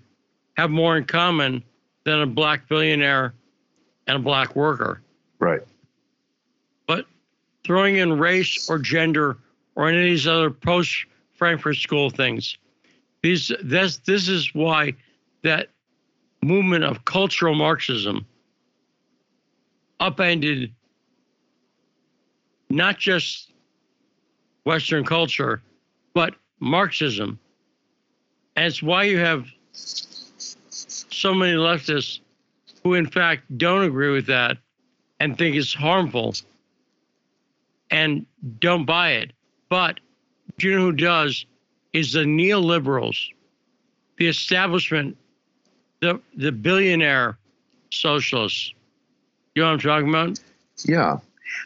have 0.55 0.69
more 0.69 0.95
in 0.95 1.03
common 1.03 1.63
than 2.05 2.21
a 2.21 2.25
black 2.25 2.69
billionaire 2.69 3.33
and 4.07 4.15
a 4.15 4.19
black 4.19 4.55
worker. 4.55 5.01
Right 5.39 5.61
throwing 7.68 7.98
in 7.98 8.18
race 8.18 8.69
or 8.69 8.80
gender 8.80 9.38
or 9.76 9.89
any 9.89 9.98
of 9.98 10.03
these 10.06 10.26
other 10.26 10.49
post 10.49 11.06
Frankfurt 11.34 11.76
School 11.76 12.10
things. 12.10 12.57
These 13.22 13.52
this 13.61 13.98
this 13.98 14.30
is 14.30 14.56
why 14.56 14.94
that 15.44 15.68
movement 16.41 16.85
of 16.85 17.03
cultural 17.03 17.53
Marxism 17.53 18.26
upended 19.99 20.73
not 22.69 22.98
just 22.98 23.52
Western 24.64 25.03
culture, 25.03 25.61
but 26.14 26.35
Marxism. 26.60 27.38
And 28.56 28.65
it's 28.65 28.81
why 28.81 29.03
you 29.03 29.19
have 29.19 29.45
so 29.72 31.34
many 31.34 31.57
leftists 31.57 32.19
who, 32.84 32.94
in 32.94 33.07
fact, 33.07 33.44
don't 33.57 33.84
agree 33.84 34.11
with 34.11 34.26
that 34.27 34.57
and 35.19 35.38
think 35.38 35.56
it's 35.56 35.73
harmful 35.73 36.34
and 37.91 38.26
don't 38.59 38.85
buy 38.85 39.11
it. 39.11 39.34
But 39.69 39.99
do 40.57 40.68
you 40.68 40.76
know 40.76 40.81
who 40.85 40.91
does? 40.91 41.45
Is 41.93 42.14
the 42.14 42.22
neoliberals, 42.22 43.18
the 44.18 44.27
establishment, 44.27 45.18
the 46.01 46.19
the 46.35 46.51
billionaire 46.51 47.38
socialists. 47.91 48.73
You 49.55 49.64
know 49.64 49.69
what 49.69 49.73
I'm 49.73 49.80
talking 49.80 50.09
about? 50.09 50.39
Yeah. 50.85 51.18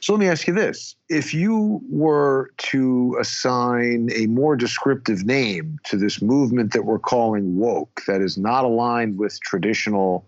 So 0.02 0.14
let 0.14 0.20
me 0.20 0.28
ask 0.28 0.48
you 0.48 0.54
this. 0.54 0.96
If 1.10 1.34
you 1.34 1.82
were 1.90 2.52
to 2.58 3.18
assign 3.20 4.10
a 4.16 4.28
more 4.28 4.56
descriptive 4.56 5.26
name 5.26 5.80
to 5.86 5.98
this 5.98 6.22
movement 6.22 6.72
that 6.74 6.86
we're 6.86 7.00
calling 7.00 7.58
woke, 7.58 8.04
that 8.08 8.22
is 8.22 8.38
not 8.38 8.64
aligned 8.64 9.18
with 9.18 9.40
traditional 9.42 10.26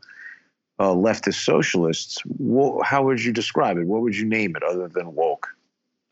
uh, 0.79 0.89
leftist 0.89 1.45
socialists, 1.45 2.17
wh- 2.43 2.83
how 2.83 3.03
would 3.03 3.23
you 3.23 3.31
describe 3.31 3.77
it? 3.77 3.85
What 3.85 4.01
would 4.01 4.17
you 4.17 4.25
name 4.25 4.55
it 4.55 4.63
other 4.63 4.87
than 4.87 5.13
woke? 5.13 5.47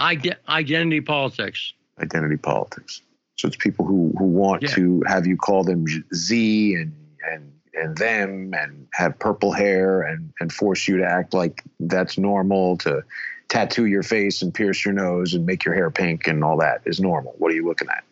Ide- 0.01 0.37
identity 0.49 1.01
politics. 1.01 1.73
Identity 2.01 2.37
politics. 2.37 3.01
So 3.37 3.47
it's 3.47 3.57
people 3.57 3.85
who, 3.85 4.13
who 4.17 4.25
want 4.25 4.63
Yeah. 4.63 4.69
to 4.75 5.03
have 5.07 5.25
you 5.27 5.37
call 5.37 5.63
them 5.63 5.85
Z 6.13 6.75
and, 6.75 6.93
and 7.31 7.51
and 7.73 7.97
them 7.97 8.53
and 8.53 8.85
have 8.93 9.17
purple 9.17 9.53
hair 9.53 10.01
and, 10.01 10.33
and 10.41 10.51
force 10.51 10.87
you 10.89 10.97
to 10.97 11.05
act 11.05 11.33
like 11.33 11.63
that's 11.79 12.17
normal 12.17 12.77
to 12.77 13.01
tattoo 13.47 13.85
your 13.85 14.03
face 14.03 14.41
and 14.41 14.53
pierce 14.53 14.83
your 14.83 14.93
nose 14.93 15.33
and 15.33 15.45
make 15.45 15.63
your 15.63 15.73
hair 15.73 15.89
pink 15.89 16.27
and 16.27 16.43
all 16.43 16.57
that 16.57 16.81
is 16.85 16.99
normal. 16.99 17.33
What 17.37 17.51
are 17.51 17.55
you 17.55 17.65
looking 17.65 17.87
at? 17.89 18.03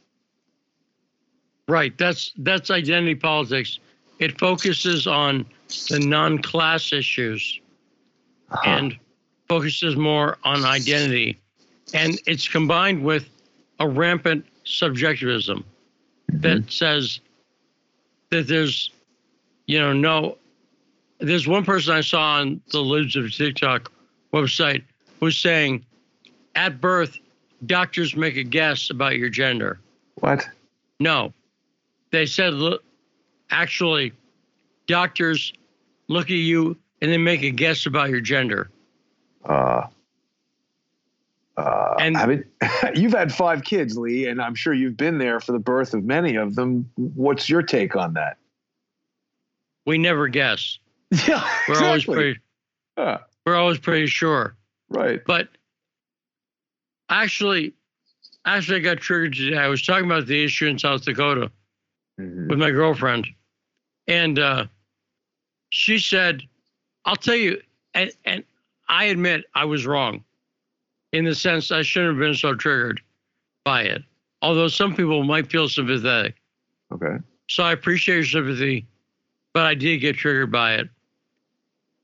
Right. 1.67 1.95
That's 1.97 2.31
that's 2.37 2.71
identity 2.71 3.15
politics. 3.15 3.79
It 4.19 4.39
focuses 4.39 5.07
on 5.07 5.45
the 5.89 5.99
non-class 5.99 6.91
issues 6.93 7.59
Uh-huh. 8.51 8.69
and 8.69 8.97
focuses 9.47 9.95
more 9.95 10.37
on 10.43 10.65
identity, 10.65 11.39
and 11.93 12.19
it's 12.25 12.47
combined 12.47 13.03
with 13.03 13.27
a 13.79 13.87
rampant 13.87 14.45
subjectivism 14.63 15.63
that 16.29 16.71
says 16.71 17.21
that 18.29 18.47
there's, 18.47 18.91
you 19.65 19.79
know, 19.79 19.93
no. 19.93 20.37
There's 21.19 21.47
one 21.47 21.65
person 21.65 21.93
I 21.93 22.01
saw 22.01 22.39
on 22.39 22.61
the 22.71 22.79
Libs 22.79 23.15
of 23.15 23.31
TikTok 23.31 23.91
website 24.33 24.83
who's 25.19 25.37
saying, 25.37 25.85
at 26.55 26.79
birth, 26.79 27.17
doctors 27.65 28.15
make 28.15 28.37
a 28.37 28.43
guess 28.43 28.89
about 28.89 29.17
your 29.17 29.29
gender. 29.29 29.79
what? 30.15 30.47
No. 30.99 31.33
They 32.11 32.25
said, 32.25 32.53
look, 32.53 32.83
actually, 33.51 34.13
doctors 34.87 35.53
look 36.07 36.25
at 36.25 36.31
you 36.31 36.77
and 37.01 37.11
they 37.11 37.17
make 37.17 37.43
a 37.43 37.51
guess 37.51 37.85
about 37.85 38.09
your 38.09 38.21
gender. 38.21 38.69
Uh, 39.45 39.87
uh, 41.59 41.95
And- 41.99 42.17
I 42.17 42.25
mean, 42.25 42.43
you've 42.95 43.11
had 43.13 43.33
five 43.33 43.63
kids, 43.63 43.97
Lee, 43.97 44.27
and 44.27 44.41
I'm 44.41 44.55
sure 44.55 44.73
you've 44.73 44.97
been 44.97 45.17
there 45.17 45.39
for 45.39 45.51
the 45.51 45.59
birth 45.59 45.93
of 45.93 46.03
many 46.03 46.35
of 46.35 46.55
them. 46.55 46.89
What's 46.95 47.49
your 47.49 47.61
take 47.61 47.95
on 47.95 48.13
that? 48.13 48.37
We 49.85 49.97
never 49.97 50.27
guess. 50.27 50.77
Yeah, 51.27 51.43
We're 51.67 51.83
always 51.83 52.05
pretty 52.05 52.39
Yeah, 52.97 53.17
we're 53.45 53.55
always 53.55 53.79
pretty 53.79 54.05
sure. 54.07 54.55
right. 54.89 55.21
But 55.25 55.47
actually 57.09 57.73
actually 58.45 58.77
I 58.77 58.79
got 58.81 58.99
triggered 58.99 59.33
today. 59.33 59.57
I 59.57 59.67
was 59.67 59.83
talking 59.85 60.05
about 60.05 60.27
the 60.27 60.43
issue 60.43 60.67
in 60.67 60.77
South 60.79 61.03
Dakota 61.03 61.51
Mhm. 62.19 62.49
with 62.49 62.59
my 62.59 62.69
girlfriend. 62.71 63.27
And 64.07 64.37
uh, 64.39 64.65
she 65.69 65.97
said, 65.99 66.43
I'll 67.05 67.15
tell 67.15 67.35
you, 67.35 67.61
and, 67.93 68.11
and 68.25 68.43
I 68.87 69.05
admit 69.05 69.45
I 69.55 69.65
was 69.65 69.85
wrong 69.85 70.23
in 71.11 71.25
the 71.25 71.35
sense 71.35 71.71
I 71.71 71.81
shouldn't 71.81 72.13
have 72.15 72.19
been 72.19 72.35
so 72.35 72.55
triggered 72.55 73.01
by 73.63 73.83
it. 73.83 74.03
Although 74.41 74.67
some 74.67 74.95
people 74.95 75.23
might 75.23 75.49
feel 75.49 75.67
sympathetic. 75.67 76.35
Okay. 76.91 77.17
So 77.47 77.63
I 77.63 77.71
appreciate 77.71 78.15
your 78.15 78.25
sympathy, 78.25 78.87
but 79.53 79.65
I 79.65 79.73
did 79.73 79.97
get 79.97 80.15
triggered 80.15 80.51
by 80.51 80.75
it. 80.75 80.89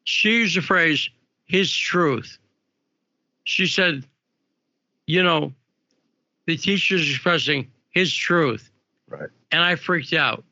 She 0.04 0.32
used 0.32 0.58
the 0.58 0.62
phrase, 0.62 1.10
his 1.46 1.72
truth. 1.76 2.38
She 3.44 3.68
said, 3.68 4.06
you 5.08 5.24
know, 5.24 5.54
the 6.46 6.58
teacher's 6.58 7.10
expressing 7.10 7.72
his 7.92 8.14
truth. 8.14 8.72
Right. 9.08 9.30
And 9.52 9.64
I 9.64 9.76
freaked 9.76 10.14
out. 10.14 10.44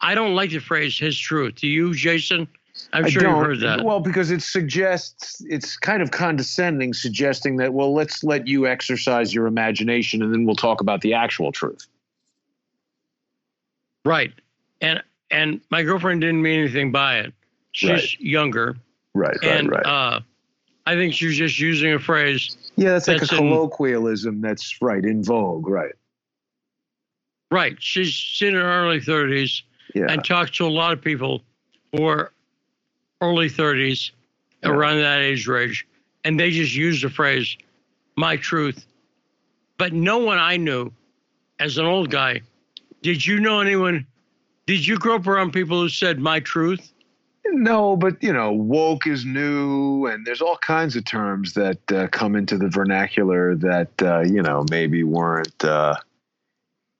I 0.00 0.14
don't 0.14 0.34
like 0.34 0.50
the 0.50 0.58
phrase 0.58 0.98
his 0.98 1.18
truth. 1.18 1.56
Do 1.56 1.66
you, 1.66 1.94
Jason? 1.94 2.46
I'm 2.92 3.08
sure 3.08 3.22
you've 3.22 3.36
heard 3.46 3.60
that. 3.60 3.84
Well, 3.84 4.00
because 4.00 4.30
it 4.30 4.40
suggests 4.42 5.42
it's 5.48 5.76
kind 5.76 6.02
of 6.02 6.10
condescending, 6.10 6.94
suggesting 6.94 7.56
that 7.56 7.74
well, 7.74 7.92
let's 7.92 8.24
let 8.24 8.46
you 8.46 8.66
exercise 8.66 9.34
your 9.34 9.46
imagination, 9.46 10.22
and 10.22 10.32
then 10.32 10.44
we'll 10.46 10.56
talk 10.56 10.80
about 10.80 11.00
the 11.02 11.14
actual 11.14 11.52
truth. 11.52 11.86
right. 14.04 14.32
And 14.80 15.02
and 15.30 15.60
my 15.70 15.82
girlfriend 15.82 16.20
didn't 16.22 16.40
mean 16.40 16.60
anything 16.60 16.92
by 16.92 17.18
it. 17.18 17.34
She's 17.72 18.18
younger. 18.20 18.76
Right. 19.14 19.36
younger. 19.42 19.70
Right. 19.72 19.82
and 19.84 19.86
uh, 19.86 20.20
I 20.86 20.94
think 20.94 21.12
she 21.14 21.26
was 21.26 21.36
just 21.36 21.58
using 21.58 21.92
a 21.92 21.98
phrase 21.98 22.56
yeah, 22.76 22.90
that's 22.92 23.08
like 23.08 23.18
a 23.18 23.22
in- 23.22 23.26
colloquialism. 23.28 24.40
That's 24.40 24.80
right 24.80 25.04
in 25.04 25.22
vogue. 25.22 25.68
Right. 25.68 25.92
Right. 27.50 27.76
She's 27.80 28.38
in 28.40 28.54
her 28.54 28.62
early 28.62 29.00
30s 29.00 29.62
Yeah. 29.94 30.06
and 30.08 30.24
talked 30.24 30.54
to 30.56 30.66
a 30.66 30.68
lot 30.70 30.92
of 30.92 31.02
people 31.02 31.42
who 31.92 32.04
are 32.06 32.32
early 33.20 33.48
30s, 33.48 34.10
Yeah. 34.62 34.70
around 34.70 34.98
that 34.98 35.20
age 35.20 35.46
range, 35.46 35.86
and 36.24 36.38
they 36.38 36.50
just 36.50 36.74
use 36.74 37.02
the 37.02 37.10
phrase, 37.10 37.56
my 38.16 38.36
truth. 38.36 38.86
But 39.76 39.92
no 39.92 40.18
one 40.18 40.38
I 40.38 40.56
knew 40.56 40.90
as 41.60 41.78
an 41.78 41.86
old 41.86 42.10
guy, 42.10 42.40
did 43.02 43.24
you 43.24 43.38
know 43.40 43.60
anyone? 43.60 44.06
Did 44.66 44.86
you 44.86 44.98
grow 44.98 45.16
up 45.16 45.26
around 45.26 45.52
people 45.52 45.80
who 45.80 45.88
said 45.88 46.18
my 46.18 46.40
truth? 46.40 46.92
No, 47.46 47.96
but 47.96 48.22
you 48.22 48.32
know, 48.32 48.52
woke 48.52 49.06
is 49.06 49.24
new, 49.24 50.06
and 50.06 50.26
there's 50.26 50.42
all 50.42 50.58
kinds 50.58 50.96
of 50.96 51.04
terms 51.04 51.54
that 51.54 51.78
uh, 51.92 52.08
come 52.08 52.36
into 52.36 52.58
the 52.58 52.68
vernacular 52.68 53.54
that 53.56 53.90
uh, 54.02 54.20
you 54.20 54.42
know 54.42 54.66
maybe 54.70 55.02
weren't. 55.02 55.64
Uh, 55.64 55.94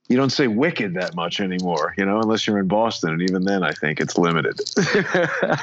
you 0.08 0.16
don't 0.16 0.30
say 0.30 0.46
wicked 0.46 0.94
that 0.94 1.14
much 1.14 1.40
anymore, 1.40 1.94
you 1.98 2.06
know, 2.06 2.20
unless 2.20 2.46
you're 2.46 2.58
in 2.58 2.66
Boston, 2.68 3.10
and 3.10 3.20
even 3.22 3.44
then, 3.44 3.62
I 3.62 3.72
think 3.72 4.00
it's 4.00 4.16
limited. 4.16 4.58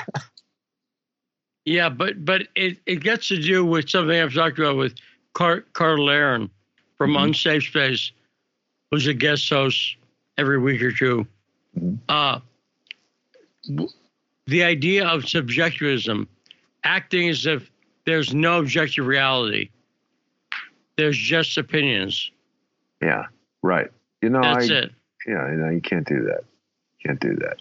Yeah, 1.66 1.90
but 1.90 2.24
but 2.24 2.48
it, 2.56 2.78
it 2.86 2.98
gets 2.98 3.28
to 3.30 3.42
do 3.42 3.66
with 3.66 3.90
something 3.90 4.20
I've 4.20 4.34
talked 4.34 4.60
about 4.60 4.78
with 4.78 4.96
Car- 5.34 5.66
Carl 5.74 6.10
Aaron 6.10 6.50
from 6.98 7.12
Mhm. 7.14 7.24
Unsafe 7.26 7.64
Space, 7.64 8.12
who's 8.92 9.08
a 9.08 9.14
guest 9.14 9.50
host 9.50 9.98
every 10.38 10.60
week 10.60 10.82
or 10.82 10.92
2 10.92 11.28
Mhm. 11.78 12.00
Uh, 12.08 12.40
w- 13.68 13.90
the 14.46 14.64
idea 14.64 15.08
of 15.08 15.28
subjectivism, 15.28 16.28
acting 16.84 17.30
as 17.30 17.46
if 17.48 17.70
there's 18.06 18.34
no 18.34 18.60
objective 18.60 19.08
reality, 19.08 19.70
there's 20.98 21.18
just 21.18 21.58
opinions. 21.58 22.32
yeah, 23.02 23.26
right. 23.64 23.92
You 24.22 24.30
know, 24.30 24.42
That's 24.42 24.70
I, 24.70 24.74
it. 24.74 24.92
Yeah, 25.28 25.50
you 25.52 25.58
know, 25.58 25.70
you 25.70 25.82
can't 25.82 26.08
do 26.08 26.24
that. 26.24 26.44
You 27.00 27.10
Can't 27.10 27.20
do 27.20 27.36
that. 27.38 27.60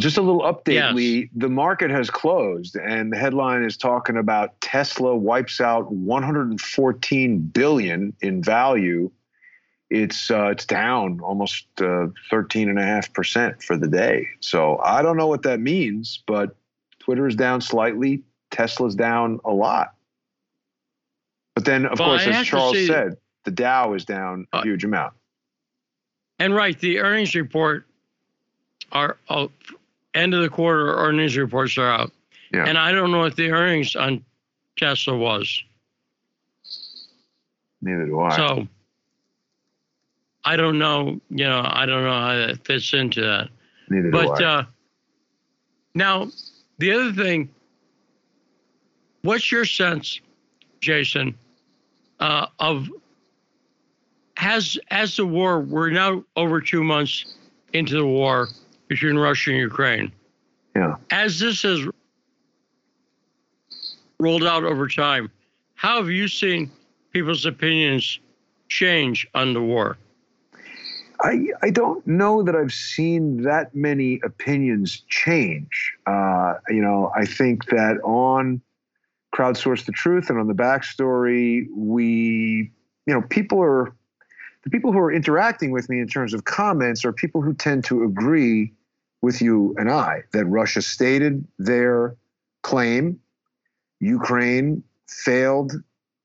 Well, 0.00 0.08
just 0.08 0.16
a 0.16 0.22
little 0.22 0.40
update, 0.40 0.72
Yes. 0.74 0.94
Lee. 0.94 1.28
The 1.36 1.50
market 1.50 1.90
has 1.90 2.08
closed, 2.08 2.74
and 2.74 3.12
the 3.12 3.18
headline 3.18 3.62
is 3.64 3.76
talking 3.76 4.16
about 4.16 4.58
Tesla 4.62 5.14
wipes 5.14 5.60
out 5.60 5.92
114 5.92 7.38
billion 7.40 8.14
in 8.22 8.42
value. 8.42 9.10
It's 9.90 10.30
uh, 10.30 10.46
it's 10.46 10.64
down 10.64 11.20
almost 11.20 11.66
uh, 11.82 12.06
13 12.30 12.70
and 12.70 12.78
a 12.78 12.82
half 12.82 13.12
percent 13.12 13.62
for 13.62 13.76
the 13.76 13.88
day. 13.88 14.26
So 14.40 14.78
I 14.78 15.02
don't 15.02 15.18
know 15.18 15.26
what 15.26 15.42
that 15.42 15.60
means, 15.60 16.22
but 16.26 16.56
Twitter 17.00 17.26
is 17.26 17.34
down 17.36 17.60
slightly. 17.60 18.22
Tesla's 18.50 18.94
down 18.94 19.38
a 19.44 19.52
lot. 19.52 19.92
But 21.54 21.66
then, 21.66 21.84
of 21.84 21.98
course, 21.98 22.26
I 22.26 22.30
as 22.30 22.46
Charles 22.46 22.72
say- 22.72 22.86
said, 22.86 23.18
the 23.44 23.50
Dow 23.50 23.92
is 23.92 24.06
down 24.06 24.46
a 24.54 24.56
Uh, 24.58 24.62
huge 24.62 24.82
amount. 24.82 25.12
And 26.38 26.54
right, 26.54 26.78
the 26.78 27.00
earnings 27.00 27.34
report 27.34 27.86
are 28.92 29.18
oh, 29.28 29.50
end 30.14 30.34
of 30.34 30.42
the 30.42 30.48
quarter 30.48 30.94
earnings 30.94 31.36
reports 31.36 31.78
are 31.78 31.90
out. 31.90 32.12
Yeah. 32.52 32.64
And 32.66 32.76
I 32.76 32.92
don't 32.92 33.12
know 33.12 33.20
what 33.20 33.36
the 33.36 33.50
earnings 33.50 33.94
on 33.94 34.24
Tesla 34.76 35.16
was. 35.16 35.62
Neither 37.82 38.06
do 38.06 38.20
I. 38.20 38.36
So 38.36 38.68
I 40.44 40.56
don't 40.56 40.78
know. 40.78 41.20
You 41.30 41.44
know, 41.44 41.62
I 41.64 41.86
don't 41.86 42.04
know 42.04 42.12
how 42.12 42.34
that 42.34 42.64
fits 42.64 42.92
into 42.92 43.20
that. 43.20 43.48
Neither 43.88 44.10
But 44.10 44.38
do 44.38 44.44
I. 44.44 44.48
uh, 44.48 44.64
now, 45.94 46.28
the 46.78 46.92
other 46.92 47.12
thing, 47.12 47.50
what's 49.22 49.50
your 49.50 49.64
sense, 49.64 50.20
Jason, 50.80 51.36
uh, 52.20 52.46
of 52.58 52.88
has 54.36 54.78
as 54.90 55.16
the 55.16 55.26
war? 55.26 55.60
We're 55.60 55.90
now 55.90 56.24
over 56.36 56.60
two 56.60 56.84
months 56.84 57.36
into 57.72 57.94
the 57.94 58.06
war 58.06 58.48
between 58.90 59.16
Russia 59.16 59.50
and 59.50 59.60
Ukraine. 59.60 60.12
yeah. 60.74 60.96
As 61.12 61.38
this 61.38 61.62
has 61.62 61.80
rolled 64.18 64.44
out 64.44 64.64
over 64.64 64.88
time, 64.88 65.30
how 65.76 65.96
have 65.98 66.10
you 66.10 66.26
seen 66.26 66.70
people's 67.12 67.46
opinions 67.46 68.18
change 68.68 69.28
on 69.32 69.54
the 69.54 69.62
war? 69.62 69.96
I, 71.22 71.46
I 71.62 71.70
don't 71.70 72.04
know 72.04 72.42
that 72.42 72.56
I've 72.56 72.72
seen 72.72 73.42
that 73.42 73.74
many 73.76 74.20
opinions 74.24 75.04
change. 75.08 75.92
Uh, 76.06 76.54
you 76.68 76.82
know, 76.82 77.12
I 77.14 77.26
think 77.26 77.66
that 77.66 77.98
on 78.02 78.60
crowdsource 79.32 79.84
the 79.84 79.92
truth 79.92 80.30
and 80.30 80.40
on 80.40 80.48
the 80.48 80.54
backstory, 80.54 81.66
we, 81.76 82.72
you 83.06 83.14
know, 83.14 83.22
people 83.22 83.62
are 83.62 83.94
the 84.64 84.70
people 84.70 84.92
who 84.92 84.98
are 84.98 85.12
interacting 85.12 85.70
with 85.70 85.88
me 85.88 86.00
in 86.00 86.08
terms 86.08 86.34
of 86.34 86.44
comments 86.44 87.04
are 87.04 87.12
people 87.12 87.40
who 87.40 87.54
tend 87.54 87.84
to 87.84 88.02
agree 88.02 88.72
with 89.22 89.42
you 89.42 89.74
and 89.78 89.90
I 89.90 90.22
that 90.32 90.46
Russia 90.46 90.82
stated 90.82 91.46
their 91.58 92.16
claim, 92.62 93.20
Ukraine 94.00 94.82
failed 95.08 95.72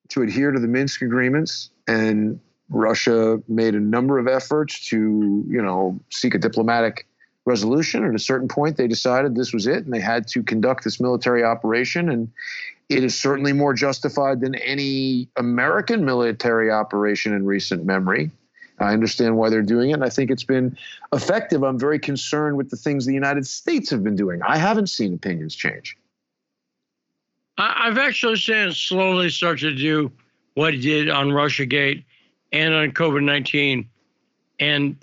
to 0.10 0.22
adhere 0.22 0.52
to 0.52 0.60
the 0.60 0.68
Minsk 0.68 1.02
agreements, 1.02 1.70
and 1.88 2.40
Russia 2.70 3.42
made 3.48 3.76
a 3.76 3.80
number 3.80 4.18
of 4.18 4.28
efforts 4.28 4.88
to, 4.90 5.44
you 5.48 5.62
know, 5.62 6.00
seek 6.10 6.36
a 6.36 6.38
diplomatic 6.38 7.08
resolution. 7.46 8.04
At 8.04 8.16
a 8.16 8.20
certain 8.20 8.48
point, 8.48 8.78
they 8.78 8.88
decided 8.88 9.36
this 9.36 9.54
was 9.54 9.68
it, 9.68 9.86
and 9.86 9.94
they 9.94 10.00
had 10.00 10.28
to 10.30 10.44
conduct 10.44 10.84
this 10.84 11.00
military 11.00 11.44
operation. 11.44 12.10
And 12.10 12.32
it 12.90 13.04
is 13.04 13.20
certainly 13.20 13.54
more 13.54 13.74
justified 13.74 14.42
than 14.42 14.56
any 14.56 15.28
American 15.36 16.06
military 16.06 16.72
operation 16.72 17.34
in 17.34 17.46
recent 17.46 17.86
memory. 17.86 18.32
I 18.80 18.94
understand 18.94 19.38
why 19.38 19.50
they're 19.50 19.62
doing 19.62 19.92
it, 19.92 19.94
and 19.94 20.04
I 20.04 20.10
think 20.10 20.30
it's 20.30 20.44
been 20.44 20.78
effective. 21.14 21.64
I'm 21.64 21.80
very 21.80 22.00
concerned 22.00 22.58
with 22.58 22.70
the 22.70 22.76
things 22.76 23.06
the 23.06 23.14
United 23.14 23.48
States 23.48 23.90
have 23.90 24.04
been 24.04 24.16
doing. 24.16 24.42
I 24.42 24.58
haven't 24.58 24.88
seen 24.88 25.14
opinions 25.14 25.56
change. 25.56 25.98
I've 27.58 27.98
actually 27.98 28.36
seen 28.36 28.74
slowly 28.74 29.30
start 29.30 29.60
to 29.60 29.74
do 29.74 30.12
what 30.56 30.74
it 30.74 30.82
did 30.82 31.10
on 31.10 31.30
Russiagate 31.30 32.04
and 32.52 32.74
on 32.74 32.92
COVID 32.92 33.24
19 33.24 33.88
and 34.60 34.98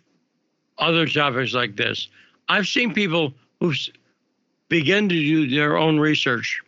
other 0.79 1.07
topics 1.07 1.55
like 1.55 1.77
this. 1.77 2.09
I've 2.49 2.67
seen 2.67 2.93
people 2.93 3.33
who 3.61 3.73
begin 4.69 5.09
to 5.09 5.15
do 5.15 5.49
their 5.49 5.77
own 5.77 5.99
research. 5.99 6.61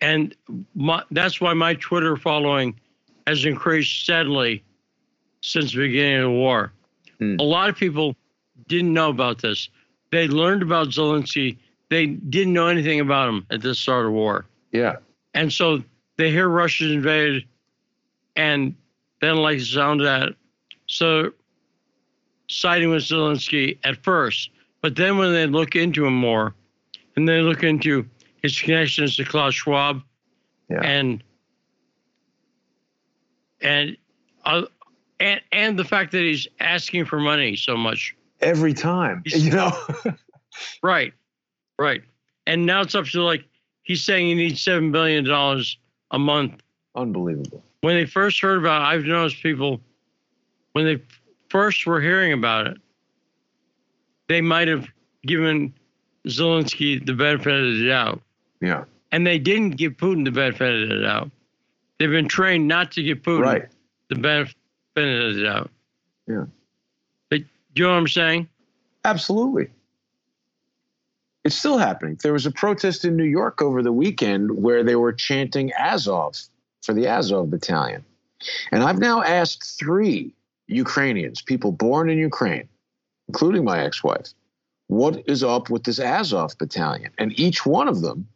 And 0.00 0.34
my, 0.74 1.02
that's 1.10 1.40
why 1.40 1.54
my 1.54 1.74
Twitter 1.74 2.16
following 2.16 2.78
has 3.26 3.44
increased 3.44 4.02
steadily 4.02 4.62
since 5.44 5.72
the 5.72 5.78
beginning 5.78 6.16
of 6.16 6.22
the 6.24 6.30
war. 6.30 6.72
Hmm. 7.18 7.36
A 7.38 7.42
lot 7.42 7.68
of 7.68 7.76
people 7.76 8.16
didn't 8.66 8.92
know 8.94 9.10
about 9.10 9.42
this. 9.42 9.68
They 10.10 10.26
learned 10.26 10.62
about 10.62 10.88
Zelensky. 10.88 11.58
They 11.90 12.06
didn't 12.06 12.54
know 12.54 12.66
anything 12.68 13.00
about 13.00 13.28
him 13.28 13.46
at 13.50 13.60
the 13.60 13.74
start 13.74 14.06
of 14.06 14.12
the 14.12 14.16
war. 14.16 14.46
Yeah. 14.72 14.96
And 15.34 15.52
so 15.52 15.82
they 16.16 16.30
hear 16.30 16.48
Russia's 16.48 16.92
invaded 16.92 17.44
and 18.36 18.74
they 19.20 19.28
don't 19.28 19.42
like 19.42 19.58
the 19.58 19.64
sound 19.64 20.00
of 20.00 20.06
that. 20.06 20.34
So 20.86 21.32
siding 22.48 22.88
with 22.88 23.02
Zelensky 23.02 23.78
at 23.84 24.02
first. 24.02 24.48
But 24.80 24.96
then 24.96 25.18
when 25.18 25.32
they 25.32 25.46
look 25.46 25.76
into 25.76 26.06
him 26.06 26.14
more 26.14 26.54
and 27.16 27.28
they 27.28 27.40
look 27.42 27.62
into 27.62 28.06
his 28.42 28.58
connections 28.58 29.16
to 29.16 29.24
Klaus 29.24 29.54
Schwab 29.54 30.02
Yeah. 30.70 30.80
and 30.82 31.22
and 33.60 33.96
uh, 34.44 34.62
and 35.20 35.40
and 35.52 35.78
the 35.78 35.84
fact 35.84 36.12
that 36.12 36.22
he's 36.22 36.46
asking 36.60 37.04
for 37.06 37.18
money 37.20 37.56
so 37.56 37.76
much. 37.76 38.14
Every 38.40 38.74
time, 38.74 39.22
He's- 39.24 39.42
you 39.42 39.50
know. 39.52 39.72
Right. 40.84 41.12
Right. 41.80 42.02
And 42.46 42.64
now 42.64 42.80
it's 42.82 42.94
up 42.94 43.06
to 43.06 43.22
like 43.22 43.44
he's 43.82 44.04
saying 44.04 44.26
he 44.28 44.34
needs 44.34 44.60
seven 44.60 44.92
billion 44.92 45.24
dollars 45.24 45.76
a 46.12 46.18
month 46.18 46.62
Unbelievable. 46.94 47.60
when 47.80 47.96
they 47.96 48.06
first 48.06 48.40
heard 48.40 48.58
about 48.58 48.82
it, 48.82 48.84
I've 48.84 49.04
noticed 49.04 49.42
people 49.42 49.80
when 50.72 50.84
they 50.84 51.02
first 51.48 51.86
were 51.86 52.00
hearing 52.00 52.32
about 52.32 52.68
it, 52.68 52.76
they 54.28 54.40
might 54.40 54.68
have 54.68 54.86
given 55.26 55.74
Zelensky 56.28 57.04
the 57.04 57.14
benefit 57.14 57.52
of 57.52 57.76
the 57.76 57.88
doubt. 57.88 58.20
Yeah. 58.60 58.84
And 59.10 59.26
they 59.26 59.38
didn't 59.40 59.70
give 59.70 59.94
Putin 59.94 60.24
the 60.24 60.30
benefit 60.30 60.82
of 60.84 60.88
the 60.88 61.00
doubt. 61.02 61.30
They've 61.98 62.10
been 62.10 62.28
trained 62.28 62.68
not 62.68 62.92
to 62.92 63.02
give 63.02 63.18
Putin 63.18 63.40
Right. 63.42 63.68
the 64.08 64.16
benefit 64.16 64.54
of 64.96 65.34
the 65.34 65.42
doubt. 65.42 65.70
Yeah. 66.26 66.44
But 67.30 67.40
do 67.74 67.82
you 67.82 67.84
know 67.84 67.92
what 67.92 67.98
I'm 67.98 68.08
saying? 68.08 68.48
Absolutely. 69.04 69.68
It's 71.44 71.56
still 71.56 71.78
happening. 71.78 72.18
There 72.22 72.32
was 72.32 72.46
a 72.46 72.50
protest 72.50 73.04
in 73.04 73.16
New 73.16 73.24
York 73.24 73.60
over 73.60 73.82
the 73.82 73.92
weekend 73.92 74.62
where 74.62 74.82
they 74.82 74.96
were 74.96 75.12
chanting 75.12 75.72
Azov 75.78 76.38
for 76.82 76.94
the 76.94 77.06
Azov 77.06 77.50
battalion. 77.50 78.04
And 78.72 78.82
I've 78.82 78.98
now 78.98 79.22
asked 79.22 79.78
three 79.78 80.34
Ukrainians, 80.68 81.42
people 81.42 81.72
born 81.72 82.08
in 82.08 82.18
Ukraine, 82.18 82.68
including 83.28 83.64
my 83.64 83.80
ex 83.84 84.02
wife, 84.02 84.32
what 84.86 85.22
is 85.26 85.42
up 85.42 85.68
with 85.68 85.84
this 85.84 85.98
Azov 85.98 86.56
battalion? 86.58 87.10
And 87.18 87.38
each 87.38 87.66
one 87.66 87.88
of 87.88 88.00
them 88.00 88.26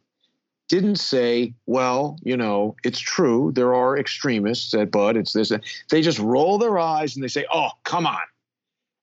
didn't 0.69 0.97
say, 0.97 1.53
well, 1.65 2.17
you 2.23 2.37
know, 2.37 2.75
it's 2.83 2.99
true. 2.99 3.51
There 3.53 3.73
are 3.73 3.97
extremists 3.97 4.73
Bud. 4.91 5.17
It's 5.17 5.33
this. 5.33 5.51
They 5.89 6.01
just 6.01 6.19
roll 6.19 6.57
their 6.57 6.77
eyes 6.79 7.15
and 7.15 7.23
they 7.23 7.27
say, 7.27 7.45
oh, 7.51 7.71
come 7.83 8.07
on. 8.07 8.21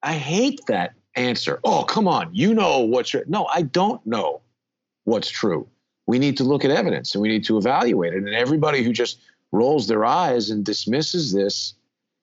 I 0.02 0.14
hate 0.14 0.60
that 0.68 0.94
answer. 1.16 1.60
Oh, 1.64 1.82
come 1.82 2.08
on. 2.08 2.30
You 2.32 2.54
know 2.54 2.80
what's 2.80 3.10
true. 3.10 3.24
No, 3.26 3.46
I 3.46 3.62
don't 3.62 4.04
know 4.06 4.40
what's 5.04 5.28
true. 5.28 5.68
We 6.06 6.20
need 6.20 6.36
to 6.36 6.44
look 6.44 6.64
at 6.64 6.70
evidence 6.70 7.14
and 7.14 7.20
we 7.20 7.28
need 7.28 7.44
to 7.46 7.58
evaluate 7.58 8.14
it. 8.14 8.22
And 8.22 8.34
everybody 8.34 8.84
who 8.84 8.92
just 8.92 9.20
rolls 9.50 9.88
their 9.88 10.04
eyes 10.04 10.50
and 10.50 10.64
dismisses 10.64 11.32
this 11.32 11.74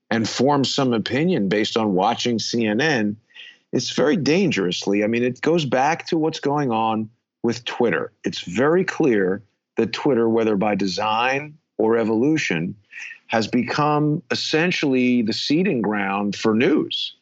and 0.09 0.29
forms 0.29 0.73
some 0.73 0.93
opinion 0.93 1.49
based 1.49 1.75
on 1.75 1.95
watching 1.95 2.37
CNN, 2.37 3.17
it's 3.73 3.89
very 3.89 4.15
dangerously. 4.15 5.03
I 5.03 5.07
mean, 5.07 5.23
it 5.23 5.41
goes 5.41 5.65
back 5.65 6.07
to 6.07 6.17
what's 6.17 6.39
going 6.39 6.71
on 6.71 7.09
with 7.43 7.63
Twitter. 7.65 8.11
It's 8.23 8.41
very 8.41 8.83
clear 8.83 9.43
that 9.75 9.93
Twitter, 9.93 10.29
whether 10.29 10.55
by 10.55 10.75
design 10.75 11.57
or 11.77 11.97
evolution, 11.97 12.75
has 13.27 13.47
become 13.47 14.23
essentially 14.31 15.21
the 15.21 15.33
seeding 15.33 15.81
ground 15.81 16.35
for 16.35 16.55
news. 16.55 17.15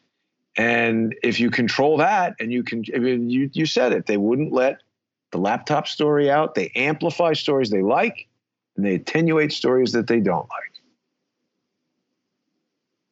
And 0.56 1.14
if 1.22 1.40
you 1.40 1.50
control 1.50 1.96
that, 1.98 2.36
and 2.38 2.52
you 2.52 2.62
can, 2.62 2.84
I 2.94 2.98
mean, 2.98 3.30
you, 3.30 3.50
you 3.52 3.66
said 3.66 3.92
it, 3.92 4.06
they 4.06 4.18
wouldn't 4.18 4.52
let 4.52 4.82
the 5.30 5.38
laptop 5.38 5.88
story 5.88 6.30
out. 6.30 6.54
They 6.54 6.70
amplify 6.76 7.32
stories 7.32 7.70
they 7.70 7.82
like, 7.82 8.28
and 8.76 8.84
they 8.84 8.94
attenuate 8.94 9.52
stories 9.52 9.92
that 9.92 10.06
they 10.06 10.20
don't 10.20 10.48
like. 10.50 10.72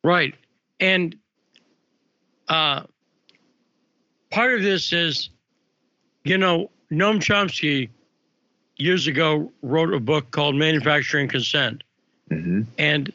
Right. 0.05 0.35
And 0.79 1.17
uh, 2.49 2.83
part 4.31 4.55
of 4.55 4.63
this 4.63 4.93
is, 4.93 5.31
you 6.25 6.37
know, 6.37 6.71
Noam 6.93 7.21
Chomsky 7.21 7.89
years 8.77 9.07
ago 9.07 9.53
wrote 9.63 9.93
a 9.93 10.01
book 10.01 10.31
called 10.31 10.57
Manufacturing 10.57 11.29
Consent. 11.29 11.83
Mm-hmm. 12.31 12.63
And 12.79 13.13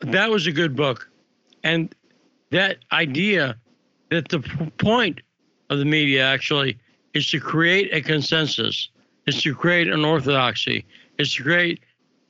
that 0.00 0.30
was 0.30 0.46
a 0.46 0.52
good 0.52 0.76
book. 0.76 1.08
And 1.62 1.94
that 2.50 2.78
idea 2.92 3.56
that 4.10 4.28
the 4.28 4.40
point 4.78 5.20
of 5.70 5.78
the 5.78 5.84
media 5.84 6.24
actually 6.24 6.78
is 7.14 7.28
to 7.30 7.40
create 7.40 7.92
a 7.92 8.00
consensus, 8.00 8.88
is 9.26 9.42
to 9.42 9.54
create 9.54 9.88
an 9.88 10.04
orthodoxy, 10.04 10.84
is 11.18 11.34
to 11.34 11.42
create 11.42 11.80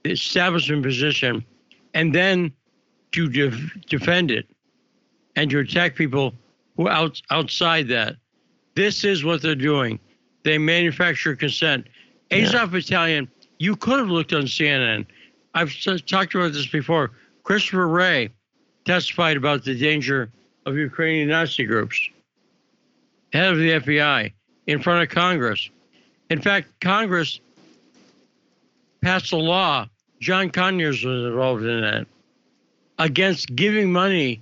the 0.05 0.10
establishment 0.12 0.82
position, 0.82 1.44
and 1.94 2.14
then 2.14 2.52
to 3.12 3.28
def- 3.28 3.81
defend 3.89 4.31
it 4.31 4.47
and 5.36 5.51
to 5.51 5.59
attack 5.59 5.94
people 5.94 6.35
who 6.77 6.86
are 6.86 6.93
out, 6.93 7.20
outside 7.31 7.89
that. 7.89 8.16
This 8.81 9.05
is 9.05 9.24
what 9.24 9.43
they're 9.43 9.55
doing. 9.55 10.01
They 10.43 10.57
manufacture 10.57 11.36
consent. 11.36 11.86
Yeah. 12.31 12.39
Azov 12.39 12.70
Battalion, 12.70 13.31
you 13.59 13.77
could 13.77 13.98
have 13.98 14.09
looked 14.09 14.32
on 14.32 14.44
CNN. 14.44 15.05
I've 15.52 15.70
talked 16.07 16.35
about 16.35 16.55
this 16.55 16.66
before. 16.66 17.11
Christopher 17.43 17.89
Wray 17.89 18.31
testified 18.86 19.36
about 19.36 19.65
the 19.65 19.74
danger 19.78 20.31
of 20.65 20.78
Ukrainian 20.78 21.28
Nazi 21.28 21.66
groups, 21.66 22.09
head 23.35 23.52
of 23.52 23.59
the 23.59 23.73
FBI, 23.73 24.32
in 24.66 24.81
front 24.81 25.02
of 25.02 25.15
Congress. 25.15 25.69
In 26.31 26.40
fact, 26.40 26.69
Congress 26.81 27.39
passed 29.02 29.32
a 29.32 29.36
law 29.36 29.86
John 30.20 30.48
Conyers 30.48 31.05
was 31.05 31.27
involved 31.27 31.65
in 31.65 31.82
that 31.82 32.07
against 32.98 33.55
giving 33.55 33.93
money 33.93 34.40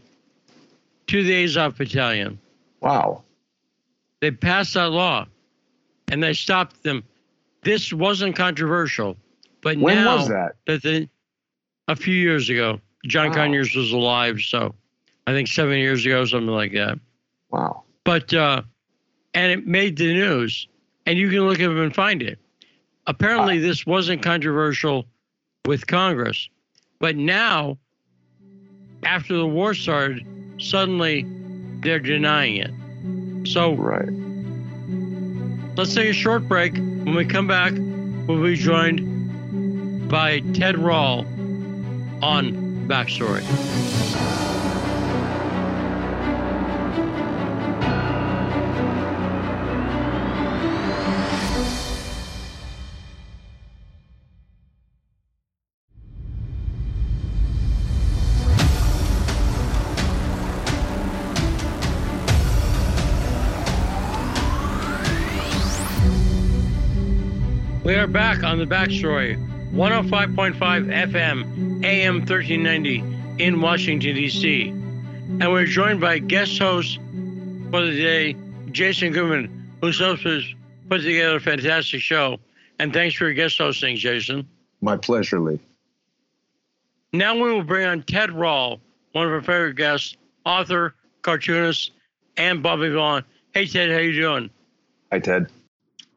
to 1.09 1.25
the 1.25 1.43
Azov 1.43 1.77
Battalion. 1.77 2.39
Wow. 2.81 3.25
They 4.21 4.31
passed 4.31 4.75
that 4.75 4.91
law 4.91 5.27
and 6.11 6.23
they 6.23 6.33
stopped 6.33 6.83
them. 6.83 7.05
This 7.63 7.93
wasn't 7.93 8.37
controversial, 8.37 9.17
but 9.63 9.79
When 9.79 9.97
now 10.05 10.17
was 10.17 10.29
that? 10.29 10.57
the, 10.67 11.09
a 11.89 11.97
few 11.97 12.15
years 12.15 12.49
ago, 12.49 12.81
John 13.07 13.29
Wow. 13.31 13.35
Conyers 13.35 13.75
was 13.75 13.93
alive, 13.93 14.41
so 14.41 14.75
I 15.27 15.33
think 15.33 15.49
seven 15.49 15.79
years 15.79 16.05
ago, 16.07 16.25
something 16.25 16.49
like 16.49 16.73
that. 16.73 16.99
Wow. 17.51 17.83
But 18.05 18.33
uh, 18.33 18.63
and 19.35 19.53
it 19.53 19.67
made 19.67 19.97
the 19.97 20.13
news, 20.15 20.69
and 21.07 21.19
you 21.19 21.29
can 21.29 21.41
look 21.41 21.61
it 21.61 21.71
and 21.71 21.95
find 21.95 22.23
it. 22.23 22.39
Apparently, 23.07 23.59
this 23.59 23.87
wasn't 23.87 24.23
controversial 24.23 25.07
with 25.67 25.87
Congress, 25.87 26.49
but 26.99 27.17
now, 27.17 27.79
after 29.03 29.37
the 29.37 29.47
war 29.47 29.75
started, 29.75 30.25
suddenly 30.59 31.27
they're 31.83 32.01
denying 32.01 32.57
it. 32.57 32.71
So 33.49 33.73
Right. 33.75 34.09
let's 35.77 35.95
take 35.95 36.11
a 36.11 36.13
short 36.13 36.47
break. 36.47 36.75
When 36.75 37.15
we 37.15 37.25
come 37.25 37.47
back, 37.47 37.73
we'll 38.27 38.43
be 38.43 38.57
joined 38.57 40.09
by 40.11 40.41
Ted 40.53 40.77
Rall 40.77 41.21
on 42.23 42.87
Backstory. 42.89 43.43
On 68.59 68.69
the 68.69 68.75
backstory. 68.75 69.37
105.5 69.73 70.57
FM, 70.59 71.85
AM 71.85 72.15
1390 72.19 73.05
in 73.39 73.61
Washington, 73.61 74.17
D.C. 74.17 74.71
And 74.71 75.53
we're 75.53 75.65
joined 75.65 76.01
by 76.01 76.19
guest 76.19 76.59
host 76.59 76.97
for 77.71 77.83
the 77.83 77.93
day, 77.93 78.37
Jason 78.73 79.13
Goodman, 79.13 79.77
who's 79.81 80.01
helped 80.01 80.27
us 80.27 80.43
put 80.89 81.03
together 81.03 81.37
a 81.37 81.41
fantastic 81.41 82.01
show. 82.01 82.39
And 82.81 82.93
thanks 82.93 83.15
for 83.15 83.27
your 83.27 83.35
guest 83.35 83.59
hosting, 83.59 83.97
Jason. 83.97 84.49
My 84.81 84.97
pleasure, 84.97 85.39
Lee. 85.39 85.61
Now 87.13 87.37
we 87.37 87.43
will 87.43 87.63
bring 87.63 87.87
on 87.87 88.03
Ted 88.03 88.33
Rall, 88.33 88.81
one 89.13 89.25
of 89.25 89.33
our 89.33 89.41
favorite 89.41 89.77
guests, 89.77 90.17
author, 90.45 90.97
cartoonist, 91.23 91.93
and 92.37 92.61
Bobby 92.61 92.89
Vaughn. 92.89 93.23
Hey, 93.55 93.67
Ted, 93.67 93.93
how 93.93 93.99
you 93.99 94.21
doing? 94.21 94.51
Hi, 95.13 95.21
Ted. 95.21 95.45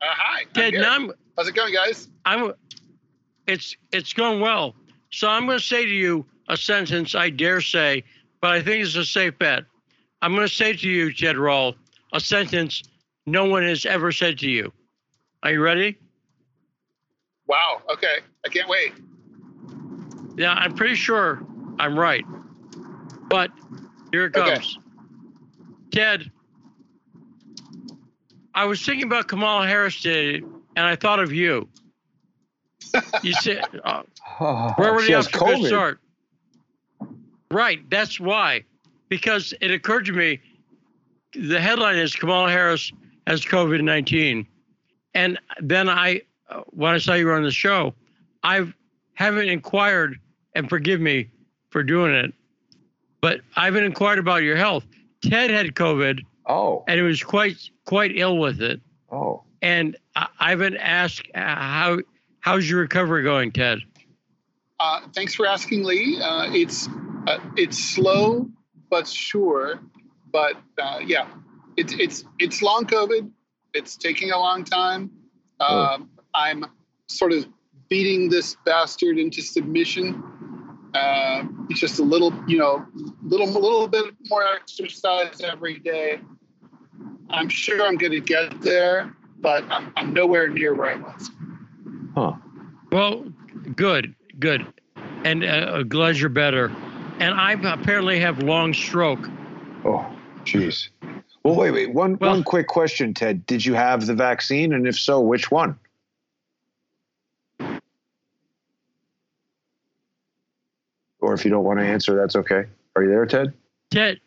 Uh, 0.02 0.06
hi. 0.08 0.42
I'm 0.42 0.48
Ted, 0.54 0.74
good. 0.74 0.82
now 0.82 0.96
I'm, 0.96 1.12
How's 1.42 1.48
it 1.48 1.56
going, 1.56 1.74
guys? 1.74 2.08
I'm 2.24 2.54
it's 3.48 3.76
it's 3.92 4.14
going 4.14 4.42
well. 4.42 4.76
So 5.10 5.28
I'm 5.28 5.48
going 5.48 5.58
to 5.58 5.64
say 5.64 5.86
to 5.86 5.92
you 5.92 6.24
a 6.50 6.56
sentence 6.56 7.16
I 7.16 7.32
dare 7.32 7.62
say, 7.62 8.04
but 8.42 8.52
I 8.52 8.62
think 8.62 8.86
it's 8.86 8.96
a 8.96 9.04
safe 9.04 9.40
bet. 9.40 9.64
I'm 10.22 10.36
going 10.36 10.48
to 10.48 10.54
say 10.54 10.74
to 10.74 10.88
you, 10.88 11.12
Jed 11.12 11.38
Rall, 11.38 11.74
a 12.14 12.20
sentence 12.20 12.84
no 13.26 13.46
one 13.46 13.64
has 13.64 13.88
ever 13.88 14.12
said 14.12 14.38
to 14.38 14.52
you. 14.52 14.72
Are 15.42 15.52
you 15.54 15.64
ready? 15.64 15.98
Wow. 17.48 17.82
Okay. 17.92 18.20
I 18.46 18.50
can't 18.50 18.70
wait. 18.70 18.94
Yeah, 20.38 20.54
I'm 20.54 20.76
pretty 20.76 20.94
sure 20.94 21.42
I'm 21.80 21.98
right. 21.98 22.24
But 23.30 23.50
here 24.12 24.26
it 24.26 24.36
Okay. 24.36 24.52
comes. 24.58 24.78
Ted, 25.92 26.32
I 28.54 28.66
was 28.66 28.86
thinking 28.86 29.06
about 29.08 29.28
Kamala 29.28 29.66
Harris 29.66 30.00
today, 30.00 30.46
and 30.76 30.86
I 30.86 30.96
thought 30.96 31.20
of 31.20 31.32
you. 31.32 31.68
You 33.24 33.34
said, 33.34 33.64
uh, 33.84 34.04
We're 34.40 34.90
already 34.90 35.08
she 35.08 35.14
has 35.14 35.28
off 35.28 35.32
to 35.34 35.38
a 35.38 35.48
good 35.48 35.58
COVID. 35.60 35.68
start. 35.68 36.00
Right, 37.50 37.88
that's 37.90 38.20
why. 38.20 38.64
Because 39.10 39.54
it 39.62 39.72
occurred 39.72 40.06
to 40.06 40.14
me 40.14 40.40
the 41.34 41.60
headline 41.62 41.96
is 41.98 42.14
Kamala 42.16 42.50
Harris 42.52 42.92
has 43.28 43.42
COVID 43.42 43.82
19. 43.84 44.46
And 45.14 45.40
then 45.62 45.90
I, 45.90 46.22
uh, 46.50 46.62
when 46.68 46.94
I 46.94 46.98
saw 46.98 47.14
you 47.14 47.26
were 47.26 47.36
on 47.36 47.44
the 47.44 47.52
show, 47.52 47.94
I 48.44 48.72
haven't 49.14 49.48
inquired, 49.50 50.20
and 50.56 50.68
forgive 50.70 51.00
me 51.00 51.30
for 51.70 51.84
doing 51.84 52.14
it, 52.14 52.34
but 53.22 53.42
I 53.56 53.66
haven't 53.66 53.84
inquired 53.84 54.20
about 54.20 54.44
your 54.44 54.56
health. 54.58 54.86
Ted 55.22 55.52
had 55.52 55.68
COVID, 55.76 56.22
Oh. 56.48 56.84
and 56.88 56.96
he 56.98 57.02
was 57.02 57.22
quite 57.24 57.58
quite 57.86 58.12
ill 58.18 58.38
with 58.38 58.62
it. 58.62 58.82
Oh. 59.12 59.44
And 59.62 59.96
I 60.16 60.28
I 60.40 60.50
haven't 60.52 60.78
asked 60.78 61.28
uh, 61.34 61.40
how 61.40 62.00
how's 62.40 62.70
your 62.70 62.80
recovery 62.82 63.24
going, 63.24 63.52
Ted? 63.52 63.80
Uh, 64.80 65.02
thanks 65.14 65.36
for 65.36 65.46
asking, 65.46 65.84
Lee. 65.84 66.20
Uh, 66.22 66.50
it's 66.52 66.88
uh, 67.28 67.38
it's 67.56 67.78
slow 67.78 68.50
but 68.92 69.08
sure, 69.08 69.80
but 70.32 70.58
uh, 70.80 71.00
yeah, 71.04 71.28
it's 71.78 71.94
it's 71.94 72.26
it's 72.38 72.62
long 72.62 72.86
COVID. 72.86 73.32
It's 73.74 73.96
taking 73.96 74.32
a 74.32 74.38
long 74.38 74.64
time. 74.64 75.10
Um, 75.62 76.10
I'm 76.36 76.66
sort 77.08 77.32
of 77.32 77.48
beating 77.90 78.30
this 78.30 78.58
bastard 78.66 79.18
into 79.18 79.42
submission. 79.42 80.22
Uh, 80.94 81.44
it's 81.70 81.80
just 81.80 82.00
a 82.00 82.04
little, 82.04 82.34
you 82.48 82.58
know, 82.58 82.86
little 83.24 83.48
little 83.48 83.88
bit 83.88 84.14
more 84.28 84.44
exercise 84.44 85.40
every 85.42 85.80
day. 85.80 86.20
I'm 87.30 87.48
sure 87.48 87.86
I'm 87.86 87.96
going 87.96 88.12
to 88.12 88.20
get 88.20 88.60
there, 88.60 89.16
but 89.42 89.64
I'm, 89.70 89.92
I'm 89.96 90.14
nowhere 90.14 90.48
near 90.48 90.74
where 90.74 90.92
I 90.92 90.96
was. 90.96 91.30
Huh. 92.16 92.34
Well, 92.92 93.26
good, 93.76 94.14
good, 94.40 94.66
and 95.24 95.44
uh, 95.44 95.84
glad 95.84 96.18
you're 96.18 96.30
better. 96.30 96.72
And 97.20 97.34
I 97.36 97.54
apparently 97.54 98.20
have 98.20 98.42
long 98.42 98.74
stroke. 98.74 99.30
Oh, 99.86 100.06
jeez. 100.44 100.90
Well, 101.44 101.56
wait, 101.56 101.72
wait. 101.72 101.94
One 101.94 102.18
Well- 102.20 102.32
one 102.32 102.44
quick 102.44 102.68
question, 102.68 103.14
Ted. 103.14 103.46
Did 103.46 103.66
you 103.66 103.74
have 103.74 104.06
the 104.06 104.14
vaccine, 104.14 104.74
and 104.74 104.88
if 104.88 104.98
so, 104.98 105.20
which 105.20 105.50
one? 105.52 105.78
Or 111.20 111.34
if 111.34 111.46
you 111.46 111.52
don't 111.52 111.64
want 111.64 111.80
to 111.80 111.86
answer, 111.86 112.16
that's 112.16 112.36
okay. 112.36 112.64
Are 112.96 113.04
you 113.04 113.10
there, 113.10 113.26
Ted? 113.26 113.54
Ted, 113.92 114.20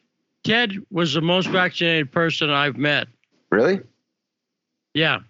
Ted 0.45 0.74
was 0.91 1.12
the 1.15 1.20
most 1.20 1.49
vaccinated 1.49 2.12
person 2.12 2.51
I've 2.51 2.77
met. 2.77 3.09
Really? 3.51 3.81
Yeah. 4.95 5.21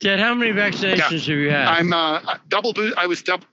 Ted, 0.00 0.20
how 0.20 0.34
many 0.34 0.52
vaccinations 0.52 1.20
have 1.26 1.38
you 1.38 1.50
had? 1.50 1.66
I'm 1.66 1.92
uh, 1.92 2.20
double 2.48 2.72
boot. 2.72 2.94
I 2.96 3.06
was 3.06 3.22
double 3.22 3.46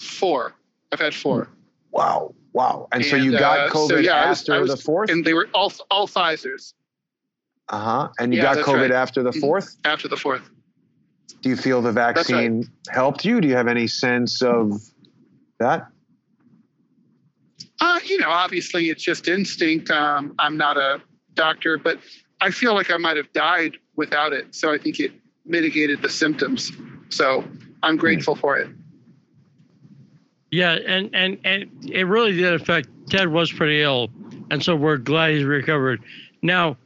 four. 0.00 0.54
I've 0.92 1.00
had 1.00 1.14
four, 1.14 1.48
Wow. 1.90 2.34
Wow. 2.52 2.88
And, 2.92 3.04
so 3.04 3.16
And, 3.16 3.24
you 3.24 3.32
got 3.32 3.58
uh, 3.58 3.70
so, 3.72 3.78
COVID 3.94 4.04
yeah, 4.04 4.14
I 4.24 4.28
was- 4.30 4.40
after 4.40 4.54
I 4.54 4.58
was- 4.58 4.70
the 4.70 4.76
fourth? 4.76 5.10
and 5.10 5.24
they 5.24 5.34
were 5.34 5.48
all 5.54 5.72
all 5.90 6.06
Pfizer's 6.06 6.74
Uh 7.68 7.78
huh. 7.80 8.08
And 8.18 8.32
you 8.34 8.38
Yeah, 8.42 8.54
got 8.54 8.64
COVID 8.64 8.80
right. 8.82 8.90
after 8.92 9.22
the 9.22 9.30
Mhm. 9.30 9.40
fourth? 9.40 9.76
after 9.84 10.06
the 10.08 10.16
fourth. 10.16 10.48
Do 11.40 11.48
you 11.48 11.56
feel 11.56 11.80
the 11.82 11.92
right. 11.92 12.14
vaccine 12.14 12.68
helped 12.90 13.24
you? 13.24 13.40
Do 13.40 13.48
you 13.48 13.54
have 13.56 13.68
any 13.68 13.86
sense 13.86 14.40
of 14.42 14.82
that? 15.58 15.88
Uh, 17.80 17.98
you 18.04 18.18
know, 18.20 18.30
obviously 18.30 18.88
it's 18.90 19.02
just 19.02 19.26
instinct. 19.28 19.90
Um, 19.90 20.34
I'm 20.38 20.56
not 20.56 20.76
a 20.76 21.00
doctor, 21.34 21.76
but 21.78 21.98
I 22.40 22.50
feel 22.50 22.74
like 22.74 22.90
I 22.90 22.96
might 22.98 23.16
have 23.16 23.32
died 23.32 23.78
without 23.96 24.32
it. 24.32 24.54
So 24.54 24.72
I 24.72 24.78
think 24.78 25.00
it 25.00 25.12
mitigated 25.44 26.02
the 26.02 26.08
symptoms. 26.08 26.72
So 27.10 27.44
I'm 27.82 27.96
grateful 27.96 28.34
for 28.34 28.56
it. 28.56 28.68
yeah, 30.50 30.72
and, 30.86 31.10
and, 31.14 31.38
and 31.44 31.70
it 31.90 32.04
really 32.04 32.32
did 32.32 32.54
affect 32.54 32.88
Ted 33.10 33.28
was 33.28 33.52
pretty 33.52 33.82
ill, 33.82 34.08
and 34.50 34.62
so 34.62 34.74
we're 34.76 34.96
glad 34.96 35.32
he's 35.32 35.44
recovered. 35.44 36.02
Now, 36.42 36.76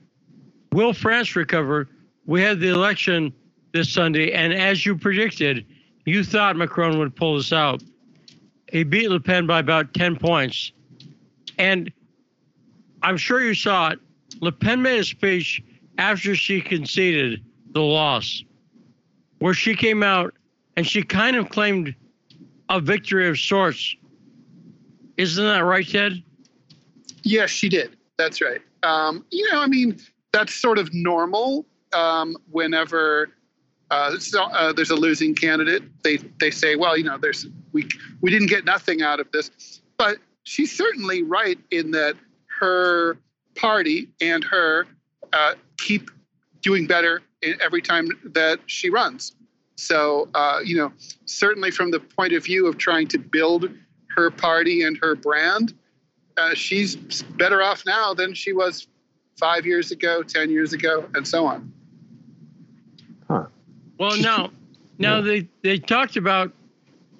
will 0.72 0.93
France 0.93 1.36
recover? 1.36 1.89
We 2.26 2.43
had 2.43 2.60
the 2.60 2.68
election 2.68 3.32
this 3.72 3.93
Sunday, 3.93 4.32
and 4.32 4.52
as 4.52 4.85
you 4.85 4.97
predicted, 4.97 5.64
you 6.05 6.24
thought 6.24 6.56
Macron 6.56 6.98
would 6.98 7.14
pull 7.14 7.36
this 7.36 7.52
out. 7.52 7.82
He 8.72 8.85
beat 8.85 9.10
Le 9.10 9.20
Pen 9.20 9.47
by 9.47 9.59
about 9.60 9.94
10 9.94 10.16
points. 10.16 10.72
And 11.59 11.93
I'm 13.02 13.16
sure 13.16 13.43
you 13.43 13.55
saw 13.55 13.90
it. 13.90 13.98
Le 14.40 14.52
Pen 14.52 14.82
made 14.82 15.01
a 15.01 15.05
speech 15.05 15.62
after 15.98 16.34
she 16.34 16.60
conceded 16.60 17.44
the 17.72 17.82
loss, 17.82 18.42
where 19.40 19.54
she 19.54 19.74
came 19.74 20.02
out 20.02 20.34
and 20.76 20.86
she 20.86 21.02
kind 21.02 21.36
of 21.36 21.50
claimed 21.50 21.94
a 22.68 22.80
victory 22.80 23.28
of 23.28 23.38
sorts. 23.38 23.96
Isn't 25.16 25.44
that 25.44 25.60
right, 25.60 25.86
Ted? 25.86 26.22
Yes, 27.22 27.50
she 27.50 27.68
did. 27.68 27.96
That's 28.16 28.40
right. 28.40 28.62
Um, 28.82 29.24
you 29.30 29.50
know, 29.52 29.60
I 29.60 29.66
mean, 29.66 29.98
that's 30.32 30.54
sort 30.54 30.78
of 30.78 30.94
normal 30.94 31.66
um, 31.92 32.36
whenever 32.50 33.30
uh, 33.90 34.18
so, 34.18 34.44
uh, 34.44 34.72
there's 34.72 34.90
a 34.90 34.96
losing 34.96 35.34
candidate. 35.34 35.82
They 36.02 36.18
they 36.40 36.50
say, 36.50 36.76
well, 36.76 36.96
you 36.96 37.04
know, 37.04 37.16
there's 37.16 37.46
we 37.72 37.88
we 38.20 38.30
didn't 38.30 38.48
get 38.48 38.64
nothing 38.64 39.02
out 39.02 39.18
of 39.18 39.30
this, 39.32 39.80
but 39.96 40.18
she's 40.42 40.76
certainly 40.76 41.22
right 41.22 41.58
in 41.70 41.90
that 41.92 42.16
her 42.60 43.18
party 43.54 44.08
and 44.20 44.44
her 44.44 44.86
uh, 45.32 45.55
keep 45.78 46.10
doing 46.62 46.86
better 46.86 47.22
every 47.60 47.82
time 47.82 48.09
that 48.24 48.60
she 48.66 48.90
runs. 48.90 49.34
So, 49.76 50.28
uh, 50.34 50.60
you 50.64 50.76
know, 50.76 50.92
certainly 51.26 51.70
from 51.70 51.90
the 51.90 52.00
point 52.00 52.32
of 52.32 52.44
view 52.44 52.66
of 52.66 52.78
trying 52.78 53.06
to 53.09 53.18
build 53.18 53.70
her 54.09 54.30
party 54.30 54.82
and 54.82 54.98
her 55.00 55.14
brand, 55.14 55.72
uh, 56.36 56.55
she's 56.55 56.96
better 56.96 57.62
off 57.62 57.84
now 57.86 58.12
than 58.12 58.34
she 58.34 58.52
was 58.52 58.88
five 59.36 59.64
years 59.64 59.92
ago, 59.92 60.22
10 60.22 60.50
years 60.50 60.72
ago, 60.72 61.09
and 61.14 61.26
so 61.26 61.46
on. 61.46 61.72
Huh. 63.28 63.46
Well, 63.98 64.20
now, 64.20 64.50
now 64.98 65.20
they, 65.20 65.46
they 65.62 65.78
talked 65.78 66.16
about, 66.16 66.52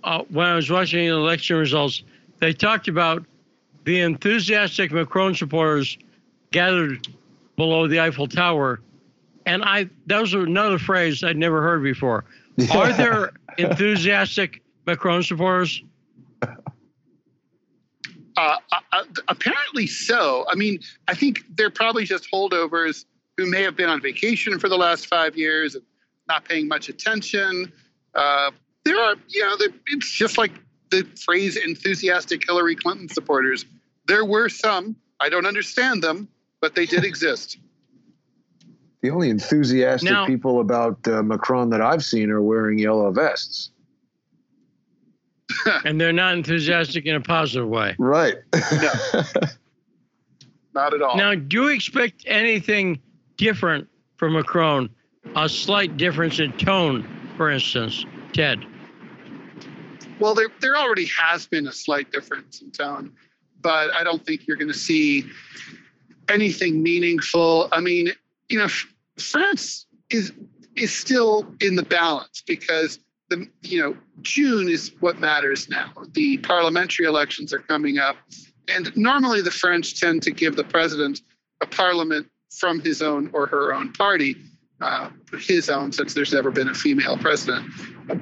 uh, 0.03 0.25
when 0.29 0.47
I 0.47 0.57
was 0.57 0.69
watching 0.69 1.07
the 1.07 1.15
election 1.15 1.57
results, 1.57 2.03
they 2.41 2.53
talked 2.53 2.89
about 2.89 3.25
the 3.85 4.01
enthusiastic 4.01 4.91
Macron 4.91 5.35
supporters 5.35 5.97
gathered 6.51 7.07
below 7.59 7.87
the 7.87 8.01
Eiffel 8.01 8.27
Tower. 8.27 8.81
And 9.45 9.63
I 9.63 9.91
that 10.07 10.23
was 10.23 10.33
another 10.33 10.79
phrase 10.79 11.23
I'd 11.23 11.37
never 11.37 11.61
heard 11.61 11.83
before. 11.83 12.25
Yeah. 12.57 12.79
Are 12.79 12.93
there 12.95 13.33
enthusiastic 13.59 14.63
Macron 14.87 15.23
supporters? 15.23 15.83
Uh, 16.43 16.47
uh, 18.37 18.57
uh, 18.93 19.05
apparently 19.27 19.87
so. 19.87 20.47
I 20.49 20.55
mean, 20.55 20.79
I 21.09 21.15
think 21.15 21.43
they're 21.57 21.71
probably 21.71 22.05
just 22.05 22.29
holdovers 22.33 23.05
who 23.37 23.47
may 23.47 23.63
have 23.63 23.77
been 23.77 23.89
on 23.89 24.01
vacation 24.01 24.59
for 24.61 24.69
the 24.69 24.77
last 24.77 25.09
five 25.09 25.37
years 25.37 25.75
and 25.75 25.85
not 26.29 26.45
paying 26.45 26.69
much 26.69 26.89
attention. 26.89 27.73
Uh, 28.15 28.53
there 28.85 28.97
are, 28.97 29.17
you 29.29 29.43
know, 29.43 29.57
it's 29.89 30.13
just 30.13 30.39
like 30.39 30.53
the 30.91 31.07
phrase 31.25 31.57
enthusiastic 31.57 32.45
Hillary 32.47 32.77
Clinton 32.77 33.09
supporters. 33.09 33.65
There 34.07 34.25
were 34.25 34.49
some. 34.49 34.97
I 35.21 35.29
don't 35.29 35.47
understand 35.47 36.03
them, 36.03 36.29
but 36.61 36.75
they 36.75 36.87
did 36.87 37.05
exist. 37.05 37.59
The 39.01 39.11
only 39.11 39.31
enthusiastic 39.31 40.11
now, 40.11 40.27
people 40.27 40.61
about 40.61 41.07
uh, 41.07 41.23
Macron 41.23 41.71
that 41.71 41.81
I've 41.81 42.05
seen 42.05 42.33
are 42.33 42.43
wearing 42.43 42.81
yellow 42.81 43.13
vests. 43.13 43.71
and 45.85 46.01
they're 46.01 46.13
not 46.13 46.35
enthusiastic 46.35 47.07
in 47.07 47.15
a 47.15 47.21
positive 47.21 47.69
way. 47.69 47.95
Right. 47.99 48.37
no. 48.53 48.93
Not 50.75 50.95
at 50.95 51.03
all. 51.03 51.17
Now, 51.17 51.35
do 51.35 51.63
you 51.63 51.69
expect 51.69 52.25
anything 52.27 53.01
different 53.37 53.89
from 54.17 54.35
Macron? 54.35 54.91
A 55.35 55.49
slight 55.49 55.97
difference 55.97 56.39
in 56.39 56.53
tone, 56.53 57.09
for 57.37 57.51
instance, 57.51 58.05
Ted? 58.33 58.65
Well, 60.21 60.35
there, 60.35 60.49
there 60.61 60.77
already 60.77 61.07
has 61.07 61.47
been 61.47 61.67
a 61.67 61.73
slight 61.73 62.13
difference 62.13 62.63
in 62.63 62.71
tone, 62.71 63.13
but 63.61 63.93
I 63.93 64.05
don't 64.05 64.25
think 64.25 64.47
you're 64.47 64.57
going 64.57 64.73
to 64.73 64.79
see 64.79 65.25
anything 66.29 66.83
meaningful. 66.83 67.69
I 67.73 67.81
mean, 67.81 68.11
you 68.49 68.59
know, 68.59 68.69
France 69.19 69.87
is 70.11 70.33
is 70.77 70.95
still 70.95 71.47
in 71.61 71.75
the 71.75 71.83
balance 71.83 72.43
because 72.47 72.99
the 73.29 73.49
you 73.63 73.81
know 73.81 73.97
June 74.23 74.69
is 74.69 74.93
what 75.01 75.19
matters 75.19 75.69
now. 75.69 75.93
The 76.13 76.39
parliamentary 76.39 77.07
elections 77.07 77.53
are 77.53 77.59
coming 77.59 77.99
up, 77.99 78.17
and 78.69 78.95
normally 78.97 79.43
the 79.43 79.51
French 79.51 79.99
tend 80.01 80.23
to 80.23 80.31
give 80.31 80.57
the 80.57 80.65
president 80.65 81.21
a 81.61 81.67
parliament 81.67 82.29
from 82.51 82.81
his 82.81 83.03
own 83.03 83.31
or 83.33 83.47
her 83.47 83.75
own 83.75 83.93
party, 83.93 84.37
uh, 84.81 85.11
his 85.39 85.69
own 85.69 85.93
since 85.93 86.15
there's 86.15 86.33
never 86.33 86.51
been 86.51 86.69
a 86.69 86.75
female 86.75 87.19
president. 87.19 87.71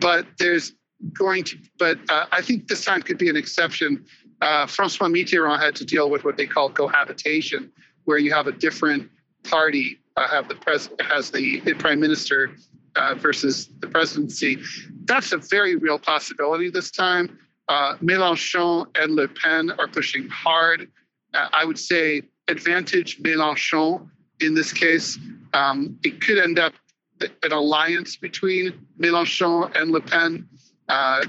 But 0.01 0.27
there's 0.39 0.73
going 1.13 1.45
to, 1.45 1.59
but 1.79 1.99
uh, 2.09 2.27
I 2.33 2.43
think 2.43 2.69
this 2.69 2.85
time 2.85 3.03
could 3.03 3.19
be 3.19 3.29
an 3.29 3.37
exception. 3.37 4.05
Uh, 4.41 4.67
Francois 4.67 5.09
Mitterrand 5.09 5.61
had 5.61 5.77
to 5.77 5.85
deal 5.85 6.11
with 6.11 6.25
what 6.25 6.37
they 6.37 6.47
call 6.47 6.71
cohabitation, 6.71 7.71
where 8.07 8.19
you 8.19 8.33
have 8.33 8.47
a 8.47 8.53
different 8.53 9.11
party 9.45 9.99
uh, 10.17 10.27
have 10.29 10.49
the 10.49 10.55
pres 10.55 10.89
has 11.01 11.31
the 11.31 11.61
prime 11.79 12.01
minister 12.01 12.53
uh, 12.97 13.15
versus 13.15 13.69
the 13.81 13.87
presidency. 13.87 14.59
That's 15.05 15.33
a 15.33 15.39
very 15.39 15.77
real 15.77 15.99
possibility 15.99 16.71
this 16.71 16.91
time. 16.91 17.39
Uh, 17.69 17.97
Mélenchon 17.97 18.87
and 18.99 19.15
Le 19.15 19.29
Pen 19.29 19.71
are 19.79 19.89
pushing 19.89 20.29
hard. 20.29 20.89
Uh, 21.35 21.49
I 21.53 21.65
would 21.65 21.79
say 21.79 22.23
advantage 22.49 23.23
Mélenchon 23.23 24.09
in 24.41 24.55
this 24.55 24.73
case. 24.73 25.19
Um, 25.53 25.99
it 26.05 26.21
could 26.21 26.39
end 26.39 26.59
up 26.59 26.73
an 27.21 27.53
alliance 27.53 28.17
between 28.17 28.87
Mélenchon 28.99 29.75
and 29.77 29.91
Le 29.91 30.01
Pen, 30.01 30.49
uh, 30.89 31.25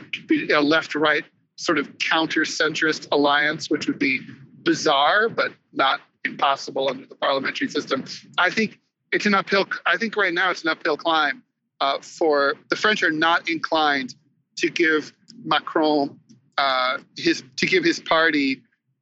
a 0.53 0.61
left-right 0.61 1.23
sort 1.55 1.77
of 1.77 1.97
counter-centrist 1.97 3.07
alliance, 3.11 3.69
which 3.69 3.87
would 3.87 3.97
be 3.97 4.21
bizarre, 4.63 5.27
but 5.27 5.53
not 5.73 6.01
impossible 6.26 6.89
under 6.89 7.06
the 7.06 7.15
parliamentary 7.15 7.69
system. 7.69 8.03
I 8.38 8.49
think 8.49 8.80
it's 9.11 9.26
an 9.26 9.34
uphill. 9.34 9.68
I 9.85 9.98
think 9.98 10.15
right 10.15 10.34
now 10.34 10.52
it's 10.52 10.64
an 10.64 10.69
uphill 10.69 10.98
climb 10.98 11.44
uh, 11.80 11.99
for 12.02 12.56
the 12.69 12.76
French 12.76 13.03
are 13.03 13.11
not 13.11 13.49
inclined 13.49 14.15
to 14.57 14.69
give 14.69 15.14
Macron 15.44 16.19
uh, 16.57 16.98
his 17.15 17.44
to 17.57 17.65
give 17.65 17.84
his 17.84 17.99
party 17.99 18.61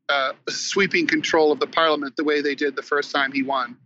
uh, 0.09 0.33
sweeping 0.49 1.07
control 1.07 1.51
of 1.51 1.59
the 1.59 1.67
parliament 1.67 2.15
the 2.15 2.23
way 2.23 2.41
they 2.41 2.55
did 2.55 2.75
the 2.75 2.83
first 2.83 3.11
time 3.11 3.31
he 3.31 3.43
won. 3.43 3.77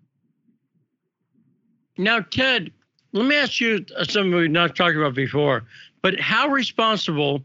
Now, 1.97 2.21
Ted, 2.21 2.71
let 3.11 3.25
me 3.25 3.35
ask 3.35 3.59
you 3.59 3.85
something 4.03 4.33
we've 4.33 4.49
not 4.49 4.75
talked 4.75 4.95
about 4.95 5.15
before. 5.15 5.65
But 6.01 6.19
how 6.19 6.47
responsible? 6.47 7.43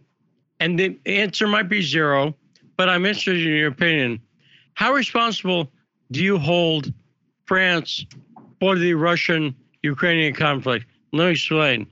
And 0.60 0.78
the 0.78 0.96
answer 1.04 1.48
might 1.48 1.68
be 1.68 1.82
zero, 1.82 2.34
but 2.76 2.88
I'm 2.88 3.04
interested 3.04 3.44
in 3.44 3.56
your 3.56 3.68
opinion. 3.68 4.20
How 4.74 4.92
responsible 4.92 5.70
do 6.14 6.22
you 6.22 6.38
hold 6.38 6.92
France 7.44 8.06
for 8.60 8.78
the 8.78 8.94
Russian 8.94 9.54
Ukrainian 9.82 10.32
conflict? 10.32 10.86
Let 11.12 11.26
me 11.26 11.32
explain 11.32 11.88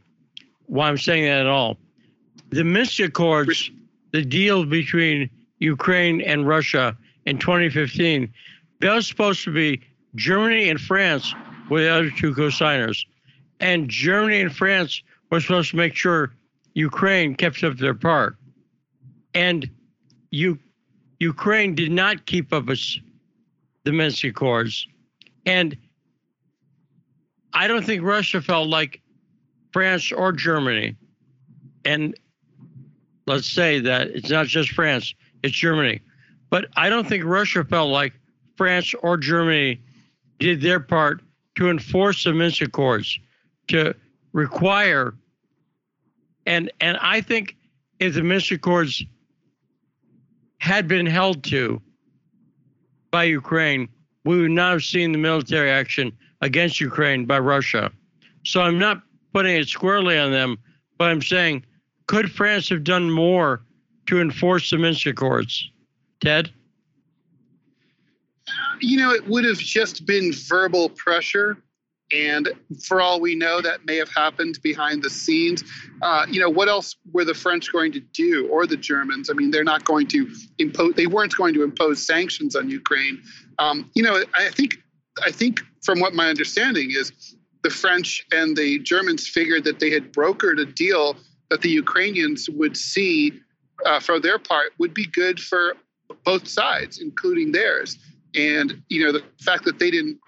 why 0.66 0.88
I'm 0.88 0.96
saying 0.96 1.24
that 1.24 1.40
at 1.40 1.46
all. 1.46 1.76
The 2.50 2.62
Minsk 2.62 3.00
Accords, 3.00 3.70
the 4.12 4.24
deal 4.24 4.64
between 4.64 5.28
Ukraine 5.58 6.20
and 6.20 6.46
Russia 6.46 6.96
in 7.26 7.38
2015, 7.38 8.32
that 8.80 8.94
was 8.94 9.08
supposed 9.08 9.42
to 9.42 9.52
be 9.52 9.82
Germany 10.14 10.68
and 10.68 10.80
France 10.80 11.34
were 11.68 11.80
the 11.82 11.88
other 11.88 12.10
two 12.10 12.32
co-signers. 12.32 13.04
And 13.58 13.88
Germany 13.88 14.40
and 14.40 14.54
France 14.54 15.02
were 15.30 15.40
supposed 15.40 15.70
to 15.70 15.76
make 15.76 15.96
sure 15.96 16.32
Ukraine 16.74 17.34
kept 17.34 17.64
up 17.64 17.76
their 17.76 17.94
part. 17.94 18.36
And 19.34 19.68
you, 20.30 20.60
Ukraine 21.18 21.74
did 21.74 21.90
not 21.90 22.26
keep 22.26 22.52
up 22.52 22.70
its 22.70 23.00
the 23.84 23.92
Minsk 23.92 24.24
Accords. 24.24 24.86
And 25.46 25.76
I 27.52 27.66
don't 27.66 27.84
think 27.84 28.02
Russia 28.02 28.40
felt 28.40 28.68
like 28.68 29.00
France 29.72 30.12
or 30.12 30.32
Germany. 30.32 30.96
And 31.84 32.14
let's 33.26 33.50
say 33.50 33.80
that 33.80 34.08
it's 34.08 34.30
not 34.30 34.46
just 34.46 34.70
France, 34.70 35.14
it's 35.42 35.54
Germany. 35.54 36.00
But 36.50 36.66
I 36.76 36.88
don't 36.88 37.08
think 37.08 37.24
Russia 37.24 37.64
felt 37.64 37.90
like 37.90 38.12
France 38.56 38.94
or 39.02 39.16
Germany 39.16 39.80
did 40.38 40.60
their 40.60 40.80
part 40.80 41.22
to 41.56 41.68
enforce 41.70 42.24
the 42.24 42.32
Minsk 42.32 42.62
Accords, 42.62 43.18
to 43.68 43.94
require 44.32 45.14
and 46.46 46.70
and 46.80 46.96
I 46.98 47.20
think 47.20 47.56
if 47.98 48.14
the 48.14 48.22
Minsk 48.22 48.50
Accords 48.50 49.04
had 50.58 50.88
been 50.88 51.06
held 51.06 51.44
to, 51.44 51.80
by 53.12 53.24
Ukraine, 53.24 53.88
we 54.24 54.40
would 54.40 54.50
not 54.50 54.72
have 54.72 54.82
seen 54.82 55.12
the 55.12 55.18
military 55.18 55.70
action 55.70 56.10
against 56.40 56.80
Ukraine 56.80 57.24
by 57.26 57.38
Russia. 57.38 57.92
So 58.44 58.60
I'm 58.60 58.78
not 58.78 59.02
putting 59.32 59.54
it 59.54 59.68
squarely 59.68 60.18
on 60.18 60.32
them, 60.32 60.58
but 60.98 61.10
I'm 61.10 61.22
saying, 61.22 61.64
could 62.08 62.32
France 62.32 62.68
have 62.70 62.82
done 62.82 63.08
more 63.08 63.62
to 64.06 64.20
enforce 64.20 64.70
the 64.70 64.78
Minsk 64.78 65.06
Accords? 65.06 65.70
Ted? 66.20 66.50
You 68.80 68.96
know, 68.96 69.12
it 69.12 69.26
would 69.28 69.44
have 69.44 69.58
just 69.58 70.04
been 70.04 70.32
verbal 70.32 70.88
pressure 70.88 71.58
and 72.12 72.48
for 72.84 73.00
all 73.00 73.20
we 73.20 73.34
know, 73.34 73.60
that 73.60 73.84
may 73.86 73.96
have 73.96 74.10
happened 74.10 74.58
behind 74.62 75.02
the 75.02 75.10
scenes. 75.10 75.64
Uh, 76.02 76.26
you 76.28 76.40
know, 76.40 76.50
what 76.50 76.68
else 76.68 76.96
were 77.12 77.24
the 77.24 77.34
French 77.34 77.72
going 77.72 77.92
to 77.92 78.00
do 78.00 78.48
or 78.48 78.66
the 78.66 78.76
Germans? 78.76 79.30
I 79.30 79.32
mean, 79.34 79.50
they're 79.50 79.64
not 79.64 79.84
going 79.84 80.06
to 80.08 80.30
impose, 80.58 80.94
they 80.94 81.06
weren't 81.06 81.34
going 81.36 81.54
to 81.54 81.62
impose 81.62 82.04
sanctions 82.06 82.54
on 82.54 82.68
Ukraine. 82.68 83.22
Um, 83.58 83.90
you 83.94 84.02
know, 84.02 84.22
I 84.34 84.50
think, 84.50 84.78
I 85.24 85.30
think 85.30 85.60
from 85.82 86.00
what 86.00 86.14
my 86.14 86.28
understanding 86.28 86.90
is, 86.90 87.36
the 87.62 87.70
French 87.70 88.26
and 88.32 88.56
the 88.56 88.78
Germans 88.80 89.28
figured 89.28 89.64
that 89.64 89.78
they 89.78 89.90
had 89.90 90.12
brokered 90.12 90.60
a 90.60 90.66
deal 90.66 91.16
that 91.50 91.62
the 91.62 91.70
Ukrainians 91.70 92.48
would 92.50 92.76
see 92.76 93.32
uh, 93.86 94.00
for 94.00 94.18
their 94.18 94.38
part 94.38 94.72
would 94.78 94.94
be 94.94 95.06
good 95.06 95.40
for 95.40 95.74
both 96.24 96.48
sides, 96.48 96.98
including 96.98 97.52
theirs. 97.52 97.98
And 98.34 98.82
you 98.88 99.04
know 99.04 99.12
the 99.12 99.22
fact 99.40 99.64
that 99.64 99.78
they 99.78 99.90
didn't 99.90 100.18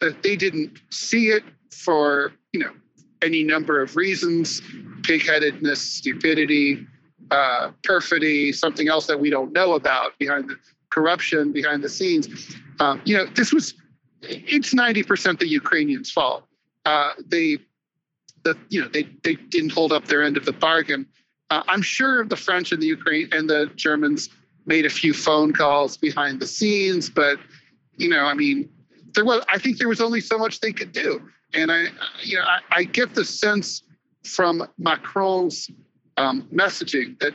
that 0.00 0.22
they 0.22 0.36
didn't 0.36 0.78
see 0.90 1.28
it 1.28 1.44
for 1.70 2.32
you 2.52 2.60
know 2.60 2.72
any 3.22 3.42
number 3.42 3.82
of 3.82 3.96
reasons 3.96 4.62
pigheadedness, 5.02 5.78
stupidity, 5.78 6.86
uh, 7.30 7.70
perfidy, 7.84 8.52
something 8.52 8.88
else 8.88 9.06
that 9.06 9.18
we 9.18 9.30
don't 9.30 9.52
know 9.52 9.74
about 9.74 10.18
behind 10.18 10.48
the 10.48 10.56
corruption 10.90 11.52
behind 11.52 11.82
the 11.82 11.88
scenes. 11.88 12.28
Um, 12.80 13.00
you 13.04 13.16
know, 13.16 13.26
this 13.34 13.52
was 13.52 13.74
it's 14.22 14.74
90% 14.74 15.38
the 15.38 15.48
Ukrainians' 15.48 16.10
fault. 16.10 16.44
Uh, 16.84 17.12
they, 17.26 17.58
the, 18.42 18.56
you 18.68 18.82
know, 18.82 18.88
they, 18.88 19.04
they 19.22 19.34
didn't 19.34 19.70
hold 19.70 19.92
up 19.92 20.06
their 20.06 20.22
end 20.22 20.36
of 20.36 20.44
the 20.44 20.52
bargain. 20.52 21.06
Uh, 21.50 21.62
I'm 21.68 21.82
sure 21.82 22.24
the 22.24 22.36
French 22.36 22.72
and 22.72 22.82
the 22.82 22.86
Ukraine 22.86 23.28
and 23.32 23.48
the 23.48 23.70
Germans 23.76 24.28
made 24.66 24.84
a 24.84 24.90
few 24.90 25.14
phone 25.14 25.52
calls 25.52 25.96
behind 25.96 26.40
the 26.40 26.46
scenes, 26.46 27.08
but 27.08 27.38
you 27.96 28.08
know, 28.08 28.24
I 28.24 28.34
mean, 28.34 28.68
there 29.14 29.24
was. 29.24 29.44
I 29.48 29.58
think 29.58 29.78
there 29.78 29.88
was 29.88 30.00
only 30.00 30.20
so 30.20 30.38
much 30.38 30.60
they 30.60 30.72
could 30.72 30.92
do, 30.92 31.20
and 31.54 31.70
I, 31.70 31.86
you 32.22 32.36
know, 32.36 32.44
I, 32.44 32.60
I 32.70 32.84
get 32.84 33.14
the 33.14 33.24
sense 33.24 33.82
from 34.24 34.66
Macron's 34.78 35.70
um, 36.16 36.46
messaging 36.52 37.18
that 37.20 37.34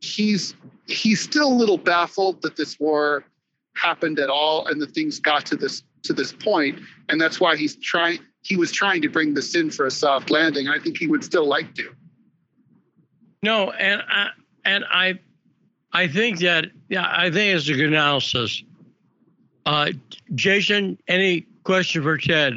he's 0.00 0.54
he's 0.86 1.20
still 1.20 1.48
a 1.48 1.54
little 1.54 1.78
baffled 1.78 2.42
that 2.42 2.56
this 2.56 2.78
war 2.78 3.24
happened 3.74 4.18
at 4.18 4.28
all 4.28 4.66
and 4.66 4.80
that 4.82 4.92
things 4.92 5.18
got 5.18 5.46
to 5.46 5.56
this 5.56 5.82
to 6.02 6.12
this 6.12 6.32
point, 6.32 6.80
and 7.08 7.20
that's 7.20 7.40
why 7.40 7.56
he's 7.56 7.76
trying. 7.76 8.18
He 8.42 8.56
was 8.56 8.72
trying 8.72 9.02
to 9.02 9.08
bring 9.08 9.34
this 9.34 9.54
in 9.54 9.70
for 9.70 9.86
a 9.86 9.90
soft 9.90 10.30
landing. 10.30 10.68
I 10.68 10.78
think 10.78 10.98
he 10.98 11.06
would 11.06 11.22
still 11.22 11.46
like 11.46 11.74
to. 11.76 11.90
No, 13.44 13.70
and 13.70 14.02
I, 14.08 14.28
and 14.64 14.84
I, 14.90 15.20
I 15.92 16.08
think 16.08 16.40
that 16.40 16.66
yeah, 16.88 17.12
I 17.16 17.30
think 17.30 17.56
it's 17.56 17.68
a 17.68 17.74
good 17.74 17.86
analysis. 17.86 18.62
Uh, 19.64 19.92
Jason, 20.34 20.98
any 21.08 21.46
question 21.64 22.02
for 22.02 22.18
Ted? 22.18 22.54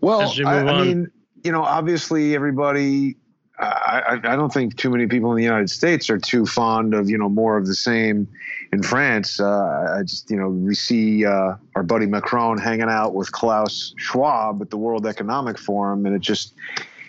Well, 0.00 0.32
we 0.36 0.44
I, 0.44 0.60
I 0.60 0.84
mean, 0.84 1.10
you 1.42 1.52
know, 1.52 1.62
obviously 1.62 2.34
everybody. 2.34 3.16
I, 3.60 4.20
I 4.22 4.36
don't 4.36 4.52
think 4.52 4.76
too 4.76 4.88
many 4.88 5.08
people 5.08 5.32
in 5.32 5.36
the 5.36 5.42
United 5.42 5.68
States 5.68 6.08
are 6.10 6.18
too 6.18 6.46
fond 6.46 6.94
of 6.94 7.10
you 7.10 7.18
know 7.18 7.28
more 7.28 7.56
of 7.56 7.66
the 7.66 7.74
same 7.74 8.28
in 8.72 8.84
France. 8.84 9.40
Uh, 9.40 9.96
I 9.98 10.04
just 10.04 10.30
you 10.30 10.36
know 10.36 10.48
we 10.48 10.76
see 10.76 11.26
uh, 11.26 11.56
our 11.74 11.82
buddy 11.82 12.06
Macron 12.06 12.58
hanging 12.58 12.88
out 12.88 13.14
with 13.14 13.32
Klaus 13.32 13.94
Schwab 13.96 14.62
at 14.62 14.70
the 14.70 14.76
World 14.76 15.06
Economic 15.06 15.58
Forum, 15.58 16.06
and 16.06 16.14
it 16.14 16.20
just 16.20 16.54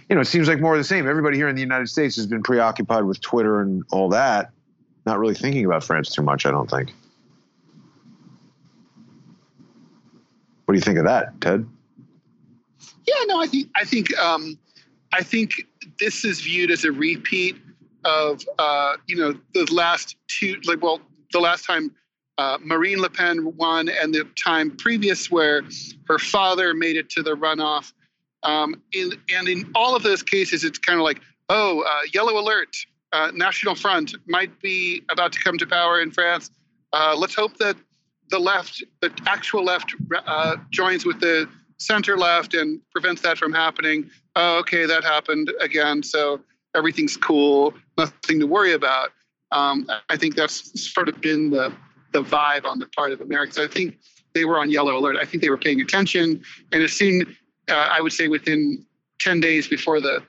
you 0.10 0.16
know 0.16 0.22
it 0.22 0.26
seems 0.26 0.48
like 0.48 0.60
more 0.60 0.74
of 0.74 0.80
the 0.80 0.86
same. 0.86 1.08
Everybody 1.08 1.38
here 1.38 1.50
in 1.50 1.56
the 1.56 1.62
United 1.62 1.88
States 1.88 2.16
has 2.16 2.26
been 2.26 2.42
preoccupied 2.42 3.04
with 3.04 3.22
Twitter 3.22 3.62
and 3.62 3.84
all 3.92 4.10
that, 4.10 4.50
not 5.06 5.20
really 5.20 5.36
thinking 5.36 5.66
about 5.66 5.84
France 5.84 6.10
too 6.10 6.24
much. 6.24 6.48
I 6.48 6.52
don't 6.52 6.70
think. 6.70 6.92
What 10.70 10.74
do 10.74 10.78
you 10.78 10.84
think 10.84 11.00
of 11.00 11.06
that, 11.06 11.42
Ted? 11.42 11.68
Yeah, 13.08 13.24
no, 13.26 13.42
I 13.42 13.48
think 13.48 13.72
I 13.76 13.86
think 13.86 14.16
um, 14.20 14.60
I 15.12 15.24
think 15.24 15.64
this 16.00 16.24
is 16.24 16.42
viewed 16.42 16.70
as 16.70 16.86
a 16.86 16.92
repeat 16.92 17.58
of 18.06 18.44
uh, 18.60 18.98
you 19.08 19.16
know 19.16 19.34
the 19.56 19.66
last 19.74 20.16
two 20.28 20.62
like 20.66 20.84
well 20.84 21.02
the 21.32 21.40
last 21.40 21.66
time 21.66 21.90
uh, 22.38 22.60
Marine 22.62 23.00
Le 23.00 23.10
Pen 23.10 23.52
won 23.58 23.90
and 23.90 24.14
the 24.14 24.30
time 24.36 24.70
previous 24.78 25.32
where 25.32 25.64
her 26.08 26.20
father 26.20 26.76
made 26.76 26.98
it 26.98 27.10
to 27.10 27.24
the 27.24 27.36
runoff. 27.36 27.92
Um, 28.44 28.80
in, 28.94 29.14
and 29.36 29.48
in 29.48 29.72
all 29.74 29.96
of 29.96 30.04
those 30.04 30.22
cases, 30.22 30.64
it's 30.64 30.78
kind 30.78 31.00
of 31.00 31.04
like, 31.04 31.20
oh, 31.50 31.82
uh, 31.82 32.02
yellow 32.14 32.38
alert, 32.38 32.76
uh, 33.12 33.32
National 33.34 33.74
Front 33.74 34.14
might 34.28 34.62
be 34.62 35.02
about 35.10 35.34
to 35.34 35.40
come 35.40 35.58
to 35.58 35.66
power 35.66 36.00
in 36.00 36.12
France. 36.12 36.52
Uh, 36.94 37.16
let's 37.18 37.34
hope 37.34 37.58
that 37.58 37.76
the 38.30 38.40
left, 38.40 38.84
the 39.02 39.12
actual 39.26 39.64
left, 39.64 39.96
uh, 40.26 40.58
joins 40.70 41.06
with 41.06 41.20
the 41.20 41.50
center 41.78 42.18
left 42.18 42.54
and 42.54 42.80
prevents 42.92 43.22
that 43.22 43.38
from 43.38 43.54
happening. 43.54 44.10
Oh, 44.36 44.60
okay, 44.60 44.86
that 44.86 45.04
happened 45.04 45.52
again. 45.62 46.04
So 46.04 46.42
everything's 46.76 47.18
cool, 47.18 47.74
nothing 47.98 48.40
to 48.40 48.48
worry 48.48 48.74
about. 48.74 49.10
Um, 49.52 49.88
I 50.10 50.18
think 50.18 50.36
that's 50.36 50.80
sort 50.94 51.10
of 51.10 51.20
been 51.22 51.50
the 51.50 51.74
the 52.12 52.24
vibe 52.24 52.66
on 52.66 52.80
the 52.80 52.88
part 52.88 53.12
of 53.12 53.22
Americans. 53.22 53.60
I 53.60 53.68
think 53.68 53.98
they 54.34 54.44
were 54.44 54.60
on 54.60 54.72
yellow 54.72 54.98
alert. 54.98 55.16
I 55.16 55.26
think 55.26 55.44
they 55.44 55.50
were 55.50 55.58
paying 55.58 55.80
attention, 55.82 56.42
and 56.72 56.84
as 56.84 56.92
soon, 56.92 57.36
uh, 57.70 57.90
I 57.92 58.02
would 58.02 58.14
say, 58.14 58.28
within 58.28 58.86
ten 59.20 59.40
days 59.40 59.68
before 59.68 60.00
the 60.00 60.24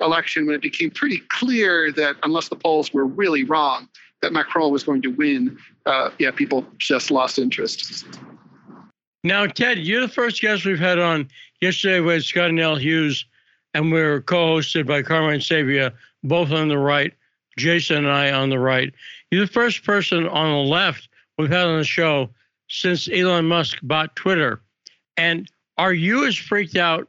election, 0.00 0.46
when 0.46 0.54
it 0.54 0.62
became 0.62 0.90
pretty 0.90 1.18
clear 1.28 1.92
that 1.92 2.16
unless 2.22 2.48
the 2.48 2.56
polls 2.56 2.92
were 2.92 3.06
really 3.06 3.44
wrong, 3.44 3.88
that 4.22 4.32
Macron 4.32 4.72
was 4.72 4.82
going 4.82 5.02
to 5.02 5.08
win, 5.08 5.58
uh, 5.86 6.10
yeah, 6.18 6.30
people 6.30 6.66
just 6.78 7.10
lost 7.10 7.38
interest. 7.38 8.06
Now, 9.24 9.46
Ted, 9.46 9.78
you're 9.78 10.00
the 10.00 10.08
first 10.08 10.40
guest 10.40 10.64
we've 10.64 10.78
had 10.78 10.98
on. 10.98 11.28
Yesterday 11.60 12.00
was 12.00 12.26
Scott 12.26 12.50
and 12.50 12.60
L. 12.60 12.76
Hughes, 12.76 13.24
and 13.74 13.92
we 13.92 14.00
are 14.00 14.20
co-hosted 14.20 14.86
by 14.86 15.02
Carmine 15.02 15.40
Sabia, 15.40 15.92
both 16.22 16.52
on 16.52 16.68
the 16.68 16.78
right. 16.78 17.12
Jason 17.58 17.96
and 17.96 18.08
I 18.08 18.30
on 18.30 18.50
the 18.50 18.58
right. 18.58 18.94
You're 19.30 19.44
the 19.44 19.52
first 19.52 19.84
person 19.84 20.26
on 20.28 20.50
the 20.50 20.70
left 20.70 21.08
we've 21.36 21.50
had 21.50 21.66
on 21.66 21.78
the 21.78 21.84
show 21.84 22.30
since 22.68 23.08
Elon 23.08 23.46
Musk 23.46 23.78
bought 23.82 24.14
Twitter. 24.16 24.62
And 25.16 25.50
are 25.76 25.92
you 25.92 26.26
as 26.26 26.36
freaked 26.36 26.76
out? 26.76 27.08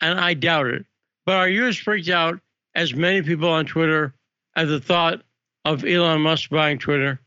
And 0.00 0.20
I 0.20 0.34
doubt 0.34 0.66
it, 0.66 0.84
but 1.24 1.36
are 1.36 1.48
you 1.48 1.66
as 1.66 1.76
freaked 1.76 2.08
out 2.08 2.40
as 2.74 2.92
many 2.92 3.22
people 3.22 3.48
on 3.48 3.64
Twitter 3.64 4.14
at 4.56 4.66
the 4.66 4.80
thought 4.80 5.22
of 5.64 5.84
Elon 5.84 6.20
Musk 6.20 6.50
buying 6.50 6.78
Twitter? 6.78 7.20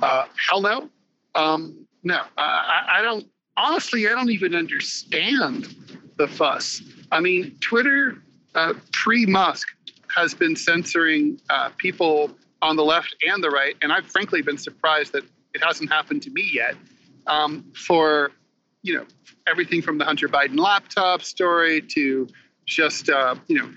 Uh, 0.00 0.26
hell 0.48 0.60
no. 0.60 0.90
Um, 1.34 1.86
no, 2.02 2.22
I, 2.36 2.98
I 2.98 3.02
don't. 3.02 3.26
Honestly, 3.56 4.06
I 4.08 4.10
don't 4.10 4.30
even 4.30 4.54
understand 4.54 5.74
the 6.16 6.26
fuss. 6.26 6.82
I 7.10 7.20
mean, 7.20 7.56
Twitter 7.60 8.22
uh, 8.54 8.74
pre 8.92 9.26
Musk 9.26 9.68
has 10.14 10.34
been 10.34 10.56
censoring 10.56 11.40
uh, 11.50 11.70
people 11.76 12.30
on 12.60 12.76
the 12.76 12.84
left 12.84 13.14
and 13.26 13.42
the 13.42 13.50
right, 13.50 13.76
and 13.82 13.92
I've 13.92 14.06
frankly 14.06 14.42
been 14.42 14.58
surprised 14.58 15.12
that 15.12 15.24
it 15.54 15.62
hasn't 15.62 15.90
happened 15.90 16.22
to 16.22 16.30
me 16.30 16.50
yet. 16.52 16.74
Um, 17.26 17.72
for 17.74 18.32
you 18.82 18.94
know 18.94 19.06
everything 19.46 19.80
from 19.80 19.98
the 19.98 20.04
Hunter 20.04 20.28
Biden 20.28 20.58
laptop 20.58 21.22
story 21.22 21.80
to 21.80 22.26
just 22.66 23.08
uh, 23.08 23.36
you 23.46 23.58
know 23.58 23.70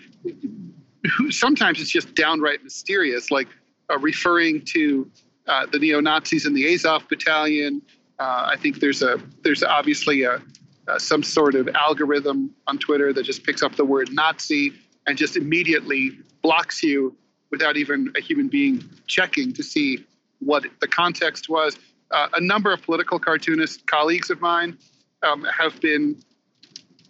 sometimes 1.29 1.81
it's 1.81 1.89
just 1.89 2.13
downright 2.15 2.63
mysterious, 2.63 3.31
like 3.31 3.47
uh, 3.89 3.97
referring 3.99 4.63
to 4.65 5.09
uh, 5.47 5.65
the 5.71 5.79
neo 5.79 5.99
Nazis 5.99 6.45
in 6.45 6.53
the 6.53 6.73
Azov 6.73 7.07
battalion. 7.09 7.81
Uh, 8.19 8.49
I 8.51 8.57
think 8.57 8.79
there's 8.79 9.01
a 9.01 9.19
there's 9.43 9.63
obviously 9.63 10.23
a, 10.23 10.41
uh, 10.87 10.99
some 10.99 11.23
sort 11.23 11.55
of 11.55 11.67
algorithm 11.69 12.51
on 12.67 12.77
Twitter 12.77 13.11
that 13.13 13.23
just 13.23 13.43
picks 13.43 13.61
up 13.61 13.75
the 13.75 13.85
word 13.85 14.09
Nazi 14.11 14.73
and 15.07 15.17
just 15.17 15.35
immediately 15.35 16.11
blocks 16.41 16.81
you 16.83 17.15
without 17.51 17.77
even 17.77 18.11
a 18.17 18.21
human 18.21 18.47
being 18.47 18.83
checking 19.07 19.53
to 19.53 19.63
see 19.63 20.05
what 20.39 20.63
the 20.81 20.87
context 20.87 21.49
was. 21.49 21.77
Uh, 22.11 22.27
a 22.33 22.41
number 22.41 22.71
of 22.71 22.81
political 22.83 23.19
cartoonist 23.19 23.85
colleagues 23.87 24.29
of 24.29 24.39
mine 24.41 24.77
um, 25.23 25.43
have 25.45 25.79
been 25.81 26.21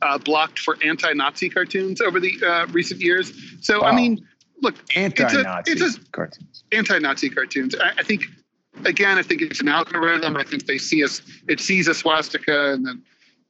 uh, 0.02 0.18
blocked 0.18 0.60
for 0.60 0.78
anti-Nazi 0.84 1.50
cartoons 1.50 2.02
over 2.02 2.20
the 2.20 2.34
uh, 2.46 2.68
recent 2.68 3.02
years. 3.02 3.34
So 3.62 3.82
wow. 3.82 3.90
I 3.90 3.96
mean, 3.96 4.26
look, 4.62 4.76
anti-Nazi 4.96 5.72
it's 5.72 5.82
a, 5.82 5.86
it's 5.86 5.98
a, 5.98 6.12
cartoons. 6.12 6.64
Anti-Nazi 6.72 7.30
cartoons. 7.30 7.76
I, 7.76 7.92
I, 7.98 8.04
think, 8.04 8.24
again, 8.86 9.18
I 9.18 9.22
think 9.22 9.42
it's 9.42 9.62
an 9.62 9.68
algorithm. 9.68 10.36
I 10.38 10.44
think 10.44 10.66
they 10.66 10.78
see 10.78 11.04
us. 11.04 11.22
It 11.48 11.60
sees 11.60 11.88
a 11.88 11.94
swastika 11.94 12.74
and 12.74 12.86
then 12.86 13.04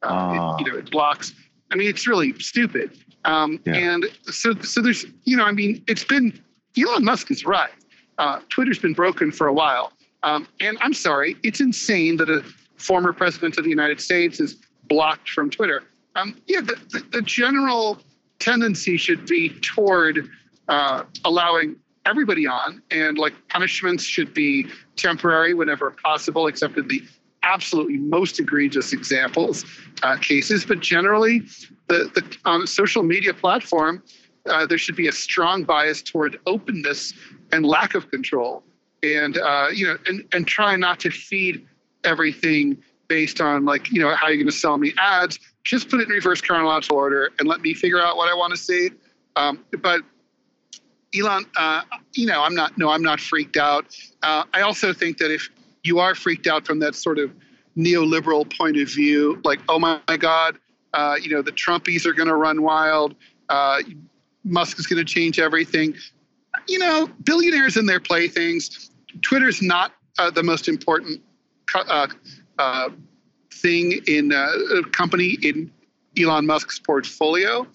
uh, 0.04 0.08
it, 0.08 0.12
ah. 0.12 0.58
you 0.60 0.72
know 0.72 0.78
it 0.78 0.92
blocks. 0.92 1.34
I 1.72 1.76
mean, 1.76 1.90
it's 1.90 2.08
really 2.08 2.38
stupid. 2.40 2.98
Um, 3.26 3.60
yeah. 3.66 3.74
And 3.74 4.06
so, 4.26 4.54
so 4.62 4.82
there's, 4.82 5.06
you 5.24 5.36
know, 5.36 5.46
I 5.46 5.52
mean, 5.52 5.84
it's 5.88 6.04
been 6.04 6.40
Elon 6.78 7.04
Musk 7.04 7.32
is 7.32 7.46
right. 7.46 7.72
Uh, 8.18 8.40
Twitter's 8.50 8.80
been 8.80 8.94
broken 8.94 9.32
for 9.32 9.48
a 9.48 9.54
while, 9.54 9.92
um, 10.24 10.48
and 10.62 10.78
I'm 10.80 10.94
sorry, 10.94 11.36
it's 11.44 11.60
insane 11.60 12.18
that 12.18 12.30
a 12.30 12.44
former 12.78 13.12
president 13.12 13.58
of 13.58 13.64
the 13.64 13.70
United 13.70 14.00
States 14.00 14.40
is 14.40 14.56
blocked 14.88 15.30
from 15.30 15.50
Twitter. 15.50 15.84
Um, 16.16 16.42
yeah, 16.48 16.62
the, 16.62 16.76
the, 16.92 17.06
the, 17.12 17.22
general 17.22 18.00
tendency 18.40 18.96
should 18.96 19.26
be 19.26 19.50
toward 19.60 20.30
uh, 20.70 21.04
allowing 21.26 21.76
everybody 22.06 22.48
on, 22.48 22.82
and 22.90 23.18
like 23.18 23.34
punishments 23.50 24.04
should 24.04 24.34
be 24.34 24.68
temporary 24.96 25.54
whenever 25.54 25.92
possible, 25.92 26.48
except 26.48 26.78
in 26.78 26.88
the 26.88 27.04
absolutely 27.44 27.98
most 27.98 28.40
egregious 28.40 28.94
examples 28.94 29.66
uh, 30.04 30.18
cases. 30.18 30.66
But 30.66 30.80
generally, 30.80 31.42
the, 31.88 32.10
the 32.14 32.50
a 32.50 32.66
social 32.68 33.04
media 33.04 33.34
platform, 33.34 34.04
uh, 34.50 34.66
there 34.66 34.78
should 34.78 34.96
be 34.96 35.08
a 35.08 35.12
strong 35.12 35.64
bias 35.64 36.02
toward 36.02 36.40
openness 36.46 37.14
and 37.52 37.66
lack 37.66 37.94
of 37.94 38.10
control, 38.10 38.64
and 39.04 39.38
uh, 39.38 39.68
you 39.74 39.86
know, 39.86 39.98
and 40.08 40.24
and 40.32 40.48
try 40.48 40.76
not 40.76 41.00
to 41.02 41.10
feed 41.12 41.66
everything 42.04 42.78
based 43.08 43.42
on 43.42 43.66
like 43.66 43.92
you 43.92 44.00
know 44.02 44.16
how 44.16 44.28
you're 44.28 44.38
going 44.38 44.48
to 44.48 44.52
sell 44.52 44.78
me 44.78 44.94
ads. 44.98 45.40
Just 45.66 45.90
put 45.90 46.00
it 46.00 46.04
in 46.04 46.14
reverse 46.14 46.40
chronological 46.40 46.96
order 46.96 47.32
and 47.38 47.48
let 47.50 47.60
me 47.60 47.74
figure 47.74 48.02
out 48.02 48.16
what 48.16 48.32
I 48.32 48.36
want 48.36 48.52
to 48.52 48.58
see. 48.58 48.92
Um, 49.36 49.66
but 49.82 50.02
Elon, 51.14 51.46
uh, 51.58 51.82
you 52.14 52.26
know, 52.26 52.42
I'm 52.42 52.56
not. 52.56 52.78
No, 52.78 52.90
I'm 52.90 53.04
not 53.04 53.20
freaked 53.20 53.58
out. 53.58 53.86
Uh, 54.24 54.46
I 54.54 54.62
also 54.62 54.94
think 54.94 55.18
that 55.18 55.32
if 55.32 55.50
you 55.84 56.00
are 56.00 56.16
freaked 56.16 56.48
out 56.48 56.66
from 56.66 56.80
that 56.80 56.96
sort 56.96 57.20
of 57.20 57.34
neoliberal 57.76 58.46
point 58.58 58.78
of 58.78 58.88
view, 58.88 59.42
like, 59.44 59.60
oh 59.68 59.80
my, 59.80 60.00
God, 60.18 60.58
Uh, 60.94 61.18
you 61.22 61.30
know, 61.30 61.42
the 61.42 61.52
Trumpies 61.52 62.06
are 62.06 62.14
going 62.14 62.30
to 62.30 62.36
run 62.36 62.62
wild. 62.62 63.16
Uh, 63.50 63.82
Musk 64.46 64.80
is 64.80 64.88
going 64.88 65.06
to 65.06 65.14
change 65.14 65.40
everything. 65.40 65.94
You 66.70 66.80
know, 66.80 67.10
billionaires 67.26 67.76
and 67.76 67.88
their 67.90 68.00
playthings. 68.00 68.92
Twitter's 69.22 69.62
not 69.62 69.92
uh, 70.18 70.32
the 70.32 70.42
most 70.42 70.70
important 70.70 71.22
uh, 71.74 72.90
thing 73.56 74.02
in 74.08 74.32
uh, 74.32 74.48
a 74.78 74.84
company 74.90 75.38
in 75.42 75.72
Elon 76.18 76.46
Musk's 76.46 76.80
portfolio. 76.80 77.68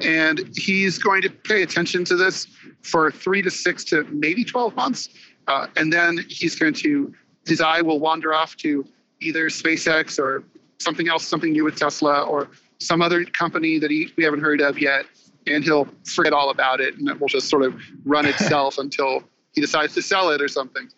And 0.00 0.50
he's 0.56 0.98
going 0.98 1.22
to 1.22 1.30
pay 1.30 1.62
attention 1.62 2.04
to 2.06 2.16
this 2.16 2.46
for 2.82 3.10
three 3.10 3.42
to 3.42 3.50
six 3.50 3.84
to 3.84 4.04
maybe 4.04 4.44
12 4.44 4.74
months. 4.74 5.08
Uh, 5.46 5.66
and 5.76 5.92
then 5.92 6.24
he's 6.28 6.54
going 6.54 6.74
to, 6.74 7.12
his 7.46 7.60
eye 7.60 7.82
will 7.82 8.00
wander 8.00 8.34
off 8.34 8.56
to 8.58 8.86
either 9.20 9.48
SpaceX 9.48 10.18
or 10.18 10.44
something 10.78 11.08
else, 11.08 11.26
something 11.26 11.52
new 11.52 11.64
with 11.64 11.76
Tesla 11.76 12.22
or 12.22 12.48
some 12.78 13.00
other 13.00 13.24
company 13.24 13.78
that 13.78 13.90
he, 13.90 14.08
we 14.16 14.24
haven't 14.24 14.40
heard 14.40 14.60
of 14.60 14.78
yet. 14.78 15.06
And 15.46 15.62
he'll 15.62 15.88
forget 16.04 16.32
all 16.32 16.50
about 16.50 16.80
it 16.80 16.96
and 16.96 17.08
it 17.08 17.20
will 17.20 17.28
just 17.28 17.48
sort 17.48 17.62
of 17.62 17.80
run 18.04 18.26
itself 18.32 18.78
until 18.78 19.22
he 19.52 19.60
decides 19.60 19.94
to 19.94 20.02
sell 20.02 20.30
it 20.30 20.40
or 20.40 20.48
something. 20.48 20.88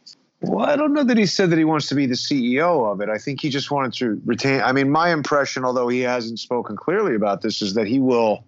Well, 0.46 0.66
I 0.66 0.76
don't 0.76 0.92
know 0.92 1.04
that 1.04 1.16
he 1.16 1.26
said 1.26 1.50
that 1.50 1.58
he 1.58 1.64
wants 1.64 1.86
to 1.88 1.94
be 1.94 2.06
the 2.06 2.14
CEO 2.14 2.90
of 2.90 3.00
it. 3.00 3.08
I 3.08 3.18
think 3.18 3.40
he 3.40 3.48
just 3.48 3.70
wanted 3.70 3.94
to 3.94 4.20
retain. 4.24 4.60
I 4.60 4.72
mean, 4.72 4.90
my 4.90 5.10
impression, 5.10 5.64
although 5.64 5.88
he 5.88 6.00
hasn't 6.00 6.38
spoken 6.38 6.76
clearly 6.76 7.14
about 7.14 7.40
this, 7.42 7.62
is 7.62 7.74
that 7.74 7.86
he 7.86 7.98
will 7.98 8.44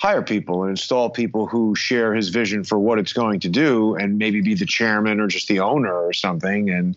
hire 0.00 0.22
people 0.22 0.62
and 0.62 0.70
install 0.70 1.10
people 1.10 1.46
who 1.46 1.74
share 1.74 2.14
his 2.14 2.28
vision 2.28 2.64
for 2.64 2.78
what 2.78 2.98
it's 2.98 3.12
going 3.12 3.40
to 3.40 3.48
do 3.48 3.94
and 3.94 4.18
maybe 4.18 4.40
be 4.40 4.54
the 4.54 4.66
chairman 4.66 5.20
or 5.20 5.28
just 5.28 5.48
the 5.48 5.60
owner 5.60 5.94
or 5.94 6.12
something. 6.12 6.70
And 6.70 6.96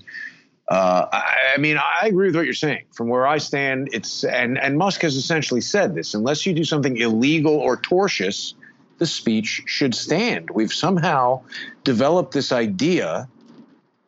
uh, 0.69 1.05
I, 1.11 1.53
I, 1.55 1.57
mean, 1.57 1.77
I 1.77 2.07
agree 2.07 2.27
with 2.27 2.35
what 2.35 2.45
you're 2.45 2.53
saying. 2.53 2.85
From 2.91 3.07
where 3.07 3.27
I 3.27 3.37
stand, 3.37 3.89
it's 3.91 4.23
and 4.23 4.57
and 4.57 4.77
Musk 4.77 5.01
has 5.01 5.15
essentially 5.15 5.61
said 5.61 5.95
this: 5.95 6.13
unless 6.13 6.45
you 6.45 6.53
do 6.53 6.63
something 6.63 6.97
illegal 6.97 7.55
or 7.55 7.77
tortious, 7.77 8.53
the 8.97 9.05
speech 9.05 9.63
should 9.65 9.95
stand. 9.95 10.49
We've 10.51 10.73
somehow 10.73 11.41
developed 11.83 12.33
this 12.33 12.51
idea 12.51 13.27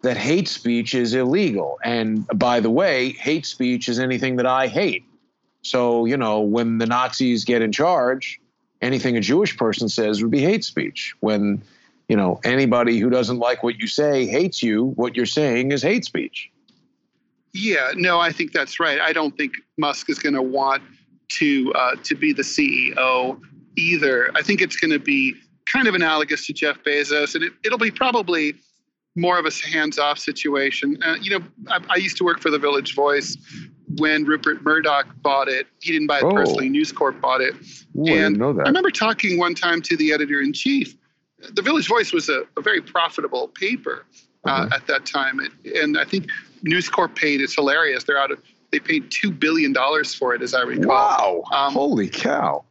that 0.01 0.17
hate 0.17 0.47
speech 0.47 0.93
is 0.93 1.13
illegal. 1.13 1.79
And 1.83 2.27
by 2.35 2.59
the 2.59 2.69
way, 2.69 3.11
hate 3.13 3.45
speech 3.45 3.89
is 3.89 3.99
anything 3.99 4.35
that 4.37 4.45
I 4.45 4.67
hate. 4.67 5.03
So, 5.63 6.05
you 6.05 6.17
know, 6.17 6.39
when 6.39 6.77
the 6.77 6.85
Nazis 6.85 7.43
get 7.43 7.61
in 7.61 7.71
charge, 7.71 8.39
anything 8.81 9.17
a 9.17 9.21
Jewish 9.21 9.57
person 9.57 9.89
says 9.89 10.21
would 10.21 10.31
be 10.31 10.41
hate 10.41 10.63
speech. 10.63 11.13
When, 11.19 11.61
you 12.07 12.15
know, 12.15 12.39
anybody 12.43 12.99
who 12.99 13.09
doesn't 13.09 13.39
like 13.39 13.63
what 13.63 13.79
you 13.79 13.87
say 13.87 14.25
hates 14.25 14.61
you, 14.61 14.85
what 14.95 15.15
you're 15.15 15.25
saying 15.25 15.71
is 15.71 15.81
hate 15.81 16.05
speech. 16.05 16.49
Yeah, 17.53 17.91
no, 17.95 18.19
I 18.19 18.31
think 18.31 18.53
that's 18.53 18.79
right. 18.79 19.01
I 19.01 19.13
don't 19.13 19.35
think 19.35 19.53
Musk 19.77 20.09
is 20.09 20.19
going 20.19 20.35
to 20.35 20.41
want 20.41 20.83
to 21.39 21.73
uh, 21.73 21.95
to 22.03 22.15
be 22.15 22.31
the 22.31 22.43
CEO 22.43 23.39
either. 23.75 24.29
I 24.35 24.41
think 24.41 24.61
it's 24.61 24.75
going 24.75 24.91
to 24.91 24.99
be 24.99 25.35
kind 25.65 25.87
of 25.87 25.95
analogous 25.95 26.45
to 26.47 26.53
Jeff 26.53 26.77
Bezos, 26.83 27.35
and 27.35 27.43
it, 27.43 27.53
it'll 27.63 27.77
be 27.77 27.91
probably 27.91 28.55
more 29.17 29.39
of 29.39 29.45
a 29.45 29.51
hands-off 29.67 30.19
situation. 30.19 30.97
Uh, 31.03 31.15
you 31.19 31.31
know, 31.31 31.45
I, 31.67 31.83
I, 31.89 31.95
used 31.97 32.17
to 32.17 32.23
work 32.23 32.39
for 32.39 32.51
the 32.51 32.59
Village 32.59 32.93
Voice 32.93 33.35
when 33.97 34.23
Rupert 34.25 34.61
Murdoch 34.61 35.07
bought 35.21 35.47
it. 35.47 35.67
He 35.79 35.91
didn't 35.91 36.07
buy 36.07 36.19
it 36.19 36.23
oh. 36.23 36.31
personally; 36.31 36.69
News 36.69 36.91
Corp 36.91 37.19
bought 37.19 37.41
it. 37.41 37.55
Ooh, 37.97 38.05
and 38.05 38.41
I, 38.41 38.47
I, 38.47 38.67
remember 38.67 38.91
talking 38.91 39.39
one 39.39 39.55
time 39.55 39.81
to 39.81 39.97
the 39.97 40.13
editor 40.13 40.39
in 40.41 40.53
chief. 40.53 40.95
The 41.39 41.61
Village 41.61 41.87
Voice 41.87 42.13
was 42.13 42.29
a, 42.29 42.43
a 42.57 42.61
very 42.61 42.81
profitable 42.81 43.47
paper 43.49 44.05
uh, 44.45 44.51
uh-huh. 44.51 44.75
at 44.75 44.87
that 44.87 45.05
time, 45.05 45.39
and 45.75 45.97
I 45.97 46.05
think 46.05 46.27
News 46.61 46.87
Corp 46.87 47.15
paid. 47.15 47.41
It's 47.41 47.55
hilarious. 47.55 48.03
They're 48.03 48.19
out 48.19 48.31
of. 48.31 48.39
They 48.71 48.79
paid 48.79 49.09
two 49.09 49.31
billion 49.31 49.73
dollars 49.73 50.13
for 50.13 50.35
it, 50.35 50.41
as 50.41 50.53
I 50.53 50.61
recall. 50.61 50.87
Wow! 50.87 51.43
Um, 51.51 51.73
Holy 51.73 52.09
cow! 52.09 52.65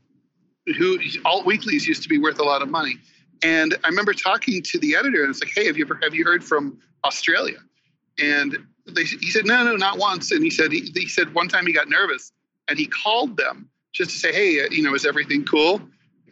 Who 0.78 0.98
alt 1.24 1.46
weeklies 1.46 1.86
used 1.86 2.02
to 2.02 2.08
be 2.08 2.18
worth 2.18 2.38
a 2.38 2.44
lot 2.44 2.62
of 2.62 2.68
money. 2.68 2.98
And 3.42 3.76
I 3.84 3.88
remember 3.88 4.14
talking 4.14 4.62
to 4.62 4.78
the 4.78 4.96
editor, 4.96 5.22
and 5.22 5.30
it's 5.30 5.42
like, 5.42 5.52
"Hey, 5.54 5.66
have 5.66 5.76
you 5.76 5.84
ever 5.84 5.98
have 6.02 6.14
you 6.14 6.24
heard 6.24 6.44
from 6.44 6.78
Australia?" 7.04 7.58
And 8.18 8.56
they, 8.86 9.04
he 9.04 9.30
said, 9.30 9.46
"No, 9.46 9.64
no, 9.64 9.76
not 9.76 9.98
once." 9.98 10.30
And 10.30 10.42
he 10.42 10.50
said 10.50 10.72
he, 10.72 10.90
he 10.94 11.08
said 11.08 11.34
one 11.34 11.48
time 11.48 11.66
he 11.66 11.72
got 11.72 11.88
nervous 11.88 12.32
and 12.68 12.78
he 12.78 12.86
called 12.86 13.36
them 13.36 13.68
just 13.92 14.10
to 14.10 14.16
say, 14.18 14.32
"Hey, 14.32 14.64
uh, 14.64 14.68
you 14.70 14.82
know, 14.82 14.94
is 14.94 15.04
everything 15.04 15.44
cool?" 15.44 15.80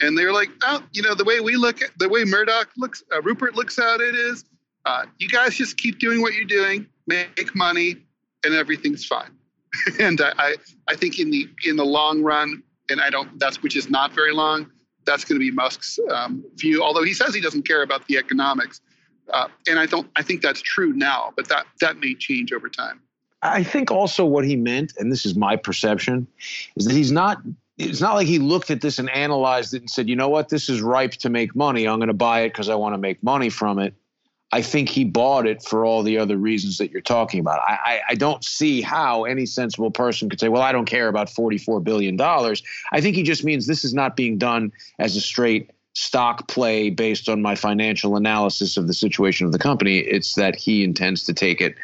And 0.00 0.16
they 0.16 0.24
were 0.24 0.32
like, 0.32 0.50
"Oh, 0.62 0.82
you 0.92 1.02
know, 1.02 1.14
the 1.14 1.24
way 1.24 1.40
we 1.40 1.56
look 1.56 1.82
at 1.82 1.90
the 1.98 2.08
way 2.08 2.24
Murdoch 2.24 2.70
looks, 2.76 3.02
uh, 3.12 3.22
Rupert 3.22 3.54
looks 3.54 3.78
at 3.78 4.00
it 4.00 4.14
is, 4.14 4.44
uh, 4.86 5.04
you 5.18 5.28
guys 5.28 5.56
just 5.56 5.76
keep 5.76 5.98
doing 5.98 6.20
what 6.20 6.34
you're 6.34 6.44
doing, 6.44 6.86
make 7.06 7.54
money, 7.54 7.96
and 8.44 8.54
everything's 8.54 9.04
fine." 9.04 9.30
and 10.00 10.20
I, 10.20 10.32
I, 10.38 10.54
I 10.88 10.96
think 10.96 11.18
in 11.18 11.30
the 11.30 11.48
in 11.64 11.76
the 11.76 11.84
long 11.84 12.22
run, 12.22 12.62
and 12.88 13.00
I 13.00 13.10
don't 13.10 13.38
that's 13.38 13.62
which 13.62 13.76
is 13.76 13.90
not 13.90 14.12
very 14.12 14.32
long 14.32 14.70
that's 15.04 15.24
going 15.24 15.36
to 15.36 15.40
be 15.40 15.50
Musk's 15.50 15.98
um, 16.10 16.44
view. 16.56 16.82
Although 16.82 17.04
he 17.04 17.14
says 17.14 17.34
he 17.34 17.40
doesn't 17.40 17.66
care 17.66 17.82
about 17.82 18.06
the 18.06 18.16
economics, 18.16 18.80
uh, 19.32 19.48
and 19.66 19.78
I 19.78 19.86
don't. 19.86 20.08
I 20.16 20.22
think 20.22 20.42
that's 20.42 20.60
true 20.60 20.92
now, 20.92 21.32
but 21.36 21.48
that 21.48 21.66
that 21.80 21.98
may 21.98 22.14
change 22.14 22.52
over 22.52 22.68
time. 22.68 23.00
I 23.42 23.62
think 23.62 23.90
also 23.90 24.24
what 24.24 24.44
he 24.44 24.56
meant, 24.56 24.94
and 24.98 25.12
this 25.12 25.26
is 25.26 25.34
my 25.34 25.56
perception, 25.56 26.26
is 26.76 26.86
that 26.86 26.94
he's 26.94 27.12
not. 27.12 27.42
It's 27.76 28.00
not 28.00 28.14
like 28.14 28.28
he 28.28 28.38
looked 28.38 28.70
at 28.70 28.80
this 28.82 29.00
and 29.00 29.10
analyzed 29.10 29.74
it 29.74 29.82
and 29.82 29.90
said, 29.90 30.08
"You 30.08 30.16
know 30.16 30.28
what? 30.28 30.48
This 30.48 30.68
is 30.68 30.80
ripe 30.80 31.12
to 31.12 31.28
make 31.28 31.54
money. 31.56 31.86
I'm 31.86 31.98
going 31.98 32.08
to 32.08 32.14
buy 32.14 32.40
it 32.40 32.50
because 32.50 32.68
I 32.68 32.74
want 32.74 32.94
to 32.94 32.98
make 32.98 33.22
money 33.22 33.50
from 33.50 33.78
it." 33.78 33.94
I 34.54 34.62
think 34.62 34.88
he 34.88 35.02
bought 35.02 35.48
it 35.48 35.64
for 35.64 35.84
all 35.84 36.04
the 36.04 36.16
other 36.16 36.36
reasons 36.36 36.78
that 36.78 36.92
you're 36.92 37.00
talking 37.00 37.40
about. 37.40 37.58
I, 37.66 37.72
I, 37.84 38.00
I, 38.10 38.14
don't 38.14 38.44
see 38.44 38.82
how 38.82 39.24
any 39.24 39.46
sensible 39.46 39.90
person 39.90 40.30
could 40.30 40.38
say, 40.38 40.48
well, 40.48 40.62
I 40.62 40.70
don't 40.70 40.84
care 40.84 41.08
about 41.08 41.26
$44 41.26 41.82
billion. 41.82 42.20
I 42.20 43.00
think 43.00 43.16
he 43.16 43.24
just 43.24 43.42
means 43.42 43.66
this 43.66 43.82
is 43.82 43.92
not 43.92 44.14
being 44.14 44.38
done 44.38 44.70
as 45.00 45.16
a 45.16 45.20
straight 45.20 45.72
stock 45.94 46.46
play 46.46 46.88
based 46.88 47.28
on 47.28 47.42
my 47.42 47.56
financial 47.56 48.14
analysis 48.14 48.76
of 48.76 48.86
the 48.86 48.94
situation 48.94 49.44
of 49.44 49.50
the 49.50 49.58
company. 49.58 49.98
It's 49.98 50.34
that 50.34 50.54
he 50.54 50.84
intends 50.84 51.24
to 51.24 51.34
take 51.34 51.60
it 51.60 51.74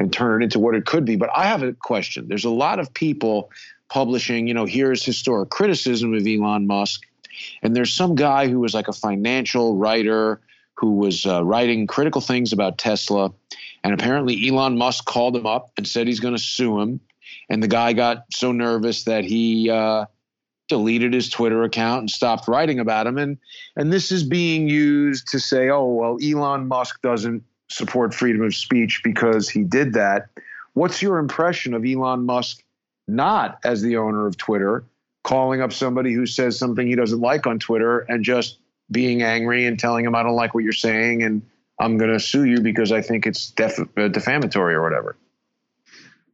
and 0.00 0.12
turn 0.12 0.42
it 0.42 0.46
into 0.46 0.58
what 0.58 0.74
it 0.74 0.84
could 0.84 1.04
be. 1.04 1.14
But 1.14 1.30
I 1.32 1.46
have 1.46 1.62
a 1.62 1.74
question. 1.74 2.26
There's 2.26 2.44
a 2.44 2.50
lot 2.50 2.80
of 2.80 2.92
people 2.92 3.52
publishing, 3.88 4.48
you 4.48 4.54
know, 4.54 4.64
here's 4.64 5.04
historic 5.04 5.50
criticism 5.50 6.12
of 6.12 6.26
Elon 6.26 6.66
Musk. 6.66 7.06
And 7.62 7.76
there's 7.76 7.92
some 7.92 8.16
guy 8.16 8.48
who 8.48 8.58
was 8.58 8.74
like 8.74 8.88
a 8.88 8.92
financial 8.92 9.76
writer 9.76 10.40
who 10.76 10.92
was 10.92 11.26
uh, 11.26 11.44
writing 11.44 11.86
critical 11.86 12.20
things 12.20 12.52
about 12.52 12.78
Tesla. 12.78 13.32
And 13.82 13.94
apparently, 13.94 14.48
Elon 14.48 14.76
Musk 14.76 15.04
called 15.04 15.36
him 15.36 15.46
up 15.46 15.70
and 15.76 15.86
said 15.86 16.06
he's 16.06 16.20
going 16.20 16.36
to 16.36 16.42
sue 16.42 16.80
him. 16.80 17.00
And 17.48 17.62
the 17.62 17.68
guy 17.68 17.92
got 17.92 18.24
so 18.32 18.52
nervous 18.52 19.04
that 19.04 19.24
he 19.24 19.70
uh, 19.70 20.06
deleted 20.68 21.12
his 21.12 21.30
Twitter 21.30 21.62
account 21.62 22.00
and 22.00 22.10
stopped 22.10 22.48
writing 22.48 22.78
about 22.80 23.06
him. 23.06 23.18
And 23.18 23.38
and 23.76 23.92
this 23.92 24.10
is 24.10 24.22
being 24.22 24.68
used 24.68 25.28
to 25.28 25.38
say, 25.38 25.68
oh 25.70 25.86
well, 25.86 26.18
Elon 26.22 26.66
Musk 26.66 27.00
doesn't 27.02 27.42
support 27.68 28.14
freedom 28.14 28.42
of 28.42 28.54
speech 28.54 29.00
because 29.02 29.48
he 29.48 29.64
did 29.64 29.92
that. 29.94 30.28
What's 30.74 31.00
your 31.02 31.18
impression 31.18 31.74
of 31.74 31.84
Elon 31.84 32.26
Musk 32.26 32.62
not 33.08 33.58
as 33.64 33.82
the 33.82 33.96
owner 33.96 34.26
of 34.26 34.36
Twitter, 34.36 34.84
calling 35.24 35.60
up 35.60 35.72
somebody 35.72 36.12
who 36.12 36.26
says 36.26 36.58
something 36.58 36.86
he 36.86 36.96
doesn't 36.96 37.20
like 37.20 37.46
on 37.46 37.58
Twitter 37.58 38.00
and 38.00 38.24
just 38.24 38.58
being 38.90 39.22
angry 39.22 39.66
and 39.66 39.78
telling 39.78 40.04
him 40.04 40.14
I 40.14 40.22
don't 40.22 40.36
like 40.36 40.54
what 40.54 40.64
you're 40.64 40.72
saying 40.72 41.22
and 41.22 41.42
I'm 41.78 41.98
going 41.98 42.12
to 42.12 42.20
sue 42.20 42.44
you 42.44 42.60
because 42.60 42.92
I 42.92 43.02
think 43.02 43.26
it's 43.26 43.50
def- 43.50 43.78
uh, 43.96 44.08
defamatory 44.08 44.74
or 44.74 44.82
whatever. 44.82 45.16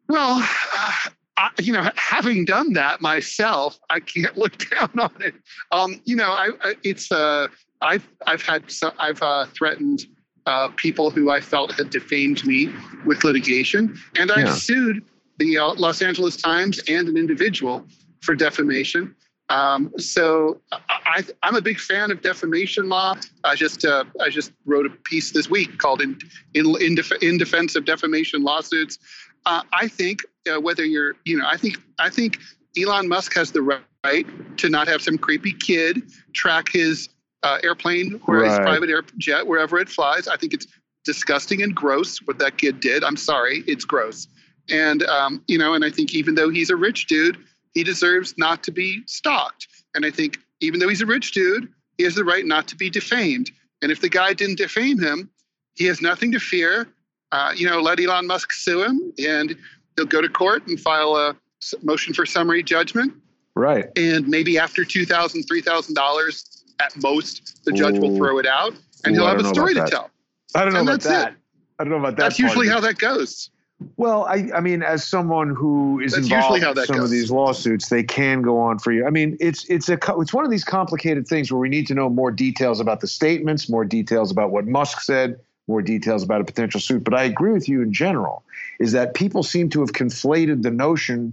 Well, 0.09 0.47
uh, 0.77 0.93
I, 1.37 1.51
you 1.61 1.73
know, 1.73 1.91
having 1.97 2.45
done 2.45 2.75
that 2.75 3.01
myself, 3.01 3.79
I 3.91 4.01
can't 4.01 4.37
look 4.37 4.57
down 4.71 4.91
on 4.99 5.13
it. 5.21 5.35
Um, 5.73 6.01
you 6.05 6.17
know, 6.17 6.31
I, 6.31 6.51
I 6.63 6.75
it's 6.83 7.11
uh, 7.11 7.49
I've 7.81 8.07
I've 8.27 8.43
had 8.43 8.71
so, 8.71 8.93
I've 8.99 9.23
uh, 9.23 9.47
threatened 9.47 10.07
uh, 10.47 10.69
people 10.77 11.11
who 11.11 11.31
I 11.31 11.41
felt 11.41 11.73
had 11.73 11.91
defamed 11.91 12.45
me 12.47 12.73
with 13.05 13.25
litigation, 13.25 13.99
and 14.19 14.31
I've 14.31 14.47
yeah. 14.47 14.55
sued 14.55 15.05
the 15.39 15.59
uh, 15.59 15.75
Los 15.75 16.03
Angeles 16.03 16.37
Times 16.37 16.79
and 16.89 17.09
an 17.09 17.17
individual 17.17 17.87
for 18.21 18.35
defamation. 18.35 19.15
Um, 19.53 19.93
so 19.99 20.63
I, 20.89 21.23
am 21.43 21.57
a 21.57 21.61
big 21.61 21.79
fan 21.79 22.11
of 22.11 22.23
defamation 22.23 22.89
law. 22.89 23.17
I 23.45 23.55
just 23.55 23.85
uh, 23.85 24.05
I 24.19 24.31
just 24.31 24.51
wrote 24.65 24.87
a 24.87 24.91
piece 24.91 25.33
this 25.33 25.51
week 25.51 25.77
called 25.77 26.01
"In 26.01 26.19
in 26.55 26.75
in, 26.81 26.95
def- 26.95 27.23
in 27.23 27.37
Defense 27.37 27.77
of 27.77 27.85
Defamation 27.85 28.43
Lawsuits." 28.43 28.99
Uh, 29.45 29.63
I 29.75 29.89
think 29.89 30.21
uh, 30.51 30.59
whether 30.59 30.87
you're 30.87 31.17
you 31.27 31.37
know 31.37 31.47
I 31.47 31.59
think 31.59 31.77
I 31.99 32.09
think 32.09 32.39
Elon 32.81 33.09
Musk 33.09 33.35
has 33.35 33.53
the 33.53 33.61
right 33.61 34.27
to 34.57 34.71
not 34.71 34.89
have 34.89 35.03
some 35.03 35.19
creepy 35.19 35.53
kid 35.53 36.01
track 36.33 36.71
his 36.73 37.11
uh, 37.43 37.59
airplane 37.63 38.19
or 38.27 38.39
right. 38.39 38.49
his 38.49 38.59
private 38.59 38.89
air 38.89 39.03
jet 39.19 39.47
wherever 39.47 39.79
it 39.79 39.91
flies. 39.91 40.29
I 40.29 40.39
think 40.39 40.55
it's 40.55 40.67
disgusting 41.05 41.63
and 41.63 41.75
gross 41.75 42.19
what 42.25 42.39
that 42.39 42.57
kid 42.57 42.81
did. 42.81 43.05
I'm 43.05 43.19
sorry, 43.19 43.65
it's 43.67 43.85
gross. 43.85 44.29
And 44.71 45.03
um, 45.03 45.45
you 45.47 45.59
know, 45.59 45.75
and 45.75 45.85
I 45.85 45.91
think 45.91 46.15
even 46.15 46.37
though 46.37 46.49
he's 46.49 46.71
a 46.71 46.77
rich 46.77 47.07
dude 47.07 47.37
he 47.75 47.85
deserves 47.85 48.35
not 48.37 48.63
to 48.65 48.71
be 48.71 49.03
stalked. 49.07 49.69
And 49.95 50.05
I 50.05 50.11
think 50.11 50.39
even 50.61 50.81
though 50.81 50.89
he's 50.89 51.01
a 51.01 51.07
rich 51.07 51.33
dude, 51.33 51.69
he 51.99 52.05
has 52.05 52.15
the 52.15 52.25
right 52.25 52.47
not 52.47 52.67
to 52.69 52.77
be 52.77 52.91
defamed. 52.91 53.51
And 53.83 53.91
if 53.91 54.01
the 54.01 54.09
guy 54.09 54.33
didn't 54.33 54.59
defame 54.59 54.99
him, 54.99 55.31
he 55.75 55.85
has 55.87 56.01
nothing 56.01 56.33
to 56.33 56.39
fear. 56.39 56.89
Uh, 57.33 57.53
you 57.55 57.67
know, 57.67 57.81
let 57.81 57.99
Elon 57.99 58.27
Musk 58.27 58.53
sue 58.53 58.83
him, 58.83 59.13
and 59.19 59.57
he'll 59.97 60.07
go 60.07 60.21
to 60.21 60.29
court 60.29 60.67
and 60.67 60.79
file 60.79 61.17
a 61.17 61.37
motion 61.83 62.13
for 62.13 62.27
summary 62.27 62.63
judgment. 62.63 63.13
Right. 63.55 63.87
And 63.97 64.29
maybe 64.29 64.59
after 64.59 64.83
$2,000, 64.83 65.47
$3,000 65.47 66.63
at 66.81 67.03
most, 67.03 67.65
the 67.65 67.73
judge 67.73 67.97
Ooh. 67.97 68.01
will 68.01 68.17
throw 68.17 68.39
it 68.39 68.47
out 68.47 68.75
and 69.05 69.15
Ooh, 69.15 69.21
he'll 69.21 69.29
have 69.29 69.41
a 69.41 69.49
story 69.49 69.75
to 69.75 69.85
tell. 69.87 70.11
I 70.55 70.65
don't 70.65 70.75
know 70.75 70.81
and 70.81 70.89
about 70.89 71.01
that. 71.03 71.33
It. 71.33 71.39
I 71.79 71.85
don't 71.85 71.91
know 71.91 71.99
about 71.99 72.17
that. 72.17 72.23
That's 72.23 72.39
usually 72.39 72.69
how 72.69 72.81
that 72.81 72.99
goes. 72.99 73.51
Well, 73.97 74.25
I, 74.25 74.51
I 74.55 74.61
mean, 74.61 74.83
as 74.83 75.05
someone 75.05 75.55
who 75.55 76.01
is 76.01 76.13
That's 76.13 76.27
involved 76.27 76.63
in 76.63 76.87
some 76.87 76.97
goes. 76.97 77.05
of 77.05 77.11
these 77.11 77.31
lawsuits, 77.31 77.89
they 77.89 78.03
can 78.03 78.43
go 78.43 78.59
on 78.59 78.79
for 78.79 78.93
you. 78.93 79.07
I 79.07 79.11
mean, 79.11 79.37
it's 79.41 79.65
it's 79.67 79.89
a 79.89 79.99
it's 80.19 80.33
one 80.33 80.45
of 80.45 80.51
these 80.51 80.65
complicated 80.65 81.27
things 81.27 81.53
where 81.53 81.59
we 81.59 81.69
need 81.69 81.87
to 81.89 81.95
know 81.95 82.09
more 82.09 82.31
details 82.31 82.81
about 82.81 83.01
the 83.01 83.07
statements, 83.07 83.69
more 83.69 83.85
details 83.85 84.31
about 84.31 84.51
what 84.51 84.67
Musk 84.67 85.01
said, 85.01 85.39
more 85.67 85.83
details 85.83 86.23
about 86.23 86.41
a 86.41 86.45
potential 86.45 86.81
suit. 86.81 87.05
But 87.05 87.15
I 87.15 87.25
agree 87.25 87.53
with 87.53 87.69
you 87.69 87.83
in 87.83 87.93
general, 87.93 88.45
is 88.81 88.93
that 88.93 89.15
people 89.15 89.43
seem 89.43 89.71
to 89.71 89.81
have 89.81 89.93
conflated 89.93 90.63
the 90.63 90.71
notion 90.71 91.33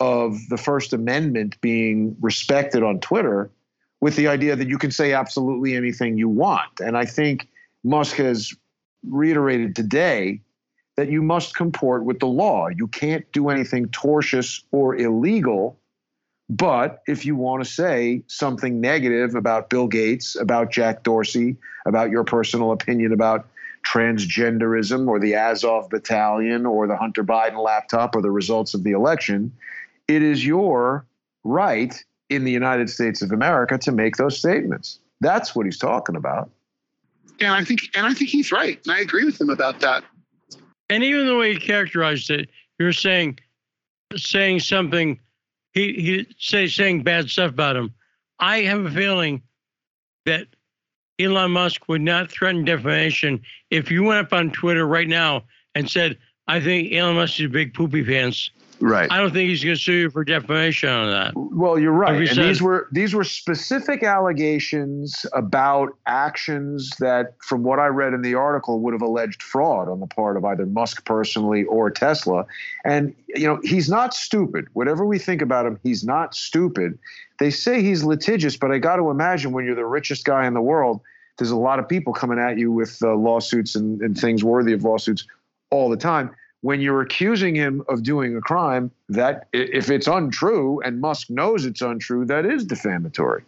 of 0.00 0.38
the 0.48 0.56
First 0.56 0.92
Amendment 0.92 1.60
being 1.60 2.16
respected 2.20 2.82
on 2.82 3.00
Twitter 3.00 3.50
with 4.00 4.16
the 4.16 4.28
idea 4.28 4.54
that 4.56 4.68
you 4.68 4.76
can 4.76 4.90
say 4.90 5.12
absolutely 5.12 5.74
anything 5.74 6.18
you 6.18 6.28
want. 6.28 6.80
And 6.80 6.96
I 6.96 7.04
think 7.04 7.48
Musk 7.84 8.16
has 8.16 8.54
reiterated 9.02 9.76
today 9.76 10.40
that 10.96 11.10
you 11.10 11.22
must 11.22 11.56
comport 11.56 12.04
with 12.04 12.20
the 12.20 12.26
law. 12.26 12.68
You 12.68 12.86
can't 12.86 13.30
do 13.32 13.48
anything 13.48 13.88
tortious 13.88 14.62
or 14.70 14.96
illegal. 14.96 15.78
But 16.48 17.02
if 17.06 17.24
you 17.24 17.36
want 17.36 17.64
to 17.64 17.70
say 17.70 18.22
something 18.26 18.80
negative 18.80 19.34
about 19.34 19.70
Bill 19.70 19.86
Gates, 19.86 20.36
about 20.36 20.70
Jack 20.70 21.02
Dorsey, 21.02 21.56
about 21.86 22.10
your 22.10 22.24
personal 22.24 22.72
opinion 22.72 23.12
about 23.12 23.48
transgenderism 23.86 25.08
or 25.08 25.20
the 25.20 25.34
Azov 25.34 25.90
battalion 25.90 26.64
or 26.64 26.86
the 26.86 26.96
Hunter 26.96 27.24
Biden 27.24 27.62
laptop 27.62 28.14
or 28.16 28.22
the 28.22 28.30
results 28.30 28.74
of 28.74 28.82
the 28.82 28.92
election, 28.92 29.52
it 30.08 30.22
is 30.22 30.44
your 30.44 31.06
right 31.44 32.02
in 32.30 32.44
the 32.44 32.52
United 32.52 32.88
States 32.88 33.20
of 33.22 33.32
America 33.32 33.76
to 33.78 33.92
make 33.92 34.16
those 34.16 34.38
statements. 34.38 34.98
That's 35.20 35.54
what 35.54 35.66
he's 35.66 35.78
talking 35.78 36.16
about. 36.16 36.50
And 37.40 37.52
I 37.52 37.64
think 37.64 37.80
and 37.94 38.06
I 38.06 38.14
think 38.14 38.30
he's 38.30 38.52
right. 38.52 38.80
And 38.84 38.94
I 38.94 39.00
agree 39.00 39.24
with 39.24 39.40
him 39.40 39.50
about 39.50 39.80
that. 39.80 40.04
And 40.90 41.02
even 41.02 41.26
the 41.26 41.36
way 41.36 41.54
he 41.54 41.58
characterized 41.58 42.30
it, 42.30 42.50
you're 42.78 42.92
saying 42.92 43.38
saying 44.16 44.60
something 44.60 45.18
he 45.72 45.92
he 45.94 46.26
say 46.38 46.66
saying 46.66 47.02
bad 47.02 47.30
stuff 47.30 47.50
about 47.50 47.76
him. 47.76 47.94
I 48.38 48.62
have 48.62 48.84
a 48.84 48.90
feeling 48.90 49.42
that 50.26 50.46
Elon 51.18 51.52
Musk 51.52 51.88
would 51.88 52.02
not 52.02 52.30
threaten 52.30 52.64
defamation 52.64 53.42
if 53.70 53.90
you 53.90 54.02
went 54.02 54.26
up 54.26 54.32
on 54.32 54.50
Twitter 54.50 54.86
right 54.86 55.08
now 55.08 55.44
and 55.74 55.88
said, 55.88 56.18
I 56.48 56.60
think 56.60 56.92
Elon 56.92 57.16
Musk 57.16 57.40
is 57.40 57.46
a 57.46 57.48
big 57.48 57.74
poopy 57.74 58.04
pants. 58.04 58.50
Right. 58.84 59.10
I 59.10 59.16
don't 59.16 59.32
think 59.32 59.48
he's 59.48 59.64
going 59.64 59.76
to 59.76 59.80
sue 59.80 59.92
you 59.94 60.10
for 60.10 60.24
defamation 60.24 60.90
on 60.90 61.10
that. 61.10 61.32
Well, 61.34 61.78
you're 61.78 61.90
right. 61.90 62.28
And 62.28 62.36
these 62.36 62.60
were 62.60 62.86
these 62.92 63.14
were 63.14 63.24
specific 63.24 64.02
allegations 64.02 65.24
about 65.32 65.96
actions 66.06 66.90
that, 67.00 67.34
from 67.40 67.62
what 67.62 67.78
I 67.78 67.86
read 67.86 68.12
in 68.12 68.20
the 68.20 68.34
article, 68.34 68.80
would 68.80 68.92
have 68.92 69.00
alleged 69.00 69.42
fraud 69.42 69.88
on 69.88 70.00
the 70.00 70.06
part 70.06 70.36
of 70.36 70.44
either 70.44 70.66
Musk 70.66 71.06
personally 71.06 71.64
or 71.64 71.90
Tesla. 71.90 72.44
And 72.84 73.14
you 73.28 73.46
know, 73.46 73.58
he's 73.62 73.88
not 73.88 74.12
stupid. 74.12 74.66
Whatever 74.74 75.06
we 75.06 75.18
think 75.18 75.40
about 75.40 75.64
him, 75.64 75.80
he's 75.82 76.04
not 76.04 76.34
stupid. 76.34 76.98
They 77.38 77.50
say 77.50 77.80
he's 77.80 78.04
litigious, 78.04 78.58
but 78.58 78.70
I 78.70 78.76
got 78.76 78.96
to 78.96 79.08
imagine 79.08 79.52
when 79.52 79.64
you're 79.64 79.74
the 79.74 79.86
richest 79.86 80.26
guy 80.26 80.46
in 80.46 80.52
the 80.52 80.60
world, 80.60 81.00
there's 81.38 81.50
a 81.50 81.56
lot 81.56 81.78
of 81.78 81.88
people 81.88 82.12
coming 82.12 82.38
at 82.38 82.58
you 82.58 82.70
with 82.70 82.98
uh, 83.02 83.14
lawsuits 83.14 83.74
and, 83.74 84.02
and 84.02 84.14
things 84.14 84.44
worthy 84.44 84.74
of 84.74 84.84
lawsuits 84.84 85.26
all 85.70 85.88
the 85.88 85.96
time. 85.96 86.30
When 86.64 86.80
you're 86.80 87.02
accusing 87.02 87.54
him 87.54 87.82
of 87.90 88.02
doing 88.02 88.34
a 88.34 88.40
crime, 88.40 88.90
that 89.10 89.48
if 89.52 89.90
it's 89.90 90.06
untrue 90.06 90.80
and 90.80 90.98
Musk 90.98 91.28
knows 91.28 91.66
it's 91.66 91.82
untrue, 91.82 92.24
that 92.24 92.46
is 92.46 92.64
defamatory. 92.64 93.44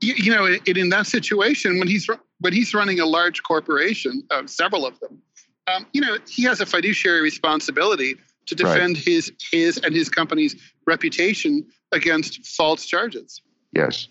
You, 0.00 0.14
you 0.14 0.30
know, 0.32 0.44
it, 0.44 0.76
in 0.76 0.90
that 0.90 1.08
situation, 1.08 1.80
when 1.80 1.88
he's 1.88 2.08
when 2.38 2.52
he's 2.52 2.72
running 2.72 3.00
a 3.00 3.04
large 3.04 3.42
corporation, 3.42 4.22
uh, 4.30 4.46
several 4.46 4.86
of 4.86 4.96
them, 5.00 5.20
um, 5.66 5.86
you 5.92 6.00
know, 6.00 6.18
he 6.28 6.44
has 6.44 6.60
a 6.60 6.66
fiduciary 6.66 7.20
responsibility 7.20 8.14
to 8.46 8.54
defend 8.54 8.94
right. 8.94 9.04
his 9.04 9.32
his 9.50 9.78
and 9.78 9.92
his 9.92 10.08
company's 10.08 10.54
reputation 10.86 11.66
against 11.90 12.46
false 12.46 12.86
charges. 12.86 13.42
Yes. 13.72 14.06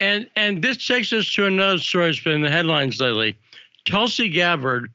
And 0.00 0.26
and 0.36 0.62
this 0.62 0.86
takes 0.86 1.12
us 1.12 1.30
to 1.34 1.44
another 1.44 1.76
story 1.76 2.06
that's 2.06 2.24
been 2.24 2.36
in 2.36 2.40
the 2.40 2.50
headlines 2.50 2.98
lately. 2.98 3.36
Tulsi 3.84 4.30
Gabbard 4.30 4.90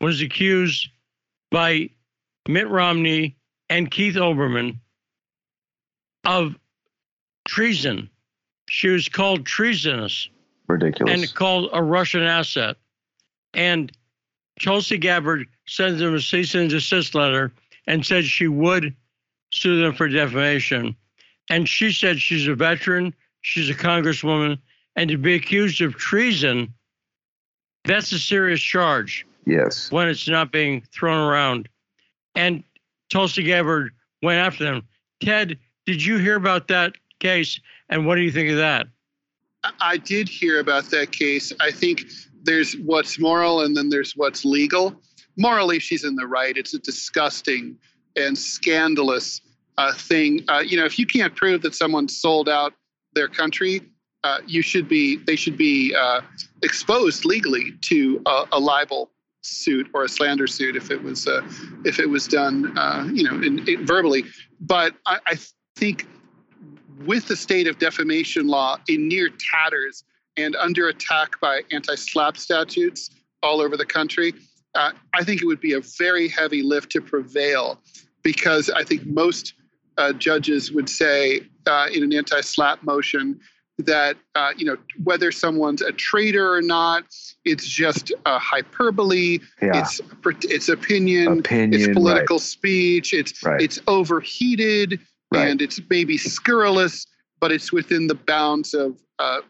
was 0.00 0.22
accused 0.22 0.88
by 1.50 1.90
Mitt 2.48 2.68
Romney 2.68 3.36
and 3.68 3.90
Keith 3.90 4.16
Olbermann 4.16 4.78
of 6.24 6.54
treason. 7.46 8.10
She 8.68 8.88
was 8.88 9.08
called 9.08 9.46
treasonous. 9.46 10.28
Ridiculous. 10.68 11.12
And 11.12 11.34
called 11.34 11.70
a 11.72 11.82
Russian 11.82 12.22
asset. 12.22 12.76
And 13.54 13.92
Tulsi 14.60 14.98
Gabbard 14.98 15.46
sent 15.66 15.98
them 15.98 16.14
a 16.14 16.20
cease 16.20 16.54
and 16.54 16.70
desist 16.70 17.14
letter 17.14 17.52
and 17.86 18.04
said 18.04 18.24
she 18.24 18.48
would 18.48 18.94
sue 19.52 19.80
them 19.80 19.94
for 19.94 20.08
defamation. 20.08 20.96
And 21.50 21.68
she 21.68 21.92
said 21.92 22.20
she's 22.20 22.46
a 22.46 22.54
veteran, 22.54 23.14
she's 23.40 23.68
a 23.68 23.74
congresswoman, 23.74 24.58
and 24.96 25.10
to 25.10 25.18
be 25.18 25.34
accused 25.34 25.80
of 25.80 25.96
treason, 25.96 26.72
that's 27.84 28.12
a 28.12 28.18
serious 28.18 28.60
charge. 28.60 29.26
Yes. 29.44 29.90
When 29.90 30.08
it's 30.08 30.28
not 30.28 30.52
being 30.52 30.82
thrown 30.92 31.18
around. 31.18 31.68
And 32.34 32.64
Tulsi 33.10 33.42
Gabbard 33.42 33.92
went 34.22 34.38
after 34.38 34.64
them. 34.64 34.82
Ted, 35.22 35.58
did 35.86 36.04
you 36.04 36.18
hear 36.18 36.36
about 36.36 36.68
that 36.68 36.94
case? 37.20 37.60
And 37.88 38.06
what 38.06 38.16
do 38.16 38.22
you 38.22 38.32
think 38.32 38.50
of 38.50 38.56
that? 38.56 38.88
I 39.80 39.96
did 39.96 40.28
hear 40.28 40.58
about 40.58 40.86
that 40.86 41.12
case. 41.12 41.52
I 41.60 41.70
think 41.70 42.04
there's 42.42 42.74
what's 42.78 43.18
moral 43.18 43.60
and 43.60 43.76
then 43.76 43.90
there's 43.90 44.16
what's 44.16 44.44
legal. 44.44 45.00
Morally, 45.36 45.78
she's 45.78 46.04
in 46.04 46.16
the 46.16 46.26
right. 46.26 46.56
It's 46.56 46.74
a 46.74 46.78
disgusting 46.78 47.76
and 48.16 48.36
scandalous 48.36 49.40
uh, 49.78 49.92
thing. 49.94 50.44
Uh, 50.48 50.58
you 50.58 50.76
know, 50.76 50.84
if 50.84 50.98
you 50.98 51.06
can't 51.06 51.34
prove 51.34 51.62
that 51.62 51.74
someone 51.74 52.08
sold 52.08 52.48
out 52.48 52.74
their 53.14 53.28
country, 53.28 53.80
uh, 54.24 54.38
you 54.46 54.62
should 54.62 54.88
be 54.88 55.16
they 55.26 55.36
should 55.36 55.56
be 55.56 55.94
uh, 55.94 56.20
exposed 56.62 57.24
legally 57.24 57.72
to 57.82 58.22
a, 58.26 58.44
a, 58.52 58.60
libel 58.60 59.10
suit 59.42 59.88
or 59.92 60.04
a 60.04 60.08
slander 60.08 60.46
suit 60.46 60.76
if 60.76 60.90
it 60.90 61.02
was 61.02 61.26
uh, 61.26 61.42
if 61.84 61.98
it 61.98 62.08
was 62.08 62.26
done 62.26 62.76
uh, 62.78 63.08
you 63.12 63.24
know 63.24 63.34
in, 63.42 63.68
in 63.68 63.86
verbally. 63.86 64.24
But 64.60 64.94
I, 65.06 65.18
I 65.26 65.38
think 65.76 66.06
with 67.04 67.26
the 67.26 67.36
state 67.36 67.66
of 67.66 67.78
defamation 67.78 68.46
law 68.46 68.78
in 68.88 69.08
near 69.08 69.28
tatters 69.28 70.04
and 70.36 70.56
under 70.56 70.88
attack 70.88 71.40
by 71.40 71.62
anti-SLAPP 71.70 72.36
statutes 72.36 73.10
all 73.42 73.60
over 73.60 73.76
the 73.76 73.84
country, 73.84 74.32
uh, 74.74 74.92
I 75.12 75.24
think 75.24 75.42
it 75.42 75.46
would 75.46 75.60
be 75.60 75.72
a 75.72 75.80
very 75.98 76.28
heavy 76.28 76.62
lift 76.62 76.90
to 76.92 77.00
prevail 77.00 77.80
because 78.22 78.70
I 78.70 78.84
think 78.84 79.04
most 79.04 79.54
uh, 79.98 80.12
judges 80.12 80.72
would 80.72 80.88
say 80.88 81.40
uh, 81.66 81.88
in 81.92 82.02
an 82.02 82.12
anti-SLAPP 82.12 82.82
motion 82.82 83.40
that 83.86 84.16
uh, 84.34 84.52
you 84.56 84.64
know 84.64 84.76
whether 85.04 85.32
someone's 85.32 85.82
a 85.82 85.92
traitor 85.92 86.52
or 86.52 86.62
not, 86.62 87.04
it's 87.44 87.66
just 87.66 88.12
a 88.26 88.38
hyperbole. 88.38 89.38
Yeah. 89.60 89.80
It's 89.80 90.00
it's 90.44 90.68
opinion. 90.68 91.40
opinion 91.40 91.80
it's 91.80 91.92
political 91.92 92.36
right. 92.36 92.42
speech. 92.42 93.12
It's 93.12 93.42
right. 93.42 93.60
it's 93.60 93.80
overheated 93.86 95.00
right. 95.32 95.48
and 95.48 95.62
it's 95.62 95.80
maybe 95.90 96.18
scurrilous, 96.18 97.06
but 97.40 97.52
it's 97.52 97.72
within 97.72 98.06
the 98.06 98.14
bounds 98.14 98.74
of 98.74 99.00
uh, 99.18 99.40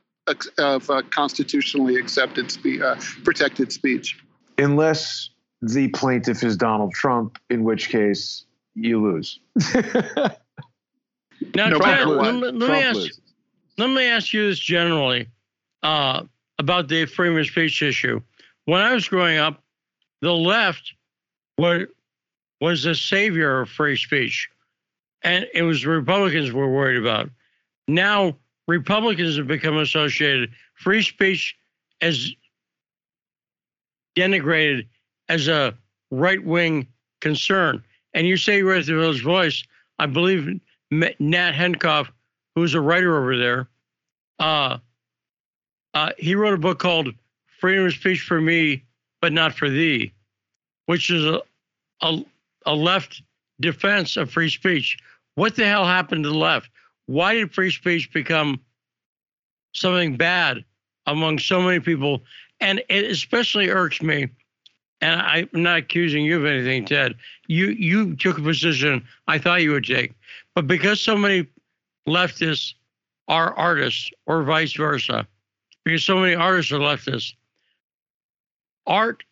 of 0.59 0.89
uh, 0.89 1.03
constitutionally 1.11 1.97
accepted 1.97 2.51
spe- 2.51 2.81
uh, 2.83 2.97
protected 3.25 3.73
speech. 3.73 4.19
Unless 4.59 5.31
the 5.63 5.89
plaintiff 5.89 6.43
is 6.43 6.57
Donald 6.57 6.93
Trump, 6.93 7.39
in 7.51 7.65
which 7.65 7.89
case 7.89 8.45
you 8.75 9.03
lose. 9.03 9.41
now, 11.55 11.69
no 11.69 11.79
Ted, 11.79 12.07
let, 12.07 12.35
let, 12.35 12.55
me 12.55 12.83
ask, 12.83 13.11
let 13.83 13.91
me 13.91 14.05
ask 14.05 14.33
you 14.33 14.49
this 14.49 14.61
generally 14.61 15.27
uh, 15.83 16.23
about 16.61 16.87
the 16.87 17.05
freedom 17.05 17.37
of 17.37 17.47
speech 17.47 17.83
issue. 17.83 18.21
When 18.67 18.81
I 18.81 18.95
was 18.95 19.09
growing 19.09 19.39
up, 19.39 19.61
the 20.21 20.33
left 20.33 20.95
were, 21.59 21.89
was 22.61 22.85
the 22.85 22.95
savior 22.95 23.63
of 23.63 23.69
free 23.69 23.97
speech, 23.97 24.49
and 25.23 25.49
it 25.53 25.63
was 25.63 25.85
Republicans 25.85 26.53
were 26.53 26.73
worried 26.73 26.97
about. 26.97 27.29
Now, 27.89 28.37
Republicans 28.69 29.37
have 29.37 29.49
become 29.49 29.77
associated. 29.79 30.53
Free 30.75 31.03
speech 31.03 31.57
as 32.01 32.31
denigrated 34.17 34.87
as 35.29 35.49
a 35.49 35.77
right 36.13 36.43
wing 36.45 36.87
concern. 37.21 37.83
And 38.15 38.29
you 38.29 38.37
say 38.37 38.59
you're 38.59 38.81
the 38.81 39.21
Voice. 39.25 39.65
I 39.99 40.07
believe 40.07 40.61
Nat 40.93 41.53
Hentoff, 41.53 42.09
who's 42.55 42.75
a 42.75 42.81
writer 42.81 43.19
over 43.19 43.37
there, 43.37 43.69
uh, 44.39 44.79
uh, 45.95 46.11
he 46.19 46.35
wrote 46.35 46.55
a 46.55 46.59
book 46.59 46.79
called 46.79 47.15
Freedom 47.61 47.87
of 47.87 47.93
Speech 47.93 48.23
for 48.23 48.41
Me, 48.41 48.85
but 49.21 49.33
Not 49.33 49.55
for 49.55 49.69
Thee, 49.69 50.13
which 50.87 51.11
is 51.11 51.25
a, 51.25 51.41
a, 52.01 52.25
a 52.67 52.75
left 52.75 53.23
defense 53.61 54.17
of 54.17 54.31
free 54.31 54.51
speech. 54.51 54.99
what 55.35 55.57
the 55.57 55.65
hell 55.67 55.87
happened 55.87 56.25
to 56.25 56.31
the 56.31 56.37
left? 56.37 56.71
Why 57.07 57.35
did 57.35 57.55
free 57.55 57.71
speech 57.71 58.13
become 58.13 58.61
something 59.75 60.17
bad 60.17 60.65
among 61.07 61.39
so 61.39 61.61
many 61.61 61.81
people? 61.81 62.23
And 62.61 62.83
it 62.89 63.11
especially 63.11 63.71
irks 63.71 64.03
me. 64.03 64.29
And 65.01 65.21
I'm 65.21 65.49
not 65.53 65.79
accusing 65.79 66.25
you 66.25 66.39
of 66.39 66.45
anything, 66.45 66.85
Ted. 66.85 67.17
You 67.49 67.71
you 67.71 68.15
took 68.15 68.39
a 68.39 68.43
position 68.43 69.05
I 69.27 69.37
thought 69.39 69.63
you 69.63 69.73
would 69.73 69.85
take, 69.85 70.13
but 70.55 70.69
because 70.69 71.01
so 71.01 71.17
many 71.17 71.49
leftists 72.07 72.75
are 73.28 73.55
artists, 73.55 74.11
or 74.27 74.43
vice 74.43 74.74
versa, 74.74 75.27
because 75.85 76.05
so 76.05 76.19
many 76.19 76.35
artists 76.35 76.73
are 76.73 76.78
leftists, 76.78 77.35
art 78.86 79.23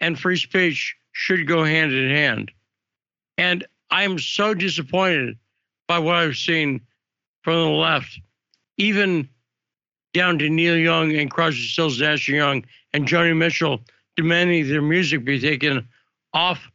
and 0.00 0.18
free 0.18 0.36
speech 0.36 0.96
should 1.12 1.46
go 1.46 1.64
hand 1.64 1.92
in 1.92 2.10
hand. 2.10 2.50
And 3.38 3.66
I'm 3.90 4.18
so 4.18 4.54
disappointed 4.54 5.38
by 5.86 5.98
what 5.98 6.16
I've 6.16 6.36
seen 6.36 6.80
from 7.42 7.54
the 7.54 7.70
left, 7.70 8.20
even 8.76 9.28
down 10.12 10.38
to 10.38 10.48
Neil 10.48 10.76
Young 10.76 11.14
and 11.16 11.30
Crosby, 11.30 11.62
Stills, 11.62 12.00
Nash 12.00 12.28
Young 12.28 12.64
and 12.92 13.06
Joni 13.06 13.36
Mitchell 13.36 13.80
demanding 14.16 14.68
their 14.68 14.82
music 14.82 15.24
be 15.24 15.38
taken 15.38 15.86
off 16.32 16.70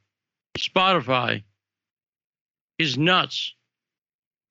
Spotify 0.58 1.44
is 2.78 2.98
nuts. 2.98 3.54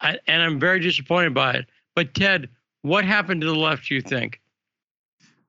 I, 0.00 0.18
and 0.26 0.42
I'm 0.42 0.58
very 0.58 0.80
disappointed 0.80 1.34
by 1.34 1.54
it. 1.54 1.66
But 1.94 2.14
Ted, 2.14 2.48
what 2.82 3.04
happened 3.04 3.40
to 3.42 3.46
the 3.46 3.54
left, 3.54 3.90
you 3.90 4.00
think? 4.00 4.40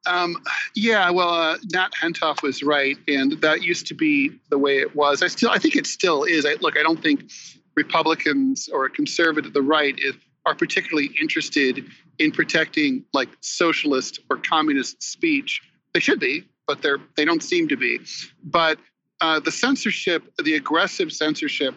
Um, 0.07 0.37
yeah, 0.75 1.09
well, 1.11 1.29
uh, 1.29 1.57
Nat 1.71 1.89
Hentoff 1.93 2.41
was 2.41 2.63
right, 2.63 2.97
and 3.07 3.33
that 3.41 3.61
used 3.61 3.85
to 3.87 3.93
be 3.93 4.31
the 4.49 4.57
way 4.57 4.79
it 4.79 4.95
was. 4.95 5.21
I 5.21 5.27
still, 5.27 5.51
I 5.51 5.59
think 5.59 5.75
it 5.75 5.85
still 5.85 6.23
is. 6.23 6.45
I, 6.45 6.55
look, 6.61 6.77
I 6.77 6.81
don't 6.81 7.01
think 7.01 7.31
Republicans 7.75 8.67
or 8.67 8.89
conservative, 8.89 9.53
the 9.53 9.61
right, 9.61 9.97
is, 9.99 10.15
are 10.45 10.55
particularly 10.55 11.11
interested 11.21 11.85
in 12.17 12.31
protecting 12.31 13.05
like 13.13 13.29
socialist 13.41 14.19
or 14.29 14.37
communist 14.37 15.03
speech. 15.03 15.61
They 15.93 15.99
should 15.99 16.19
be, 16.19 16.45
but 16.65 16.81
they're 16.81 16.99
they 17.15 17.25
don't 17.25 17.43
seem 17.43 17.67
to 17.67 17.77
be. 17.77 17.99
But 18.43 18.79
uh, 19.21 19.39
the 19.39 19.51
censorship, 19.51 20.23
the 20.43 20.55
aggressive 20.55 21.11
censorship, 21.11 21.75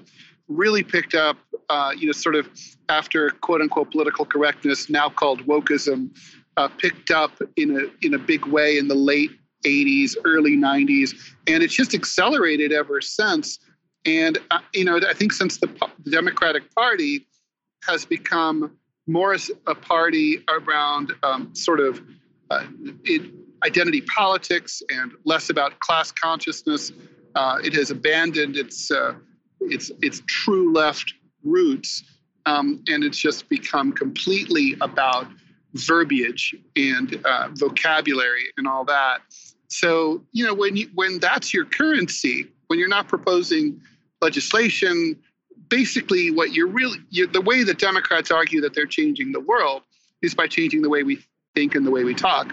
really 0.48 0.82
picked 0.82 1.14
up. 1.14 1.36
Uh, 1.70 1.92
you 1.96 2.06
know, 2.06 2.12
sort 2.12 2.34
of 2.34 2.48
after 2.88 3.30
quote 3.30 3.62
unquote 3.62 3.90
political 3.90 4.24
correctness, 4.24 4.90
now 4.90 5.08
called 5.08 5.46
wokeism, 5.46 6.14
uh, 6.56 6.68
picked 6.68 7.10
up 7.10 7.32
in 7.56 7.76
a 7.76 8.06
in 8.06 8.14
a 8.14 8.18
big 8.18 8.44
way 8.46 8.76
in 8.76 8.88
the 8.88 8.94
late 8.94 9.30
80s, 9.64 10.14
early 10.26 10.56
90s, 10.56 11.14
and 11.46 11.62
it's 11.62 11.74
just 11.74 11.94
accelerated 11.94 12.70
ever 12.70 13.00
since. 13.00 13.58
And 14.04 14.38
uh, 14.50 14.60
you 14.74 14.84
know, 14.84 15.00
I 15.08 15.14
think 15.14 15.32
since 15.32 15.58
the, 15.58 15.68
the 16.04 16.10
Democratic 16.10 16.74
Party 16.74 17.26
has 17.84 18.04
become 18.04 18.76
more 19.06 19.36
a 19.66 19.74
party 19.74 20.42
around 20.48 21.12
um, 21.22 21.54
sort 21.54 21.80
of 21.80 22.00
uh, 22.50 22.64
it, 23.04 23.32
identity 23.64 24.02
politics 24.02 24.82
and 24.90 25.12
less 25.24 25.50
about 25.50 25.78
class 25.80 26.12
consciousness. 26.12 26.92
Uh, 27.34 27.58
it 27.64 27.72
has 27.74 27.90
abandoned 27.90 28.56
its 28.56 28.90
uh, 28.90 29.14
its 29.60 29.90
its 30.02 30.22
true 30.26 30.72
left 30.72 31.14
roots, 31.42 32.04
um, 32.46 32.82
and 32.88 33.04
it's 33.04 33.18
just 33.18 33.48
become 33.48 33.92
completely 33.92 34.76
about 34.80 35.26
verbiage 35.74 36.54
and 36.76 37.20
uh, 37.24 37.48
vocabulary 37.54 38.44
and 38.56 38.66
all 38.66 38.84
that. 38.84 39.18
So 39.68 40.22
you 40.32 40.44
know 40.44 40.54
when 40.54 40.76
you 40.76 40.90
when 40.94 41.18
that's 41.18 41.52
your 41.52 41.64
currency, 41.64 42.46
when 42.68 42.78
you're 42.78 42.88
not 42.88 43.08
proposing 43.08 43.80
legislation, 44.20 45.16
basically 45.68 46.30
what 46.30 46.52
you're 46.52 46.68
really 46.68 46.98
you're, 47.10 47.26
the 47.26 47.40
way 47.40 47.64
that 47.64 47.78
Democrats 47.78 48.30
argue 48.30 48.60
that 48.60 48.74
they're 48.74 48.86
changing 48.86 49.32
the 49.32 49.40
world 49.40 49.82
is 50.22 50.34
by 50.34 50.46
changing 50.46 50.82
the 50.82 50.88
way 50.88 51.02
we 51.02 51.24
think 51.54 51.74
and 51.74 51.86
the 51.86 51.90
way 51.90 52.04
we 52.04 52.14
talk. 52.14 52.52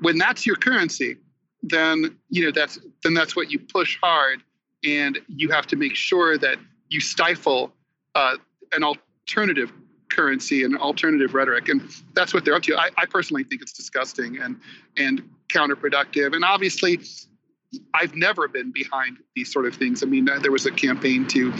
When 0.00 0.18
that's 0.18 0.46
your 0.46 0.56
currency, 0.56 1.16
then 1.62 2.16
you 2.30 2.44
know 2.44 2.52
that's 2.52 2.78
then 3.02 3.14
that's 3.14 3.36
what 3.36 3.50
you 3.50 3.58
push 3.58 3.98
hard, 4.02 4.42
and 4.84 5.18
you 5.28 5.48
have 5.50 5.66
to 5.68 5.76
make 5.76 5.94
sure 5.94 6.38
that 6.38 6.58
you 6.88 7.00
stifle 7.00 7.72
uh, 8.14 8.36
an 8.72 8.84
alternative 8.84 9.72
currency 10.10 10.64
and 10.64 10.76
alternative 10.76 11.34
rhetoric, 11.34 11.68
and 11.68 11.82
that's 12.14 12.34
what 12.34 12.44
they're 12.44 12.54
up 12.54 12.62
to. 12.64 12.76
I, 12.76 12.90
I 12.96 13.06
personally 13.06 13.44
think 13.44 13.62
it's 13.62 13.72
disgusting 13.72 14.38
and 14.38 14.60
and 14.96 15.28
counterproductive, 15.48 16.34
and 16.34 16.44
obviously. 16.44 17.00
I've 17.94 18.16
never 18.16 18.48
been 18.48 18.72
behind 18.72 19.18
these 19.36 19.52
sort 19.52 19.64
of 19.64 19.76
things. 19.76 20.02
I 20.02 20.06
mean, 20.06 20.24
there 20.42 20.50
was 20.50 20.66
a 20.66 20.72
campaign 20.72 21.24
to 21.28 21.52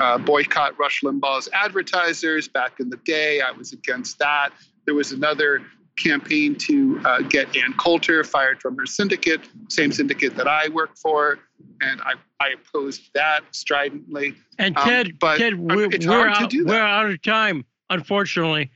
uh, 0.00 0.16
boycott 0.18 0.78
Rush 0.78 1.00
Limbaugh's 1.00 1.48
advertisers 1.52 2.46
back 2.46 2.78
in 2.78 2.90
the 2.90 2.96
day. 2.98 3.40
I 3.40 3.50
was 3.50 3.72
against 3.72 4.20
that. 4.20 4.50
There 4.84 4.94
was 4.94 5.10
another 5.10 5.62
campaign 5.98 6.54
to 6.56 7.00
uh, 7.04 7.20
get 7.22 7.56
Ann 7.56 7.74
Coulter 7.74 8.24
fired 8.24 8.60
from 8.60 8.76
her 8.78 8.86
syndicate, 8.86 9.40
same 9.68 9.92
syndicate 9.92 10.36
that 10.36 10.48
I 10.48 10.68
work 10.68 10.96
for, 10.96 11.38
and 11.80 12.00
I, 12.02 12.14
I 12.40 12.50
opposed 12.50 13.10
that 13.14 13.42
stridently. 13.50 14.34
And 14.58 14.76
Ted, 14.76 15.06
um, 15.06 15.12
but 15.20 15.38
Ted, 15.38 15.58
we're, 15.58 15.88
we're 15.88 16.28
out, 16.28 16.52
we're 16.54 16.80
out 16.80 17.10
of 17.10 17.22
time 17.22 17.64
unfortunately. 17.90 18.70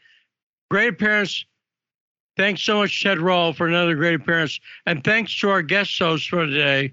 Great 0.71 0.89
appearance. 0.89 1.45
Thanks 2.37 2.63
so 2.63 2.79
much, 2.79 3.03
Ted 3.03 3.19
Rall, 3.19 3.53
for 3.53 3.67
another 3.67 3.95
great 3.95 4.15
appearance. 4.15 4.59
And 4.87 5.05
thanks 5.05 5.39
to 5.41 5.51
our 5.51 5.63
guest 5.63 5.99
hosts 5.99 6.27
for 6.27 6.47
today, 6.47 6.93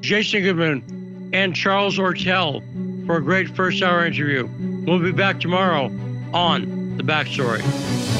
Jason 0.00 0.42
Goodman 0.42 1.30
and 1.32 1.56
Charles 1.56 1.98
Ortel, 1.98 3.06
for 3.06 3.16
a 3.16 3.22
great 3.22 3.48
first 3.56 3.82
hour 3.82 4.04
interview. 4.04 4.46
We'll 4.86 4.98
be 4.98 5.12
back 5.12 5.40
tomorrow 5.40 5.86
on 6.34 6.96
The 6.98 7.02
Backstory. 7.02 8.15